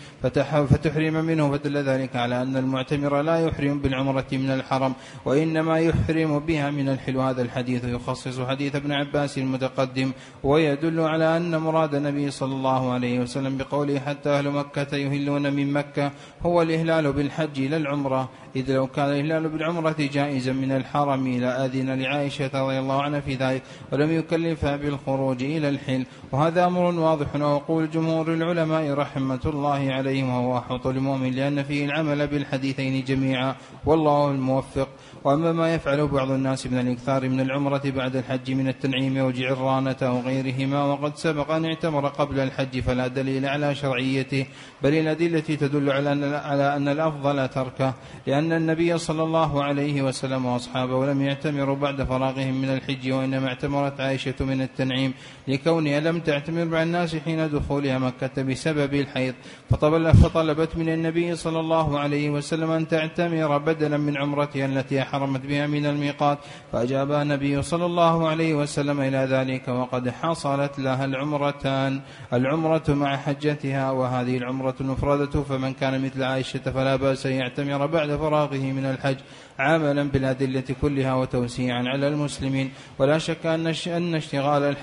فتحرم 0.70 1.14
منه 1.14 1.52
فدل 1.52 1.78
ذلك 1.78 2.16
على 2.16 2.42
أن 2.42 2.58
المعتمر 2.58 3.22
لا 3.22 3.48
يحرم 3.48 3.80
بالعمرة 3.80 4.26
من 4.32 4.50
الحرم 4.52 4.94
وإنما 5.26 5.80
يحرم 5.80 6.40
بها 6.40 6.72
من 6.72 6.90
الحل. 6.90 7.18
وهذا 7.18 7.42
الحديث 7.42 7.84
يخصص 7.86 8.40
حديث 8.40 8.76
ابن 8.76 8.92
عباس 8.92 9.38
المتقدم 9.38 10.12
ويدل 10.44 11.00
على 11.00 11.38
أن 11.38 11.58
مراد 11.58 11.96
النبي 11.96 12.32
صلى 12.32 12.54
الله 12.54 12.92
عليه 12.94 13.20
وسلم 13.20 13.58
بقوله 13.58 14.00
حتى 14.00 14.30
أهل 14.30 14.50
مكة 14.52 14.96
يهلون 14.96 15.54
من 15.54 15.74
مكة 15.74 15.93
مكة 15.94 16.12
هو 16.46 16.62
الإهلال 16.62 17.14
بالحج 17.14 17.62
لا 17.62 17.78
العمرة. 17.78 18.30
إذ 18.56 18.72
لو 18.72 18.88
كان 18.88 19.10
الإهلال 19.10 19.50
بالعمرة 19.50 19.96
جائزا 20.00 20.54
من 20.54 20.72
الحرم 20.72 21.28
لأذن 21.28 22.02
لعائشة 22.02 22.50
رضي 22.54 22.80
الله 22.80 23.02
عنها 23.02 23.20
في 23.20 23.36
ذلك 23.36 23.62
ولم 23.92 24.12
يكلفها 24.12 24.76
بالخروج 24.76 25.44
إلى 25.44 25.70
الحل. 25.70 26.06
وهذا 26.32 26.66
أمر 26.66 26.82
واضح 26.82 27.36
وقول 27.36 27.92
جمهور 27.92 28.34
العلماء 28.34 28.94
رحمة 28.94 29.40
الله 29.46 29.94
عليهم 29.94 30.30
وهو 30.30 30.58
أحوط 30.58 30.88
المؤمن 30.88 31.32
لأن 31.32 31.64
فيه 31.64 31.86
العمل 31.86 32.28
بالحديثين 32.28 33.04
جميعا 33.04 33.56
والله 33.86 34.32
الموفق. 34.32 34.90
وأما 35.24 35.52
ما 35.52 35.74
يفعله 35.74 36.08
بعض 36.08 36.32
الناس 36.32 36.68
من 36.68 36.80
الإكثار 36.80 37.30
من 37.30 37.42
العمرة 37.42 37.82
بعد 37.86 38.16
الحج 38.16 38.52
من 38.52 38.68
التنعيم 38.68 39.18
وجعرانة 39.18 39.96
أو 40.02 40.20
غيرهما 40.20 40.84
وقد 40.84 41.18
سبق 41.18 41.52
أن 41.52 41.66
اعتمر 41.66 42.08
قبل 42.08 42.40
الحج 42.40 42.80
فلا 42.80 43.08
دليل 43.08 43.46
على 43.46 43.76
شرعيته 43.76 44.46
بل 44.82 44.94
الأدلة 44.94 45.40
تدل 45.40 45.90
على 45.92 46.12
أن, 46.12 46.34
على 46.34 46.76
أن 46.76 46.88
الأفضل 46.88 47.48
تركه 47.48 47.94
لأن 48.28 48.52
النبي 48.52 48.98
صلى 48.98 49.24
الله 49.24 49.64
عليه 49.64 50.02
وسلم 50.02 50.46
وأصحابه 50.46 51.06
لم 51.06 51.22
يعتمروا 51.22 51.76
بعد 51.76 52.04
فراغهم 52.04 52.62
من 52.62 52.70
الحج 52.70 53.12
وإنما 53.12 53.48
اعتمرت 53.48 54.00
عائشة 54.00 54.36
من 54.40 54.62
التنعيم 54.62 55.14
لكونها 55.48 56.00
لم 56.00 56.20
تعتمر 56.20 56.66
مع 56.66 56.84
الناس 56.84 57.16
حين 57.16 57.50
دخولها 57.50 57.98
مكة 57.98 58.42
بسبب 58.44 58.94
الحيض. 58.94 59.34
فطلبت 59.70 60.78
من 60.78 60.90
النبي 60.90 61.36
صلى 61.36 61.60
الله 61.60 62.00
عليه 62.00 62.30
وسلم 62.30 62.72
أن 62.72 62.88
تعتمر 62.88 63.58
بدلا 63.58 63.98
من 63.98 64.18
عمرتها 64.18 64.66
التي 64.66 65.02
حرمت 65.02 65.46
بها 65.46 65.68
من 65.68 65.86
الميقات. 65.86 66.38
فأجاب 66.72 67.12
النبي 67.12 67.62
صلى 67.62 67.86
الله 67.86 68.28
عليه 68.28 68.54
وسلم 68.54 69.02
إلى 69.02 69.18
ذلك 69.18 69.68
وقد 69.68 70.10
حصلت 70.10 70.80
لها 70.80 71.06
العمرتان. 71.06 72.02
العمرة 72.34 72.84
مع 72.88 73.18
حجتها 73.18 73.92
وهذه 73.92 74.38
العمرة 74.38 74.76
المفردة 74.82 75.44
فمن 75.44 75.74
كان 75.74 76.06
مثل 76.06 76.24
عائشة 76.24 76.60
فلا 76.60 76.96
بأس 76.96 77.26
يعتمر 77.26 77.86
بعد 77.86 78.16
فراغه 78.16 78.58
من 78.58 78.86
الحج. 78.86 79.18
عملا 79.60 80.04
بالأدلة 80.04 80.64
كلها 80.82 81.14
وتوسيعا 81.14 81.84
على 81.88 82.08
المسلمين. 82.08 82.72
ولا 83.00 83.18
شك 83.18 83.46
أن 83.46 83.68
اشتغال 84.16 84.76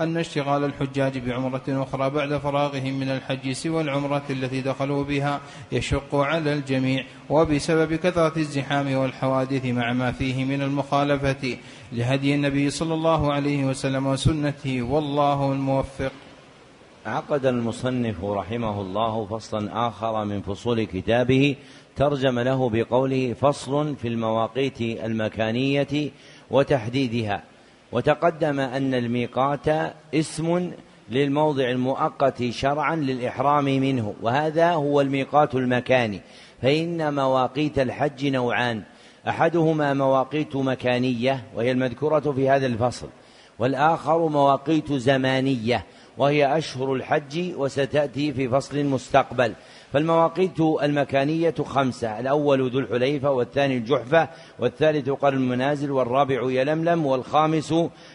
أن 0.00 0.16
اشتغال 0.16 0.64
الحجاج 0.64 1.18
بعمرة 1.18 1.62
أخرى 1.68 2.10
بعد 2.10 2.36
فراغهم 2.36 3.00
من 3.00 3.08
الحج 3.08 3.52
سوى 3.52 3.80
العمرة 3.82 4.22
التي 4.30 4.60
دخلوا 4.60 5.04
بها 5.04 5.40
يشق 5.72 6.14
على 6.14 6.52
الجميع 6.52 7.04
وبسبب 7.30 7.94
كثرة 7.94 8.38
الزحام 8.38 8.94
والحوادث 8.94 9.66
مع 9.66 9.92
ما 9.92 10.12
فيه 10.12 10.44
من 10.44 10.62
المخالفة 10.62 11.56
لهدي 11.92 12.34
النبي 12.34 12.70
صلى 12.70 12.94
الله 12.94 13.32
عليه 13.32 13.64
وسلم 13.64 14.06
وسنته. 14.06 14.82
والله 14.82 15.52
الموفق. 15.52 16.12
عقد 17.06 17.46
المصنف 17.46 18.24
رحمه 18.24 18.80
الله 18.80 19.26
فصلا 19.26 19.88
آخر 19.88 20.24
من 20.24 20.42
فصول 20.42 20.84
كتابه 20.84 21.56
ترجم 21.96 22.38
له 22.38 22.68
بقوله 22.68 23.34
فصل 23.40 23.96
في 23.96 24.08
المواقيت 24.08 24.80
المكانية 24.80 26.10
وتحديدها. 26.50 27.42
وتقدم 27.92 28.60
أن 28.60 28.94
الميقات 28.94 29.94
اسم 30.14 30.70
للموضع 31.10 31.70
المؤقت 31.70 32.50
شرعا 32.50 32.96
للإحرام 32.96 33.64
منه 33.64 34.14
وهذا 34.22 34.72
هو 34.72 35.00
الميقات 35.00 35.54
المكاني. 35.54 36.20
فإن 36.62 37.14
مواقيت 37.14 37.78
الحج 37.78 38.26
نوعان 38.26 38.82
أحدهما 39.28 39.94
مواقيت 39.94 40.56
مكانية 40.56 41.42
وهي 41.54 41.70
المذكورة 41.70 42.20
في 42.20 42.48
هذا 42.50 42.66
الفصل 42.66 43.08
والآخر 43.58 44.28
مواقيت 44.28 44.92
زمانية 44.92 45.86
وهي 46.18 46.58
أشهر 46.58 46.94
الحج 46.94 47.52
وستأتي 47.56 48.32
في 48.32 48.48
فصل 48.48 48.78
المستقبل 48.78 49.54
فالمواقيت 49.92 50.60
المكانية 50.60 51.54
خمسة 51.64 52.20
الأول 52.20 52.70
ذو 52.70 52.78
الحليفة 52.78 53.30
والثاني 53.30 53.76
الجحفة 53.76 54.28
والثالث 54.58 55.10
قرن 55.10 55.36
المنازل 55.36 55.90
والرابع 55.90 56.40
يلملم 56.50 57.06
والخامس 57.06 57.74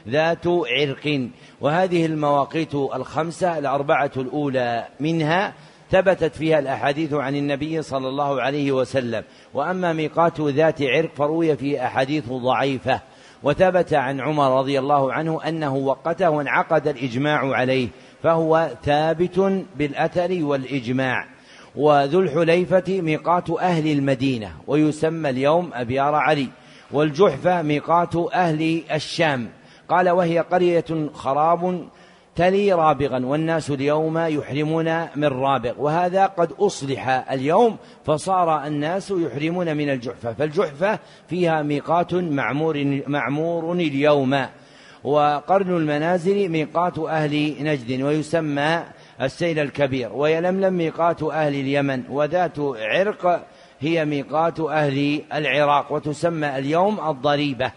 ذات 0.09 0.47
عرق. 0.47 1.29
وهذه 1.61 2.05
المواقيت 2.05 2.75
الخمسة 2.75 3.57
الأربعة 3.57 4.11
الأولى 4.17 4.87
منها 4.99 5.53
ثبتت 5.91 6.35
فيها 6.35 6.59
الأحاديث 6.59 7.13
عن 7.13 7.35
النبي 7.35 7.81
صلى 7.81 8.07
الله 8.07 8.41
عليه 8.41 8.71
وسلم. 8.71 9.23
وأما 9.53 9.93
ميقات 9.93 10.41
ذات 10.41 10.81
عرق 10.81 11.09
فروي 11.15 11.55
في 11.55 11.85
أحاديث 11.85 12.29
ضعيفة. 12.29 13.01
وثبت 13.43 13.93
عن 13.93 14.21
عمر 14.21 14.59
رضي 14.59 14.79
الله 14.79 15.13
عنه 15.13 15.43
أنه 15.47 15.75
وقته 15.75 16.29
وانعقد 16.29 16.87
الإجماع 16.87 17.55
عليه 17.55 17.87
فهو 18.23 18.69
ثابت 18.83 19.65
بالأثر 19.75 20.37
والإجماع. 20.41 21.34
وذو 21.77 22.19
الحليفة 22.19 23.01
ميقات 23.01 23.49
أهل 23.49 23.91
المدينة 23.91 24.51
ويسمى 24.67 25.29
اليوم 25.29 25.69
أبيار 25.73 26.15
علي. 26.15 26.47
والجحفة 26.91 27.61
ميقات 27.61 28.15
أهل 28.33 28.81
الشام. 28.93 29.49
قال 29.89 30.09
وهي 30.09 30.39
قرية 30.39 31.09
خراب 31.13 31.87
تلي 32.35 32.73
رابغا 32.73 33.25
والناس 33.25 33.71
اليوم 33.71 34.17
يحرمون 34.17 35.01
من 35.15 35.25
رابغ. 35.25 35.73
وهذا 35.77 36.25
قد 36.25 36.51
أصلح 36.59 37.31
اليوم 37.31 37.77
فصار 38.05 38.65
الناس 38.67 39.11
يحرمون 39.11 39.77
من 39.77 39.89
الجحفة. 39.89 40.33
فالجحفة 40.33 40.99
فيها 41.27 41.61
ميقات 41.61 42.13
معمور, 42.13 43.01
معمور 43.07 43.73
اليوم. 43.73 44.45
وقرن 45.03 45.77
المنازل 45.77 46.49
ميقات 46.49 46.99
أهل 46.99 47.55
نجد 47.59 48.01
ويسمى 48.01 48.83
السيل 49.21 49.59
الكبير. 49.59 50.13
ويلملم 50.13 50.73
ميقات 50.73 51.23
أهل 51.23 51.53
اليمن 51.55 52.03
وذات 52.09 52.59
عرق 52.59 53.45
هي 53.79 54.05
ميقات 54.05 54.59
أهل 54.59 55.21
العراق 55.33 55.91
وتسمى 55.91 56.57
اليوم 56.57 57.09
الضريبة. 57.09 57.71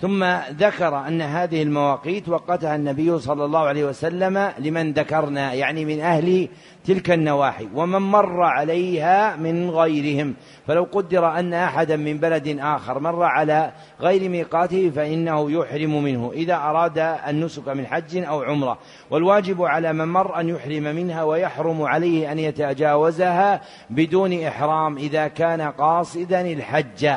ثم 0.00 0.24
ذكر 0.50 0.98
أن 0.98 1.22
هذه 1.22 1.62
المواقيت 1.62 2.28
وقتها 2.28 2.76
النبي 2.76 3.18
صلى 3.18 3.44
الله 3.44 3.60
عليه 3.60 3.84
وسلم 3.84 4.52
لمن 4.58 4.92
ذكرنا 4.92 5.54
يعني 5.54 5.84
من 5.84 6.00
أهل 6.00 6.48
تلك 6.84 7.10
النواحي 7.10 7.68
ومن 7.74 7.98
مر 7.98 8.42
عليها 8.42 9.36
من 9.36 9.70
غيرهم. 9.70 10.34
فلو 10.66 10.86
قدر 10.92 11.38
أن 11.38 11.54
أحدا 11.54 11.96
من 11.96 12.18
بلد 12.18 12.58
آخر 12.60 12.98
مر 12.98 13.22
على 13.22 13.72
غير 14.00 14.28
ميقاته 14.28 14.90
فإنه 14.90 15.50
يحرم 15.50 16.02
منه 16.02 16.32
إذا 16.34 16.54
أراد 16.54 16.98
النسك 17.28 17.68
من 17.68 17.86
حج 17.86 18.16
أو 18.16 18.42
عمرة. 18.42 18.78
والواجب 19.10 19.62
على 19.62 19.92
من 19.92 20.08
مر 20.08 20.40
أن 20.40 20.48
يحرم 20.48 20.82
منها 20.82 21.22
ويحرم 21.22 21.82
عليه 21.82 22.32
أن 22.32 22.38
يتجاوزها 22.38 23.60
بدون 23.90 24.42
إحرام 24.42 24.96
إذا 24.96 25.28
كان 25.28 25.60
قاصدا 25.60 26.40
الحج. 26.40 27.10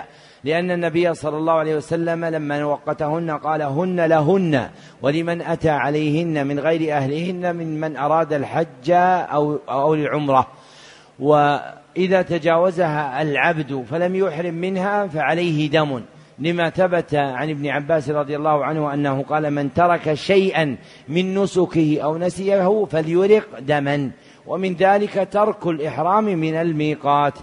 لأن 0.48 0.72
النبي 0.72 1.14
صلى 1.14 1.38
الله 1.38 1.54
عليه 1.54 1.76
وسلم 1.76 2.26
لما 2.26 2.66
وقتهن 2.66 3.32
قال 3.32 3.62
هن 3.62 4.06
لهن 4.06 4.70
ولمن 5.02 5.42
أتى 5.42 5.70
عليهن 5.70 6.48
من 6.48 6.60
غير 6.60 6.94
أهلهن 6.94 7.56
من 7.56 7.80
من 7.80 7.98
أراد 7.98 8.34
الحج 8.34 8.92
أو 8.92 9.60
أو 9.70 9.94
العمرة. 9.94 10.48
وإذا 11.20 12.22
تجاوزها 12.22 13.22
العبد 13.22 13.86
فلم 13.90 14.16
يحرم 14.16 14.54
منها 14.54 15.08
فعليه 15.08 15.70
دم. 15.70 16.02
لما 16.40 16.70
ثبت 16.70 17.16
عن 17.16 17.50
ابن 17.50 17.68
عباس 17.68 18.10
رضي 18.10 18.36
الله 18.36 18.66
عنه 18.66 18.94
أنه 18.94 19.24
قال 19.24 19.52
من 19.52 19.74
ترك 19.74 20.14
شيئا 20.14 20.78
من 21.08 21.36
نسكه 21.36 22.00
أو 22.04 22.18
نسيه 22.18 22.86
فليرق 22.86 23.60
دما. 23.60 24.12
ومن 24.46 24.74
ذلك 24.74 25.28
ترك 25.32 25.68
الإحرام 25.68 26.24
من 26.24 26.56
الميقات. 26.56 27.34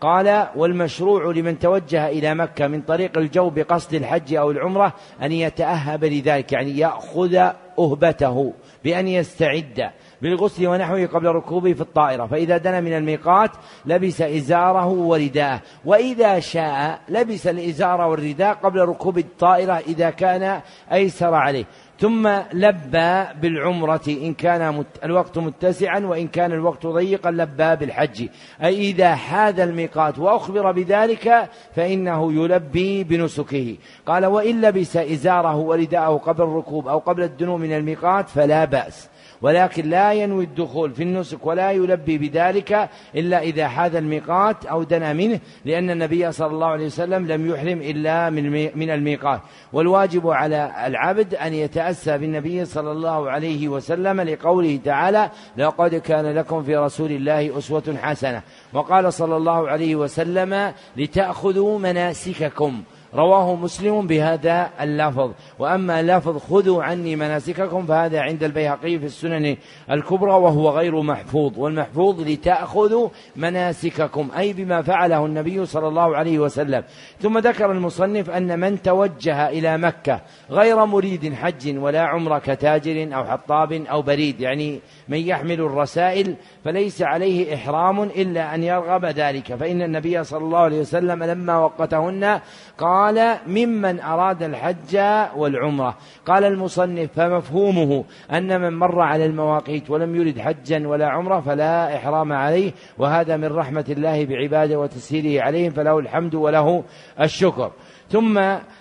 قال 0.00 0.48
والمشروع 0.56 1.32
لمن 1.32 1.58
توجه 1.58 2.08
إلى 2.08 2.34
مكة 2.34 2.66
من 2.66 2.82
طريق 2.82 3.18
الجو 3.18 3.50
بقصد 3.50 3.94
الحج 3.94 4.34
أو 4.34 4.50
العمرة 4.50 4.92
أن 5.22 5.32
يتأهب 5.32 6.04
لذلك 6.04 6.52
يعني 6.52 6.78
يأخذ 6.78 7.50
أهبته 7.78 8.52
بأن 8.84 9.08
يستعد 9.08 9.90
بالغسل 10.22 10.66
ونحوه 10.66 11.06
قبل 11.06 11.26
ركوبه 11.26 11.72
في 11.72 11.80
الطائرة. 11.80 12.26
فإذا 12.26 12.56
دنا 12.56 12.80
من 12.80 12.96
الميقات 12.96 13.50
لبس 13.86 14.20
إزاره 14.20 14.86
ورداءه 14.86 15.60
وإذا 15.84 16.40
شاء 16.40 17.00
لبس 17.08 17.46
الإزار 17.46 18.00
والرداء 18.00 18.54
قبل 18.54 18.80
ركوب 18.80 19.18
الطائرة 19.18 19.72
إذا 19.72 20.10
كان 20.10 20.60
أيسر 20.92 21.34
عليه. 21.34 21.64
ثم 21.98 22.28
لبى 22.52 23.24
بالعمرة 23.42 24.02
إن 24.08 24.34
كان 24.34 24.84
الوقت 25.04 25.38
متسعا 25.38 26.00
وإن 26.00 26.28
كان 26.28 26.52
الوقت 26.52 26.86
ضيقا 26.86 27.30
لبى 27.30 27.76
بالحج. 27.76 28.28
أي 28.62 28.90
إذا 28.90 29.14
حاد 29.14 29.60
الميقات 29.60 30.18
وأخبر 30.18 30.72
بذلك 30.72 31.48
فإنه 31.76 32.32
يلبي 32.32 33.04
بنسكه. 33.04 33.76
قال 34.06 34.26
وإن 34.26 34.60
لبس 34.60 34.96
إزاره 34.96 35.56
ورداءه 35.56 36.16
قبل 36.16 36.42
الركوب 36.42 36.88
أو 36.88 36.98
قبل 36.98 37.22
الدنو 37.22 37.56
من 37.56 37.72
الميقات 37.72 38.28
فلا 38.28 38.64
بأس. 38.64 39.08
ولكن 39.42 39.90
لا 39.90 40.12
ينوي 40.12 40.44
الدخول 40.44 40.92
في 40.92 41.02
النسك 41.02 41.46
ولا 41.46 41.70
يلبي 41.70 42.18
بذلك 42.18 42.88
إلا 43.14 43.42
إذا 43.42 43.68
حاذ 43.68 43.94
الميقات 43.96 44.66
أو 44.66 44.82
دنا 44.82 45.12
منه 45.12 45.40
لأن 45.64 45.90
النبي 45.90 46.32
صلى 46.32 46.50
الله 46.50 46.66
عليه 46.66 46.86
وسلم 46.86 47.26
لم 47.26 47.50
يحرم 47.50 47.80
إلا 47.82 48.30
من 48.74 48.90
الميقات. 48.90 49.40
والواجب 49.72 50.28
على 50.28 50.86
العبد 50.86 51.34
أن 51.34 51.54
يتأسى 51.54 52.18
بالنبي 52.18 52.64
صلى 52.64 52.92
الله 52.92 53.30
عليه 53.30 53.68
وسلم 53.68 54.20
لقوله 54.20 54.78
تعالى 54.84 55.30
لقد 55.56 55.94
كان 55.94 56.34
لكم 56.34 56.62
في 56.62 56.76
رسول 56.76 57.12
الله 57.12 57.58
أسوة 57.58 57.96
حسنة 58.02 58.42
وقال 58.72 59.12
صلى 59.12 59.36
الله 59.36 59.68
عليه 59.68 59.96
وسلم 59.96 60.72
لتأخذوا 60.96 61.78
مناسككم 61.78 62.82
رواه 63.14 63.54
مسلم 63.54 64.06
بهذا 64.06 64.70
اللفظ. 64.80 65.30
وأما 65.58 66.02
لفظ 66.02 66.38
خذوا 66.38 66.82
عني 66.82 67.16
مناسككم 67.16 67.86
فهذا 67.86 68.20
عند 68.20 68.44
البيهقي 68.44 68.98
في 68.98 69.06
السنن 69.06 69.56
الكبرى 69.90 70.32
وهو 70.32 70.70
غير 70.70 71.02
محفوظ. 71.02 71.58
والمحفوظ 71.58 72.20
لتأخذوا 72.20 73.08
مناسككم 73.36 74.28
أي 74.38 74.52
بما 74.52 74.82
فعله 74.82 75.26
النبي 75.26 75.66
صلى 75.66 75.88
الله 75.88 76.16
عليه 76.16 76.38
وسلم. 76.38 76.82
ثم 77.20 77.38
ذكر 77.38 77.72
المصنف 77.72 78.30
أن 78.30 78.60
من 78.60 78.82
توجه 78.82 79.48
إلى 79.48 79.78
مكة 79.78 80.20
غير 80.50 80.84
مريد 80.84 81.34
حج 81.34 81.78
ولا 81.78 82.00
عمرة 82.02 82.38
كتاجر 82.38 83.16
أو 83.16 83.24
حطاب 83.24 83.72
أو 83.72 84.02
بريد 84.02 84.40
يعني 84.40 84.80
من 85.08 85.18
يحمل 85.18 85.60
الرسائل 85.60 86.36
فليس 86.64 87.02
عليه 87.02 87.54
إحرام 87.54 88.02
إلا 88.02 88.54
أن 88.54 88.62
يرغب 88.62 89.04
ذلك. 89.04 89.54
فإن 89.54 89.82
النبي 89.82 90.24
صلى 90.24 90.44
الله 90.44 90.58
عليه 90.58 90.80
وسلم 90.80 91.24
لما 91.24 91.58
وقتهن 91.58 92.40
قال 92.78 93.36
ممن 93.46 94.00
أراد 94.00 94.42
الحج 94.42 94.96
والعمرة. 95.36 95.96
قال 96.26 96.44
المصنف 96.44 97.10
فمفهومه 97.12 98.04
أن 98.32 98.60
من 98.60 98.78
مر 98.78 99.00
على 99.00 99.26
المواقيت 99.26 99.90
ولم 99.90 100.16
يرد 100.16 100.38
حجا 100.38 100.88
ولا 100.88 101.08
عمرة 101.08 101.40
فلا 101.40 101.96
إحرام 101.96 102.32
عليه 102.32 102.72
وهذا 102.98 103.36
من 103.36 103.52
رحمة 103.52 103.84
الله 103.88 104.24
بعبادة 104.24 104.80
وتسهيله 104.80 105.42
عليهم 105.42 105.70
فله 105.70 105.98
الحمد 105.98 106.34
وله 106.34 106.84
الشكر. 107.20 107.72
ثم 108.10 108.40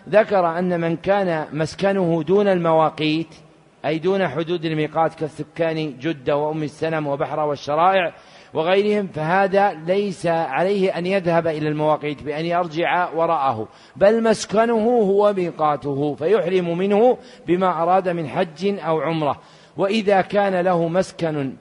ذكر 0.10 0.60
أن 0.60 0.82
من 0.82 0.96
كان 0.96 1.46
مسكنه 1.54 2.24
دون 2.24 2.48
المواقيت 2.48 3.36
أي 3.86 4.00
دون 4.00 4.28
حدود 4.28 4.66
الميقات 4.66 5.16
كالسكان 5.16 5.98
جدة 6.00 6.38
وأم 6.38 6.64
السلم 6.64 7.08
وبحرة 7.08 7.46
والشرائع 7.46 8.14
وغيرهم 8.54 9.08
فهذا 9.08 9.74
ليس 9.74 10.26
عليه 10.26 10.98
أن 10.98 11.06
يذهب 11.06 11.48
إلى 11.48 11.68
المواقيت 11.68 12.24
بأن 12.24 12.46
يرجع 12.46 13.10
وراءه 13.10 13.68
بل 13.96 14.24
مسكنه 14.24 14.88
هو 14.88 15.34
ميقاته 15.34 16.16
فيحرم 16.16 16.78
منه 16.78 17.18
بما 17.48 17.84
أراد 17.84 18.10
من 18.10 18.28
حج 18.28 18.80
أو 18.80 19.02
عمرة. 19.02 19.40
وإذا 19.78 20.22
كان 20.22 20.62
له 20.62 20.88
مسكن 20.88 21.54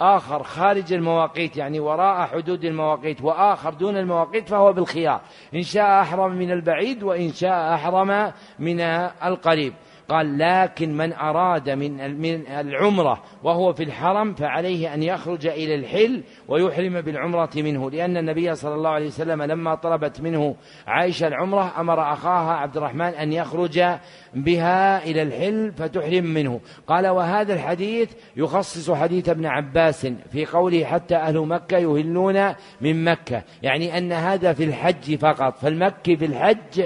آخر 0.00 0.42
خارج 0.42 0.92
المواقيت 0.92 1.56
يعني 1.56 1.80
وراء 1.80 2.26
حدود 2.26 2.64
المواقيت 2.64 3.22
وآخر 3.22 3.74
دون 3.74 3.96
المواقيت 3.96 4.48
فهو 4.48 4.72
بالخيار. 4.72 5.20
إن 5.54 5.62
شاء 5.62 6.00
أحرم 6.02 6.32
من 6.32 6.50
البعيد 6.50 7.02
وإن 7.02 7.32
شاء 7.32 7.74
أحرم 7.74 8.32
من 8.58 8.80
القريب. 9.24 9.72
قال 10.08 10.38
لكن 10.38 10.96
من 10.96 11.12
أراد 11.12 11.70
من 11.70 12.20
من 12.20 12.46
العمرة 12.46 13.22
وهو 13.42 13.72
في 13.72 13.82
الحرم 13.82 14.34
فعليه 14.34 14.94
أن 14.94 15.02
يخرج 15.02 15.46
إلى 15.46 15.74
الحل 15.74 16.22
ويحرم 16.48 17.00
بالعمرة 17.00 17.50
منه. 17.56 17.90
لأن 17.90 18.16
النبي 18.16 18.54
صلى 18.54 18.74
الله 18.74 18.90
عليه 18.90 19.06
وسلم 19.06 19.42
لما 19.42 19.74
طلبت 19.74 20.20
منه 20.20 20.56
عائشة 20.86 21.26
العمرة 21.26 21.80
أمر 21.80 22.12
أخاها 22.12 22.52
عبد 22.52 22.76
الرحمن 22.76 23.00
أن 23.06 23.32
يخرج 23.32 23.84
بها 24.34 25.04
إلى 25.04 25.22
الحل 25.22 25.72
فتحرم 25.72 26.24
منه. 26.24 26.60
قال 26.86 27.06
وهذا 27.08 27.54
الحديث 27.54 28.12
يخصص 28.36 28.90
حديث 28.90 29.28
ابن 29.28 29.46
عباس 29.46 30.06
في 30.32 30.46
قوله 30.46 30.84
حتى 30.84 31.16
أهل 31.16 31.38
مكة 31.38 31.78
يهلون 31.78 32.54
من 32.80 33.04
مكة. 33.04 33.42
يعني 33.62 33.98
أن 33.98 34.12
هذا 34.12 34.52
في 34.52 34.64
الحج 34.64 35.16
فقط. 35.16 35.58
فالمكي 35.58 36.16
في 36.16 36.24
الحج 36.24 36.84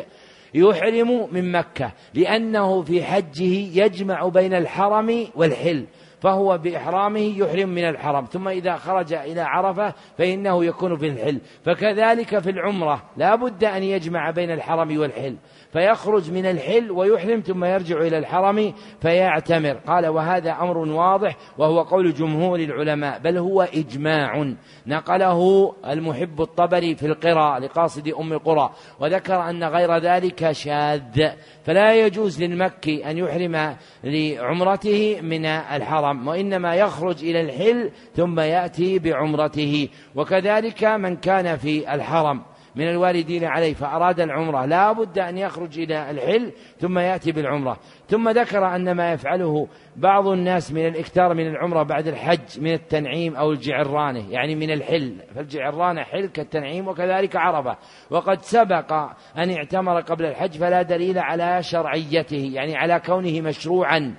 يحرم 0.54 1.28
من 1.32 1.52
مكة 1.52 1.92
لأنه 2.14 2.82
في 2.82 3.02
حجه 3.04 3.82
يجمع 3.84 4.28
بين 4.28 4.54
الحرم 4.54 5.26
والحل 5.36 5.86
فهو 6.20 6.58
بإحرامه 6.58 7.38
يحرم 7.38 7.68
من 7.68 7.88
الحرم 7.88 8.24
ثم 8.24 8.48
إذا 8.48 8.76
خرج 8.76 9.12
إلى 9.12 9.40
عرفة 9.40 9.94
فإنه 10.18 10.64
يكون 10.64 10.96
في 10.96 11.06
الحل 11.06 11.40
فكذلك 11.64 12.38
في 12.38 12.50
العمرة 12.50 13.02
لا 13.16 13.34
بد 13.34 13.64
أن 13.64 13.82
يجمع 13.82 14.30
بين 14.30 14.50
الحرم 14.50 14.98
والحل. 15.00 15.36
فيخرج 15.72 16.30
من 16.32 16.46
الحل 16.46 16.90
ويحرم 16.90 17.40
ثم 17.40 17.64
يرجع 17.64 18.00
إلى 18.00 18.18
الحرم 18.18 18.74
فيعتمر. 19.00 19.72
قال 19.86 20.06
وهذا 20.06 20.52
أمر 20.52 20.78
واضح 20.78 21.36
وهو 21.58 21.82
قول 21.82 22.14
جمهور 22.14 22.58
العلماء 22.60 23.18
بل 23.18 23.38
هو 23.38 23.62
إجماع. 23.62 24.54
نقله 24.86 25.72
المحب 25.86 26.40
الطبري 26.40 26.94
في 26.94 27.06
القرى 27.06 27.58
لقاصد 27.60 28.08
أم 28.08 28.32
القرى 28.32 28.70
وذكر 29.00 29.50
أن 29.50 29.64
غير 29.64 29.98
ذلك 29.98 30.52
شاذ. 30.52 31.28
فلا 31.64 31.94
يجوز 31.94 32.42
للمكي 32.42 33.10
أن 33.10 33.18
يحرم 33.18 33.76
لعمرته 34.04 35.20
من 35.22 35.46
الحرم 35.46 36.28
وإنما 36.28 36.74
يخرج 36.74 37.24
إلى 37.24 37.40
الحل 37.40 37.90
ثم 38.16 38.40
يأتي 38.40 38.98
بعمرته. 38.98 39.88
وكذلك 40.14 40.84
من 40.84 41.16
كان 41.16 41.56
في 41.56 41.94
الحرم. 41.94 42.42
من 42.76 42.88
الواردين 42.88 43.44
عليه 43.44 43.74
فأراد 43.74 44.20
العمرة. 44.20 44.64
لا 44.64 44.92
بد 44.92 45.18
أن 45.18 45.38
يخرج 45.38 45.78
إلى 45.78 46.10
الحل 46.10 46.52
ثم 46.78 46.98
يأتي 46.98 47.32
بالعمرة. 47.32 47.76
ثم 48.08 48.28
ذكر 48.28 48.66
أن 48.76 48.92
ما 48.92 49.12
يفعله 49.12 49.68
بعض 49.96 50.26
الناس 50.28 50.72
من 50.72 50.86
الإكثار 50.86 51.34
من 51.34 51.46
العمرة 51.46 51.82
بعد 51.82 52.06
الحج 52.06 52.60
من 52.60 52.72
التنعيم 52.72 53.36
أو 53.36 53.52
الجعرانة 53.52 54.30
يعني 54.30 54.54
من 54.54 54.70
الحل. 54.70 55.16
فالجعرانة 55.34 56.02
حل 56.02 56.26
كالتنعيم 56.26 56.88
وكذلك 56.88 57.36
عرفة. 57.36 57.76
وقد 58.10 58.42
سبق 58.42 58.92
أن 59.36 59.50
اعتمر 59.50 60.00
قبل 60.00 60.24
الحج 60.24 60.58
فلا 60.58 60.82
دليل 60.82 61.18
على 61.18 61.62
شرعيته 61.62 62.50
يعني 62.54 62.76
على 62.76 63.00
كونه 63.06 63.40
مشروعا. 63.40 64.14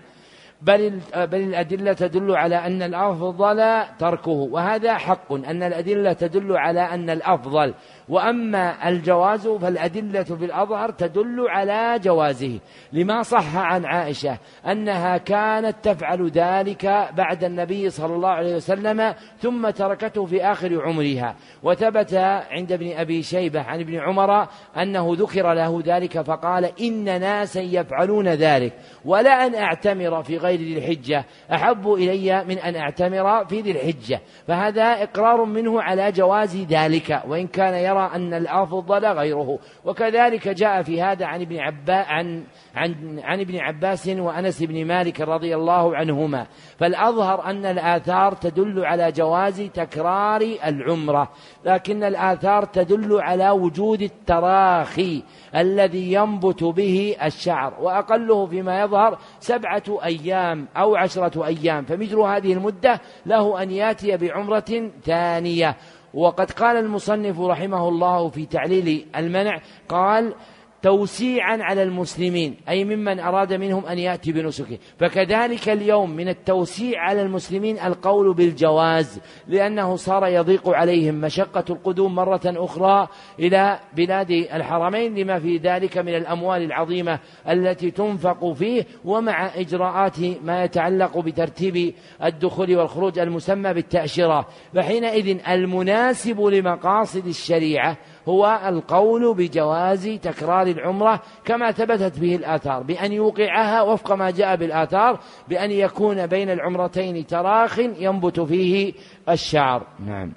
بل 0.61 0.99
بل 1.15 1.41
الأدلة 1.41 1.93
تدل 1.93 2.35
على 2.35 2.55
أن 2.55 2.81
الأفضل 2.81 3.83
تركه. 3.99 4.31
وهذا 4.31 4.97
حق 4.97 5.33
أن 5.33 5.63
الأدلة 5.63 6.13
تدل 6.13 6.57
على 6.57 6.81
أن 6.81 7.09
الأفضل 7.09 7.73
وأما 8.09 8.89
الجواز 8.89 9.47
فالأدلة 9.47 10.23
في 10.23 10.45
الأظهر 10.45 10.91
تدل 10.91 11.45
على 11.49 11.99
جوازه. 11.99 12.59
لما 12.93 13.23
صح 13.23 13.55
عن 13.55 13.85
عائشة 13.85 14.37
أنها 14.65 15.17
كانت 15.17 15.75
تفعل 15.83 16.29
ذلك 16.29 17.09
بعد 17.17 17.43
النبي 17.43 17.89
صلى 17.89 18.15
الله 18.15 18.29
عليه 18.29 18.55
وسلم 18.55 19.13
ثم 19.39 19.69
تركته 19.69 20.25
في 20.25 20.43
آخر 20.43 20.81
عمرها. 20.81 21.35
وثبت 21.63 22.13
عند 22.51 22.71
ابن 22.71 22.91
أبي 22.91 23.23
شيبة 23.23 23.61
عن 23.61 23.79
ابن 23.79 23.99
عمر 23.99 24.47
أنه 24.77 25.15
ذكر 25.17 25.53
له 25.53 25.81
ذلك 25.85 26.21
فقال 26.21 26.71
إن 26.81 27.03
ناسا 27.03 27.61
يفعلون 27.61 28.27
ذلك 28.27 28.73
ولا 29.05 29.45
أن 29.45 29.55
أعتمر 29.55 30.23
في 30.23 30.37
غير 30.37 30.59
ذي 30.59 30.77
الحجة. 30.77 31.25
أحب 31.53 31.93
إلي 31.93 32.43
من 32.43 32.57
أن 32.57 32.75
أعتمر 32.75 33.45
في 33.45 33.61
ذي 33.61 33.71
الحجة. 33.71 34.21
فهذا 34.47 35.03
إقرار 35.03 35.45
منه 35.45 35.81
على 35.81 36.11
جواز 36.11 36.57
ذلك. 36.57 37.21
وإن 37.27 37.47
كان 37.47 37.73
يرى 37.73 37.98
أن 37.99 38.33
الأفضل 38.33 39.05
غيره. 39.05 39.59
وكذلك 39.85 40.47
جاء 40.47 40.81
في 40.81 41.01
هذا 41.01 41.25
عن 41.25 41.41
ابن 41.41 41.59
عباس 41.59 42.05
عن 42.07 42.43
عن 42.75 43.19
عن 43.23 43.39
ابن 43.39 43.59
عباس 43.59 44.07
وأنس 44.07 44.63
بن 44.63 44.85
مالك 44.85 45.21
رضي 45.21 45.55
الله 45.55 45.95
عنهما. 45.95 46.47
فالأظهر 46.77 47.45
أن 47.45 47.65
الآثار 47.65 48.33
تدل 48.33 48.85
على 48.85 49.11
جواز 49.11 49.61
تكرار 49.61 50.41
العمرة 50.65 51.29
لكن 51.65 52.03
الآثار 52.03 52.65
تدل 52.65 53.21
على 53.21 53.49
وجود 53.49 54.01
التراخي 54.01 55.23
الذي 55.55 56.13
ينبت 56.13 56.63
به 56.63 57.15
الشعر. 57.23 57.73
وأقله 57.81 58.45
فيما 58.45 58.81
يظهر 58.81 59.17
سبعة 59.39 59.83
أيام 60.03 60.67
أو 60.77 60.95
عشرة 60.95 61.45
أيام 61.45 61.85
فمثل 61.85 62.19
هذه 62.19 62.53
المدة 62.53 63.01
له 63.25 63.63
أن 63.63 63.71
يأتي 63.71 64.17
بعمرة 64.17 64.91
ثانية. 65.03 65.75
وقد 66.13 66.51
قال 66.51 66.77
المصنف 66.77 67.39
رحمه 67.39 67.89
الله 67.89 68.29
في 68.29 68.45
تعليل 68.45 69.07
المنع 69.15 69.61
قال 69.89 70.33
توسيعا 70.81 71.57
على 71.61 71.83
المسلمين 71.83 72.55
أي 72.69 72.83
ممن 72.83 73.19
أراد 73.19 73.53
منهم 73.53 73.85
أن 73.85 73.99
يأتي 73.99 74.31
بنسكه. 74.31 74.77
فكذلك 74.99 75.69
اليوم 75.69 76.09
من 76.09 76.29
التوسيع 76.29 77.01
على 77.01 77.21
المسلمين 77.21 77.79
القول 77.79 78.33
بالجواز 78.33 79.19
لأنه 79.47 79.95
صار 79.95 80.27
يضيق 80.27 80.69
عليهم 80.69 81.15
مشقة 81.15 81.63
القدوم 81.69 82.15
مرة 82.15 82.41
أخرى 82.45 83.07
إلى 83.39 83.79
بلاد 83.95 84.31
الحرمين 84.31 85.15
لما 85.15 85.39
في 85.39 85.57
ذلك 85.57 85.97
من 85.97 86.15
الأموال 86.15 86.61
العظيمة 86.61 87.19
التي 87.49 87.91
تنفق 87.91 88.53
فيه 88.53 88.85
ومع 89.05 89.51
إجراءات 89.55 90.19
ما 90.43 90.63
يتعلق 90.63 91.17
بترتيب 91.17 91.93
الدخول 92.23 92.75
والخروج 92.75 93.19
المسمى 93.19 93.73
بالتأشيرة. 93.73 94.47
فحينئذ 94.75 95.37
المناسب 95.49 96.41
لمقاصد 96.41 97.27
الشريعة 97.27 97.97
هو 98.29 98.59
القول 98.65 99.33
بجواز 99.33 100.07
تكرار 100.07 100.67
العمرة 100.67 101.21
كما 101.45 101.71
ثبتت 101.71 102.19
به 102.19 102.35
الآثار 102.35 102.83
بأن 102.83 103.13
يوقعها 103.13 103.81
وفق 103.81 104.11
ما 104.11 104.31
جاء 104.31 104.55
بالآثار 104.55 105.19
بأن 105.47 105.71
يكون 105.71 106.27
بين 106.27 106.49
العمرتين 106.49 107.27
تراخ 107.27 107.79
ينبت 107.79 108.39
فيه 108.39 108.93
الشعر. 109.29 109.83
نعم. 110.05 110.31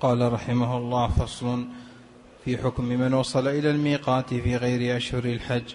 قال 0.00 0.32
رحمه 0.32 0.76
الله 0.76 1.08
فصل 1.08 1.64
في 2.44 2.58
حكم 2.58 2.84
من 2.84 3.14
وصل 3.14 3.48
إلى 3.48 3.70
الميقات 3.70 4.34
في 4.34 4.56
غير 4.56 4.96
أشهر 4.96 5.24
الحج. 5.24 5.74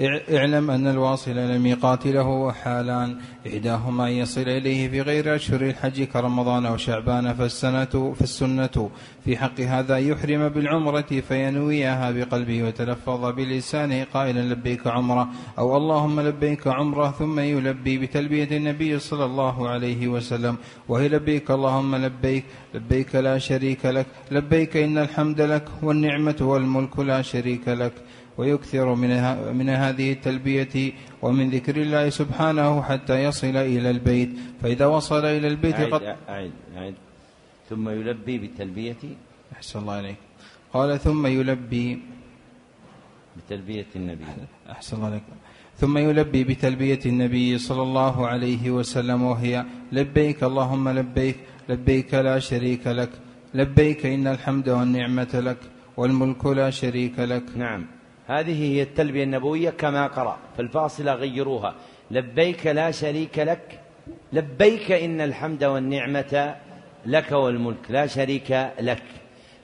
اعلم 0.00 0.70
أن 0.70 0.86
الواصل 0.86 1.30
إلى 1.30 1.56
الميقات 1.56 2.06
له 2.06 2.52
حالان 2.52 3.16
إحداهما 3.46 4.06
أن 4.08 4.12
يصل 4.12 4.40
إليه 4.40 4.88
في 4.88 5.00
غير 5.00 5.34
أشهر 5.34 5.60
الحج 5.60 6.02
كرمضان 6.02 6.66
أو 6.66 6.76
شعبان 6.76 7.34
فالسنة 7.34 8.14
فالسنة 8.18 8.90
في 9.24 9.36
حق 9.36 9.60
هذا 9.60 9.98
يحرم 9.98 10.48
بالعمرة 10.48 11.22
فينويها 11.28 12.10
بقلبه 12.10 12.62
وتلفظ 12.62 13.24
بلسانه 13.24 14.06
قائلا 14.14 14.40
لبيك 14.40 14.86
عمرة 14.86 15.28
أو 15.58 15.76
اللهم 15.76 16.20
لبيك 16.20 16.66
عمرة 16.66 17.10
ثم 17.10 17.40
يلبي 17.40 17.98
بتلبية 17.98 18.56
النبي 18.56 18.98
صلى 18.98 19.24
الله 19.24 19.68
عليه 19.68 20.08
وسلم. 20.08 20.56
وهي 20.88 21.08
لبيك 21.08 21.50
اللهم 21.50 21.96
لبيك 21.96 22.44
لبيك 22.74 23.14
لا 23.14 23.38
شريك 23.38 23.86
لك 23.86 24.06
لبيك 24.30 24.76
إن 24.76 24.98
الحمد 24.98 25.40
لك 25.40 25.64
والنعمة 25.82 26.36
والملك 26.40 26.98
لا 26.98 27.22
شريك 27.22 27.68
لك. 27.68 27.92
ويكثر 28.38 28.94
من, 28.94 29.10
من 29.56 29.68
هذه 29.68 30.12
التلبية 30.12 30.92
ومن 31.22 31.50
ذكر 31.50 31.76
الله 31.76 32.10
سبحانه 32.10 32.82
حتى 32.82 33.24
يصل 33.24 33.56
إلى 33.56 33.90
البيت. 33.90 34.30
فإذا 34.62 34.86
وصل 34.86 35.24
إلى 35.24 35.48
البيت 35.48 35.74
أعد 35.74 35.90
قد 35.90 36.02
أعد 36.28 36.50
أعد. 36.76 36.94
ثم 37.70 37.88
يلبي 37.88 38.38
بالتلبية. 38.38 39.02
أحسن 39.52 39.78
الله 39.78 39.92
عليك 39.92 40.16
قال 40.72 41.00
ثم 41.00 41.26
يلبي 41.26 41.98
بتلبية 43.36 43.86
النبي. 43.96 44.24
أحسن 44.70 44.96
الله 44.96 45.06
عليك 45.06 45.22
ثم 45.76 45.98
يلبي 45.98 46.44
بتلبية 46.44 47.00
النبي 47.06 47.58
صلى 47.58 47.82
الله 47.82 48.26
عليه 48.26 48.70
وسلم 48.70 49.22
وهي 49.22 49.64
لبيك 49.92 50.44
اللهم 50.44 50.88
لبيك 50.88 51.36
لبيك 51.68 52.14
لا 52.14 52.38
شريك 52.38 52.86
لك 52.86 53.10
لبيك 53.54 54.06
إن 54.06 54.26
الحمد 54.26 54.68
والنعمة 54.68 55.32
لك 55.34 55.58
والملك 55.96 56.46
لا 56.46 56.70
شريك 56.70 57.18
لك. 57.18 57.44
نعم. 57.56 57.95
هذه 58.26 58.72
هي 58.72 58.82
التلبية 58.82 59.24
النبوية 59.24 59.70
كما 59.70 60.06
قرأ 60.06 60.38
فالفاصلة 60.56 61.14
غيروها. 61.14 61.74
لبيك 62.10 62.66
لا 62.66 62.90
شريك 62.90 63.38
لك 63.38 63.80
لبيك 64.32 64.92
إن 64.92 65.20
الحمد 65.20 65.64
والنعمة 65.64 66.54
لك 67.06 67.32
والملك 67.32 67.90
لا 67.90 68.06
شريك 68.06 68.70
لك. 68.80 69.02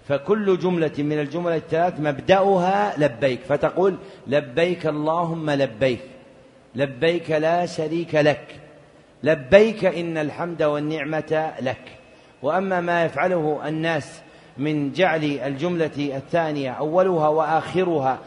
فكل 0.08 0.58
جملة 0.58 0.92
من 0.98 1.20
الجمل 1.20 1.52
الثلاث 1.52 2.00
مبدأها 2.00 2.94
لبيك 2.98 3.40
فتقول 3.40 3.96
لبيك 4.26 4.86
اللهم 4.86 5.50
لبيك 5.50 6.00
لبيك 6.74 7.30
لا 7.30 7.66
شريك 7.66 8.14
لك 8.14 8.60
لبيك 9.22 9.84
إن 9.84 10.18
الحمد 10.18 10.62
والنعمة 10.62 11.52
لك. 11.60 11.82
وأما 12.42 12.80
ما 12.80 13.04
يفعله 13.04 13.68
الناس 13.68 14.20
من 14.58 14.92
جعل 14.92 15.24
الجملة 15.24 16.16
الثانية 16.16 16.70
أولها 16.70 17.28
وآخرها 17.28 18.18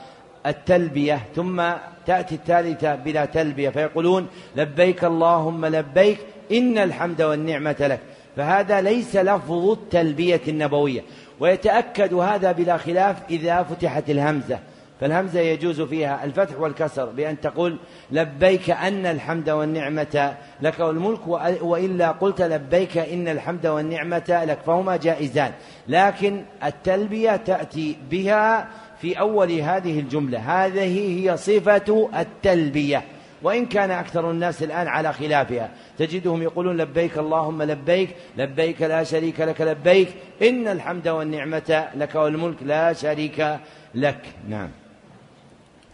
التلبية 0.46 1.22
ثم 1.36 1.64
تأتي 2.06 2.36
الثالثة 2.36 2.96
بلا 2.96 3.26
تلبية 3.26 3.70
فيقولون 3.70 4.28
لبيك 4.56 5.04
اللهم 5.04 5.66
لبيك 5.66 6.20
إن 6.52 6.78
الحمد 6.78 7.22
والنعمة 7.22 7.76
لك. 7.80 8.00
فهذا 8.36 8.82
ليس 8.82 9.16
لفظ 9.16 9.70
التلبية 9.70 10.42
النبوية 10.48 11.02
ويتأكد 11.40 12.14
هذا 12.14 12.52
بلا 12.52 12.78
خلاف 12.78 13.16
إذا 13.30 13.64
فتحت 13.64 14.10
الهمزة. 14.10 14.60
فالهمزة 15.02 15.40
يجوز 15.40 15.82
فيها 15.82 16.24
الفتح 16.24 16.60
والكسر 16.60 17.06
بأن 17.06 17.42
تقول 17.42 17.78
لبيك 18.12 18.70
أن 18.70 19.06
الحمد 19.06 19.50
والنعمة 19.50 20.36
لك 20.62 20.80
والملك 20.80 21.28
وإلا 21.62 22.12
قلت 22.12 22.42
لبيك 22.42 22.98
إن 22.98 23.28
الحمد 23.28 23.68
والنعمة 23.68 24.44
لك. 24.48 24.60
فهما 24.66 24.96
جائزان 24.98 25.52
لكن 25.88 26.44
التلبية 26.64 27.36
تأتي 27.36 27.98
بها 28.10 28.68
في 29.02 29.20
أول 29.20 29.52
هذه 29.52 30.00
الجملة. 30.00 30.40
هذه 30.40 31.20
هي 31.20 31.38
صفة 31.38 32.10
التلبية. 32.16 33.04
وإن 33.42 33.66
كان 33.66 33.92
أكثر 33.92 34.32
الناس 34.32 34.64
الآن 34.64 34.88
على 34.88 35.14
خلافها. 35.14 35.70
تجدهم 35.98 36.42
يقولون 36.42 36.78
لبيك 36.78 37.18
اللهم 37.18 37.64
لبيك 37.64 38.10
لبيك 38.38 38.82
لا 38.82 39.04
شريك 39.04 39.42
لك 39.42 39.62
لبيك. 39.62 40.10
إن 40.42 40.68
الحمد 40.68 41.08
والنعمة 41.08 41.88
لك 41.96 42.16
والملك 42.16 42.64
لا 42.64 42.94
شريك 42.94 43.58
لك. 43.96 44.22
نعم. 44.50 44.70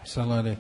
أحسن 0.02 0.22
الله 0.22 0.38
عليك. 0.38 0.58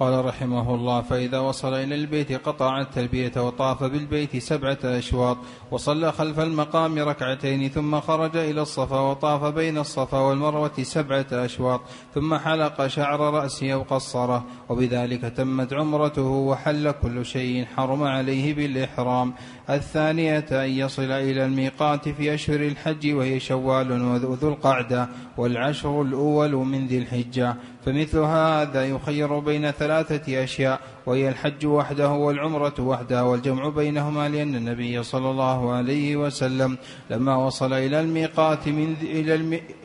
قال 0.00 0.24
رحمه 0.24 0.74
الله 0.74 1.02
فإذا 1.02 1.38
وصل 1.38 1.74
إلى 1.74 1.94
البيت 1.94 2.32
قطع 2.32 2.80
التلبية 2.80 3.32
وطاف 3.36 3.84
بالبيت 3.84 4.36
سبعة 4.36 4.78
أشواط 4.84 5.36
وصلى 5.70 6.12
خلف 6.12 6.40
المقام 6.40 6.98
ركعتين 6.98 7.68
ثم 7.68 8.00
خرج 8.00 8.36
إلى 8.36 8.62
الصفا 8.62 9.00
وطاف 9.00 9.44
بين 9.44 9.78
الصفا 9.78 10.18
والمروة 10.18 10.82
سبعة 10.82 11.26
أشواط 11.32 11.80
ثم 12.14 12.34
حلق 12.34 12.86
شعر 12.86 13.20
رأسه 13.20 13.74
وقصره 13.74 14.44
وبذلك 14.68 15.20
تمت 15.20 15.72
عمرته 15.72 16.22
وحل 16.22 16.90
كل 16.90 17.24
شيء 17.26 17.64
حرم 17.76 18.02
عليه 18.02 18.54
بالإحرام. 18.54 19.34
الثانية 19.70 20.46
أن 20.52 20.70
يصل 20.70 21.10
إلى 21.10 21.44
الميقات 21.44 22.08
في 22.08 22.34
أشهر 22.34 22.60
الحج 22.60 23.12
وهي 23.14 23.40
شوال 23.40 24.02
وذو 24.02 24.48
القعدة 24.48 25.08
والعشر 25.36 26.02
الأول 26.02 26.52
من 26.52 26.86
ذي 26.86 26.98
الحجة. 26.98 27.56
فمثل 27.86 28.18
هذا 28.18 28.84
يخير 28.86 29.38
بين 29.38 29.70
ثلاثة 29.70 30.44
أشياء 30.44 30.80
وهي 31.06 31.28
الحج 31.28 31.66
وحده 31.66 32.10
والعمرة 32.10 32.74
وحدها 32.78 33.22
والجمع 33.22 33.68
بينهما 33.68 34.28
لأن 34.28 34.54
النبي 34.54 35.02
صلى 35.02 35.30
الله 35.30 35.72
عليه 35.72 36.16
وسلم 36.16 36.78
لما 37.10 37.36
وصل 37.36 37.72
إلى 37.72 38.00
الميقات 38.00 38.68
من 38.68 38.96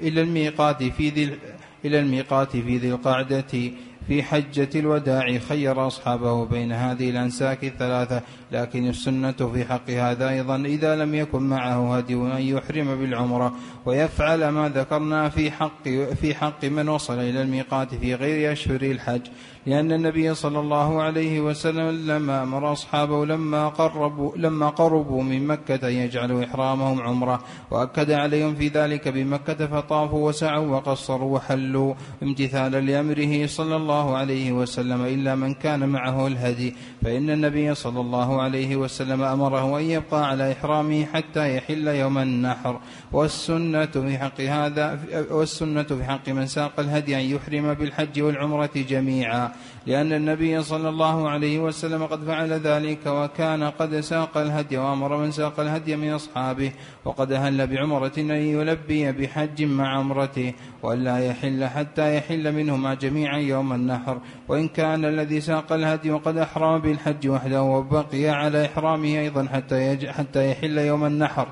إلى 0.02 0.22
الميقات 0.22 0.84
في 0.84 1.10
ذي 1.10 1.38
إلى 1.86 2.00
الميقات 2.00 2.52
في 2.52 2.78
ذي 2.78 2.90
القعدة 2.90 3.72
في 4.08 4.24
حجة 4.24 4.70
الوداع 4.76 5.38
خير 5.38 5.88
أصحابه 5.88 6.46
بين 6.46 6.72
هذه 6.72 7.10
الأنساك 7.10 7.64
الثلاثة 7.64 8.22
لكن 8.52 8.90
السنة 8.90 9.32
في 9.32 9.66
حق 9.66 9.90
هذا 9.90 10.30
أيضا 10.30 10.56
إذا 10.56 10.96
لم 10.96 11.16
يكن 11.16 11.42
معه 11.42 11.98
هدي 11.98 12.14
أن 12.14 12.42
يحرم 12.42 12.96
بالعمرة 12.96 13.56
ويفعل 13.86 14.48
ما 14.48 14.70
ذكرنا 14.70 15.30
في 15.30 15.52
حق 15.52 15.90
في 16.22 16.36
حق 16.36 16.66
من 16.66 16.90
وصل 16.90 17.20
إلى 17.20 17.42
الميقات 17.42 17.96
في 17.96 18.16
غير 18.16 18.52
أشهر 18.52 18.82
الحج. 18.82 19.22
لأن 19.66 19.92
النبي 19.92 20.34
صلى 20.34 20.60
الله 20.60 21.02
عليه 21.02 21.42
وسلم 21.42 22.12
لما 22.12 22.44
أمر 22.44 22.72
أصحابه 22.72 23.26
لما 23.26 23.70
قربوا 23.70 24.32
لما 24.38 24.70
قربوا 24.70 25.24
من 25.24 25.48
مكة 25.48 25.88
أن 25.88 25.94
يجعلوا 25.94 26.44
إحرامهم 26.44 27.02
عمرة 27.02 27.44
وأكد 27.72 28.12
عليهم 28.12 28.56
في 28.56 28.68
ذلك 28.68 29.08
بمكة 29.08 29.68
فطافوا 29.68 30.28
وسعوا 30.28 30.68
وقصروا 30.68 31.36
وحلوا 31.36 31.94
امتثالا 32.24 32.82
لأمره 32.82 33.46
صلى 33.46 33.76
الله 33.76 34.18
عليه 34.18 34.52
وسلم 34.52 35.02
إلا 35.06 35.36
من 35.36 35.54
كان 35.54 35.90
معه 35.90 36.28
الهدي. 36.28 36.76
فإن 37.06 37.30
النبي 37.30 37.76
صلى 37.76 38.02
الله 38.02 38.42
عليه 38.42 38.76
وسلم 38.76 39.22
أمره 39.22 39.80
أن 39.80 39.84
يبقى 39.84 40.28
على 40.28 40.52
إحرامه 40.52 41.06
حتى 41.06 41.56
يحل 41.58 41.88
يوم 41.88 42.18
النحر. 42.18 42.80
والسنة 43.12 43.86
في 43.86 44.18
حق 44.18 44.42
هذا 44.42 45.00
والسنة 45.32 45.84
في 45.84 46.04
حق 46.04 46.30
من 46.30 46.48
ساق 46.48 46.80
الهدي 46.80 47.16
أن 47.16 47.22
يحرم 47.22 47.74
بالحج 47.74 48.22
والعمرة 48.22 48.70
جميعا. 48.76 49.52
لأن 49.88 50.14
النبي 50.14 50.64
صلى 50.64 50.90
الله 50.90 51.30
عليه 51.30 51.60
وسلم 51.60 52.06
قد 52.06 52.24
فعل 52.24 52.54
ذلك 52.54 53.00
وكان 53.06 53.64
قد 53.64 54.00
ساق 54.00 54.38
الهدي 54.38 54.78
وأمر 54.78 55.18
من 55.18 55.32
ساق 55.32 55.60
الهدي 55.60 55.96
من 55.96 56.12
أصحابه 56.14 56.72
وقد 57.06 57.32
أهل 57.32 57.68
بعمرة 57.68 58.12
أن 58.18 58.32
يلبي 58.32 59.12
بحج 59.12 59.64
مع 59.64 59.98
عمرته 59.98 60.54
وألا 60.84 61.18
يحل 61.20 61.66
حتى 61.66 62.18
يحل 62.18 62.52
منهما 62.52 62.94
جميعا 62.94 63.38
يوم 63.38 63.74
النحر 63.74 64.18
وإن 64.48 64.68
كان 64.68 65.06
الذي 65.06 65.42
ساق 65.42 65.74
الهدي 65.74 66.12
وقد 66.12 66.38
أحرم 66.38 66.82
بالحج 66.82 67.28
وحده 67.28 67.64
وبقي 67.64 68.28
على 68.28 68.66
إحرامه 68.66 69.20
أيضا 69.20 69.48
حتى, 69.54 70.12
حتى 70.12 70.52
يحل 70.52 70.78
يوم 70.78 71.06
النحر 71.06 71.48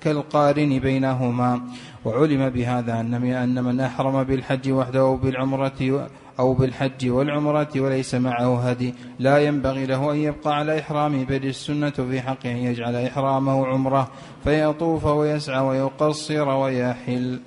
كالقارن 0.00 0.78
بينهما 0.78 1.60
وعلم 2.04 2.50
بهذا 2.50 3.00
أن 3.00 3.64
من 3.64 3.80
أحرم 3.80 4.22
بالحج 4.22 4.70
وحده 4.70 5.00
أو 5.00 5.16
بالعمرة 5.16 6.08
أو 6.38 6.54
بالحج 6.54 7.08
والعمرة 7.08 7.68
وليس 7.76 8.14
معه 8.14 8.68
هدي. 8.68 8.94
لا 9.18 9.38
ينبغي 9.38 9.86
له 9.86 10.12
أن 10.12 10.16
يبقى 10.16 10.56
على 10.56 10.80
إحرامه 10.80 11.24
بل 11.24 11.44
السنة 11.44 11.90
في 11.90 12.20
حقه 12.20 12.50
أن 12.50 12.56
يجعل 12.56 12.96
إحرامه 12.96 13.66
عمرة. 13.66 14.10
فيطوف 14.44 15.04
ويسعى 15.04 15.60
ويقصر 15.60 16.48
ويحل. 16.48 17.40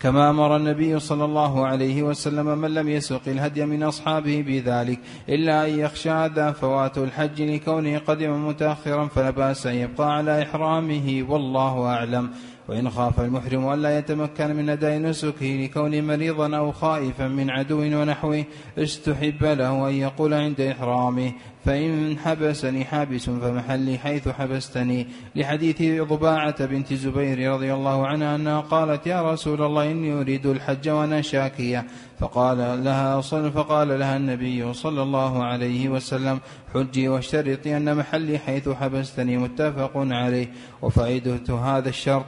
كما 0.00 0.30
أمر 0.30 0.56
النبي 0.56 0.98
صلى 0.98 1.24
الله 1.24 1.66
عليه 1.66 2.02
وسلم 2.02 2.58
من 2.58 2.74
لم 2.74 2.88
يسق 2.88 3.20
الهدي 3.26 3.66
من 3.66 3.82
أصحابه 3.82 4.44
بذلك. 4.46 4.98
إلا 5.28 5.66
أن 5.66 5.78
يخشى 5.78 6.26
ذا 6.26 6.52
فوات 6.52 6.98
الحج 6.98 7.42
لكونه 7.42 7.98
قدم 7.98 8.48
متأخرا 8.48 9.06
فلا 9.06 9.30
بأس 9.30 9.66
أن 9.66 9.74
يبقى 9.74 10.16
على 10.16 10.42
إحرامه 10.42 11.26
والله 11.28 11.86
أعلم. 11.86 12.30
وإن 12.72 12.90
خاف 12.90 13.20
المحرم 13.20 13.72
ألا 13.72 13.98
يتمكن 13.98 14.56
من 14.56 14.68
أداء 14.70 14.98
نسكه 14.98 15.46
لكونه 15.46 16.00
مريضا 16.00 16.56
أو 16.56 16.72
خائفا 16.72 17.28
من 17.28 17.50
عدو 17.50 17.78
ونحوه 17.78 18.44
استحب 18.78 19.44
له 19.44 19.88
أن 19.88 19.94
يقول 19.94 20.34
عند 20.34 20.60
إحرامه 20.60 21.32
فإن 21.64 22.18
حبسني 22.18 22.84
حابس 22.84 23.30
فمحلي 23.30 23.98
حيث 23.98 24.28
حبستني. 24.28 25.06
لحديث 25.36 26.02
ضباعة 26.02 26.66
بنت 26.66 26.94
زبير 26.94 27.52
رضي 27.52 27.74
الله 27.74 28.06
عنها 28.06 28.36
أنها 28.36 28.60
قالت 28.60 29.06
يا 29.06 29.32
رسول 29.32 29.62
الله 29.62 29.90
إني 29.90 30.12
أريد 30.12 30.46
الحج 30.46 30.88
وأنا 30.88 31.20
شاكية. 31.20 31.84
فقال 32.22 32.84
لها 32.84 33.20
صل 33.20 33.52
فقال 33.52 33.98
لها 33.98 34.16
النبي 34.16 34.72
صلى 34.72 35.02
الله 35.02 35.44
عليه 35.44 35.88
وسلم 35.88 36.40
حجي 36.74 37.08
واشترطي 37.08 37.76
أن 37.76 37.96
محلي 37.96 38.38
حيث 38.38 38.68
حبستني 38.68 39.36
متفق 39.36 39.92
عليه 39.94 40.52
وفائدة 40.82 41.54
هذا 41.54 41.88
الشرط. 41.88 42.26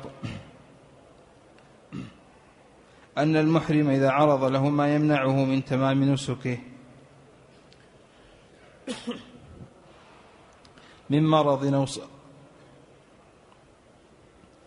أن 3.18 3.36
المحرم 3.36 3.90
إذا 3.90 4.10
عرض 4.10 4.44
له 4.44 4.68
ما 4.68 4.94
يمنعه 4.94 5.44
من 5.44 5.64
تمام 5.64 6.04
نسكه. 6.12 6.58
من 11.10 11.26
مرض 11.26 11.74
أو 11.74 11.86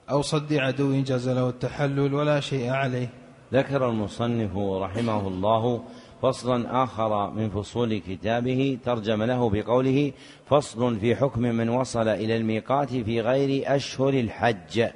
أو 0.09 0.21
صد 0.21 0.53
عدو 0.53 1.01
جاز 1.01 1.29
له 1.29 1.49
التحلل 1.49 2.13
ولا 2.13 2.39
شيء 2.39 2.71
عليه. 2.71 3.26
ذكر 3.53 3.89
المصنف 3.89 4.57
رحمه 4.57 5.27
الله 5.27 5.83
فصلا 6.21 6.83
آخر 6.83 7.29
من 7.29 7.49
فصول 7.49 7.97
كتابه 7.97 8.77
ترجم 8.85 9.23
له 9.23 9.49
بقوله 9.49 10.11
فصل 10.45 10.99
في 10.99 11.15
حكم 11.15 11.41
من 11.41 11.69
وصل 11.69 12.07
إلى 12.07 12.37
الميقات 12.37 12.89
في 12.89 13.21
غير 13.21 13.75
أشهر 13.75 14.09
الحج 14.09 14.87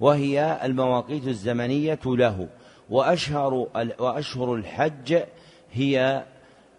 وهي 0.00 0.60
المواقيت 0.64 1.26
الزمنية 1.26 2.00
له 2.06 2.48
وأشهر 2.90 3.66
وأشهر 3.98 4.54
الحج 4.54 5.18
هي 5.72 6.24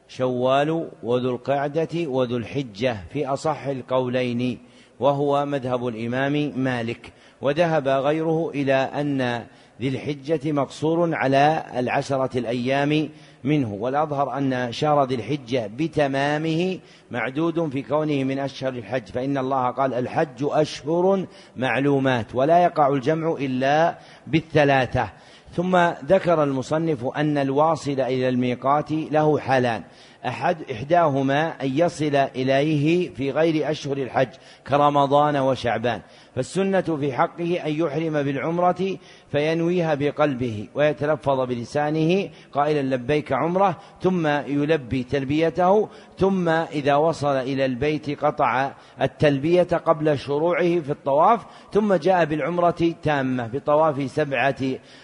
شوال 0.07 0.89
وذو 1.03 1.29
القعدة 1.29 1.89
وذو 1.95 2.37
الحجة 2.37 2.97
في 3.13 3.27
أصح 3.27 3.65
القولين 3.65 4.59
وهو 4.99 5.45
مذهب 5.45 5.87
الإمام 5.87 6.53
مالك 6.55 7.13
وذهب 7.41 7.87
غيره 7.87 8.49
إلى 8.49 8.73
أن 8.73 9.45
ذي 9.81 9.87
الحجة 9.87 10.51
مقصور 10.51 11.15
على 11.15 11.63
العشرة 11.75 12.37
الأيام 12.37 13.09
منه. 13.43 13.73
والأظهر 13.73 14.37
أن 14.37 14.71
شهر 14.71 15.03
ذي 15.03 15.15
الحجة 15.15 15.69
بتمامه 15.77 16.79
معدود 17.11 17.69
في 17.69 17.81
كونه 17.81 18.23
من 18.23 18.39
أشهر 18.39 18.73
الحج. 18.73 19.05
فإن 19.05 19.37
الله 19.37 19.69
قال 19.69 19.93
الحج 19.93 20.37
أشهر 20.41 21.25
معلومات 21.55 22.35
ولا 22.35 22.63
يقع 22.63 22.87
الجمع 22.87 23.35
إلا 23.39 23.97
بالثلاثة. 24.27 25.09
ثم 25.53 25.77
ذكر 26.05 26.43
المصنف 26.43 27.05
أن 27.05 27.37
الواصل 27.37 27.91
إلى 27.91 28.29
الميقات 28.29 28.91
له 28.91 29.39
حالان. 29.39 29.83
أحد 30.27 30.57
إحداهما 30.71 31.63
أن 31.63 31.77
يصل 31.77 32.15
إليه 32.15 33.13
في 33.13 33.31
غير 33.31 33.71
أشهر 33.71 33.97
الحج 33.97 34.27
كرمضان 34.67 35.37
وشعبان. 35.37 36.01
فالسنة 36.35 36.81
في 36.81 37.13
حقه 37.13 37.65
أن 37.65 37.71
يحرم 37.71 38.23
بالعمرة 38.23 38.97
فينويها 39.31 39.95
بقلبه 39.95 40.67
ويتلفظ 40.75 41.39
بلسانه 41.39 42.29
قائلا 42.51 42.95
لبيك 42.95 43.31
عمره 43.33 43.77
ثم 44.01 44.27
يلبي 44.27 45.03
تلبيته 45.03 45.89
ثم 46.17 46.49
إذا 46.49 46.95
وصل 46.95 47.35
إلى 47.35 47.65
البيت 47.65 48.25
قطع 48.25 48.71
التلبية 49.01 49.63
قبل 49.63 50.19
شروعه 50.19 50.79
في 50.79 50.89
الطواف 50.89 51.45
ثم 51.73 51.93
جاء 51.93 52.25
بالعمرة 52.25 52.93
تامة 53.03 53.47
بطواف 53.47 54.11
سبعة 54.11 54.55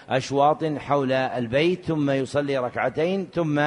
أشواط 0.09 0.63
حول 0.63 1.11
البيت 1.11 1.85
ثم 1.85 2.09
يصلي 2.09 2.57
ركعتين 2.57 3.27
ثم 3.33 3.61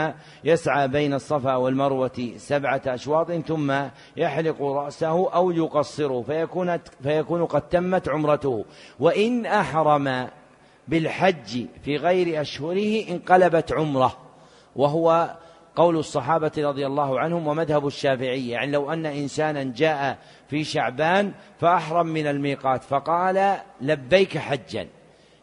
يسعى 0.44 0.88
بين 0.88 1.14
الصفا 1.14 1.56
والمروة 1.56 2.30
سبعة 2.36 2.82
أشواط 2.86 3.32
ثم 3.32 3.74
يحلق 4.16 4.62
رأسه 4.62 5.34
أو 5.34 5.50
يقصره 5.50 6.22
فيكون 6.22 6.78
فيكون 7.02 7.44
قد 7.44 7.68
تمت 7.68 8.08
عمرته. 8.08 8.64
وإن 9.00 9.46
أحرم 9.46 10.28
بالحج 10.88 11.66
في 11.82 11.96
غير 11.96 12.40
أشهره 12.40 13.08
انقلبت 13.10 13.72
عمرة 13.72 14.16
وهو 14.76 15.36
قول 15.76 15.96
الصحابة 15.96 16.52
رضي 16.58 16.86
الله 16.86 17.20
عنهم 17.20 17.46
ومذهب 17.46 17.86
الشافعية 17.86 18.52
يعني 18.52 18.72
لو 18.72 18.92
أن 18.92 19.06
إنسانا 19.06 19.62
جاء 19.76 20.18
في 20.48 20.64
شعبان 20.64 21.32
فأحرم 21.60 22.06
من 22.06 22.26
الميقات 22.26 22.84
فقال 22.84 23.56
لبيك 23.80 24.38
حجا 24.38 24.88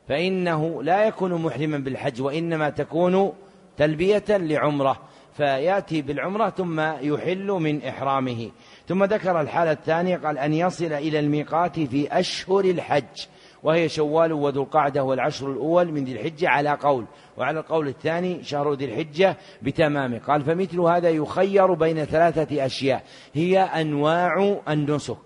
فإنه 0.08 0.84
لا 0.84 1.08
يكون 1.08 1.34
محرما 1.34 1.78
بالحج 1.78 2.22
وإنما 2.22 2.70
تكون 2.70 3.34
تلبية 3.78 4.24
لعمرة 4.30 5.02
فيأتي 5.34 6.02
بالعمرة 6.02 6.50
ثم 6.50 6.80
يحل 6.80 7.48
من 7.48 7.84
إحرامه. 7.84 8.52
ثم 8.88 9.04
ذكر 9.04 9.42
الحالة 9.42 9.72
الثانية 9.72 10.18
قال 10.18 10.38
أن 10.38 10.54
يصل 10.54 10.94
إلى 10.94 11.20
الميقات 11.20 11.80
في 11.80 12.20
أشهر 12.20 12.66
الحج. 12.66 13.26
وهي 13.64 13.90
شوال 13.90 14.34
وذو 14.34 14.64
القعدة 14.64 15.04
والعشر 15.04 15.52
الأول 15.52 15.92
من 15.92 16.06
ذي 16.06 16.12
الحجة 16.12 16.50
على 16.50 16.70
قول. 16.70 17.06
وعلى 17.38 17.60
القول 17.60 17.88
الثاني 17.88 18.44
شهر 18.44 18.74
ذي 18.74 18.86
الحجة 18.86 19.38
بتمامه. 19.62 20.20
قال 20.28 20.42
فمثل 20.42 20.80
هذا 20.80 21.10
يخير 21.10 21.74
بين 21.74 22.06
ثلاثة 22.06 22.66
أشياء. 22.66 23.04
هي 23.34 23.60
أنواع 23.60 24.58
النسك 24.70 25.18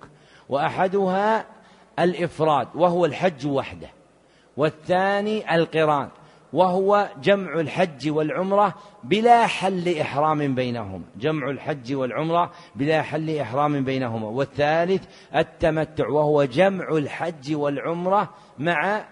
وأحدها 0.50 1.46
الإفراد 2.00 2.68
وهو 2.76 3.06
الحج 3.06 3.48
وحده. 3.48 3.90
والثاني 4.58 5.56
القران. 5.56 6.10
وهو 6.54 7.10
جمع 7.24 7.60
الحج 7.60 8.10
والعمرة 8.10 8.74
بلا 9.04 9.48
حل 9.48 9.98
إحرام 9.98 10.56
بينهما 10.56 11.02
جمع 11.18 11.50
الحج 11.50 11.94
والعمرة 11.94 12.52
بلا 12.76 13.02
حل 13.02 13.38
إحرام 13.38 13.84
بينهما. 13.84 14.28
والثالث 14.28 15.04
التمتع 15.36 16.08
وهو 16.08 16.44
جمع 16.44 16.90
الحج 16.90 17.56
والعمرة 17.56 18.30
مع 18.60 19.06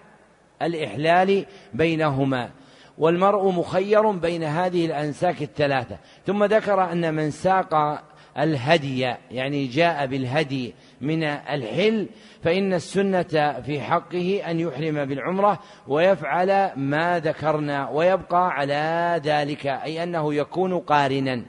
الإحلال 0.62 1.46
بينهما. 1.74 2.50
والمرء 2.98 3.50
مخير 3.50 4.10
بين 4.10 4.44
هذه 4.44 4.86
الأنساك 4.86 5.42
الثلاثة. 5.42 5.98
ثم 6.26 6.44
ذكر 6.44 6.92
أن 6.92 7.14
من 7.14 7.30
ساق 7.30 8.02
الهدي 8.38 9.14
يعني 9.30 9.66
جاء 9.66 10.06
بالهدي 10.06 10.74
من 11.04 11.24
الحل 11.24 12.08
فإن 12.42 12.74
السنة 12.74 13.60
في 13.66 13.80
حقه 13.80 14.42
أن 14.50 14.60
يحرم 14.60 15.04
بالعمرة 15.04 15.58
ويفعل 15.88 16.70
ما 16.76 17.18
ذكرنا 17.18 17.88
ويبقى 17.90 18.50
على 18.50 19.20
ذلك 19.24 19.66
أي 19.66 20.02
أنه 20.02 20.34
يكون 20.34 20.78
قارنا. 20.78 21.42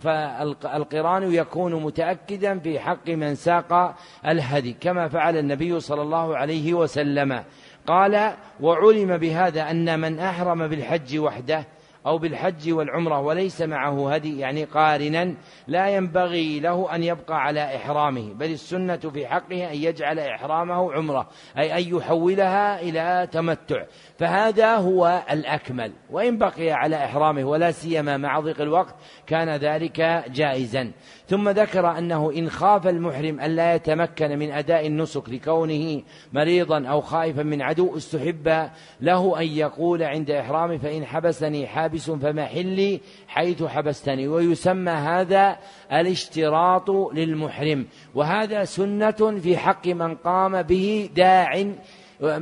فالقران 0.00 1.32
يكون 1.32 1.82
متأكدا 1.82 2.58
في 2.58 2.80
حق 2.80 3.08
من 3.08 3.34
ساق 3.34 3.94
الهدي 4.26 4.72
كما 4.72 5.08
فعل 5.08 5.36
النبي 5.36 5.80
صلى 5.80 6.02
الله 6.02 6.36
عليه 6.36 6.74
وسلم. 6.74 7.44
قال 7.86 8.32
وعلم 8.60 9.16
بهذا 9.16 9.70
أن 9.70 10.00
من 10.00 10.18
أحرم 10.18 10.68
بالحج 10.68 11.18
وحده 11.18 11.66
أو 12.06 12.18
بالحج 12.18 12.72
والعمرة 12.72 13.20
وليس 13.20 13.62
معه 13.62 14.14
هدي 14.14 14.38
يعني 14.38 14.64
قارنا 14.64 15.34
لا 15.66 15.88
ينبغي 15.88 16.60
له 16.60 16.94
أن 16.94 17.02
يبقى 17.02 17.42
على 17.42 17.76
إحرامه 17.76 18.34
بل 18.34 18.50
السنة 18.50 18.96
في 18.96 19.26
حقه 19.26 19.70
أن 19.70 19.76
يجعل 19.76 20.18
إحرامه 20.18 20.92
عمرة 20.92 21.28
أي 21.58 21.78
أن 21.78 21.96
يحولها 21.96 22.80
إلى 22.80 23.28
تمتع. 23.32 23.84
فهذا 24.18 24.76
هو 24.76 25.22
الأكمل 25.30 25.92
وإن 26.10 26.38
بقي 26.38 26.70
على 26.70 27.04
إحرامه 27.04 27.44
ولا 27.44 27.70
سيما 27.70 28.16
مع 28.16 28.40
ضيق 28.40 28.60
الوقت 28.60 28.94
كان 29.26 29.56
ذلك 29.56 30.24
جائزا. 30.28 30.92
ثم 31.32 31.48
ذكر 31.48 31.98
أنه 31.98 32.32
إن 32.32 32.50
خاف 32.50 32.86
المحرم 32.86 33.40
ألا 33.40 33.74
يتمكن 33.74 34.38
من 34.38 34.50
أداء 34.50 34.86
النسك 34.86 35.28
لكونه 35.28 36.02
مريضا 36.32 36.86
أو 36.86 37.00
خائفا 37.00 37.42
من 37.42 37.62
عدو 37.62 37.96
استحب 37.96 38.68
له 39.00 39.40
أن 39.40 39.46
يقول 39.46 40.02
عند 40.02 40.30
إحرامه 40.30 40.76
فإن 40.76 41.04
حبسني 41.04 41.66
حابس 41.66 42.10
فمحلي 42.10 43.00
حيث 43.28 43.62
حبستني. 43.62 44.28
ويسمى 44.28 44.90
هذا 44.90 45.56
الاشتراط 45.92 46.90
للمحرم. 46.90 47.86
وهذا 48.14 48.64
سنة 48.64 49.38
في 49.42 49.56
حق 49.56 49.86
من 49.86 50.14
قام 50.14 50.62
به 50.62 51.10
داع 51.16 51.72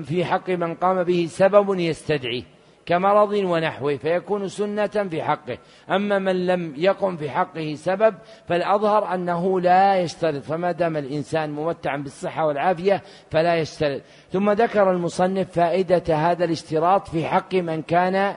في 0.05 0.25
حق 0.25 0.51
من 0.51 0.75
قام 0.75 1.03
به 1.03 1.27
سبب 1.31 1.79
يستدعيه. 1.79 2.60
كمرض 2.91 3.33
ونحوه 3.33 3.97
فيكون 3.97 4.49
سنة 4.49 4.87
في 4.87 5.23
حقه. 5.23 5.59
أما 5.91 6.19
من 6.19 6.47
لم 6.47 6.75
يقم 6.77 7.17
في 7.17 7.31
حقه 7.31 7.75
سبب 7.75 8.15
فالأظهر 8.49 9.15
أنه 9.15 9.61
لا 9.61 9.97
يشترط 9.97 10.43
فما 10.43 10.73
دام 10.73 10.97
الإنسان 10.97 11.51
ممتعا 11.51 11.97
بالصحة 11.97 12.47
والعافية 12.47 13.03
فلا 13.31 13.57
يشترط. 13.57 14.01
ثم 14.33 14.51
ذكر 14.51 14.91
المصنف 14.91 15.51
فائدة 15.53 16.17
هذا 16.17 16.45
الاشتراط 16.45 17.09
في 17.09 17.27
حق 17.27 17.55
من 17.55 17.83
كان 17.83 18.35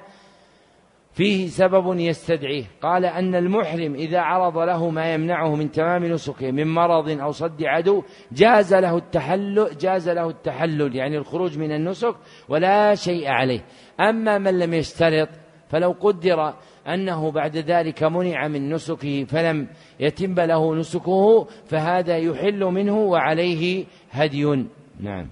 فيه 1.14 1.48
سبب 1.48 2.00
يستدعيه. 2.00 2.64
قال 2.82 3.06
أن 3.06 3.36
المحرم 3.36 3.94
إذا 3.96 4.20
عرض 4.20 4.58
له 4.58 4.90
ما 4.90 5.14
يمنعه 5.14 5.56
من 5.56 5.72
تمام 5.72 6.06
نسكه 6.06 6.52
من 6.52 6.74
مرض 6.74 7.10
أو 7.10 7.32
صد 7.32 7.64
عدو 7.64 8.04
جاز 8.32 8.74
له 8.74 8.98
التحلل 8.98 9.78
جاز 9.78 10.10
له 10.10 10.30
التحلل 10.30 10.96
يعني 10.96 11.18
الخروج 11.18 11.58
من 11.58 11.72
النسك 11.72 12.16
ولا 12.50 12.96
شيء 12.96 13.28
عليه. 13.28 13.66
أما 14.00 14.38
من 14.38 14.60
لم 14.60 14.74
يشترط 14.74 15.30
فلو 15.70 15.92
قدر 15.92 16.54
أنه 16.88 17.32
بعد 17.32 17.58
ذلك 17.58 18.04
منع 18.04 18.48
من 18.48 18.74
نسكه 18.74 19.24
فلم 19.24 19.68
يتم 20.00 20.40
له 20.40 20.76
نسكه 20.76 21.48
فهذا 21.66 22.18
يحل 22.18 22.64
منه 22.64 22.98
وعليه 22.98 23.86
هدي. 24.12 24.66
نعم. 25.00 25.28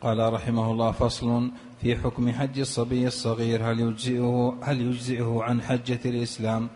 قال 0.00 0.32
رحمه 0.32 0.70
الله 0.70 0.90
فصل 0.90 1.50
في 1.82 1.96
حكم 1.96 2.32
حج 2.32 2.60
الصبي 2.60 3.06
الصغير 3.06 3.70
هل 3.70 3.80
يجزئه 3.80 4.58
هل 4.62 4.80
يجزئه 4.80 5.38
عن 5.42 5.62
حجة 5.62 6.00
الإسلام؟ 6.04 6.68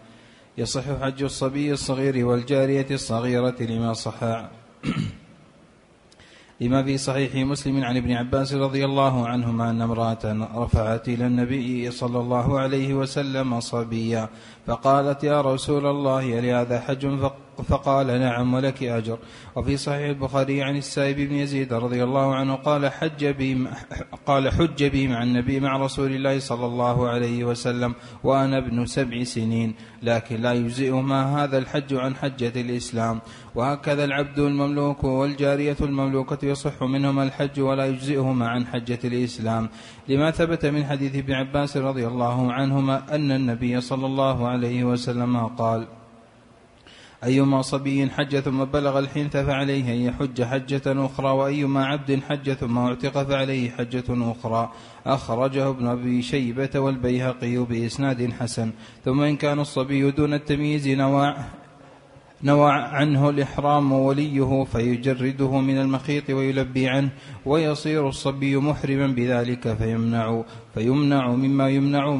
يصح 0.59 1.01
حج 1.03 1.23
الصبي 1.23 1.73
الصغير 1.73 2.27
والجارية 2.27 2.87
الصغيرة 2.91 3.57
لما 3.61 3.93
صح. 3.93 4.21
لما 6.61 6.83
في 6.83 6.99
صحيح 6.99 7.35
مسلم 7.35 7.85
عن 7.85 7.97
ابن 7.97 8.13
عباس 8.13 8.55
رضي 8.55 8.85
الله 8.85 9.29
عنهما 9.29 9.71
أن 9.71 9.83
امرأة 9.83 10.49
رفعت 10.55 11.09
إلى 11.09 11.27
النبي 11.27 11.91
صلى 11.91 12.21
الله 12.21 12.59
عليه 12.59 12.95
وسلم 12.95 13.61
صبيا. 13.61 14.29
فقالت 14.67 15.25
يا 15.25 15.41
رسول 15.41 15.87
الله 15.87 16.39
هل 16.39 16.47
هذا 16.47 16.81
حج؟ 16.81 17.07
فقال 17.69 18.07
نعم 18.07 18.55
ولك 18.55 18.83
أجر. 18.83 19.19
وفي 19.57 19.77
صحيح 19.77 20.09
البخاري 20.09 20.63
عن 20.63 20.77
السائب 20.77 21.17
بن 21.17 21.35
يزيد 21.35 21.73
رضي 21.73 22.05
الله 22.05 22.35
عنه 22.35 22.55
قال 22.55 22.93
حج 22.93 23.27
بي 23.27 23.67
قال 24.27 24.53
حج 24.53 24.85
بي 24.85 25.09
مع 25.09 25.23
النبي 25.23 25.61
مع 25.61 25.77
رسول 25.77 26.13
الله 26.13 26.39
صلى 26.39 26.67
الله 26.67 27.09
عليه 27.09 27.45
وسلم 27.45 27.95
وأنا 28.25 28.59
ابن 28.59 28.87
سبع 28.87 29.25
سنين 29.25 29.75
لكن 30.03 30.41
لا 30.41 30.53
يجزئهما 30.53 31.45
هذا 31.45 31.59
الحج 31.59 31.95
عن 31.95 32.17
حجة 32.17 32.61
الإسلام. 32.61 33.21
وهكذا 33.55 34.05
العبد 34.05 34.39
المملوك 34.39 35.05
والجارية 35.05 35.77
المملوكة 35.81 36.47
يصح 36.47 36.83
منهما 36.83 37.23
الحج 37.23 37.61
ولا 37.61 37.87
يجزئهما 37.87 38.49
عن 38.49 38.67
حجة 38.67 38.99
الإسلام. 39.05 39.69
لما 40.09 40.31
ثبت 40.31 40.67
من 40.67 40.85
حديث 40.85 41.17
ابن 41.17 41.33
عباس 41.33 41.77
رضي 41.77 42.07
الله 42.07 42.53
عنهما 42.53 43.15
أن 43.15 43.33
النبي 43.33 43.81
صلى 43.81 44.07
الله 44.07 44.49
عليه 44.49 44.85
وسلم 44.85 45.47
قال 45.47 45.87
أيما 47.25 47.63
صبي 47.63 48.11
حج 48.11 48.39
ثم 48.39 48.65
بلغ 48.65 48.99
الحنث 48.99 49.37
فعليه 49.37 49.93
أن 49.95 50.01
يحج 50.01 50.43
حجة 50.43 50.83
أخرى 50.87 51.29
وأيما 51.29 51.87
عبد 51.87 52.21
حج 52.29 52.53
ثم 52.53 52.79
اعتق 52.79 53.23
فعليه 53.23 53.71
حجة 53.71 54.05
أخرى. 54.09 54.73
أخرجه 55.07 55.69
ابن 55.69 55.87
أبي 55.87 56.23
شيبة 56.23 56.71
والبيهقي 56.75 57.57
بإسناد 57.57 58.33
حسن. 58.33 58.71
ثم 59.05 59.21
إن 59.21 59.37
كان 59.37 59.61
الصبي 59.61 60.11
دون 60.11 60.35
التمييز 60.35 60.89
نوى 60.89 61.35
نوى 62.43 62.73
عنه 62.73 63.31
الإحرام 63.31 63.93
وليه 63.93 64.65
فيجرده 64.65 65.61
من 65.61 65.79
المخيط 65.79 66.31
ويلبي 66.31 66.89
عنه 66.89 67.11
ويصير 67.47 68.09
الصبي 68.09 68.57
محرما 68.57 69.07
بذلك 69.07 69.77
فيمنع 69.77 70.43
فيمنع 70.75 71.29
مما 71.29 71.69
يمنع 71.69 72.19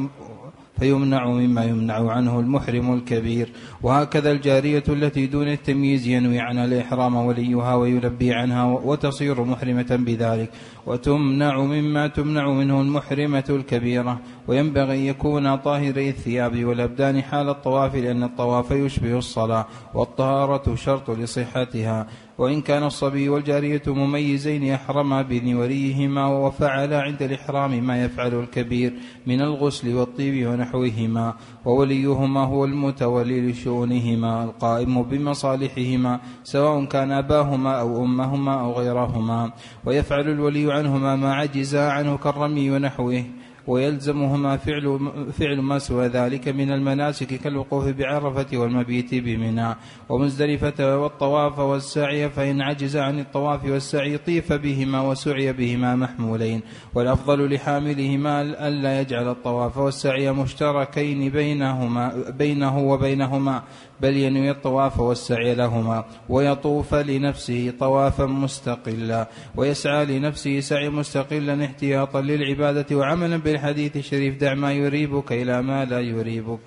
فيمنع 0.79 1.27
مما 1.27 1.63
يمنع 1.65 2.11
عنه 2.11 2.39
المحرم 2.39 2.93
الكبير. 2.93 3.49
وهكذا 3.83 4.31
الجارية 4.31 4.83
التي 4.89 5.27
دون 5.27 5.47
التمييز 5.47 6.07
ينوي 6.07 6.39
عنها 6.39 6.65
الإحرام 6.65 7.15
وليها 7.15 7.75
ويلبي 7.75 8.33
عنها 8.33 8.63
وتصير 8.63 9.43
محرمة 9.43 9.87
بذلك. 9.89 10.49
وتمنع 10.87 11.59
مما 11.59 12.07
تمنع 12.07 12.49
منه 12.49 12.81
المحرمة 12.81 13.43
الكبيرة 13.49 14.19
وينبغي 14.47 14.95
أن 14.95 15.05
يكون 15.05 15.55
طاهري 15.55 16.09
الثياب 16.09 16.65
والأبدان 16.65 17.21
حال 17.21 17.49
الطواف 17.49 17.95
لأن 17.95 18.23
الطواف 18.23 18.71
يشبه 18.71 19.17
الصلاة 19.17 19.65
والطهارة 19.93 20.75
شرط 20.75 21.11
لصحتها. 21.11 22.07
وإن 22.37 22.61
كان 22.61 22.83
الصبي 22.83 23.29
والجارية 23.29 23.81
مميزين 23.87 24.63
يحرما 24.63 25.21
بإذن 25.21 25.55
وليهما 25.55 26.27
وفعلا 26.27 27.01
عند 27.01 27.21
الإحرام 27.21 27.83
ما 27.83 28.03
يفعل 28.03 28.39
الكبير 28.39 28.93
من 29.27 29.41
الغسل 29.41 29.93
والطيب 29.93 30.47
ونحوهما 30.47 31.33
ووليهما 31.65 32.43
هو 32.43 32.65
المتولي 32.65 33.51
لشؤونهما 33.51 34.43
القائم 34.43 35.03
بمصالحهما 35.03 36.19
سواء 36.43 36.85
كان 36.85 37.11
أباهما 37.11 37.79
أو 37.79 38.03
أمهما 38.03 38.61
أو 38.61 38.73
غيرهما. 38.73 39.51
ويفعل 39.85 40.29
الولي 40.29 40.67
عنهما 40.75 41.15
ما 41.15 41.33
عجزا 41.33 41.89
عنه 41.89 42.17
كالرمي 42.17 42.71
ونحوه 42.71 43.23
ويلزمهما 43.67 44.57
فعل 44.57 45.11
فعل 45.33 45.59
ما 45.61 45.79
سوى 45.79 46.07
ذلك 46.07 46.47
من 46.47 46.71
المناسك 46.71 47.27
كالوقوف 47.27 47.87
بعرفة 47.87 48.57
والمبيت 48.57 49.15
بمنى. 49.15 49.75
ومزدلفة 50.09 51.01
والطواف 51.01 51.59
والسعي 51.59 52.29
فإن 52.29 52.61
عجز 52.61 52.97
عن 52.97 53.19
الطواف 53.19 53.65
والسعي 53.65 54.17
طيف 54.17 54.53
بهما 54.53 55.01
وسعي 55.01 55.53
بهما 55.53 55.95
محمولين. 55.95 56.61
والأفضل 56.93 57.53
لحاملهما 57.53 58.41
ألا 58.41 59.01
يجعل 59.01 59.27
الطواف 59.29 59.77
والسعي 59.77 60.31
مشتركين 60.31 61.29
بينهما 61.29 62.31
بينه 62.37 62.79
وبينهما. 62.79 63.63
بل 64.01 64.17
ينوي 64.17 64.51
الطواف 64.51 64.99
والسعي 64.99 65.55
لهما 65.55 66.05
ويطوف 66.29 66.95
لنفسه 66.95 67.73
طوافا 67.79 68.25
مستقلا 68.25 69.27
ويسعى 69.55 70.05
لنفسه 70.05 70.59
سعي 70.59 70.89
مستقلا 70.89 71.65
احتياطا 71.65 72.21
للعبادة 72.21 72.95
وعملا 72.95 73.37
بالحديث 73.37 73.97
الشريف 73.97 74.37
دع 74.37 74.53
ما 74.53 74.73
يريبك 74.73 75.31
إلى 75.31 75.61
ما 75.61 75.85
لا 75.85 75.99
يريبك 75.99 76.59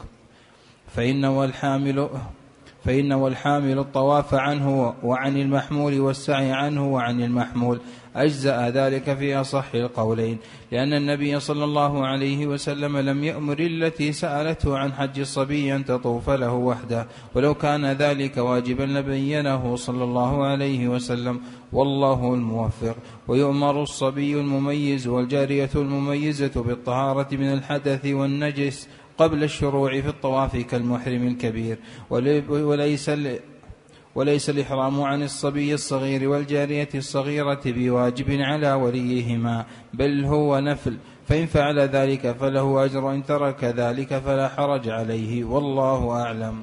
فإنه 0.94 1.44
الحامل 1.44 2.08
فإن 2.84 3.12
والحامل 3.12 3.78
الطواف 3.78 4.34
عنه 4.34 4.94
وعن 5.02 5.36
المحمول 5.36 6.00
والسعي 6.00 6.52
عنه 6.52 6.92
وعن 6.92 7.20
المحمول. 7.20 7.80
أجزأ 8.16 8.70
ذلك 8.70 9.14
في 9.16 9.36
أصح 9.36 9.74
القولين 9.74 10.38
لأن 10.72 10.92
النبي 10.92 11.40
صلى 11.40 11.64
الله 11.64 12.06
عليه 12.06 12.46
وسلم 12.46 12.96
لم 12.96 13.24
يأمر 13.24 13.58
التي 13.58 14.12
سألته 14.12 14.78
عن 14.78 14.92
حج 14.92 15.20
الصبي 15.20 15.76
أن 15.76 15.84
تطوف 15.84 16.30
له 16.30 16.52
وحده 16.52 17.06
ولو 17.34 17.54
كان 17.54 17.86
ذلك 17.92 18.36
واجبا 18.36 18.82
لبينه 18.82 19.76
صلى 19.76 20.04
الله 20.04 20.44
عليه 20.46 20.88
وسلم 20.88 21.40
والله 21.72 22.34
الموفق. 22.34 22.96
ويؤمر 23.28 23.82
الصبي 23.82 24.40
المميز 24.40 25.06
والجارية 25.06 25.70
المميزة 25.74 26.62
بالطهارة 26.62 27.28
من 27.32 27.52
الحدث 27.52 28.06
والنجس 28.06 28.88
قبل 29.18 29.44
الشروع 29.44 30.00
في 30.00 30.08
الطواف 30.08 30.56
كالمحرم 30.56 31.26
الكبير 31.26 31.78
وليس 32.50 33.10
وليس 34.18 34.50
الإحرام 34.50 35.02
عن 35.02 35.22
الصبي 35.22 35.74
الصغير 35.74 36.28
والجارية 36.28 36.88
الصغيرة 36.94 37.60
بواجب 37.66 38.40
على 38.40 38.72
وليهما 38.72 39.66
بل 39.94 40.24
هو 40.24 40.58
نفل 40.58 40.96
فإن 41.26 41.46
فعل 41.46 41.78
ذلك 41.78 42.32
فله 42.32 42.84
أجر 42.84 43.10
إن 43.10 43.24
ترك 43.24 43.64
ذلك 43.64 44.18
فلا 44.18 44.48
حرج 44.48 44.88
عليه 44.88 45.44
والله 45.44 46.10
أعلم. 46.10 46.62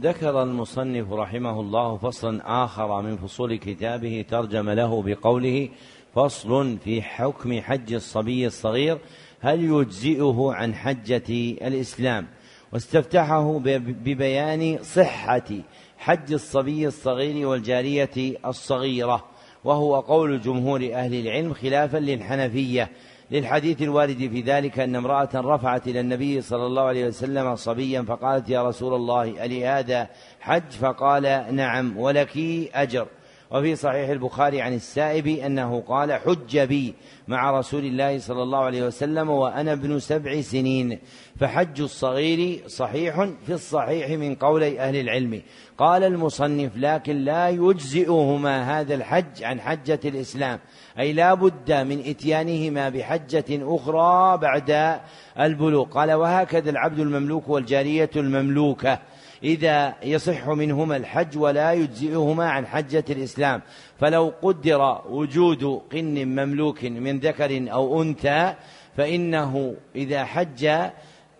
ذكر 0.00 0.42
المصنف 0.42 1.12
رحمه 1.12 1.60
الله 1.60 1.96
فصلا 1.96 2.64
آخر 2.64 3.02
من 3.02 3.16
فصول 3.16 3.56
كتابه 3.56 4.24
ترجم 4.30 4.70
له 4.70 5.02
بقوله 5.02 5.68
فصل 6.14 6.78
في 6.84 7.02
حكم 7.02 7.60
حج 7.60 7.92
الصبي 7.92 8.46
الصغير 8.46 8.98
هل 9.40 9.64
يجزئه 9.64 10.50
عن 10.52 10.74
حجة 10.74 11.30
الإسلام؟ 11.66 12.26
واستفتحه 12.72 13.58
ببيان 14.04 14.78
صحة 14.82 15.50
حج 15.98 16.32
الصبي 16.32 16.86
الصغير 16.86 17.48
والجارية 17.48 18.36
الصغيرة 18.46 19.24
وهو 19.64 20.00
قول 20.00 20.40
جمهور 20.40 20.90
أهل 20.92 21.14
العلم 21.14 21.54
خلافا 21.54 21.96
للحنفية. 21.96 22.90
للحديث 23.30 23.82
الوارد 23.82 24.16
في 24.16 24.40
ذلك 24.40 24.78
أن 24.78 24.96
امرأة 24.96 25.28
رفعت 25.34 25.88
إلى 25.88 26.00
النبي 26.00 26.40
صلى 26.40 26.66
الله 26.66 26.82
عليه 26.82 27.06
وسلم 27.06 27.56
صبيا 27.56 28.02
فقالت 28.02 28.50
يا 28.50 28.68
رسول 28.68 28.94
الله 28.94 29.44
ألي 29.44 29.66
هذا 29.66 30.08
حج؟ 30.40 30.70
فقال 30.70 31.54
نعم 31.54 31.98
ولك 31.98 32.38
أجر. 32.74 33.06
وفي 33.50 33.76
صحيح 33.76 34.08
البخاري 34.08 34.60
عن 34.62 34.74
السائب 34.74 35.26
أنه 35.26 35.80
قال 35.80 36.12
حج 36.12 36.58
بي 36.58 36.94
مع 37.28 37.58
رسول 37.58 37.84
الله 37.84 38.18
صلى 38.18 38.42
الله 38.42 38.58
عليه 38.58 38.82
وسلم 38.82 39.30
وأنا 39.30 39.72
ابن 39.72 39.98
سبع 39.98 40.40
سنين 40.40 40.98
فحج 41.40 41.80
الصغير 41.80 42.62
صحيح 42.66 43.28
في 43.46 43.52
الصحيح 43.52 44.10
من 44.10 44.34
قولي 44.34 44.80
أهل 44.80 44.96
العلم. 44.96 45.42
قال 45.78 46.04
المصنف 46.04 46.76
لكن 46.76 47.16
لا 47.16 47.48
يجزئهما 47.48 48.80
هذا 48.80 48.94
الحج 48.94 49.44
عن 49.44 49.60
حجة 49.60 50.00
الإسلام 50.04 50.58
أي 50.98 51.12
لا 51.12 51.34
بد 51.34 51.72
من 51.72 52.00
إتيانهما 52.00 52.88
بحجة 52.88 53.44
أخرى 53.50 54.38
بعد 54.38 55.00
البلوغ. 55.40 55.84
قال 55.84 56.12
وهكذا 56.12 56.70
العبد 56.70 56.98
المملوك 56.98 57.48
والجارية 57.48 58.10
المملوكة. 58.16 58.98
إذا 59.42 59.94
يصح 60.02 60.48
منهما 60.48 60.96
الحج 60.96 61.38
ولا 61.38 61.72
يجزئهما 61.72 62.50
عن 62.50 62.66
حجة 62.66 63.04
الإسلام. 63.10 63.62
فلو 63.98 64.32
قدر 64.42 65.02
وجود 65.08 65.82
قن 65.92 66.24
مملوك 66.24 66.84
من 66.84 67.18
ذكر 67.18 67.72
أو 67.72 68.02
أنثى 68.02 68.54
فإنه 68.96 69.74
إذا 69.96 70.24
حج 70.24 70.70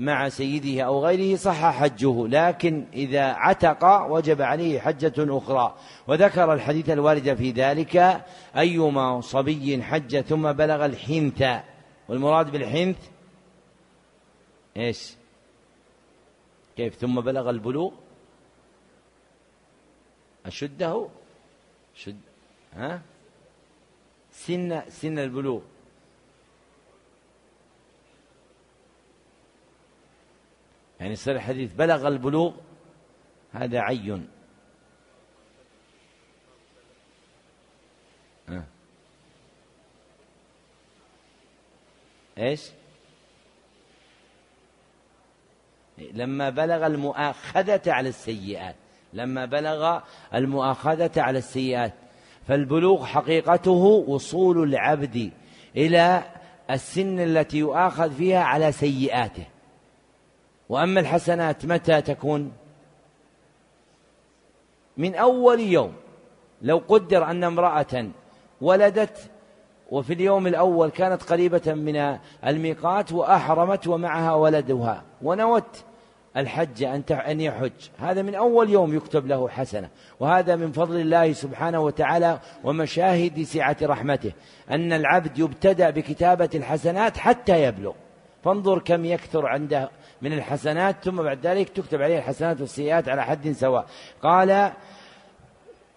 مع 0.00 0.28
سيده 0.28 0.82
أو 0.82 1.06
غيره 1.06 1.36
صح 1.36 1.70
حجه. 1.70 2.26
لكن 2.26 2.84
إذا 2.94 3.24
عتق 3.24 4.06
وجب 4.10 4.42
عليه 4.42 4.80
حجة 4.80 5.14
أخرى. 5.18 5.74
وذكر 6.08 6.52
الحديث 6.52 6.90
الوارد 6.90 7.34
في 7.34 7.50
ذلك 7.50 8.22
أيما 8.56 9.20
صبي 9.20 9.82
حج 9.82 10.20
ثم 10.20 10.52
بلغ 10.52 10.84
الحنث. 10.84 11.44
والمراد 12.08 12.50
بالحنث 12.50 12.96
إيش؟ 14.76 15.17
كيف 16.78 16.94
ثم 16.94 17.20
بلغ 17.20 17.50
البلوغ؟ 17.50 17.92
أشده؟ 20.46 21.08
شد 21.94 22.20
ها؟ 22.72 23.02
سن 24.30 24.90
سن 24.90 25.18
البلوغ. 25.18 25.62
يعني 31.00 31.12
يصير 31.12 31.36
الحديث 31.36 31.72
بلغ 31.72 32.08
البلوغ 32.08 32.54
هذا 33.52 33.80
عي. 33.80 34.20
ها. 38.48 38.64
إيش؟ 42.38 42.77
لما 46.12 46.50
بلغ 46.50 46.86
المؤاخذة 46.86 47.80
على 47.86 48.08
السيئات 48.08 48.74
لما 49.12 49.44
بلغ 49.44 50.00
المؤاخذة 50.34 51.10
على 51.16 51.38
السيئات. 51.38 51.94
فالبلوغ 52.48 53.04
حقيقته 53.04 54.04
وصول 54.08 54.62
العبد 54.62 55.30
إلى 55.76 56.22
السن 56.70 57.20
التي 57.20 57.58
يؤاخذ 57.58 58.10
فيها 58.10 58.42
على 58.42 58.72
سيئاته. 58.72 59.46
وأما 60.68 61.00
الحسنات 61.00 61.66
متى 61.66 62.00
تكون؟ 62.00 62.52
من 64.96 65.14
أول 65.14 65.60
يوم. 65.60 65.92
لو 66.62 66.82
قدر 66.88 67.30
أن 67.30 67.44
امرأة 67.44 68.10
ولدت 68.60 69.30
وفي 69.90 70.12
اليوم 70.12 70.46
الأول 70.46 70.90
كانت 70.90 71.22
قريبة 71.22 71.74
من 71.74 72.18
الميقات 72.46 73.12
وأحرمت 73.12 73.86
ومعها 73.86 74.34
ولدها 74.34 75.04
ونوت 75.22 75.84
الحج 76.38 76.82
أن 76.82 77.02
أن 77.10 77.40
يحج. 77.40 77.70
هذا 77.98 78.22
من 78.22 78.34
أول 78.34 78.70
يوم 78.70 78.96
يكتب 78.96 79.26
له 79.26 79.48
حسنة. 79.48 79.88
وهذا 80.20 80.56
من 80.56 80.72
فضل 80.72 81.00
الله 81.00 81.32
سبحانه 81.32 81.80
وتعالى 81.80 82.40
ومشاهد 82.64 83.42
سعة 83.42 83.76
رحمته. 83.82 84.32
أن 84.70 84.92
العبد 84.92 85.38
يبتدأ 85.38 85.90
بكتابة 85.90 86.50
الحسنات 86.54 87.16
حتى 87.16 87.62
يبلغ. 87.62 87.92
فانظر 88.44 88.78
كم 88.78 89.04
يكثر 89.04 89.46
عنده 89.46 89.90
من 90.22 90.32
الحسنات 90.32 90.96
ثم 91.04 91.22
بعد 91.22 91.46
ذلك 91.46 91.68
تكتب 91.68 92.02
عليه 92.02 92.18
الحسنات 92.18 92.60
والسيئات 92.60 93.08
على 93.08 93.24
حد 93.24 93.52
سواء. 93.52 93.86
قال 94.22 94.72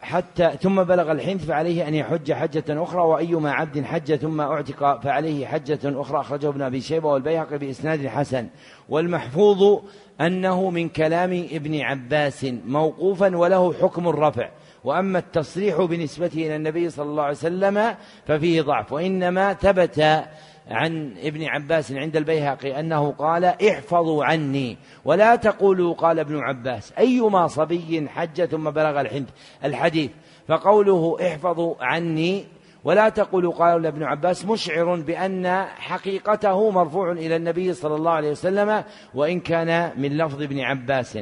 حتى 0.02 0.52
ثم 0.62 0.84
بلغ 0.84 1.12
الحنث 1.12 1.46
فعليه 1.46 1.88
أن 1.88 1.94
يحج 1.94 2.34
حجة 2.34 2.64
أخرى 2.70 3.02
وأيما 3.02 3.52
عبد 3.52 3.84
حج 3.84 4.16
ثم 4.16 4.42
أعتق 4.42 5.02
فعليه 5.02 5.46
حجة 5.46 5.80
أخرى 5.86 6.20
أخرجه 6.20 6.50
ابن 6.50 6.62
أبي 6.62 6.82
شيبة 6.82 7.10
والبيهقي 7.10 7.58
بإسناد 7.58 8.08
حسن. 8.08 8.48
والمحفوظ 8.90 9.80
أنه 10.22 10.70
من 10.70 10.90
كلام 10.90 11.48
ابن 11.52 11.82
عباس 11.82 12.46
موقوفا 12.66 13.38
وله 13.38 13.74
حكم 13.74 14.08
الرفع. 14.08 14.50
وأما 14.84 15.20
التصريح 15.20 15.82
بنسبته 15.82 16.46
إلى 16.46 16.56
النبي 16.56 16.90
صلى 16.90 17.10
الله 17.10 17.24
عليه 17.24 17.38
وسلم 17.38 17.96
ففيه 18.28 18.62
ضعف 18.62 18.94
وإنما 18.94 19.54
ثبت 19.54 20.24
عن 20.68 21.14
ابن 21.24 21.44
عباس 21.44 21.92
عند 21.92 22.18
البيهقي 22.18 22.80
أنه 22.80 23.12
قال 23.12 23.46
احفظوا 23.46 24.26
عني 24.26 24.78
ولا 25.06 25.36
تقولوا 25.36 25.94
قال 25.94 26.20
ابن 26.20 26.40
عباس 26.40 26.94
أيما 26.98 27.48
صبي 27.48 28.08
حج 28.10 28.46
ثم 28.46 28.70
بلغ 28.70 29.02
الحنث 29.02 29.30
الحديث 29.64 30.12
فقوله 30.48 31.18
احفظوا 31.22 31.76
عني 31.80 32.46
ولا 32.84 33.10
تقولوا 33.10 33.54
قال 33.54 33.86
ابن 33.86 34.04
عباس 34.04 34.46
مشعر 34.46 34.96
بأن 34.96 35.66
حقيقته 35.78 36.72
مرفوع 36.72 37.12
إلى 37.12 37.36
النبي 37.36 37.74
صلى 37.74 37.96
الله 37.96 38.12
عليه 38.12 38.32
وسلم 38.32 38.84
وإن 39.16 39.40
كان 39.40 39.92
من 39.98 40.18
لفظ 40.18 40.42
ابن 40.42 40.60
عباس 40.60 41.18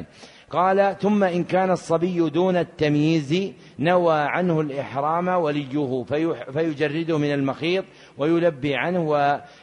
قال 0.50 0.96
ثم 1.00 1.24
إن 1.24 1.44
كان 1.44 1.70
الصبي 1.70 2.30
دون 2.30 2.56
التمييز 2.56 3.52
نوى 3.78 4.14
عنه 4.14 4.60
الإحرام 4.60 5.28
وليه 5.28 6.04
فيجرده 6.52 7.18
من 7.18 7.32
المخيط 7.34 7.84
ويلبي 8.18 8.74
عنه 8.74 9.00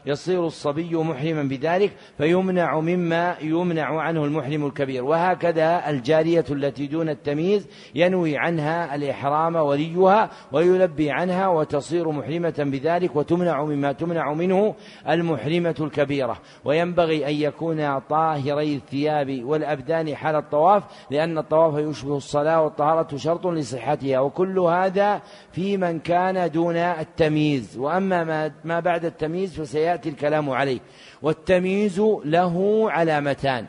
ويصير 0.05 0.45
الصبي 0.45 0.95
محرما 0.95 1.43
بذلك 1.43 1.91
فيمنع 2.17 2.79
مما 2.79 3.35
يمنع 3.41 4.01
عنه 4.01 4.25
المحرم 4.25 4.65
الكبير. 4.65 5.03
وهكذا 5.03 5.89
الجارية 5.89 6.45
التي 6.51 6.87
دون 6.87 7.09
التمييز 7.09 7.67
ينوي 7.95 8.37
عنها 8.37 8.95
الإحرام 8.95 9.55
وليها 9.55 10.29
ويلبي 10.51 11.11
عنها 11.11 11.47
وتصير 11.47 12.11
محرمة 12.11 12.55
بذلك 12.59 13.15
وتمنع 13.15 13.63
مما 13.63 13.91
تمنع 13.91 14.33
منه 14.33 14.75
المحرمة 15.09 15.75
الكبيرة. 15.79 16.37
وينبغي 16.65 17.27
أن 17.27 17.33
يكون 17.33 17.99
طاهري 17.99 18.75
الثياب 18.75 19.43
والأبدان 19.43 20.15
حال 20.15 20.35
الطواف 20.35 20.83
لأن 21.11 21.37
الطواف 21.37 21.89
يشبه 21.89 22.17
الصلاة 22.17 22.61
والطهارة 22.61 23.17
شرط 23.17 23.47
لصحتها. 23.47 24.19
وكل 24.19 24.59
هذا 24.59 25.21
في 25.51 25.77
من 25.77 25.99
كان 25.99 26.51
دون 26.51 26.75
التمييز. 26.75 27.77
وأما 27.77 28.23
ما 28.23 28.36
ما 28.63 28.79
بعد 28.79 29.05
التمييز 29.05 29.61
فسيأتي 29.61 30.09
الكلام 30.09 30.49
عليه. 30.49 30.79
والتمييز 31.21 31.99
له 32.25 32.85
علامتان. 32.91 33.65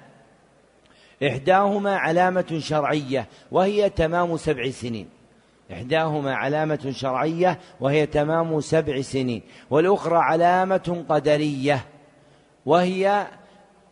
إحداهما 1.26 1.96
علامة 1.96 2.58
شرعية 2.58 3.26
وهي 3.52 3.90
تمام 3.90 4.36
سبع 4.36 4.70
سنين. 4.70 5.08
إحداهما 5.72 6.34
علامة 6.34 6.90
شرعية 6.90 7.58
وهي 7.80 8.06
تمام 8.06 8.60
سبع 8.60 9.00
سنين. 9.00 9.42
والأخرى 9.70 10.16
علامة 10.16 11.04
قدرية 11.08 11.84
وهي 12.66 13.26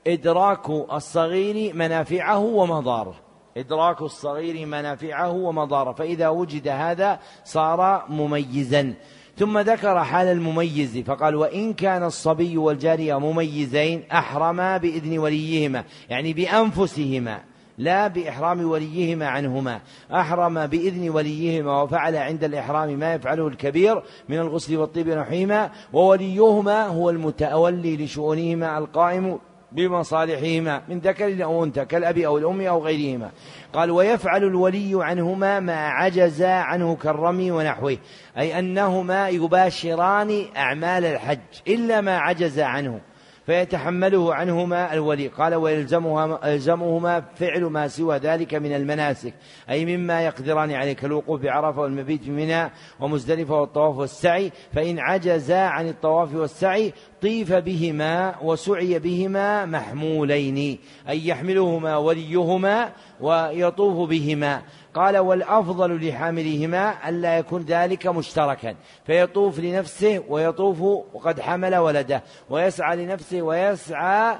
إدراك 0.06 0.70
الصغير 0.70 1.74
منافعه 1.74 2.38
ومضاره. 2.38 3.14
إدراك 3.56 4.02
الصغير 4.02 4.66
منافعه 4.66 5.30
ومضاره. 5.30 5.92
فإذا 5.92 6.28
وجد 6.28 6.68
هذا 6.68 7.20
صار 7.44 8.04
مميزا. 8.08 8.94
ثم 9.36 9.58
ذكر 9.58 10.04
حال 10.04 10.26
المميز 10.26 10.98
فقال 10.98 11.34
وإن 11.34 11.72
كان 11.72 12.02
الصبي 12.02 12.58
والجارية 12.58 13.18
مميزين 13.18 14.02
أحرما 14.12 14.76
بإذن 14.76 15.18
وليهما 15.18 15.84
يعني 16.10 16.32
بأنفسهما 16.32 17.40
لا 17.78 18.08
بإحرام 18.08 18.70
وليهما 18.70 19.26
عنهما. 19.26 19.80
أحرم 20.12 20.66
بإذن 20.66 21.10
وليهما 21.10 21.82
وفعل 21.82 22.16
عند 22.16 22.44
الإحرام 22.44 22.98
ما 22.98 23.14
يفعله 23.14 23.48
الكبير 23.48 24.02
من 24.28 24.38
الغسل 24.38 24.76
والطيب 24.76 25.08
ونحوهما 25.08 25.70
ووليهما 25.92 26.86
هو 26.86 27.10
المتولي 27.10 27.96
لشؤونهما 27.96 28.78
القائم 28.78 29.38
بمصالحهما 29.76 30.82
من 30.88 30.98
ذكر 30.98 31.44
أو 31.44 31.64
أنثى 31.64 31.84
كالأب 31.84 32.18
أو 32.18 32.38
الأم 32.38 32.60
أو 32.60 32.84
غيرهما. 32.84 33.30
قال 33.72 33.90
ويفعل 33.90 34.44
الولي 34.44 35.04
عنهما 35.04 35.60
ما 35.60 35.88
عجز 35.88 36.42
عنه 36.42 36.96
كالرمي 36.96 37.50
ونحوه 37.50 37.98
أي 38.38 38.58
أنهما 38.58 39.28
يباشران 39.28 40.44
أعمال 40.56 41.04
الحج 41.04 41.38
إلا 41.68 42.00
ما 42.00 42.18
عجز 42.18 42.60
عنه. 42.60 43.00
فيتحمله 43.46 44.34
عنهما 44.34 44.92
الولي. 44.92 45.28
قال 45.28 45.54
ويلزمهما 45.54 47.20
فعل 47.36 47.64
ما 47.64 47.88
سوى 47.88 48.16
ذلك 48.16 48.54
من 48.54 48.72
المناسك 48.72 49.34
أي 49.70 49.96
مما 49.96 50.22
يقدران 50.22 50.72
عليه 50.72 50.92
كالوقوف 50.92 51.40
بعرفة 51.42 51.80
والمبيت 51.80 52.22
في 52.22 52.30
منى 52.30 52.70
ومزدلفة 53.00 53.60
والطواف 53.60 53.96
والسعي. 53.96 54.52
فإن 54.74 54.98
عجزا 54.98 55.60
عن 55.60 55.88
الطواف 55.88 56.34
والسعي 56.34 56.92
طيف 57.22 57.52
بهما 57.52 58.34
وسعي 58.42 58.98
بهما 58.98 59.66
محمولين 59.66 60.78
أي 61.08 61.28
يحملهما 61.28 61.96
وليهما 61.96 62.92
ويطوف 63.20 64.08
بهما. 64.08 64.62
قال 64.96 65.18
والأفضل 65.18 66.08
لحاملهما 66.08 67.08
ألا 67.08 67.38
يكون 67.38 67.62
ذلك 67.62 68.06
مشتركا. 68.06 68.74
فيطوف 69.06 69.60
لنفسه 69.60 70.22
ويطوف 70.28 70.80
وقد 71.14 71.40
حمل 71.40 71.76
ولده 71.76 72.22
ويسعى 72.50 72.96
لنفسه 72.96 73.42
ويسعى 73.42 74.38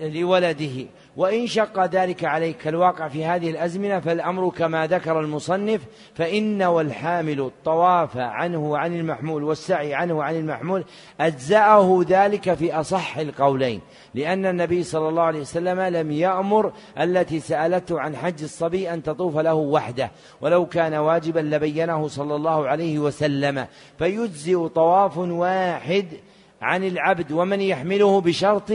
لولده. 0.00 0.86
وإن 1.16 1.46
شق 1.46 1.84
ذلك 1.84 2.24
عليك 2.24 2.56
كالواقع 2.56 3.08
في 3.08 3.24
هذه 3.24 3.50
الأزمنة 3.50 4.00
فالأمر 4.00 4.50
كما 4.50 4.86
ذكر 4.86 5.20
المصنف 5.20 5.80
فإن 6.14 6.62
والحامل 6.62 7.40
الطواف 7.40 8.16
عنه 8.16 8.70
وعن 8.70 8.96
المحمول 8.96 9.42
والسعي 9.42 9.94
عنه 9.94 10.14
وعن 10.14 10.36
المحمول 10.36 10.84
أجزأه 11.20 12.04
ذلك 12.08 12.54
في 12.54 12.74
أصح 12.74 13.18
القولين 13.18 13.80
لأن 14.14 14.46
النبي 14.46 14.82
صلى 14.82 15.08
الله 15.08 15.22
عليه 15.22 15.40
وسلم 15.40 15.80
لم 15.80 16.10
يأمر 16.10 16.72
التي 17.00 17.40
سألته 17.40 18.00
عن 18.00 18.16
حج 18.16 18.42
الصبي 18.42 18.92
أن 18.92 19.02
تطوف 19.02 19.38
له 19.38 19.54
وحده 19.54 20.10
ولو 20.40 20.66
كان 20.66 20.94
واجبا 20.94 21.40
لبينه 21.40 22.08
صلى 22.08 22.34
الله 22.36 22.68
عليه 22.68 22.98
وسلم 22.98 23.66
فيجزئ 23.98 24.68
طواف 24.68 25.18
واحد 25.18 26.06
عن 26.62 26.84
العبد 26.84 27.32
ومن 27.32 27.60
يحمله 27.60 28.20
بشرط 28.20 28.72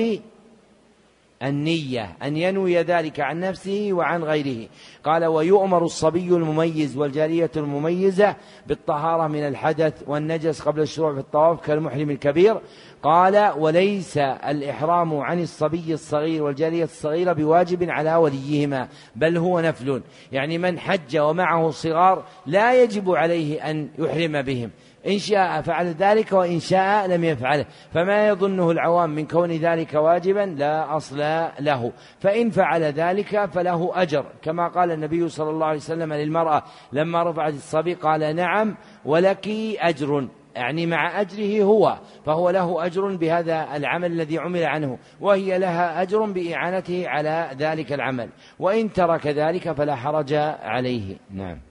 النية 1.44 2.16
أن 2.24 2.38
ينوي 2.38 2.82
ذلك 2.82 3.20
عن 3.20 3.40
نفسه 3.40 3.90
وعن 3.92 4.24
غيره. 4.24 4.68
قال 5.04 5.26
ويؤمر 5.26 5.84
الصبي 5.84 6.28
المميز 6.28 6.98
والجارية 6.98 7.52
المميزة 7.58 8.36
بالطهارة 8.68 9.28
من 9.28 9.48
الحدث 9.48 10.04
والنجس 10.08 10.62
قبل 10.62 10.82
الشروع 10.82 11.14
في 11.14 11.20
الطواف 11.20 11.62
كالمحرم 11.62 12.10
الكبير. 12.10 12.58
قال 13.04 13.54
وليس 13.58 14.18
الإحرام 14.18 15.18
عن 15.18 15.42
الصبي 15.42 15.94
الصغير 15.94 16.44
والجارية 16.44 16.84
الصغيرة 16.84 17.34
بواجب 17.34 17.90
على 17.90 18.16
وليهما 18.16 18.88
بل 19.16 19.38
هو 19.38 19.60
نفل. 19.60 20.02
يعني 20.32 20.58
من 20.58 20.80
حج 20.80 21.18
ومعه 21.18 21.70
صغار 21.70 22.24
لا 22.46 22.84
يجب 22.84 23.12
عليه 23.12 23.70
أن 23.70 23.90
يحرم 24.00 24.42
بهم. 24.42 24.70
إن 25.08 25.18
شاء 25.18 25.62
فعل 25.62 25.88
ذلك 25.88 26.32
وإن 26.32 26.60
شاء 26.60 27.08
لم 27.08 27.24
يفعله. 27.24 27.66
فما 27.94 28.28
يظنه 28.28 28.72
العوام 28.72 29.10
من 29.10 29.28
كون 29.28 29.52
ذلك 29.52 29.94
واجبا 29.94 30.56
لا 30.58 30.98
أصل 30.98 31.18
له. 31.60 31.92
فإن 32.20 32.50
فعل 32.50 32.84
ذلك 32.84 33.46
فله 33.46 34.02
أجر. 34.02 34.26
كما 34.42 34.68
قال 34.68 34.92
النبي 34.92 35.30
صلى 35.30 35.50
الله 35.50 35.66
عليه 35.66 35.78
وسلم 35.78 36.14
للمرأة 36.14 36.64
لما 36.94 37.24
رفعت 37.24 37.54
الصبي 37.54 37.94
قال 37.94 38.36
نعم 38.36 38.78
ولك 39.06 39.48
أجر. 39.80 40.28
يعني 40.56 40.86
مع 40.86 41.22
أجره 41.22 41.64
هو. 41.64 41.98
فهو 42.26 42.50
له 42.50 42.86
أجر 42.86 43.16
بهذا 43.16 43.76
العمل 43.76 44.12
الذي 44.12 44.38
عمل 44.38 44.64
عنه. 44.64 44.98
وهي 45.22 45.60
لها 45.60 46.02
أجر 46.02 46.26
بإعانته 46.26 47.08
على 47.08 47.50
ذلك 47.58 47.94
العمل. 47.94 48.30
وإن 48.60 48.94
ترك 48.94 49.28
ذلك 49.28 49.72
فلا 49.72 49.96
حرج 49.96 50.34
عليه. 50.64 51.18
نعم. 51.32 51.69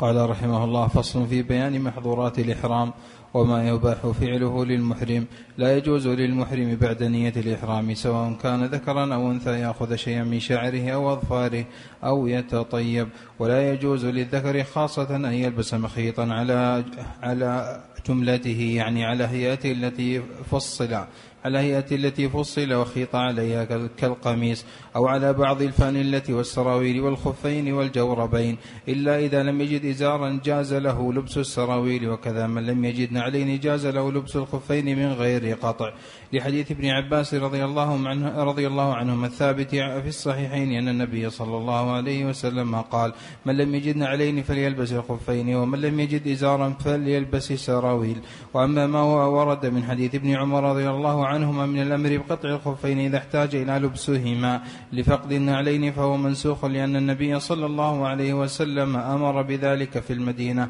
قال 0.00 0.30
رحمه 0.30 0.64
الله 0.64 0.88
فصل 0.88 1.26
في 1.26 1.42
بيان 1.42 1.80
محظورات 1.80 2.38
الإحرام 2.38 2.92
وما 3.34 3.68
يباح 3.68 4.06
فعله 4.06 4.64
للمحرم. 4.64 5.26
لا 5.58 5.76
يجوز 5.76 6.08
للمحرم 6.08 6.76
بعد 6.80 7.02
نية 7.02 7.32
الإحرام 7.36 7.94
سواء 7.94 8.32
كان 8.42 8.64
ذكرا 8.64 9.14
أو 9.14 9.30
أنثى 9.30 9.50
يأخذ 9.50 9.96
شيئا 9.96 10.24
من 10.24 10.40
شعره 10.40 10.90
أو 10.90 11.12
أظفاره 11.12 11.64
أو 12.04 12.26
يتطيب. 12.26 13.08
ولا 13.38 13.72
يجوز 13.72 14.04
للذكر 14.06 14.64
خاصة 14.64 15.16
أن 15.16 15.24
يلبس 15.24 15.74
مخيطا 15.74 16.22
على 16.22 16.84
على 17.22 17.80
جملته 18.08 18.72
يعني 18.76 19.04
على 19.04 19.24
هيئته 19.24 19.72
التي 19.72 20.22
فصل 20.50 20.98
على 21.44 21.58
هيئة 21.58 21.86
التي 21.92 22.28
فصل 22.28 22.72
وخيط 22.72 23.16
عليها 23.16 23.64
كالقميص 23.98 24.64
أو 24.96 25.06
على 25.06 25.32
بعض 25.32 25.62
الفانلة 25.62 26.22
والسراويل 26.28 27.00
والخفين 27.00 27.72
والجوربين 27.72 28.56
إلا 28.88 29.18
إذا 29.18 29.42
لم 29.42 29.60
يجد 29.60 29.84
إزارا 29.84 30.40
جاز 30.44 30.74
له 30.74 31.12
لبس 31.12 31.38
السراويل 31.38 32.08
وكذا 32.08 32.46
من 32.46 32.66
لم 32.66 32.84
يجد 32.84 33.12
نعلين 33.12 33.60
جاز 33.60 33.86
له 33.86 34.12
لبس 34.12 34.36
الخفين 34.36 34.98
من 34.98 35.12
غير 35.12 35.54
قطع. 35.62 35.92
لحديث 36.32 36.70
ابن 36.70 36.86
عباس 36.86 37.34
رضي 37.34 37.64
الله 37.64 38.08
عنه 38.08 38.44
رضي 38.44 38.66
الله 38.66 38.94
عنهما 38.94 39.26
الثابت 39.26 39.70
في 39.70 40.08
الصحيحين 40.08 40.72
أن 40.72 40.88
النبي 40.88 41.30
صلى 41.30 41.56
الله 41.56 41.90
عليه 41.90 42.24
وسلم 42.24 42.76
قال 42.76 43.12
من 43.46 43.56
لم 43.56 43.74
يجد 43.74 43.96
نعلين 43.96 44.42
فليلبس 44.42 44.92
الخفين 44.92 45.54
ومن 45.54 45.80
لم 45.80 46.00
يجد 46.00 46.28
إزارا 46.28 46.70
فليلبس 46.84 47.50
السراويل. 47.50 48.18
وأما 48.54 48.86
ما 48.86 49.02
ورد 49.24 49.66
من 49.66 49.82
حديث 49.84 50.14
ابن 50.14 50.30
عمر 50.30 50.70
رضي 50.70 50.88
الله 50.88 51.26
عنهما 51.30 51.66
من 51.66 51.82
الأمر 51.82 52.16
بقطع 52.16 52.48
الخفين 52.48 52.98
إذا 52.98 53.18
احتاج 53.18 53.54
إلى 53.54 53.72
لبسهما 53.72 54.62
لفقد 54.92 55.32
النعلين 55.32 55.92
فهو 55.92 56.16
منسوخ 56.16 56.64
لأن 56.64 56.96
النبي 56.96 57.40
صلى 57.40 57.66
الله 57.66 58.08
عليه 58.08 58.34
وسلم 58.34 58.96
أمر 58.96 59.42
بذلك 59.42 59.98
في 59.98 60.12
المدينة. 60.12 60.68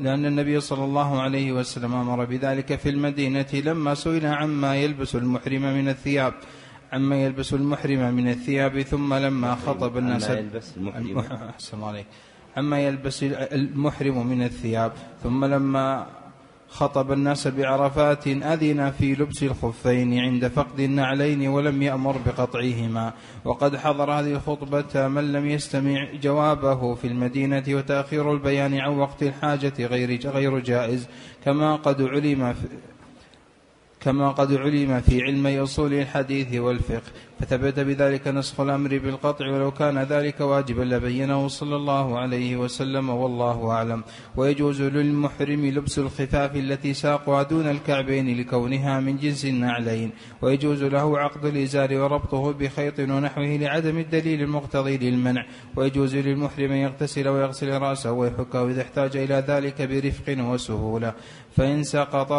لأن 0.00 0.26
النبي 0.26 0.60
صلى 0.60 0.84
الله 0.84 1.20
عليه 1.20 1.52
وسلم 1.52 1.94
أمر 1.94 2.24
بذلك 2.24 2.78
في 2.78 2.88
المدينة 2.88 3.52
لما 3.54 3.94
سئل 3.94 4.26
عما 4.26 4.76
يلبس 4.76 5.14
المحرم 5.14 5.62
من 5.62 5.88
الثياب. 5.88 6.34
عما 6.92 7.16
يلبس 7.24 7.54
المحرم 7.54 8.14
من 8.14 8.28
الثياب 8.28 8.82
ثم 8.82 9.14
لما 9.14 9.54
خطب 9.54 9.96
الناس. 9.98 10.24
عما 10.30 10.38
يلبس 10.38 10.76
المحرم. 10.76 11.18
أحسن 11.18 11.82
عليك 11.82 12.06
عما 12.56 12.80
يلبس 12.80 13.22
المحرم 13.22 14.26
من 14.26 14.42
الثياب 14.42 14.92
ثم 15.22 15.44
لما 15.44 16.06
خطب 16.70 17.12
الناس 17.12 17.48
بعرفات 17.48 18.26
أذن 18.26 18.90
في 18.90 19.14
لبس 19.14 19.42
الخفين 19.42 20.18
عند 20.18 20.48
فقد 20.48 20.80
النعلين 20.80 21.48
ولم 21.48 21.82
يأمر 21.82 22.16
بقطعهما. 22.26 23.12
وقد 23.44 23.76
حضر 23.76 24.10
هذه 24.10 24.32
الخطبة 24.32 25.08
من 25.08 25.32
لم 25.32 25.46
يستمع 25.46 26.06
جوابه 26.22 26.94
في 26.94 27.06
المدينة 27.06 27.64
وتأخير 27.68 28.32
البيان 28.32 28.80
عن 28.80 28.98
وقت 28.98 29.22
الحاجة 29.22 29.86
غير 29.86 30.30
غير 30.30 30.58
جائز. 30.58 31.08
كما 31.44 31.76
قد 31.76 32.02
علم 32.02 32.54
كما 34.00 34.30
قد 34.30 34.54
علم 34.54 35.00
في 35.00 35.22
علم 35.22 35.46
أصول 35.46 35.94
الحديث 35.94 36.54
والفقه. 36.54 37.12
فثبت 37.40 37.80
بذلك 37.80 38.28
نسخ 38.28 38.60
الأمر 38.60 38.98
بالقطع 38.98 39.48
ولو 39.48 39.70
كان 39.70 39.98
ذلك 39.98 40.40
واجبا 40.40 40.82
لبينه 40.82 41.48
صلى 41.48 41.76
الله 41.76 42.18
عليه 42.18 42.56
وسلم 42.56 43.10
والله 43.10 43.70
أعلم. 43.70 44.02
ويجوز 44.36 44.82
للمحرم 44.82 45.66
لبس 45.66 45.98
الخفاف 45.98 46.56
التي 46.56 46.94
ساقها 46.94 47.42
دون 47.42 47.66
الكعبين 47.66 48.40
لكونها 48.40 49.00
من 49.00 49.16
جنس 49.16 49.44
النعلين. 49.44 50.10
ويجوز 50.42 50.82
له 50.82 51.18
عقد 51.18 51.44
الإزار 51.44 51.94
وربطه 51.94 52.52
بخيط 52.52 52.98
ونحوه 52.98 53.56
لعدم 53.56 53.98
الدليل 53.98 54.42
المقتضي 54.42 54.98
للمنع. 54.98 55.46
ويجوز 55.76 56.16
للمحرم 56.16 56.72
أن 56.72 56.78
يغتسل 56.78 57.28
ويغسل 57.28 57.78
رأسه 57.78 58.12
ويحكه 58.12 58.70
إذا 58.70 58.82
احتاج 58.82 59.16
إلى 59.16 59.44
ذلك 59.48 59.82
برفق 59.82 60.36
وسهولة. 60.38 61.14
فإن 61.56 61.82
سقط, 61.82 62.32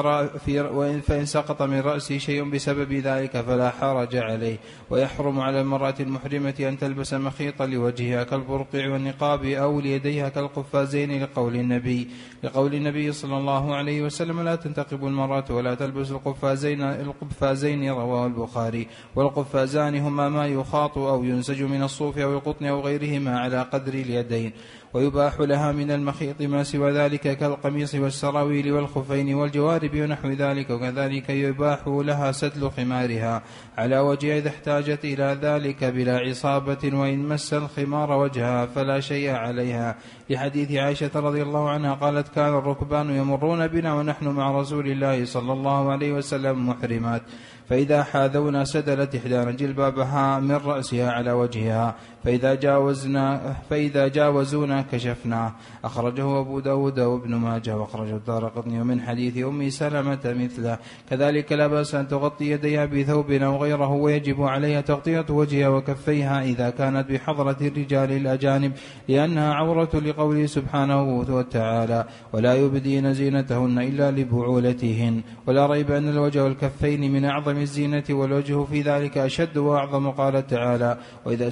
في 0.45 1.01
فإن 1.01 1.25
سقط 1.25 1.61
من 1.61 1.79
رأسه 1.79 2.17
شيء 2.17 2.49
بسبب 2.49 2.93
ذلك 2.93 3.41
فلا 3.41 3.69
حرج 3.69 4.15
عليه. 4.15 4.57
ويحرم 4.91 5.39
على 5.39 5.61
المرأة 5.61 5.95
المحرمة 5.99 6.53
أن 6.59 6.77
تلبس 6.77 7.13
مخيطا 7.13 7.65
لوجهها 7.65 8.23
كالبرقع 8.23 8.89
والنقاب 8.89 9.45
أو 9.45 9.79
ليديها 9.79 10.29
كالقفازين 10.29 11.23
لقول 11.23 11.55
النبي. 11.55 12.07
لقول 12.43 12.75
النبي 12.75 13.11
صلى 13.11 13.37
الله 13.37 13.75
عليه 13.75 14.01
وسلم 14.01 14.41
لا 14.41 14.55
تنتقب 14.55 15.05
المرأة 15.07 15.45
ولا 15.49 15.75
تلبس 15.75 16.11
القفازين 16.11 16.81
القفازين 16.81 17.89
رواه 17.89 18.25
البخاري. 18.25 18.87
والقفازان 19.15 19.95
هما 19.95 20.29
ما 20.29 20.47
يخاط 20.47 20.97
أو 20.97 21.23
ينسج 21.23 21.63
من 21.63 21.83
الصوف 21.83 22.17
أو 22.17 22.33
القطن 22.33 22.65
أو 22.65 22.81
غيرهما 22.81 23.39
على 23.39 23.61
قدر 23.61 23.93
اليدين. 23.93 24.51
ويباح 24.93 25.39
لها 25.39 25.71
من 25.71 25.91
المخيط 25.91 26.41
ما 26.41 26.63
سوى 26.63 26.91
ذلك 26.91 27.37
كالقميص 27.37 27.95
والسراويل 27.95 28.71
والخفين 28.71 29.33
والجوارب 29.33 29.95
ونحو 29.95 30.29
ذلك 30.29 30.69
وكذلك 30.69 31.29
يباح 31.29 31.87
لها 31.87 32.31
سدل 32.31 32.69
خمارها. 32.71 33.43
على 33.77 33.99
وجه 33.99 34.37
إذا 34.37 34.49
احتاجت 34.49 35.05
إلى 35.05 35.37
ذلك 35.41 35.83
بلا 35.83 36.17
عصابة 36.17 36.83
وإن 36.93 37.19
مس 37.27 37.53
الخمار 37.53 38.11
وجهها 38.11 38.65
فلا 38.65 38.99
شيء 38.99 39.29
عليها. 39.29 39.95
لحديث 40.29 40.71
عائشة 40.71 41.11
رضي 41.15 41.41
الله 41.41 41.69
عنها 41.69 41.93
قالت 41.93 42.27
كان 42.27 42.57
الركبان 42.57 43.09
يمرون 43.09 43.67
بنا 43.67 43.93
ونحن 43.93 44.27
مع 44.27 44.59
رسول 44.59 44.87
الله 44.87 45.25
صلى 45.25 45.53
الله 45.53 45.91
عليه 45.91 46.11
وسلم 46.13 46.69
محرمات. 46.69 47.21
فإذا 47.69 48.03
حاذونا 48.03 48.63
سدلت 48.63 49.15
إحدانا 49.15 49.51
جلبابها 49.51 50.39
من 50.39 50.55
رأسها 50.55 51.11
على 51.11 51.31
وجهها 51.31 51.95
فإذا 52.23 52.55
جاوزنا 52.55 53.55
فإذا 53.69 54.07
جاوزونا 54.07 54.81
كشفناه 54.91 55.53
أخرجه 55.83 56.39
أبو 56.39 56.59
داود 56.59 56.99
وابن 56.99 57.35
ماجه 57.35 57.77
وأخرجه 57.77 58.15
الدار 58.15 58.47
قطني 58.47 58.81
ومن 58.81 59.01
حديث 59.01 59.37
أم 59.37 59.69
سلمة 59.69 60.19
مثله. 60.25 60.77
كذلك 61.09 61.51
لا 61.51 61.67
بأس 61.67 61.95
أن 61.95 62.07
تغطي 62.07 62.51
يديها 62.51 62.85
بثوب 62.85 63.31
أو 63.31 63.57
غيره 63.57 63.91
ويجب 63.91 64.41
عليها 64.41 64.81
تغطية 64.81 65.25
وجهها 65.29 65.69
وكفيها 65.69 66.43
إذا 66.43 66.69
كانت 66.69 67.11
بحضرة 67.11 67.57
الرجال 67.61 68.11
الأجانب 68.11 68.71
لأنها 69.07 69.53
عورة 69.53 69.89
لقوله 69.93 70.45
سبحانه 70.45 71.03
وتعالى 71.29 72.05
ولا 72.33 72.53
يبدين 72.55 73.13
زينتهن 73.13 73.79
إلا 73.79 74.11
لبعولتهن 74.11 75.21
ولا 75.47 75.65
ريب 75.65 75.91
أن 75.91 76.09
الوجه 76.09 76.43
والكفين 76.43 77.11
من 77.11 77.25
أعظم 77.25 77.57
الزينة 77.57 78.03
والوجه 78.09 78.63
في 78.63 78.81
ذلك 78.81 79.17
أشد 79.17 79.57
وأعظم 79.57 80.11
قال 80.11 80.47
تعالى 80.47 80.97
وإذا 81.25 81.49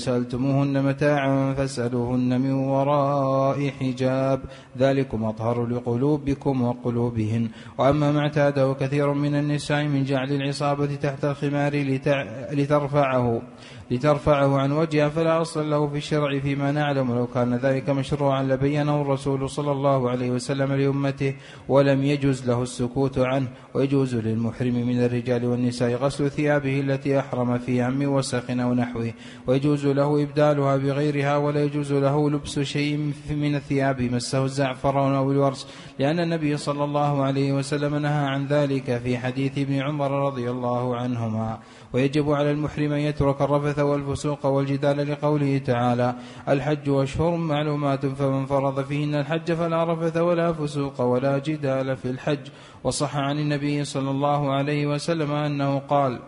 سألتموهن 0.60 0.84
متاعا 0.86 1.54
فاسألوهن 1.54 2.42
من 2.42 2.52
وراء 2.54 3.70
حجاب. 3.80 4.40
ذلكم 4.78 5.26
أطهر 5.26 5.66
لقلوبكم 5.66 6.62
وقلوبهن. 6.62 7.50
وأما 7.78 8.12
ما 8.12 8.20
اعتاده 8.20 8.74
كثير 8.74 9.14
من 9.14 9.36
النساء 9.36 9.84
من 9.84 10.04
جعل 10.04 10.32
العصابة 10.32 10.96
تحت 10.96 11.26
الخمار 11.26 11.74
لترفعه. 12.52 13.42
لترفعه 13.92 14.58
عن 14.58 14.72
وجهها 14.72 15.10
فلا 15.10 15.42
أصل 15.42 15.70
له 15.70 15.88
في 15.88 15.98
الشرع 15.98 16.40
فيما 16.40 16.72
نعلم. 16.72 17.10
ولو 17.10 17.28
كان 17.28 17.56
ذلك 17.56 17.90
مشروعا 17.90 18.44
لبينه 18.44 19.02
الرسول 19.02 19.50
صلى 19.50 19.72
الله 19.72 20.10
عليه 20.10 20.32
وسلم 20.32 20.74
لأمته 20.74 21.36
ولم 21.68 22.04
يجوز 22.04 22.48
له 22.50 22.64
السكوت 22.64 23.18
عنه. 23.20 23.48
ويجوز 23.74 24.16
للمحرم 24.16 24.74
من 24.74 25.04
الرجال 25.06 25.46
والنساء 25.46 25.96
غسل 25.96 26.32
ثيابه 26.32 26.80
التي 26.80 27.20
أحرم 27.20 27.58
فيها 27.58 27.90
من 27.90 28.08
وسخ 28.08 28.50
أو 28.50 28.74
نحوه 28.74 29.14
ويجوز 29.48 29.88
له 29.88 30.24
إبدالها 30.24 30.78
بغيرها 30.78 31.38
ولا 31.38 31.64
يجوز 31.64 31.94
له 31.94 32.30
لبس 32.30 32.60
شيء 32.60 33.14
من 33.30 33.56
الثياب 33.56 34.02
مسه 34.02 34.46
الزعفران 34.46 35.16
أو 35.16 35.32
الورس. 35.32 35.68
لأن 36.00 36.20
النبي 36.20 36.58
صلى 36.58 36.84
الله 36.84 37.24
عليه 37.24 37.54
وسلم 37.54 37.96
نهى 37.96 38.26
عن 38.26 38.46
ذلك 38.46 38.98
في 38.98 39.18
حديث 39.18 39.58
ابن 39.58 39.80
عمر 39.80 40.12
رضي 40.28 40.50
الله 40.52 40.96
عنهما. 40.96 41.60
ويجب 41.94 42.32
على 42.32 42.52
المحرم 42.52 42.94
أن 42.94 43.00
يترك 43.00 43.42
الرفث 43.42 43.79
والفسوق 43.80 44.46
والجدال 44.46 45.12
لقوله 45.12 45.58
تعالى 45.58 46.16
الحج 46.50 46.90
أشهر 46.90 47.36
معلومات 47.36 48.06
فمن 48.06 48.46
فرض 48.46 48.84
فيهن 48.86 49.16
الحج 49.16 49.54
فلا 49.54 49.94
رفث 49.94 50.18
ولا 50.18 50.54
فسوق 50.54 51.02
ولا 51.02 51.38
جدال 51.38 51.98
في 51.98 52.10
الحج. 52.10 52.48
وصح 52.84 53.18
عن 53.18 53.40
النبي 53.40 53.86
صلى 53.86 54.12
الله 54.12 54.52
عليه 54.54 54.88
وسلم 54.88 55.32
أنه 55.32 55.80
قال 55.80 56.20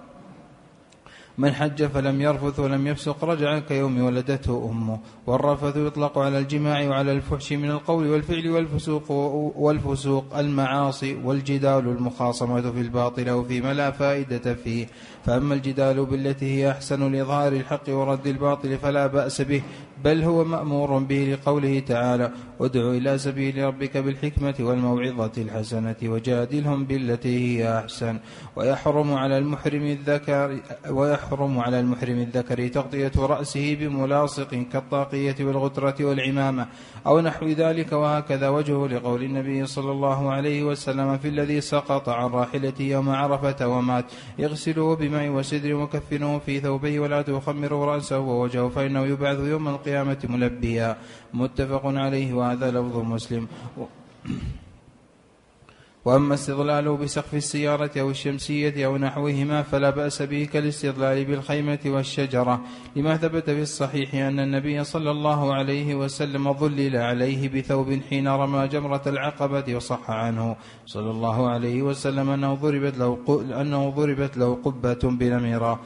من 1.42 1.54
حج 1.54 1.86
فلم 1.86 2.22
يرفث 2.22 2.60
ولم 2.60 2.88
يفسق 2.88 3.24
رجع 3.24 3.60
كيوم 3.60 4.02
ولدته 4.02 4.70
أمه. 4.72 5.00
والرفث 5.28 5.78
يطلق 5.78 6.18
على 6.18 6.40
الجماع 6.40 6.88
وعلى 6.88 7.12
الفحش 7.12 7.54
من 7.54 7.72
القول 7.72 8.08
والفعل 8.08 8.50
والفسوق 8.50 9.12
والفسوق 9.58 10.38
المعاصي 10.38 11.16
والجدال 11.24 11.88
المخاصمة 11.88 12.62
في 12.72 12.82
الباطل 12.82 13.30
أو 13.30 13.44
فيما 13.44 13.74
لا 13.74 13.92
فائدة 13.92 14.54
فيه. 14.54 14.88
فأما 15.26 15.54
الجدال 15.54 16.06
بالتي 16.06 16.46
هي 16.46 16.72
أحسن 16.72 17.12
لإظهار 17.12 17.54
الحق 17.54 17.90
ورد 17.90 18.28
الباطل 18.28 18.78
فلا 18.78 19.08
بأس 19.08 19.42
به. 19.42 19.62
بل 20.04 20.24
هو 20.24 20.44
مأمور 20.44 21.00
به 21.00 21.38
لقوله 21.38 21.80
تعالى 21.80 22.32
ادع 22.62 22.82
إلى 22.82 23.18
سبيل 23.18 23.64
ربك 23.64 23.98
بالحكمة 23.98 24.56
والموعظة 24.60 25.32
الحسنة 25.38 25.96
وجادلهم 26.04 26.86
بالتي 26.86 27.60
هي 27.60 27.80
أحسن. 27.80 28.20
ويحرم 28.56 29.14
على 29.14 29.38
المحرم 29.38 29.86
الذكر 29.86 30.60
ويحرم 30.90 31.60
على 31.60 31.80
المحرم 31.80 32.20
الذكر 32.20 32.68
تغطية 32.68 33.12
رأسه 33.18 33.76
بملاصق 33.76 34.50
كالطاقية 34.74 35.36
والغترة 35.40 35.96
والعمامة 36.02 36.68
أو 37.08 37.20
نحو 37.20 37.48
ذلك 37.48 37.92
وهكذا 37.92 38.50
وجهه 38.50 38.88
لقول 38.88 39.24
النبي 39.24 39.66
صلى 39.66 39.92
الله 39.92 40.32
عليه 40.32 40.64
وسلم 40.64 41.18
في 41.18 41.28
الذي 41.28 41.62
سقط 41.62 42.10
عن 42.10 42.30
راحلته 42.30 42.84
يوم 42.84 43.10
عرفة 43.10 43.68
ومات 43.68 44.06
اغسلوه 44.40 44.96
بماء 44.96 45.30
وسدر 45.30 45.74
وكفنوه 45.74 46.40
في 46.40 46.60
ثوبيه 46.60 47.00
ولا 47.00 47.22
تخمروا 47.22 47.86
رأسه 47.86 48.20
ووجهه 48.20 48.70
فإنه 48.70 49.06
يبعث 49.06 49.40
يوم 49.40 49.68
القيامة 49.68 49.91
ملبيا. 50.30 50.98
متفق 51.34 51.82
عليه 51.86 52.34
وهذا 52.34 52.72
لفظ 52.72 52.98
مسلم. 52.98 53.48
وأما 56.06 56.34
استظلاله 56.34 56.98
بسقف 56.98 57.34
السيارة 57.34 57.92
أو 57.98 58.10
الشمسية 58.10 58.86
أو 58.86 58.98
نحوهما 58.98 59.62
فلا 59.62 59.90
بأس 59.90 60.22
به 60.22 60.50
كالاستظلال 60.54 61.26
بالخيمة 61.26 61.80
والشجرة. 61.86 62.62
لما 62.96 63.18
ثبت 63.18 63.50
في 63.50 63.62
الصحيح 63.62 64.16
أن 64.16 64.40
النبي 64.40 64.84
صلى 64.84 65.12
الله 65.12 65.54
عليه 65.54 65.96
وسلم 65.96 66.54
ظلل 66.54 66.98
عليه 66.98 67.50
بثوب 67.50 68.00
حين 68.10 68.28
رمى 68.28 68.68
جمرة 68.68 69.02
العقبة 69.08 69.76
وصح 69.76 70.12
عنه. 70.12 70.56
صلى 70.86 71.12
الله 71.12 71.50
عليه 71.50 71.82
وسلم 71.82 72.30
أنه 72.30 72.54
ضربت 72.54 72.98
له, 72.98 73.18
أنه 73.62 73.90
ضربت 73.90 74.38
له 74.38 74.60
قبة 74.66 75.02
بنميرة 75.04 75.80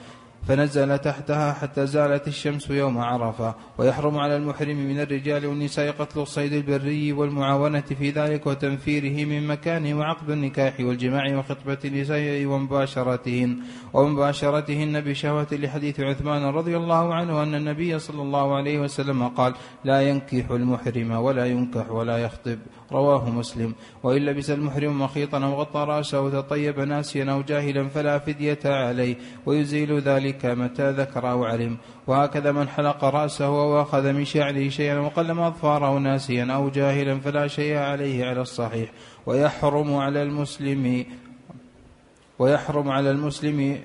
فنزل 0.47 0.97
تحتها 0.97 1.53
حتى 1.53 1.87
زالت 1.87 2.27
الشمس 2.27 2.69
يوم 2.69 2.97
عرفة. 2.97 3.55
ويحرم 3.77 4.17
على 4.17 4.35
المحرم 4.35 4.77
من 4.77 4.99
الرجال 4.99 5.45
والنساء 5.45 5.91
قتل 5.91 6.19
الصيد 6.19 6.53
البري 6.53 7.13
والمعاونة 7.13 7.81
في 7.81 8.09
ذلك 8.09 8.47
وتنفيره 8.47 9.25
من 9.25 9.47
مكانه 9.47 9.97
وعقد 9.99 10.29
النكاح 10.29 10.79
والجماع 10.79 11.37
وخطبة 11.37 11.77
النساء 11.85 12.45
ومباشرتهن. 12.45 13.57
ومباشرتهن 13.93 15.01
بشهوة 15.01 15.47
لحديث 15.51 15.99
عثمان 15.99 16.43
رضي 16.43 16.77
الله 16.77 17.13
عنه 17.13 17.43
أن 17.43 17.55
النبي 17.55 17.99
صلى 17.99 18.21
الله 18.21 18.55
عليه 18.55 18.79
وسلم 18.79 19.27
قال 19.27 19.53
لا 19.83 20.01
ينكح 20.09 20.51
المحرم 20.51 21.11
ولا 21.11 21.45
ينكح 21.45 21.91
ولا 21.91 22.17
يخطب. 22.17 22.59
رواه 22.91 23.29
مسلم. 23.29 23.73
وإن 24.03 24.25
لبس 24.25 24.49
المحرم 24.49 25.01
مخيطا 25.01 25.37
أو 25.37 25.53
غطى 25.53 25.79
رأسه 25.79 26.21
وتطيب 26.21 26.79
ناسيا 26.79 27.31
أو 27.31 27.41
جاهلا 27.41 27.87
فلا 27.87 28.19
فدية 28.19 28.59
عليه 28.65 29.15
ويزيل 29.45 29.99
ذلك 29.99 30.45
متى 30.45 30.91
ذكر 30.91 31.31
أو 31.31 31.45
علم. 31.45 31.77
وهكذا 32.07 32.51
من 32.51 32.67
حلق 32.67 33.03
رأسه 33.03 33.45
أو 33.45 33.81
أخذ 33.81 34.13
من 34.13 34.25
شعره 34.25 34.69
شيئا 34.69 34.99
وقلم 34.99 35.39
أظفاره 35.39 35.97
ناسيا 35.97 36.45
أو 36.45 36.69
جاهلا 36.69 37.19
فلا 37.19 37.47
شيء 37.47 37.77
عليه 37.77 38.25
على 38.25 38.41
الصحيح. 38.41 38.91
ويحرم 39.25 39.95
على 39.95 40.23
المسلم 40.23 41.05
ويحرم 42.39 42.89
على 42.89 43.11
المسلم 43.11 43.79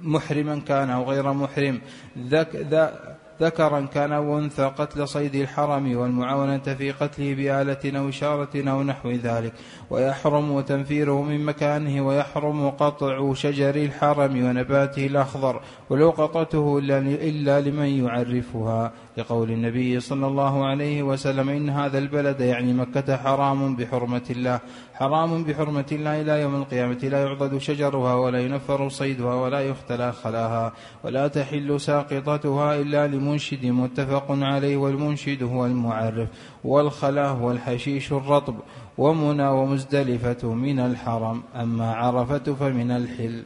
محرما 0.00 0.58
كان 0.58 0.90
أو 0.90 1.04
غير 1.04 1.32
محرم. 1.32 1.80
ذك 2.28 2.56
ذا 2.56 3.15
ذكرا 3.40 3.80
كان 3.80 4.12
أو 4.12 4.38
أنثى 4.38 4.62
قتل 4.62 5.08
صيد 5.08 5.34
الحرم 5.34 5.96
والمعاونة 5.96 6.58
في 6.58 6.92
قتله 6.92 7.34
بآلة 7.34 7.98
أو 7.98 8.08
إشارة 8.08 8.70
أو 8.70 8.82
نحو 8.82 9.10
ذلك. 9.10 9.52
ويحرم 9.90 10.60
تنفيره 10.60 11.22
من 11.22 11.44
مكانه 11.44 12.06
ويحرم 12.06 12.70
قطع 12.70 13.34
شجر 13.34 13.74
الحرم 13.74 14.44
ونباته 14.44 15.06
الأخضر 15.06 15.60
ولو 15.90 16.10
قطعته 16.10 16.78
إلا 16.78 17.60
لمن 17.60 18.04
يعرفها. 18.04 18.92
لقول 19.16 19.50
النبي 19.50 20.00
صلى 20.00 20.26
الله 20.26 20.66
عليه 20.66 21.02
وسلم 21.02 21.48
إن 21.48 21.70
هذا 21.70 21.98
البلد 21.98 22.40
يعني 22.40 22.72
مكة 22.72 23.16
حرام 23.16 23.76
بحرمة 23.76 24.22
الله. 24.30 24.60
حرام 24.94 25.44
بحرمة 25.44 25.86
الله 25.92 26.20
إلى 26.20 26.40
يوم 26.40 26.54
القيامة 26.54 26.98
لا 27.02 27.22
يعضد 27.22 27.58
شجرها 27.58 28.14
ولا 28.14 28.40
ينفر 28.40 28.88
صيدها 28.88 29.34
ولا 29.34 29.60
يختلى 29.60 30.12
خلاها 30.12 30.72
ولا 31.04 31.28
تحل 31.28 31.80
ساقطتها 31.80 32.74
إلا 32.74 33.06
لمنشد 33.06 33.66
متفق 33.66 34.26
عليه 34.28 34.76
والمنشد 34.76 35.42
هو 35.42 35.66
المعرف 35.66 36.28
والخلا 36.64 37.28
هو 37.28 37.50
الحشيش 37.50 38.12
الرطب. 38.12 38.54
ومنى 38.98 39.48
ومزدلفة 39.48 40.54
من 40.54 40.78
الحرم 40.78 41.42
أما 41.54 41.94
عرفة 41.94 42.54
فمن 42.54 42.90
الحل. 42.90 43.42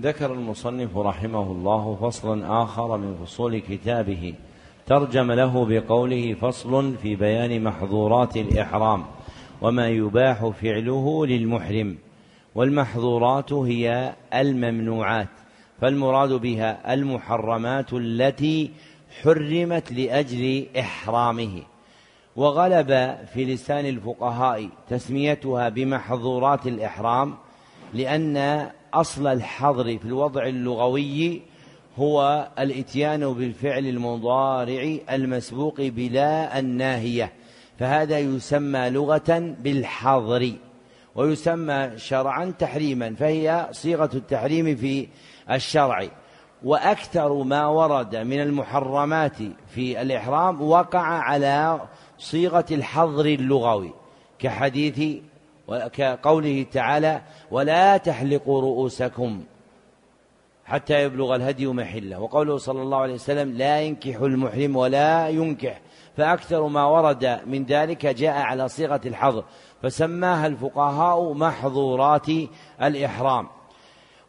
ذكر 0.00 0.32
المصنف 0.32 0.96
رحمه 0.96 1.52
الله 1.52 1.98
فصلا 2.00 2.62
آخر 2.62 2.96
من 2.96 3.16
فصول 3.24 3.58
كتابه 3.58 4.34
ترجم 4.86 5.32
له 5.32 5.64
بقوله 5.66 6.34
فصل 6.34 6.96
في 6.96 7.16
بيان 7.16 7.62
محظورات 7.64 8.36
الإحرام 8.36 9.04
وما 9.62 9.88
يباح 9.88 10.46
فعله 10.46 11.26
للمحرم. 11.26 11.98
والمحظورات 12.54 13.52
هي 13.52 14.14
الممنوعات 14.34 15.28
فالمراد 15.80 16.32
بها 16.32 16.94
المحرمات 16.94 17.92
التي 17.92 18.70
حرمت 19.22 19.92
لأجل 19.92 20.66
إحرامه. 20.78 21.62
وغلب 22.38 23.16
في 23.34 23.44
لسان 23.44 23.86
الفقهاء 23.86 24.68
تسميتها 24.88 25.68
بمحظورات 25.68 26.66
الإحرام 26.66 27.34
لأن 27.94 28.66
أصل 28.94 29.26
الحظر 29.26 29.98
في 29.98 30.04
الوضع 30.04 30.46
اللغوي 30.46 31.42
هو 31.96 32.48
الإتيان 32.58 33.32
بالفعل 33.34 33.86
المضارع 33.86 34.96
المسبوق 35.10 35.80
بلا 35.80 36.58
الناهية. 36.58 37.32
فهذا 37.78 38.18
يسمى 38.18 38.90
لغة 38.90 39.54
بالحظر 39.60 40.52
ويسمى 41.14 41.90
شرعا 41.96 42.54
تحريما 42.58 43.14
فهي 43.14 43.68
صيغة 43.72 44.10
التحريم 44.14 44.76
في 44.76 45.08
الشرع. 45.50 46.08
وأكثر 46.64 47.32
ما 47.42 47.66
ورد 47.66 48.16
من 48.16 48.40
المحرمات 48.40 49.36
في 49.68 50.02
الإحرام 50.02 50.62
وقع 50.62 51.00
على 51.00 51.80
صيغة 52.18 52.64
الحظر 52.70 53.26
اللغوي 53.26 53.92
كحديث 54.38 55.02
كقوله 55.68 56.66
تعالى 56.72 57.22
ولا 57.50 57.96
تحلقوا 57.96 58.60
رؤوسكم 58.60 59.44
حتى 60.64 61.02
يبلغ 61.02 61.34
الهدي 61.34 61.66
محله 61.66 62.20
وقوله 62.20 62.56
صلى 62.56 62.82
الله 62.82 62.98
عليه 62.98 63.14
وسلم 63.14 63.52
لا 63.56 63.80
ينكح 63.80 64.20
المحرم 64.20 64.76
ولا 64.76 65.28
ينكح 65.28 65.80
فأكثر 66.16 66.66
ما 66.66 66.84
ورد 66.84 67.40
من 67.46 67.64
ذلك 67.64 68.06
جاء 68.06 68.36
على 68.36 68.68
صيغة 68.68 69.00
الحظر 69.06 69.44
فسماها 69.82 70.46
الفقهاء 70.46 71.32
محظورات 71.32 72.26
الإحرام. 72.82 73.46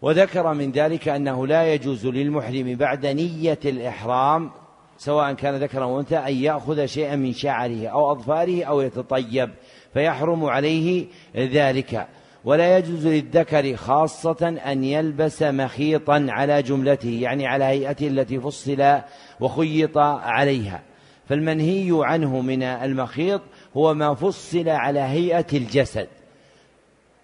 وذكر 0.01 0.53
من 0.53 0.71
ذلك 0.71 1.07
أنه 1.07 1.47
لا 1.47 1.73
يجوز 1.73 2.07
للمحرم 2.07 2.75
بعد 2.75 3.05
نية 3.05 3.59
الإحرام 3.65 4.51
سواء 4.99 5.33
كان 5.33 5.55
ذكرا 5.55 5.83
أو 5.83 5.99
أنثى 5.99 6.17
أن 6.17 6.33
يأخذ 6.33 6.85
شيئا 6.85 7.15
من 7.15 7.33
شعره 7.33 7.87
أو 7.87 8.11
أظفاره 8.11 8.63
أو 8.63 8.81
يتطيب. 8.81 9.49
فيحرم 9.93 10.45
عليه 10.45 11.05
ذلك. 11.35 12.07
ولا 12.45 12.77
يجوز 12.77 13.07
للذكر 13.07 13.75
خاصة 13.75 14.59
أن 14.65 14.83
يلبس 14.83 15.43
مخيطا 15.43 16.27
على 16.29 16.61
جملته 16.61 17.19
يعني 17.21 17.47
على 17.47 17.63
هيئته 17.63 18.07
التي 18.07 18.39
فصل 18.39 18.99
وخيط 19.39 19.97
عليها. 19.97 20.81
فالمنهي 21.29 21.89
عنه 21.91 22.41
من 22.41 22.63
المخيط 22.63 23.41
هو 23.77 23.93
ما 23.93 24.13
فصل 24.13 24.69
على 24.69 24.99
هيئة 24.99 25.47
الجسد. 25.53 26.07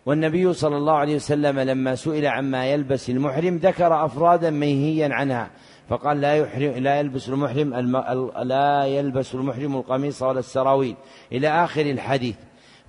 والنبي 0.05 0.53
صلى 0.53 0.77
الله 0.77 0.93
عليه 0.93 1.15
وسلم 1.15 1.59
لما 1.59 1.95
سئل 1.95 2.25
عما 2.25 2.65
يلبس 2.65 3.09
المحرم 3.09 3.57
ذكر 3.57 4.05
أفرادا 4.05 4.49
منهيا 4.49 5.09
عنها. 5.11 5.49
فقال 5.89 6.21
لا 6.21 6.35
يحرم 6.35 6.71
لا 6.71 6.99
يلبس 6.99 7.29
المحرم 7.29 7.73
الم... 7.73 7.97
لا 8.43 8.85
يلبس 8.85 9.35
المحرم 9.35 9.75
القميص 9.75 10.23
ولا 10.23 10.39
السراويل. 10.39 10.95
إلى 11.31 11.47
آخر 11.47 11.81
الحديث. 11.81 12.35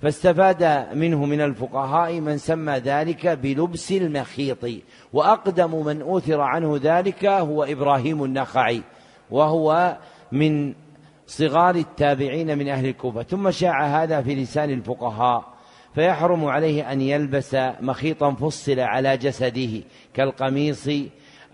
فاستفاد 0.01 0.87
منه 0.93 1.25
من 1.25 1.41
الفقهاء 1.41 2.19
من 2.19 2.37
سمى 2.37 2.73
ذلك 2.73 3.27
بلبس 3.27 3.91
المخيط. 3.91 4.65
وأقدم 5.13 5.85
من 5.85 6.01
أوثر 6.01 6.41
عنه 6.41 6.79
ذلك 6.83 7.25
هو 7.25 7.63
إبراهيم 7.63 8.23
النخعي. 8.23 8.81
وهو 9.31 9.97
من 10.31 10.73
صغار 11.27 11.75
التابعين 11.75 12.57
من 12.57 12.67
أهل 12.67 12.85
الكوفة. 12.85 13.23
ثم 13.23 13.51
شاع 13.51 14.03
هذا 14.03 14.21
في 14.21 14.35
لسان 14.35 14.69
الفقهاء. 14.69 15.57
فيحرم 15.95 16.45
عليه 16.45 16.91
أن 16.91 17.01
يلبس 17.01 17.57
مخيطا 17.81 18.31
فصل 18.31 18.79
على 18.79 19.17
جسده 19.17 19.83
كالقميص 20.13 20.89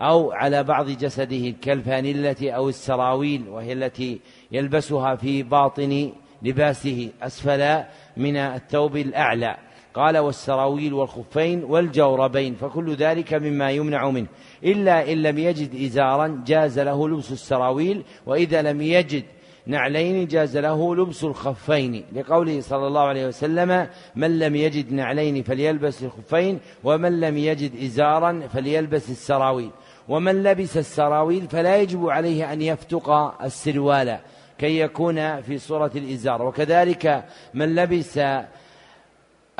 أو 0.04 0.32
على 0.32 0.62
بعض 0.62 0.90
جسده 0.90 1.54
كالفانلة 1.62 2.50
أو 2.50 2.68
السراويل 2.68 3.48
وهي 3.48 3.72
التي 3.72 4.20
يلبسها 4.52 5.16
في 5.16 5.42
باطن 5.42 6.12
لباسه 6.42 7.08
أسفل 7.22 7.82
من 8.16 8.36
الثوب 8.36 8.96
الأعلى. 8.96 9.56
قال 9.94 10.18
والسراويل 10.18 10.94
والخفين 10.94 11.64
والجوربين 11.64 12.54
فكل 12.54 12.94
ذلك 12.94 13.34
مما 13.34 13.70
يمنع 13.70 14.10
منه. 14.10 14.26
إلا 14.64 15.12
إن 15.12 15.22
لم 15.22 15.38
يجد 15.38 15.82
إزارا 15.84 16.42
جاز 16.46 16.78
له 16.78 17.08
لبس 17.08 17.32
السراويل 17.32 18.02
وإذا 18.26 18.62
لم 18.62 18.82
يجد 18.82 19.24
نعلين 19.66 20.26
جاز 20.26 20.56
له 20.56 20.96
لبس 20.96 21.24
الخفين. 21.24 22.04
لقوله 22.12 22.60
صلى 22.60 22.86
الله 22.86 23.00
عليه 23.00 23.26
وسلم 23.26 23.86
من 24.16 24.38
لم 24.38 24.56
يجد 24.56 24.92
نعلين 24.92 25.42
فليلبس 25.42 26.02
الخفين 26.02 26.60
ومن 26.84 27.20
لم 27.20 27.38
يجد 27.38 27.82
إزارا 27.82 28.48
فليلبس 28.52 29.10
السراويل. 29.10 29.70
ومن 30.08 30.42
لبس 30.42 30.76
السراويل 30.76 31.48
فلا 31.48 31.76
يجب 31.76 32.08
عليه 32.08 32.52
أن 32.52 32.62
يفتق 32.62 33.10
السروال 33.42 34.18
كي 34.58 34.80
يكون 34.80 35.40
في 35.40 35.58
صورة 35.58 35.90
الإزار. 35.96 36.42
وكذلك 36.42 37.24
من 37.54 37.74
لبس 37.74 38.20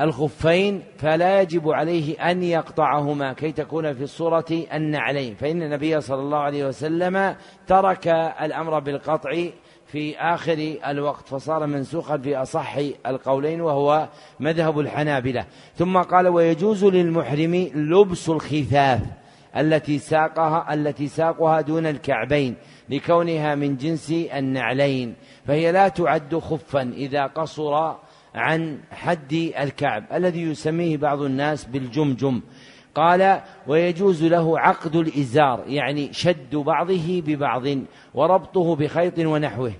الخفين 0.01 0.83
فلا 0.97 1.41
يجب 1.41 1.71
عليه 1.71 2.31
أن 2.31 2.43
يقطعهما 2.43 3.33
كي 3.33 3.53
تكون 3.53 3.93
في 3.95 4.07
صورة 4.07 4.45
النعلين. 4.75 5.35
فإن 5.35 5.63
النبي 5.63 6.01
صلى 6.01 6.21
الله 6.21 6.39
عليه 6.39 6.67
وسلم 6.67 7.37
ترك 7.67 8.09
الأمر 8.43 8.79
بالقطع 8.79 9.47
في 9.87 10.19
آخر 10.19 10.77
الوقت 10.87 11.29
فصار 11.29 11.67
منسوخا 11.67 12.17
في 12.17 12.37
أصح 12.37 12.77
القولين 13.07 13.61
وهو 13.61 14.09
مذهب 14.41 14.81
الحنابلة. 14.81 15.47
ثم 15.77 15.99
قال 15.99 16.29
ويجوز 16.29 16.85
للمحرم 16.85 17.71
لبس 17.75 18.29
الخفاف. 18.29 19.01
التي 19.57 19.99
ساقها 19.99 20.75
التي 20.75 21.09
ساقها 21.09 21.61
دون 21.61 21.87
الكعبين 21.87 22.55
لكونها 22.89 23.55
من 23.55 23.77
جنس 23.77 24.11
النعلين. 24.11 25.15
فهي 25.47 25.73
لا 25.73 25.89
تعد 25.89 26.39
خفا 26.39 26.83
إذا 26.83 27.27
قصر 27.27 27.95
عن 28.35 28.79
حد 28.91 29.33
الكعب 29.33 30.05
الذي 30.13 30.43
يسميه 30.43 30.97
بعض 30.97 31.23
الناس 31.23 31.65
بالجمجم. 31.65 32.41
قال 32.95 33.41
ويجوز 33.67 34.25
له 34.25 34.59
عقد 34.59 34.97
الإزار 34.97 35.65
يعني 35.67 36.13
شد 36.13 36.57
بعضه 36.57 37.23
ببعض 37.27 37.63
وربطه 38.15 38.77
بخيط 38.77 39.19
ونحوه. 39.19 39.73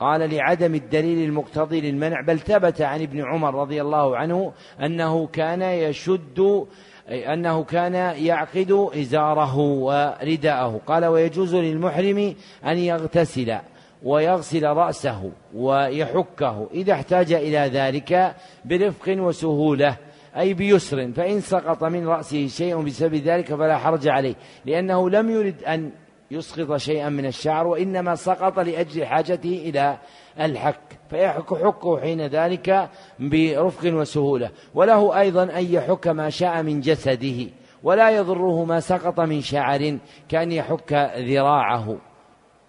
قال 0.00 0.30
لعدم 0.34 0.74
الدليل 0.74 1.28
المقتضي 1.28 1.80
للمنع. 1.80 2.20
بل 2.20 2.38
ثبت 2.38 2.82
عن 2.82 3.02
ابن 3.02 3.24
عمر 3.24 3.54
رضي 3.54 3.82
الله 3.82 4.16
عنه 4.16 4.52
أنه 4.80 5.26
كان 5.26 5.62
يشد 5.62 6.66
أنه 7.08 7.64
كان 7.64 7.94
يعقد 8.24 8.88
إزاره 8.94 9.58
ورداءه. 9.58 10.80
قال 10.86 11.04
ويجوز 11.04 11.54
للمحرم 11.54 12.34
أن 12.66 12.78
يغتسل 12.78 13.58
ويغسل 14.02 14.64
رأسه 14.66 15.30
ويحكه 15.54 16.68
إذا 16.74 16.92
احتاج 16.92 17.32
إلى 17.32 17.58
ذلك 17.58 18.34
برفق 18.64 19.16
وسهولة 19.18 19.96
أي 20.36 20.54
بيسر 20.54 21.12
فإن 21.12 21.40
سقط 21.40 21.84
من 21.84 22.06
رأسه 22.08 22.46
شيء 22.46 22.82
بسبب 22.82 23.14
ذلك 23.14 23.54
فلا 23.54 23.78
حرج 23.78 24.08
عليه 24.08 24.34
لأنه 24.64 25.10
لم 25.10 25.30
يرد 25.30 25.64
أن 25.64 25.90
يسقط 26.30 26.76
شيئا 26.76 27.08
من 27.08 27.26
الشعر 27.26 27.66
وإنما 27.66 28.14
سقط 28.14 28.58
لأجل 28.58 29.06
حاجته 29.06 29.62
إلى 29.64 29.98
الحك. 30.40 30.85
فيحك 31.10 31.54
حكه 31.54 32.00
حين 32.00 32.26
ذلك 32.26 32.88
برفق 33.18 33.94
وسهولة. 33.94 34.50
وله 34.74 35.20
أيضا 35.20 35.42
أن 35.42 35.64
يحك 35.72 36.08
ما 36.08 36.30
شاء 36.30 36.62
من 36.62 36.80
جسده 36.80 37.46
ولا 37.82 38.10
يضره 38.10 38.64
ما 38.64 38.80
سقط 38.80 39.20
من 39.20 39.40
شعر 39.40 39.98
كأن 40.28 40.52
يحك 40.52 41.12
ذراعه 41.18 41.96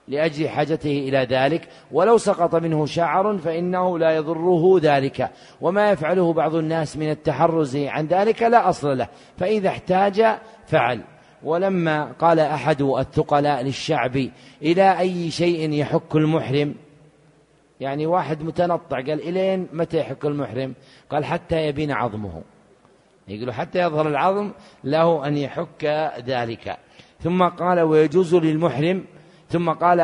لأجل 0.07 0.49
حاجته 0.49 0.91
إلى 0.91 1.17
ذلك. 1.17 1.67
ولو 1.91 2.17
سقط 2.17 2.55
منه 2.55 2.85
شعر 2.85 3.37
فإنه 3.37 3.99
لا 3.99 4.15
يضره 4.15 4.79
ذلك. 4.81 5.29
وما 5.61 5.91
يفعله 5.91 6.33
بعض 6.33 6.55
الناس 6.55 6.97
من 6.97 7.09
التحرز 7.09 7.77
عن 7.77 8.05
ذلك 8.05 8.43
لا 8.43 8.69
أصل 8.69 8.97
له. 8.97 9.07
فإذا 9.37 9.69
احتاج 9.69 10.25
فعل. 10.67 11.01
ولما 11.43 12.11
قال 12.19 12.39
أحد 12.39 12.81
الثقلاء 12.81 13.61
للشعب 13.61 14.29
إلى 14.61 14.99
أي 14.99 15.31
شيء 15.31 15.71
يحك 15.71 16.15
المحرم 16.15 16.75
يعني 17.79 18.05
واحد 18.05 18.43
متنطع 18.43 18.97
قال 18.97 19.29
إلين 19.29 19.67
متى 19.73 19.97
يحك 19.97 20.25
المحرم؟ 20.25 20.73
قال 21.09 21.25
حتى 21.25 21.67
يبين 21.67 21.91
عظمه. 21.91 22.41
يقول 23.27 23.53
حتى 23.53 23.79
يظهر 23.79 24.07
العظم 24.07 24.51
له 24.83 25.27
أن 25.27 25.37
يحك 25.37 25.85
ذلك. 26.25 26.77
ثم 27.19 27.43
قال 27.43 27.79
ويجوز 27.79 28.35
للمحرم 28.35 29.05
ثم 29.49 29.69
قال 29.69 30.01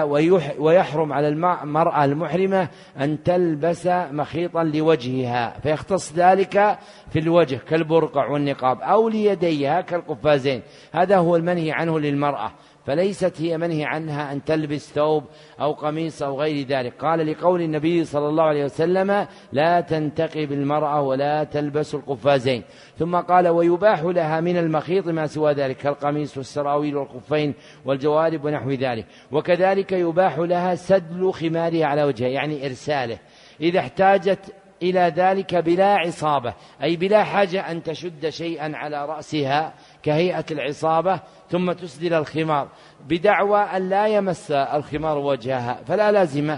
ويحرم 0.59 1.13
على 1.13 1.27
المرأة 1.27 2.05
المحرمة 2.05 2.69
أن 2.99 3.23
تلبس 3.23 3.87
مخيطا 3.87 4.63
لوجهها. 4.63 5.59
فيختص 5.59 6.13
ذلك 6.13 6.79
في 7.09 7.19
الوجه 7.19 7.55
كالبرقع 7.55 8.27
والنقاب 8.27 8.81
أو 8.81 9.09
ليديها 9.09 9.81
كالقفازين. 9.81 10.61
هذا 10.91 11.17
هو 11.17 11.35
المنهي 11.35 11.71
عنه 11.71 11.99
للمرأة. 11.99 12.51
فليست 12.85 13.41
هي 13.41 13.57
منهي 13.57 13.85
عنها 13.85 14.31
أن 14.31 14.43
تلبس 14.43 14.93
ثوب 14.93 15.23
أو 15.61 15.71
قميص 15.71 16.21
أو 16.23 16.41
غير 16.41 16.67
ذلك. 16.67 16.93
قال 16.99 17.27
لقول 17.31 17.61
النبي 17.61 18.05
صلى 18.05 18.27
الله 18.27 18.43
عليه 18.43 18.65
وسلم 18.65 19.27
لا 19.51 19.81
تنتقب 19.81 20.51
المرأة 20.51 21.01
ولا 21.01 21.43
تلبس 21.43 21.95
القفازين. 21.95 22.63
ثم 22.99 23.15
قال 23.15 23.47
ويباح 23.47 24.03
لها 24.03 24.41
من 24.41 24.57
المخيط 24.57 25.07
ما 25.07 25.27
سوى 25.27 25.53
ذلك 25.53 25.77
كالقميص 25.77 26.37
والسراويل 26.37 26.97
والخفين 26.97 27.53
والجوارب 27.85 28.45
ونحو 28.45 28.71
ذلك. 28.71 29.05
وكذلك 29.31 29.91
يباح 29.91 30.39
لها 30.39 30.75
سدل 30.75 31.31
خمارها 31.31 31.85
على 31.85 32.03
وجهها 32.03 32.29
يعني 32.29 32.65
إرساله. 32.65 33.17
إذا 33.61 33.79
احتاجت 33.79 34.53
إلى 34.83 35.13
ذلك 35.15 35.55
بلا 35.55 35.95
عصابة 35.95 36.53
أي 36.83 36.95
بلا 36.95 37.23
حاجة 37.23 37.71
أن 37.71 37.83
تشد 37.83 38.29
شيئا 38.29 38.71
على 38.75 39.05
رأسها 39.05 39.73
كهيئة 40.03 40.45
العصابة 40.51 41.19
ثم 41.53 41.71
تسدل 41.71 42.13
الخمار 42.13 42.67
بدعوى 43.07 43.59
أن 43.59 43.89
لا 43.89 44.07
يمس 44.07 44.51
الخمار 44.51 45.17
وجهها 45.17 45.79
فلا 45.87 46.11
لازم 46.11 46.57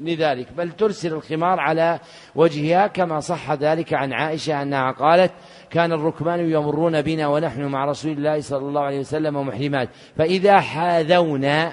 لذلك 0.00 0.46
بل 0.56 0.72
ترسل 0.72 1.12
الخمار 1.12 1.60
على 1.60 2.00
وجهها 2.34 2.86
كما 2.86 3.20
صح 3.20 3.52
ذلك 3.52 3.94
عن 3.94 4.12
عائشة 4.12 4.62
أنها 4.62 4.90
قالت 4.90 5.32
كان 5.70 5.92
الركبان 5.92 6.50
يمرون 6.50 7.02
بنا 7.02 7.28
ونحن 7.28 7.64
مع 7.64 7.84
رسول 7.84 8.12
الله 8.12 8.40
صلى 8.40 8.68
الله 8.68 8.80
عليه 8.80 8.98
وسلم 8.98 9.46
محرمات 9.46 9.88
فإذا 10.16 10.60
حاذونا 10.60 11.72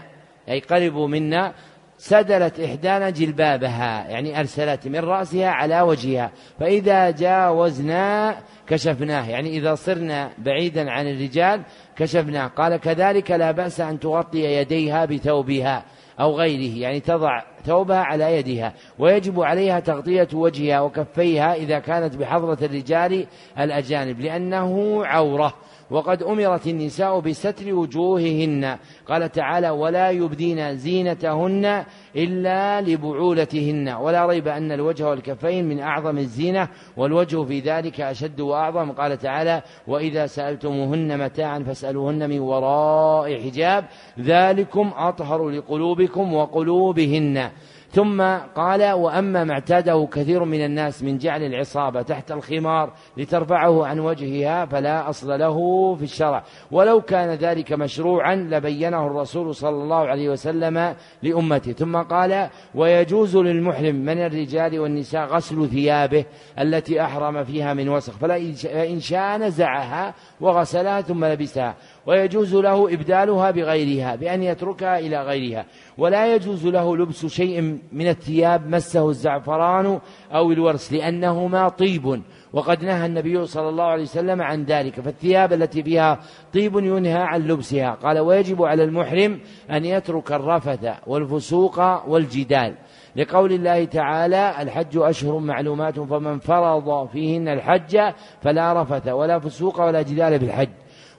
أي 0.49 0.59
قربوا 0.59 1.07
منا 1.07 1.53
سدلت 1.97 2.59
إحدانا 2.59 3.09
جلبابها 3.09 4.07
يعني 4.09 4.39
أرسلت 4.39 4.87
من 4.87 4.99
رأسها 4.99 5.49
على 5.49 5.81
وجهها 5.81 6.31
فإذا 6.59 7.09
جاوزنا 7.09 8.35
كشفناه. 8.67 9.29
يعني 9.29 9.57
إذا 9.57 9.75
صرنا 9.75 10.31
بعيدا 10.37 10.91
عن 10.91 11.07
الرجال 11.07 11.61
كشفناه. 11.95 12.47
قال 12.47 12.77
كذلك 12.77 13.31
لا 13.31 13.51
بأس 13.51 13.81
أن 13.81 13.99
تغطي 13.99 14.43
يديها 14.43 15.05
بثوبها 15.05 15.83
أو 16.19 16.37
غيره 16.37 16.79
يعني 16.79 16.99
تضع 16.99 17.43
ثوبها 17.65 17.97
على 17.97 18.37
يدها 18.37 18.73
ويجب 18.99 19.41
عليها 19.41 19.79
تغطية 19.79 20.27
وجهها 20.33 20.81
وكفيها 20.81 21.55
إذا 21.55 21.79
كانت 21.79 22.15
بحضرة 22.15 22.57
الرجال 22.61 23.25
الأجانب 23.59 24.21
لأنه 24.21 25.01
عورة. 25.05 25.53
وقد 25.91 26.23
أمرت 26.23 26.67
النساء 26.67 27.19
بستر 27.19 27.73
وجوههن. 27.73 28.77
قال 29.07 29.31
تعالى 29.31 29.69
ولا 29.69 30.09
يبدين 30.11 30.77
زينتهن 30.77 31.85
إلا 32.15 32.81
لبعولتهن. 32.81 33.89
ولا 33.89 34.25
ريب 34.25 34.47
أن 34.47 34.71
الوجه 34.71 35.09
والكفين 35.09 35.65
من 35.65 35.79
أعظم 35.79 36.17
الزينة 36.17 36.67
والوجه 36.97 37.43
في 37.43 37.59
ذلك 37.59 38.01
أشد 38.01 38.41
وأعظم. 38.41 38.91
قال 38.91 39.17
تعالى 39.17 39.61
وإذا 39.87 40.25
سألتموهن 40.25 41.19
متاعا 41.25 41.59
فاسألوهن 41.59 42.29
من 42.29 42.39
وراء 42.39 43.41
حجاب 43.41 43.85
ذلكم 44.19 44.91
أطهر 44.95 45.49
لقلوبكم 45.49 46.33
وقلوبهن. 46.33 47.49
ثم 47.95 48.21
قال 48.55 48.91
وأما 48.91 49.43
ما 49.43 49.53
اعتاده 49.53 50.07
كثير 50.11 50.43
من 50.43 50.65
الناس 50.65 51.03
من 51.03 51.17
جعل 51.17 51.43
العصابة 51.43 52.01
تحت 52.01 52.31
الخمار 52.31 52.93
لترفعه 53.17 53.85
عن 53.85 53.99
وجهها 53.99 54.65
فلا 54.65 55.09
أصل 55.09 55.39
له 55.39 55.57
في 55.95 56.03
الشرع. 56.03 56.43
ولو 56.71 57.01
كان 57.01 57.29
ذلك 57.29 57.73
مشروعا 57.73 58.35
لبينه 58.35 59.07
الرسول 59.07 59.55
صلى 59.55 59.83
الله 59.83 60.07
عليه 60.07 60.29
وسلم 60.29 60.95
لأمته. 61.23 61.71
ثم 61.71 61.97
قال 61.97 62.49
ويجوز 62.75 63.37
للمحرم 63.37 63.95
من 63.95 64.25
الرجال 64.25 64.79
والنساء 64.79 65.25
غسل 65.25 65.69
ثيابه 65.69 66.25
التي 66.59 67.01
أحرم 67.01 67.43
فيها 67.43 67.73
من 67.73 67.89
وسخ 67.89 68.13
فإن 68.13 68.99
شاء 68.99 69.37
نزعها 69.37 70.13
وغسلها 70.41 71.01
ثم 71.01 71.25
لبسها. 71.25 71.75
ويجوز 72.05 72.55
له 72.55 72.93
إبدالها 72.93 73.51
بغيرها 73.51 74.15
بأن 74.15 74.43
يتركها 74.43 74.99
إلى 74.99 75.23
غيرها. 75.23 75.65
ولا 75.97 76.35
يجوز 76.35 76.67
له 76.67 76.97
لبس 76.97 77.25
شيء 77.25 77.79
من 77.91 78.07
الثياب 78.07 78.69
مسه 78.69 79.09
الزعفران 79.09 79.99
أو 80.31 80.51
الورس 80.51 80.93
لأنهما 80.93 81.69
طيب. 81.69 82.21
وقد 82.53 82.83
نهى 82.83 83.05
النبي 83.05 83.45
صلى 83.45 83.69
الله 83.69 83.83
عليه 83.83 84.03
وسلم 84.03 84.41
عن 84.41 84.63
ذلك 84.63 84.99
فالثياب 85.01 85.53
التي 85.53 85.83
فيها 85.83 86.19
طيب 86.53 86.75
ينهى 86.75 87.13
عن 87.13 87.47
لبسها. 87.47 87.91
قال 87.91 88.19
ويجب 88.19 88.63
على 88.63 88.83
المحرم 88.83 89.39
أن 89.71 89.85
يترك 89.85 90.31
الرفث 90.31 90.87
والفسوق 91.07 92.07
والجدال. 92.09 92.75
لقول 93.15 93.51
الله 93.51 93.85
تعالى 93.85 94.61
الحج 94.61 94.97
أشهر 94.97 95.39
معلومات 95.39 95.99
فمن 95.99 96.39
فرض 96.39 97.07
فيهن 97.07 97.47
الحج 97.47 97.99
فلا 98.41 98.81
رفث 98.81 99.07
ولا 99.07 99.39
فسوق 99.39 99.81
ولا 99.81 100.01
جدال 100.01 100.39
بالحج 100.39 100.69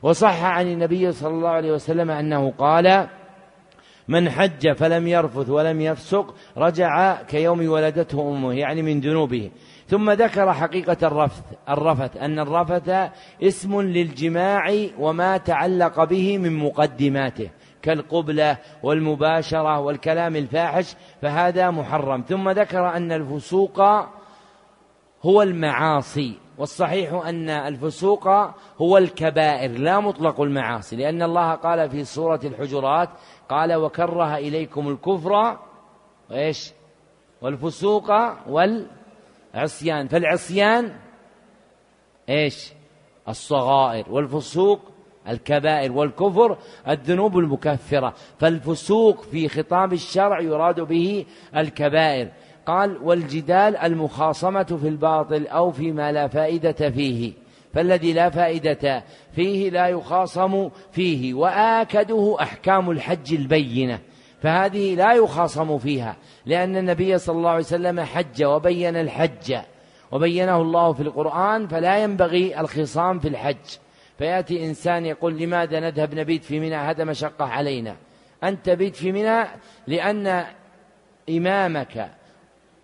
وصح 0.02 0.44
عن 0.44 0.66
النبي 0.66 1.12
صلى 1.12 1.34
الله 1.34 1.48
عليه 1.48 1.72
وسلم 1.72 2.10
أنه 2.10 2.52
قال 2.58 3.08
من 4.08 4.30
حج 4.30 4.72
فلم 4.72 5.06
يرفث 5.06 5.48
ولم 5.50 5.80
يفسق 5.80 6.34
رجع 6.56 7.22
كيوم 7.22 7.68
ولدته 7.68 8.28
أمه 8.28 8.52
يعني 8.52 8.82
من 8.82 9.00
ذنوبه. 9.00 9.50
ثم 9.88 10.10
ذكر 10.10 10.52
حقيقة 10.52 10.96
الرفث 11.02 11.42
الرفث 11.68 12.16
أن 12.16 12.38
الرفث 12.38 13.10
اسم 13.42 13.80
للجماع 13.80 14.74
وما 14.98 15.36
تعلق 15.36 16.04
به 16.04 16.38
من 16.38 16.56
مقدماته. 16.58 17.50
كالقبلة 17.86 18.58
والمباشرة 18.82 19.80
والكلام 19.80 20.36
الفاحش 20.36 20.96
فهذا 21.22 21.70
محرم. 21.70 22.24
ثم 22.28 22.50
ذكر 22.50 22.96
أن 22.96 23.12
الفسوق 23.12 23.80
هو 25.22 25.42
المعاصي 25.42 26.38
والصحيح 26.58 27.12
أن 27.12 27.50
الفسوق 27.50 28.28
هو 28.78 28.98
الكبائر 28.98 29.70
لا 29.70 30.00
مطلق 30.00 30.40
المعاصي 30.40 30.96
لأن 30.96 31.22
الله 31.22 31.54
قال 31.54 31.90
في 31.90 32.04
سورة 32.04 32.40
الحجرات 32.44 33.08
قال 33.48 33.74
وكره 33.74 34.36
إليكم 34.36 34.88
الكفر 34.88 35.58
وإيش 36.30 36.72
والفسوق 37.42 38.10
والعصيان. 38.48 40.08
فالعصيان 40.08 40.96
إيش؟ 42.28 42.72
الصغائر. 43.28 44.12
والفسوق 44.12 44.80
الكبائر 45.28 45.92
والكفر 45.92 46.56
الذنوب 46.88 47.38
المكفرة. 47.38 48.14
فالفسوق 48.38 49.22
في 49.22 49.48
خطاب 49.48 49.92
الشرع 49.92 50.40
يراد 50.40 50.80
به 50.80 51.24
الكبائر. 51.56 52.28
قال 52.66 52.98
والجدال 53.02 53.76
المخاصمة 53.76 54.62
في 54.62 54.88
الباطل 54.88 55.46
أو 55.46 55.70
فيما 55.70 56.12
لا 56.12 56.28
فائدة 56.28 56.90
فيه. 56.90 57.32
فالذي 57.74 58.12
لا 58.12 58.30
فائدة 58.30 59.04
فيه 59.32 59.70
لا 59.70 59.88
يخاصم 59.88 60.70
فيه 60.92 61.34
وآكده 61.34 62.36
أحكام 62.40 62.90
الحج 62.90 63.34
البينة. 63.34 63.98
فهذه 64.42 64.94
لا 64.94 65.12
يخاصم 65.12 65.78
فيها 65.78 66.16
لأن 66.46 66.76
النبي 66.76 67.18
صلى 67.18 67.36
الله 67.36 67.50
عليه 67.50 67.60
وسلم 67.60 68.00
حج 68.00 68.44
وبين 68.44 68.96
الحج. 68.96 69.56
وبينه 70.12 70.56
الله 70.56 70.92
في 70.92 71.02
القرآن 71.02 71.66
فلا 71.66 71.98
ينبغي 71.98 72.60
الخصام 72.60 73.18
في 73.18 73.28
الحج. 73.28 73.85
فيأتي 74.18 74.66
إنسان 74.66 75.06
يقول 75.06 75.38
لماذا 75.38 75.80
نذهب 75.80 76.14
نبيت 76.14 76.44
في 76.44 76.60
منى؟ 76.60 76.76
هذا 76.76 77.04
مشقة 77.04 77.44
علينا. 77.44 77.96
أنت 78.44 78.70
بيت 78.70 78.96
في 78.96 79.12
منى 79.12 79.44
لأن 79.86 80.44
إمامك 81.30 82.10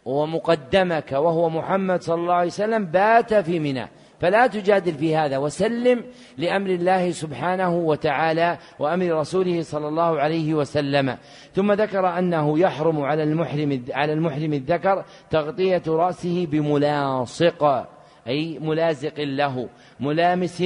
ومقدمك 0.04 1.12
وهو 1.12 1.50
محمد 1.50 2.02
صلى 2.02 2.20
الله 2.20 2.34
عليه 2.34 2.46
وسلم 2.46 2.84
بات 2.84 3.34
في 3.34 3.58
منى. 3.58 3.88
فلا 4.20 4.46
تجادل 4.46 4.94
في 4.94 5.16
هذا 5.16 5.38
وسلم 5.38 6.04
لأمر 6.38 6.70
الله 6.70 7.10
سبحانه 7.10 7.76
وتعالى 7.76 8.58
وأمر 8.78 9.20
رسوله 9.20 9.62
صلى 9.62 9.88
الله 9.88 10.20
عليه 10.20 10.54
وسلم. 10.54 11.16
ثم 11.54 11.72
ذكر 11.72 12.18
أنه 12.18 12.58
يحرم 12.58 13.00
على 13.00 13.22
المحرم 13.22 13.84
على 13.92 14.12
المحرم 14.12 14.52
الذكر 14.52 15.04
تغطية 15.30 15.82
رأسه 15.86 16.46
بملاصق 16.46 17.88
أي 18.26 18.58
ملازق 18.58 19.20
له 19.20 19.68
ملامس 20.00 20.62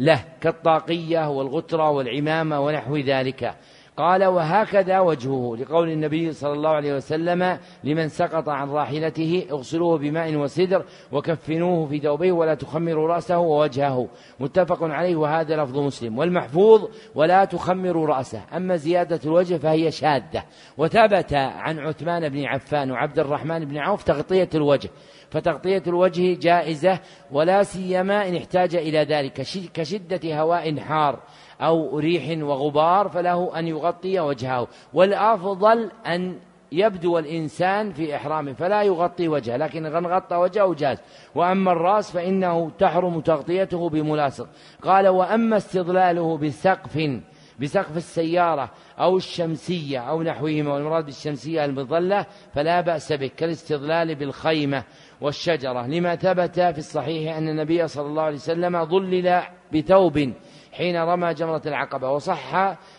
له 0.00 0.24
كالطاقية 0.40 1.30
والغترة 1.30 1.90
والعمامة 1.90 2.60
ونحو 2.60 2.96
ذلك. 2.96 3.54
قال 4.00 4.24
وهكذا 4.24 5.00
وجهه 5.00 5.56
لقول 5.56 5.90
النبي 5.90 6.32
صلى 6.32 6.52
الله 6.52 6.70
عليه 6.70 6.94
وسلم 6.96 7.58
لمن 7.84 8.08
سقط 8.08 8.48
عن 8.48 8.70
راحلته 8.70 9.46
اغسلوه 9.50 9.98
بماء 9.98 10.36
وسدر 10.36 10.84
وكفنوه 11.12 11.86
في 11.86 11.98
ثوبه 11.98 12.32
ولا 12.32 12.54
تخمروا 12.54 13.08
رأسه 13.08 13.38
ووجهه. 13.38 14.08
متفق 14.40 14.78
عليه 14.82 15.16
وهذا 15.16 15.56
لفظ 15.56 15.78
مسلم. 15.78 16.18
والمحفوظ 16.18 16.88
ولا 17.14 17.44
تخمروا 17.44 18.06
رأسه. 18.06 18.42
أما 18.56 18.76
زيادة 18.76 19.20
الوجه 19.24 19.56
فهي 19.56 19.90
شاذة. 19.90 20.44
وثبت 20.78 21.34
عن 21.34 21.78
عثمان 21.78 22.28
بن 22.28 22.44
عفان 22.44 22.90
وعبد 22.90 23.18
الرحمن 23.18 23.64
بن 23.64 23.78
عوف 23.78 24.02
تغطية 24.02 24.48
الوجه. 24.54 24.90
فتغطية 25.30 25.82
الوجه 25.86 26.38
جائزة 26.40 26.98
ولا 27.32 27.62
سيما 27.62 28.28
إن 28.28 28.36
احتاج 28.36 28.74
إلى 28.74 28.98
ذلك. 28.98 29.32
كشدة 29.74 30.40
هواء 30.40 30.80
حار. 30.80 31.20
أو 31.60 31.98
ريح 31.98 32.42
وغبار 32.42 33.08
فله 33.08 33.58
أن 33.58 33.68
يغطي 33.68 34.20
وجهه. 34.20 34.68
والأفضل 34.94 35.90
أن 36.06 36.38
يبدو 36.72 37.18
الإنسان 37.18 37.92
في 37.92 38.16
إحرامه 38.16 38.52
فلا 38.52 38.82
يغطي 38.82 39.28
وجهه 39.28 39.56
لكن 39.56 39.86
إن 39.86 40.06
غطى 40.06 40.36
وجهه 40.36 40.74
جاز. 40.74 40.98
وأما 41.34 41.72
الرأس 41.72 42.10
فإنه 42.10 42.70
تحرم 42.78 43.20
تغطيته 43.20 43.88
بملاصق. 43.88 44.48
قال 44.82 45.08
وأما 45.08 45.56
استظلاله 45.56 46.38
بسقف 46.38 47.20
بسقف 47.60 47.96
السيارة 47.96 48.70
أو 48.98 49.16
الشمسية 49.16 49.98
أو 49.98 50.22
نحوهما 50.22 50.74
والمراد 50.74 51.04
بالشمسية 51.04 51.64
المظلة 51.64 52.26
فلا 52.54 52.80
بأس 52.80 53.12
به 53.12 53.30
كالاستظلال 53.36 54.14
بالخيمة 54.14 54.84
والشجرة. 55.20 55.86
لما 55.86 56.16
ثبت 56.16 56.60
في 56.60 56.78
الصحيح 56.78 57.36
أن 57.36 57.48
النبي 57.48 57.88
صلى 57.88 58.06
الله 58.06 58.22
عليه 58.22 58.36
وسلم 58.36 58.84
ظلل 58.84 59.42
بثوب 59.72 60.32
حين 60.72 60.96
رمى 60.96 61.34
جمرة 61.34 61.62
العقبة 61.66 62.10
وصح 62.10 62.54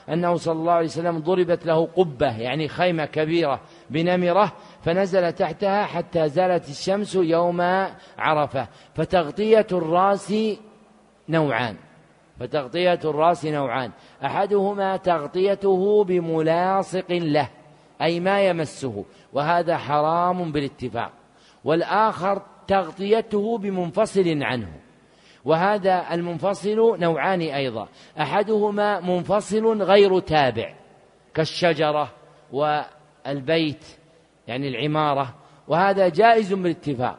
أنه 0.09 0.35
صلى 0.35 0.53
الله 0.53 0.71
عليه 0.71 0.85
وسلم 0.85 1.19
ضربت 1.19 1.65
له 1.65 1.85
قبة 1.85 2.37
يعني 2.37 2.67
خيمة 2.67 3.05
كبيرة 3.05 3.59
بنمرة 3.89 4.51
فنزل 4.81 5.31
تحتها 5.31 5.85
حتى 5.85 6.29
زالت 6.29 6.69
الشمس 6.69 7.15
يوم 7.15 7.61
عرفة. 8.17 8.67
فتغطية 8.95 9.67
الرأس 9.71 10.33
نوعان 11.29 11.75
فتغطية 12.39 12.99
الرأس 13.05 13.45
نوعان. 13.45 13.91
أحدهما 14.25 14.97
تغطيته 14.97 16.03
بملاصق 16.03 17.11
له 17.11 17.49
أي 18.01 18.19
ما 18.19 18.41
يمسه 18.41 19.05
وهذا 19.33 19.77
حرام 19.77 20.51
بالاتفاق. 20.51 21.11
والآخر 21.63 22.41
تغطيته 22.67 23.57
بمنفصل 23.57 24.43
عنه. 24.43 24.80
وهذا 25.45 26.13
المنفصل 26.13 26.99
نوعان 26.99 27.41
أيضا. 27.41 27.87
أحدهما 28.19 28.99
منفصل 28.99 29.81
غير 29.81 30.19
تابع 30.19 30.73
كالشجرة 31.33 32.11
والبيت 32.51 33.85
يعني 34.47 34.67
العمارة 34.67 35.35
وهذا 35.67 36.09
جائز 36.09 36.53
بالاتفاق. 36.53 37.17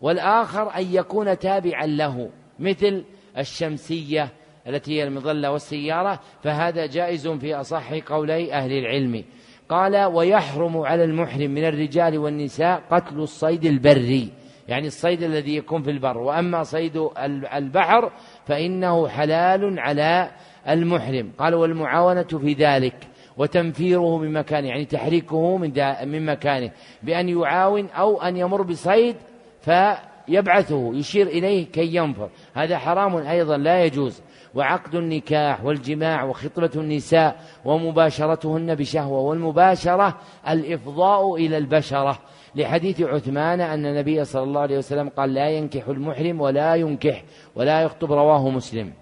والآخر 0.00 0.76
أن 0.76 0.94
يكون 0.94 1.38
تابعا 1.38 1.86
له 1.86 2.30
مثل 2.58 3.04
الشمسية 3.38 4.28
التي 4.66 4.98
هي 4.98 5.04
المظلة 5.04 5.50
والسيارة 5.50 6.20
فهذا 6.42 6.86
جائز 6.86 7.28
في 7.28 7.54
أصح 7.54 7.92
قولي 7.92 8.52
أهل 8.52 8.72
العلم. 8.72 9.24
قال 9.68 10.04
ويحرم 10.04 10.78
على 10.78 11.04
المحرم 11.04 11.50
من 11.50 11.64
الرجال 11.64 12.18
والنساء 12.18 12.82
قتل 12.90 13.20
الصيد 13.20 13.64
البري 13.64 14.32
يعني 14.68 14.86
الصيد 14.86 15.22
الذي 15.22 15.56
يكون 15.56 15.82
في 15.82 15.90
البر. 15.90 16.18
وأما 16.18 16.62
صيد 16.62 17.08
البحر 17.54 18.12
فإنه 18.46 19.08
حلال 19.08 19.78
على 19.78 20.30
المحرم. 20.68 21.32
قال 21.38 21.54
والمعاونة 21.54 22.22
في 22.22 22.52
ذلك 22.52 22.94
وتنفيره 23.36 24.18
من 24.18 24.32
مكانه 24.32 24.68
يعني 24.68 24.84
تحريكه 24.84 25.56
من, 25.56 25.72
من 26.04 26.26
مكانه. 26.26 26.70
بأن 27.02 27.28
يعاون 27.28 27.88
أو 27.88 28.22
أن 28.22 28.36
يمر 28.36 28.62
بصيد 28.62 29.16
فيبعثه 29.60 30.94
يشير 30.94 31.26
إليه 31.26 31.66
كي 31.66 31.94
ينفر. 31.96 32.28
هذا 32.54 32.78
حرام 32.78 33.16
أيضا 33.16 33.56
لا 33.56 33.84
يجوز. 33.84 34.22
وعقد 34.54 34.94
النكاح 34.94 35.64
والجماع 35.64 36.24
وخطبة 36.24 36.70
النساء 36.76 37.40
ومباشرتهن 37.64 38.74
بشهوة 38.74 39.20
والمباشرة 39.20 40.16
الإفضاء 40.48 41.34
إلى 41.34 41.58
البشرة. 41.58 42.18
لحديث 42.56 43.00
عثمان 43.00 43.60
أن 43.60 43.86
النبي 43.86 44.24
صلى 44.24 44.42
الله 44.42 44.60
عليه 44.60 44.78
وسلم 44.78 45.08
قال 45.08 45.34
لا 45.34 45.50
ينكح 45.50 45.88
المحرم 45.88 46.40
ولا 46.40 46.74
ينكح 46.74 47.24
ولا 47.54 47.82
يخطب 47.82 48.12
رواه 48.12 48.50
مسلم. 48.50 48.92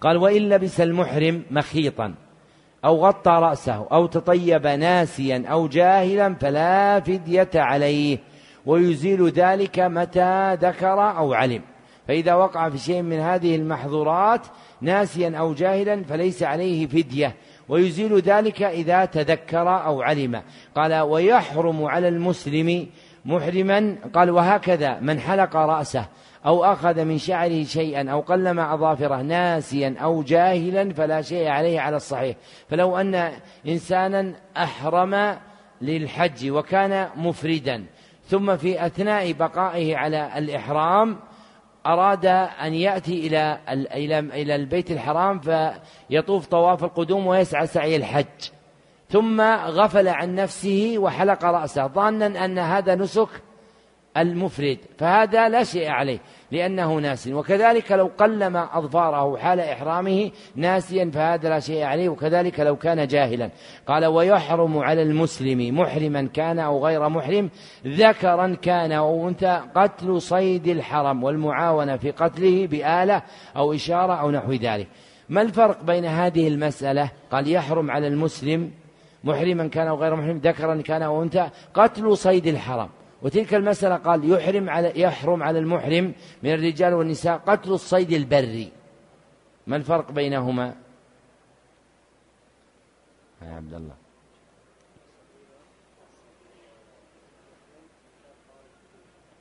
قال 0.00 0.16
وإن 0.16 0.48
لبس 0.48 0.80
المحرم 0.80 1.42
مخيطا 1.50 2.14
أو 2.84 3.06
غطى 3.06 3.30
رأسه 3.30 3.86
أو 3.92 4.06
تطيب 4.06 4.66
ناسيا 4.66 5.44
أو 5.46 5.68
جاهلا 5.68 6.34
فلا 6.34 7.00
فدية 7.00 7.50
عليه 7.54 8.18
ويزيل 8.66 9.28
ذلك 9.28 9.78
متى 9.78 10.54
ذكر 10.54 11.16
أو 11.16 11.34
علم. 11.34 11.62
فإذا 12.08 12.34
وقع 12.34 12.68
في 12.68 12.78
شيء 12.78 13.02
من 13.02 13.18
هذه 13.20 13.56
المحظورات 13.56 14.46
ناسيا 14.80 15.36
أو 15.38 15.54
جاهلا 15.54 16.04
فليس 16.04 16.42
عليه 16.42 16.86
فدية 16.86 17.36
ويزيل 17.68 18.18
ذلك 18.18 18.62
إذا 18.62 19.04
تذكر 19.04 19.84
أو 19.84 20.02
علم. 20.02 20.42
قال 20.76 20.94
ويحرم 21.00 21.84
على 21.84 22.08
المسلم 22.08 22.86
محرما 23.24 23.96
قال 24.14 24.30
وهكذا 24.30 25.00
من 25.00 25.20
حلق 25.20 25.56
رأسه 25.56 26.06
أو 26.46 26.64
أخذ 26.64 27.04
من 27.04 27.18
شعره 27.18 27.64
شيئا 27.64 28.10
أو 28.10 28.20
قلم 28.20 28.60
أظافره 28.60 29.22
ناسيا 29.22 29.94
أو 30.02 30.22
جاهلا 30.22 30.92
فلا 30.92 31.22
شيء 31.22 31.48
عليه 31.48 31.80
على 31.80 31.96
الصحيح. 31.96 32.36
فلو 32.68 32.96
أن 32.96 33.32
إنسانا 33.68 34.34
أحرم 34.56 35.36
للحج 35.82 36.50
وكان 36.50 37.08
مفردا 37.16 37.84
ثم 38.26 38.56
في 38.56 38.86
أثناء 38.86 39.32
بقائه 39.32 39.96
على 39.96 40.38
الإحرام 40.38 41.16
أراد 41.86 42.26
أن 42.26 42.74
يأتي 42.74 43.26
إلى 43.26 43.58
إلى 44.34 44.54
البيت 44.54 44.90
الحرام 44.90 45.40
فيطوف 45.40 46.46
طواف 46.46 46.84
القدوم 46.84 47.26
ويسعى 47.26 47.66
سعي 47.66 47.96
الحج. 47.96 48.50
ثم 49.10 49.40
غفل 49.66 50.08
عن 50.08 50.34
نفسه 50.34 50.94
وحلق 50.98 51.44
رأسه 51.44 51.86
ظانا 51.86 52.44
أن 52.44 52.58
هذا 52.58 52.94
نسك 52.94 53.28
المفرد 54.16 54.78
فهذا 54.98 55.48
لا 55.48 55.64
شيء 55.64 55.88
عليه. 55.88 56.18
لأنه 56.52 56.94
ناس. 56.94 57.28
وكذلك 57.28 57.92
لو 57.92 58.10
قلم 58.18 58.56
أظفاره 58.56 59.36
حال 59.36 59.60
إحرامه 59.60 60.30
ناسيا 60.56 61.10
فهذا 61.14 61.48
لا 61.48 61.60
شيء 61.60 61.82
عليه. 61.82 62.08
وكذلك 62.08 62.60
لو 62.60 62.76
كان 62.76 63.06
جاهلا. 63.06 63.50
قال 63.86 64.06
ويحرم 64.06 64.78
على 64.78 65.02
المسلم 65.02 65.78
محرما 65.78 66.28
كان 66.34 66.58
أو 66.58 66.86
غير 66.86 67.08
محرم 67.08 67.50
ذكرا 67.86 68.56
كان 68.62 68.92
أو 68.92 69.28
أنثى 69.28 69.60
قتل 69.74 70.22
صيد 70.22 70.68
الحرم 70.68 71.24
والمعاونة 71.24 71.96
في 71.96 72.10
قتله 72.10 72.66
بآلة 72.66 73.22
أو 73.56 73.72
إشارة 73.72 74.12
أو 74.12 74.30
نحو 74.30 74.52
ذلك. 74.52 74.88
ما 75.28 75.42
الفرق 75.42 75.82
بين 75.82 76.04
هذه 76.04 76.48
المسألة؟ 76.48 77.10
قال 77.30 77.48
يحرم 77.48 77.90
على 77.90 78.06
المسلم 78.06 78.70
محرما 79.24 79.66
كان 79.66 79.86
أو 79.86 79.96
غير 79.96 80.16
محرم 80.16 80.38
ذكرا 80.38 80.82
كان 80.82 81.02
أو 81.02 81.22
أنثى 81.22 81.48
قتل 81.74 82.16
صيد 82.16 82.46
الحرم. 82.46 82.88
وتلك 83.22 83.54
المسألة 83.54 83.96
قال 83.96 84.30
يحرم 84.30 84.70
على 84.70 85.00
يحرم 85.00 85.42
على 85.42 85.58
المحرم 85.58 86.14
من 86.42 86.54
الرجال 86.54 86.94
والنساء 86.94 87.38
قتل 87.38 87.72
الصيد 87.72 88.12
البري. 88.12 88.72
ما 89.66 89.76
الفرق 89.76 90.10
بينهما؟ 90.10 90.74
يا 93.42 93.54
عبد 93.54 93.74
الله. 93.74 93.94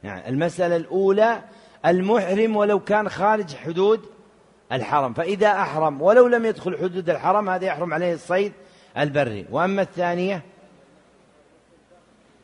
يعني 0.03 0.29
المسألة 0.29 0.75
الأولى 0.75 1.43
المحرم 1.85 2.55
ولو 2.55 2.79
كان 2.79 3.09
خارج 3.09 3.55
حدود 3.55 4.05
الحرم 4.71 5.13
فإذا 5.13 5.51
أحرم 5.51 6.01
ولو 6.01 6.27
لم 6.27 6.45
يدخل 6.45 6.77
حدود 6.77 7.09
الحرم 7.09 7.49
هذا 7.49 7.65
يحرم 7.65 7.93
عليه 7.93 8.13
الصيد 8.13 8.53
البري. 8.97 9.45
وأما 9.51 9.81
الثانية؟ 9.81 10.41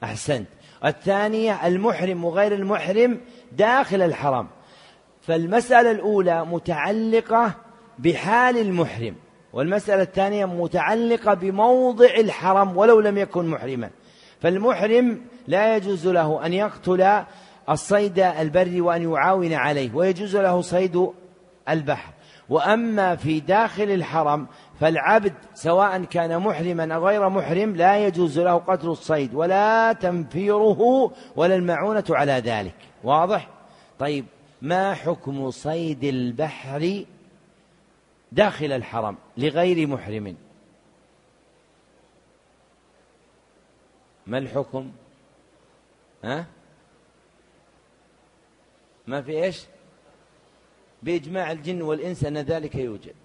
أحسنت. 0.03 0.48
الثانية 0.85 1.67
المحرم 1.67 2.25
وغير 2.25 2.53
المحرم 2.53 3.22
داخل 3.51 4.01
الحرم 4.01 4.47
فالمسألة 5.22 5.91
الأولى 5.91 6.45
متعلقة 6.45 7.53
بحال 7.99 8.57
المحرم 8.57 9.15
والمسألة 9.53 10.01
الثانية 10.01 10.45
متعلقة 10.45 11.33
بموضع 11.33 12.06
الحرم 12.06 12.77
ولو 12.77 12.99
لم 12.99 13.17
يكن 13.17 13.47
محرما. 13.47 13.89
فالمحرم 14.41 15.22
لا 15.47 15.75
يجوز 15.75 16.07
له 16.07 16.45
أن 16.45 16.53
يقتل 16.53 17.23
الصيد 17.69 18.19
البري 18.19 18.81
وأن 18.81 19.11
يعاون 19.11 19.53
عليه 19.53 19.89
ويجوز 19.93 20.35
له 20.35 20.61
صيد 20.61 21.09
البحر. 21.69 22.14
وأما 22.49 23.15
في 23.15 23.39
داخل 23.39 23.83
الحرم 23.83 24.47
فالعبد 24.80 25.33
سواء 25.53 26.03
كان 26.03 26.39
محرما 26.39 26.95
أو 26.95 27.07
غير 27.07 27.30
محرم 27.30 27.75
لا 27.75 28.06
يجوز 28.06 28.39
له 28.39 28.57
قتل 28.57 28.88
الصيد 28.88 29.33
ولا 29.33 29.93
تنفيره 29.93 31.11
ولا 31.35 31.56
المعونة 31.56 32.03
على 32.09 32.31
ذلك. 32.31 32.75
واضح؟ 33.03 33.49
طيب 33.99 34.25
ما 34.61 34.93
حكم 34.93 35.51
صيد 35.51 36.03
البحر 36.03 37.06
داخل 38.31 38.72
الحرم 38.72 39.17
لغير 39.38 39.88
محرم؟ 39.88 40.35
ما 44.27 44.38
الحكم؟ 44.38 44.91
ها؟ 46.23 46.45
ما 49.07 49.22
في 49.22 49.43
إيش؟ 49.43 49.65
بإجماع 51.03 51.51
الجن 51.51 51.81
والإنس 51.81 52.23
أن 52.23 52.38
ذلك 52.38 52.75
يوجد. 52.75 53.15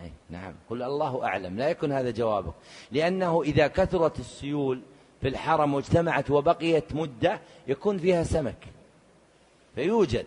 أي 0.00 0.12
نعم. 0.30 0.54
قل 0.70 0.82
الله 0.82 1.24
أعلم. 1.24 1.58
لا 1.58 1.68
يكون 1.68 1.92
هذا 1.92 2.10
جوابك. 2.10 2.52
لأنه 2.92 3.42
إذا 3.42 3.66
كثرت 3.66 4.20
السيول 4.20 4.80
في 5.20 5.28
الحرم 5.28 5.74
واجتمعت 5.74 6.30
وبقيت 6.30 6.94
مدة 6.94 7.40
يكون 7.68 7.98
فيها 7.98 8.22
سمك. 8.22 8.66
فيوجد. 9.74 10.26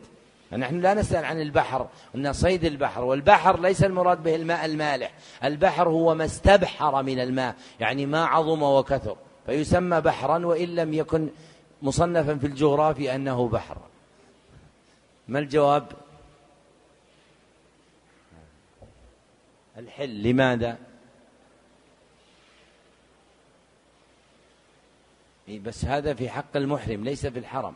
نحن 0.57 0.79
لا 0.79 0.93
نسأل 0.93 1.25
عن 1.25 1.41
البحر 1.41 1.87
أن 2.15 2.33
صيد 2.33 2.65
البحر 2.65 3.03
والبحر 3.03 3.59
ليس 3.59 3.83
المراد 3.83 4.23
به 4.23 4.35
الماء 4.35 4.65
المالح. 4.65 5.13
البحر 5.43 5.89
هو 5.89 6.15
ما 6.15 6.25
استبحر 6.25 7.03
من 7.03 7.19
الماء 7.19 7.55
يعني 7.79 8.05
ما 8.05 8.25
عظم 8.25 8.63
وكثر. 8.63 9.17
فيسمى 9.45 10.01
بحرا 10.01 10.45
وإن 10.45 10.75
لم 10.75 10.93
يكن 10.93 11.29
مصنفا 11.81 12.35
في 12.35 12.47
الجغرافيا 12.47 13.15
أنه 13.15 13.47
بحر. 13.47 13.77
ما 15.27 15.39
الجواب؟ 15.39 15.83
الحل. 19.77 20.23
لماذا؟ 20.23 20.77
بس 25.49 25.85
هذا 25.85 26.13
في 26.13 26.29
حق 26.29 26.55
المحرم 26.57 27.03
ليس 27.03 27.25
في 27.25 27.39
الحرم. 27.39 27.75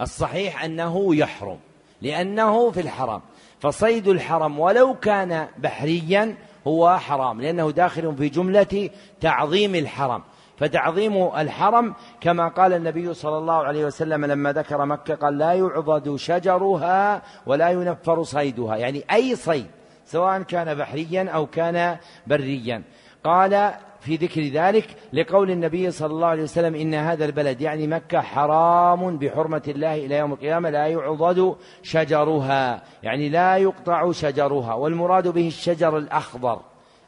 الصحيح 0.00 0.64
أنه 0.64 1.14
يحرم 1.14 1.58
لأنه 2.02 2.70
في 2.70 2.80
الحرم. 2.80 3.20
فصيد 3.60 4.08
الحرم 4.08 4.58
ولو 4.58 4.94
كان 4.94 5.48
بحريا 5.58 6.36
هو 6.66 6.98
حرام 6.98 7.40
لأنه 7.40 7.70
داخل 7.70 8.16
في 8.16 8.28
جملة 8.28 8.90
تعظيم 9.20 9.74
الحرم. 9.74 10.22
فتعظيم 10.58 11.36
الحرم 11.36 11.94
كما 12.20 12.48
قال 12.48 12.72
النبي 12.72 13.14
صلى 13.14 13.38
الله 13.38 13.54
عليه 13.54 13.84
وسلم 13.84 14.24
لما 14.24 14.52
ذكر 14.52 14.84
مكة 14.84 15.14
قال 15.14 15.38
لا 15.38 15.52
يعضد 15.52 16.16
شجرها 16.16 17.22
ولا 17.46 17.70
ينفر 17.70 18.22
صيدها. 18.22 18.76
يعني 18.76 19.04
أي 19.12 19.36
صيد. 19.36 19.79
سواء 20.10 20.42
كان 20.42 20.74
بحريا 20.74 21.30
أو 21.30 21.46
كان 21.46 21.96
بريا. 22.26 22.82
قال 23.24 23.74
في 24.00 24.16
ذكر 24.16 24.42
ذلك 24.42 24.96
لقول 25.12 25.50
النبي 25.50 25.90
صلى 25.90 26.10
الله 26.10 26.26
عليه 26.26 26.42
وسلم 26.42 26.74
إن 26.74 26.94
هذا 26.94 27.24
البلد 27.24 27.60
يعني 27.60 27.86
مكة 27.86 28.20
حرام 28.20 29.18
بحرمة 29.18 29.62
الله 29.68 29.94
إلى 29.94 30.16
يوم 30.16 30.32
القيامة 30.32 30.70
لا 30.70 30.86
يعضد 30.86 31.56
شجرها 31.82 32.82
يعني 33.02 33.28
لا 33.28 33.56
يقطع 33.56 34.12
شجرها 34.12 34.74
والمراد 34.74 35.28
به 35.28 35.46
الشجر 35.46 35.98
الأخضر. 35.98 36.60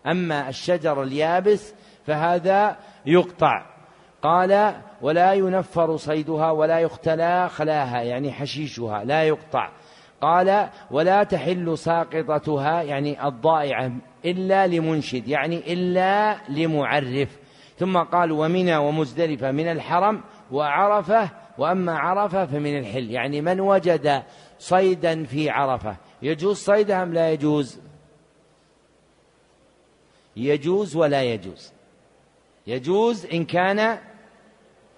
أما 0.07 0.49
الشجر 0.49 1.03
اليابس 1.03 1.75
فهذا 2.07 2.77
يقطع. 3.07 3.67
قال 4.23 4.75
ولا 5.03 5.33
ينفر 5.33 5.97
صيدها 5.97 6.51
ولا 6.51 6.79
يختلى 6.79 7.49
خلاها 7.49 8.03
يعني 8.03 8.33
حشيشها 8.33 9.05
لا 9.05 9.23
يقطع. 9.23 9.71
قال 10.23 10.69
ولا 10.91 11.23
تحل 11.25 11.79
ساقطتها 11.79 12.83
يعني 12.83 13.29
الضائعة 13.29 13.93
إلا 14.25 14.67
لمنشد 14.67 15.29
يعني 15.29 15.73
إلا 15.73 16.37
لمعرف. 16.49 17.39
ثم 17.79 17.99
قال 17.99 18.33
ومنى 18.33 18.77
ومزدلفة 18.77 19.51
من 19.51 19.67
الحرم 19.67 20.21
وعرفة 20.53 21.31
وأما 21.59 21.99
عرفة 21.99 22.47
فمن 22.47 22.79
الحل 22.79 23.11
يعني 23.11 23.41
من 23.41 23.61
وجد 23.61 24.23
صيدا 24.59 25.25
في 25.25 25.51
عرفة. 25.51 25.97
يجوز 26.23 26.57
صيدها 26.57 27.03
أم 27.03 27.13
لا 27.13 27.33
يجوز؟ 27.33 27.81
يجوز 30.37 30.97
ولا 30.97 31.23
يجوز. 31.23 31.73
يجوز 32.67 33.27
إن 33.27 33.45
كان 33.45 33.99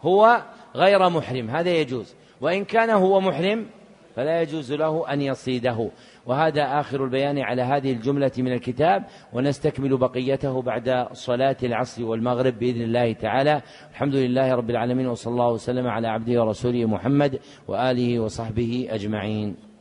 هو 0.01 0.43
غير 0.75 1.09
محرم 1.09 1.51
هذا 1.51 1.71
يجوز. 1.71 2.15
وإن 2.41 2.65
كان 2.65 2.91
هو 2.91 3.21
محرم 3.21 3.67
فلا 4.17 4.43
يجوز 4.43 4.73
له 4.73 5.13
أن 5.13 5.21
يصيده. 5.21 5.91
وهذا 6.27 6.81
آخر 6.81 7.05
البيان 7.05 7.39
على 7.39 7.63
هذه 7.63 7.93
الجملة 7.93 8.33
من 8.39 8.53
الكتاب 8.53 9.05
ونستكمل 9.33 9.97
بقيته 9.97 10.63
بعد 10.63 11.07
صلاة 11.13 11.57
العصر 11.63 12.05
والمغرب 12.05 12.59
بإذن 12.59 12.83
الله 12.83 13.13
تعالى. 13.13 13.63
الحمد 13.91 14.15
لله 14.15 14.55
رب 14.55 14.71
العالمين 14.71 15.07
وصلى 15.07 15.33
الله 15.33 15.53
وسلم 15.53 15.87
على 15.87 16.09
عبده 16.09 16.43
ورسوله 16.43 16.87
محمد 16.87 17.39
وآله 17.69 18.21
وصحبه 18.21 18.89
أجمعين. 18.91 19.74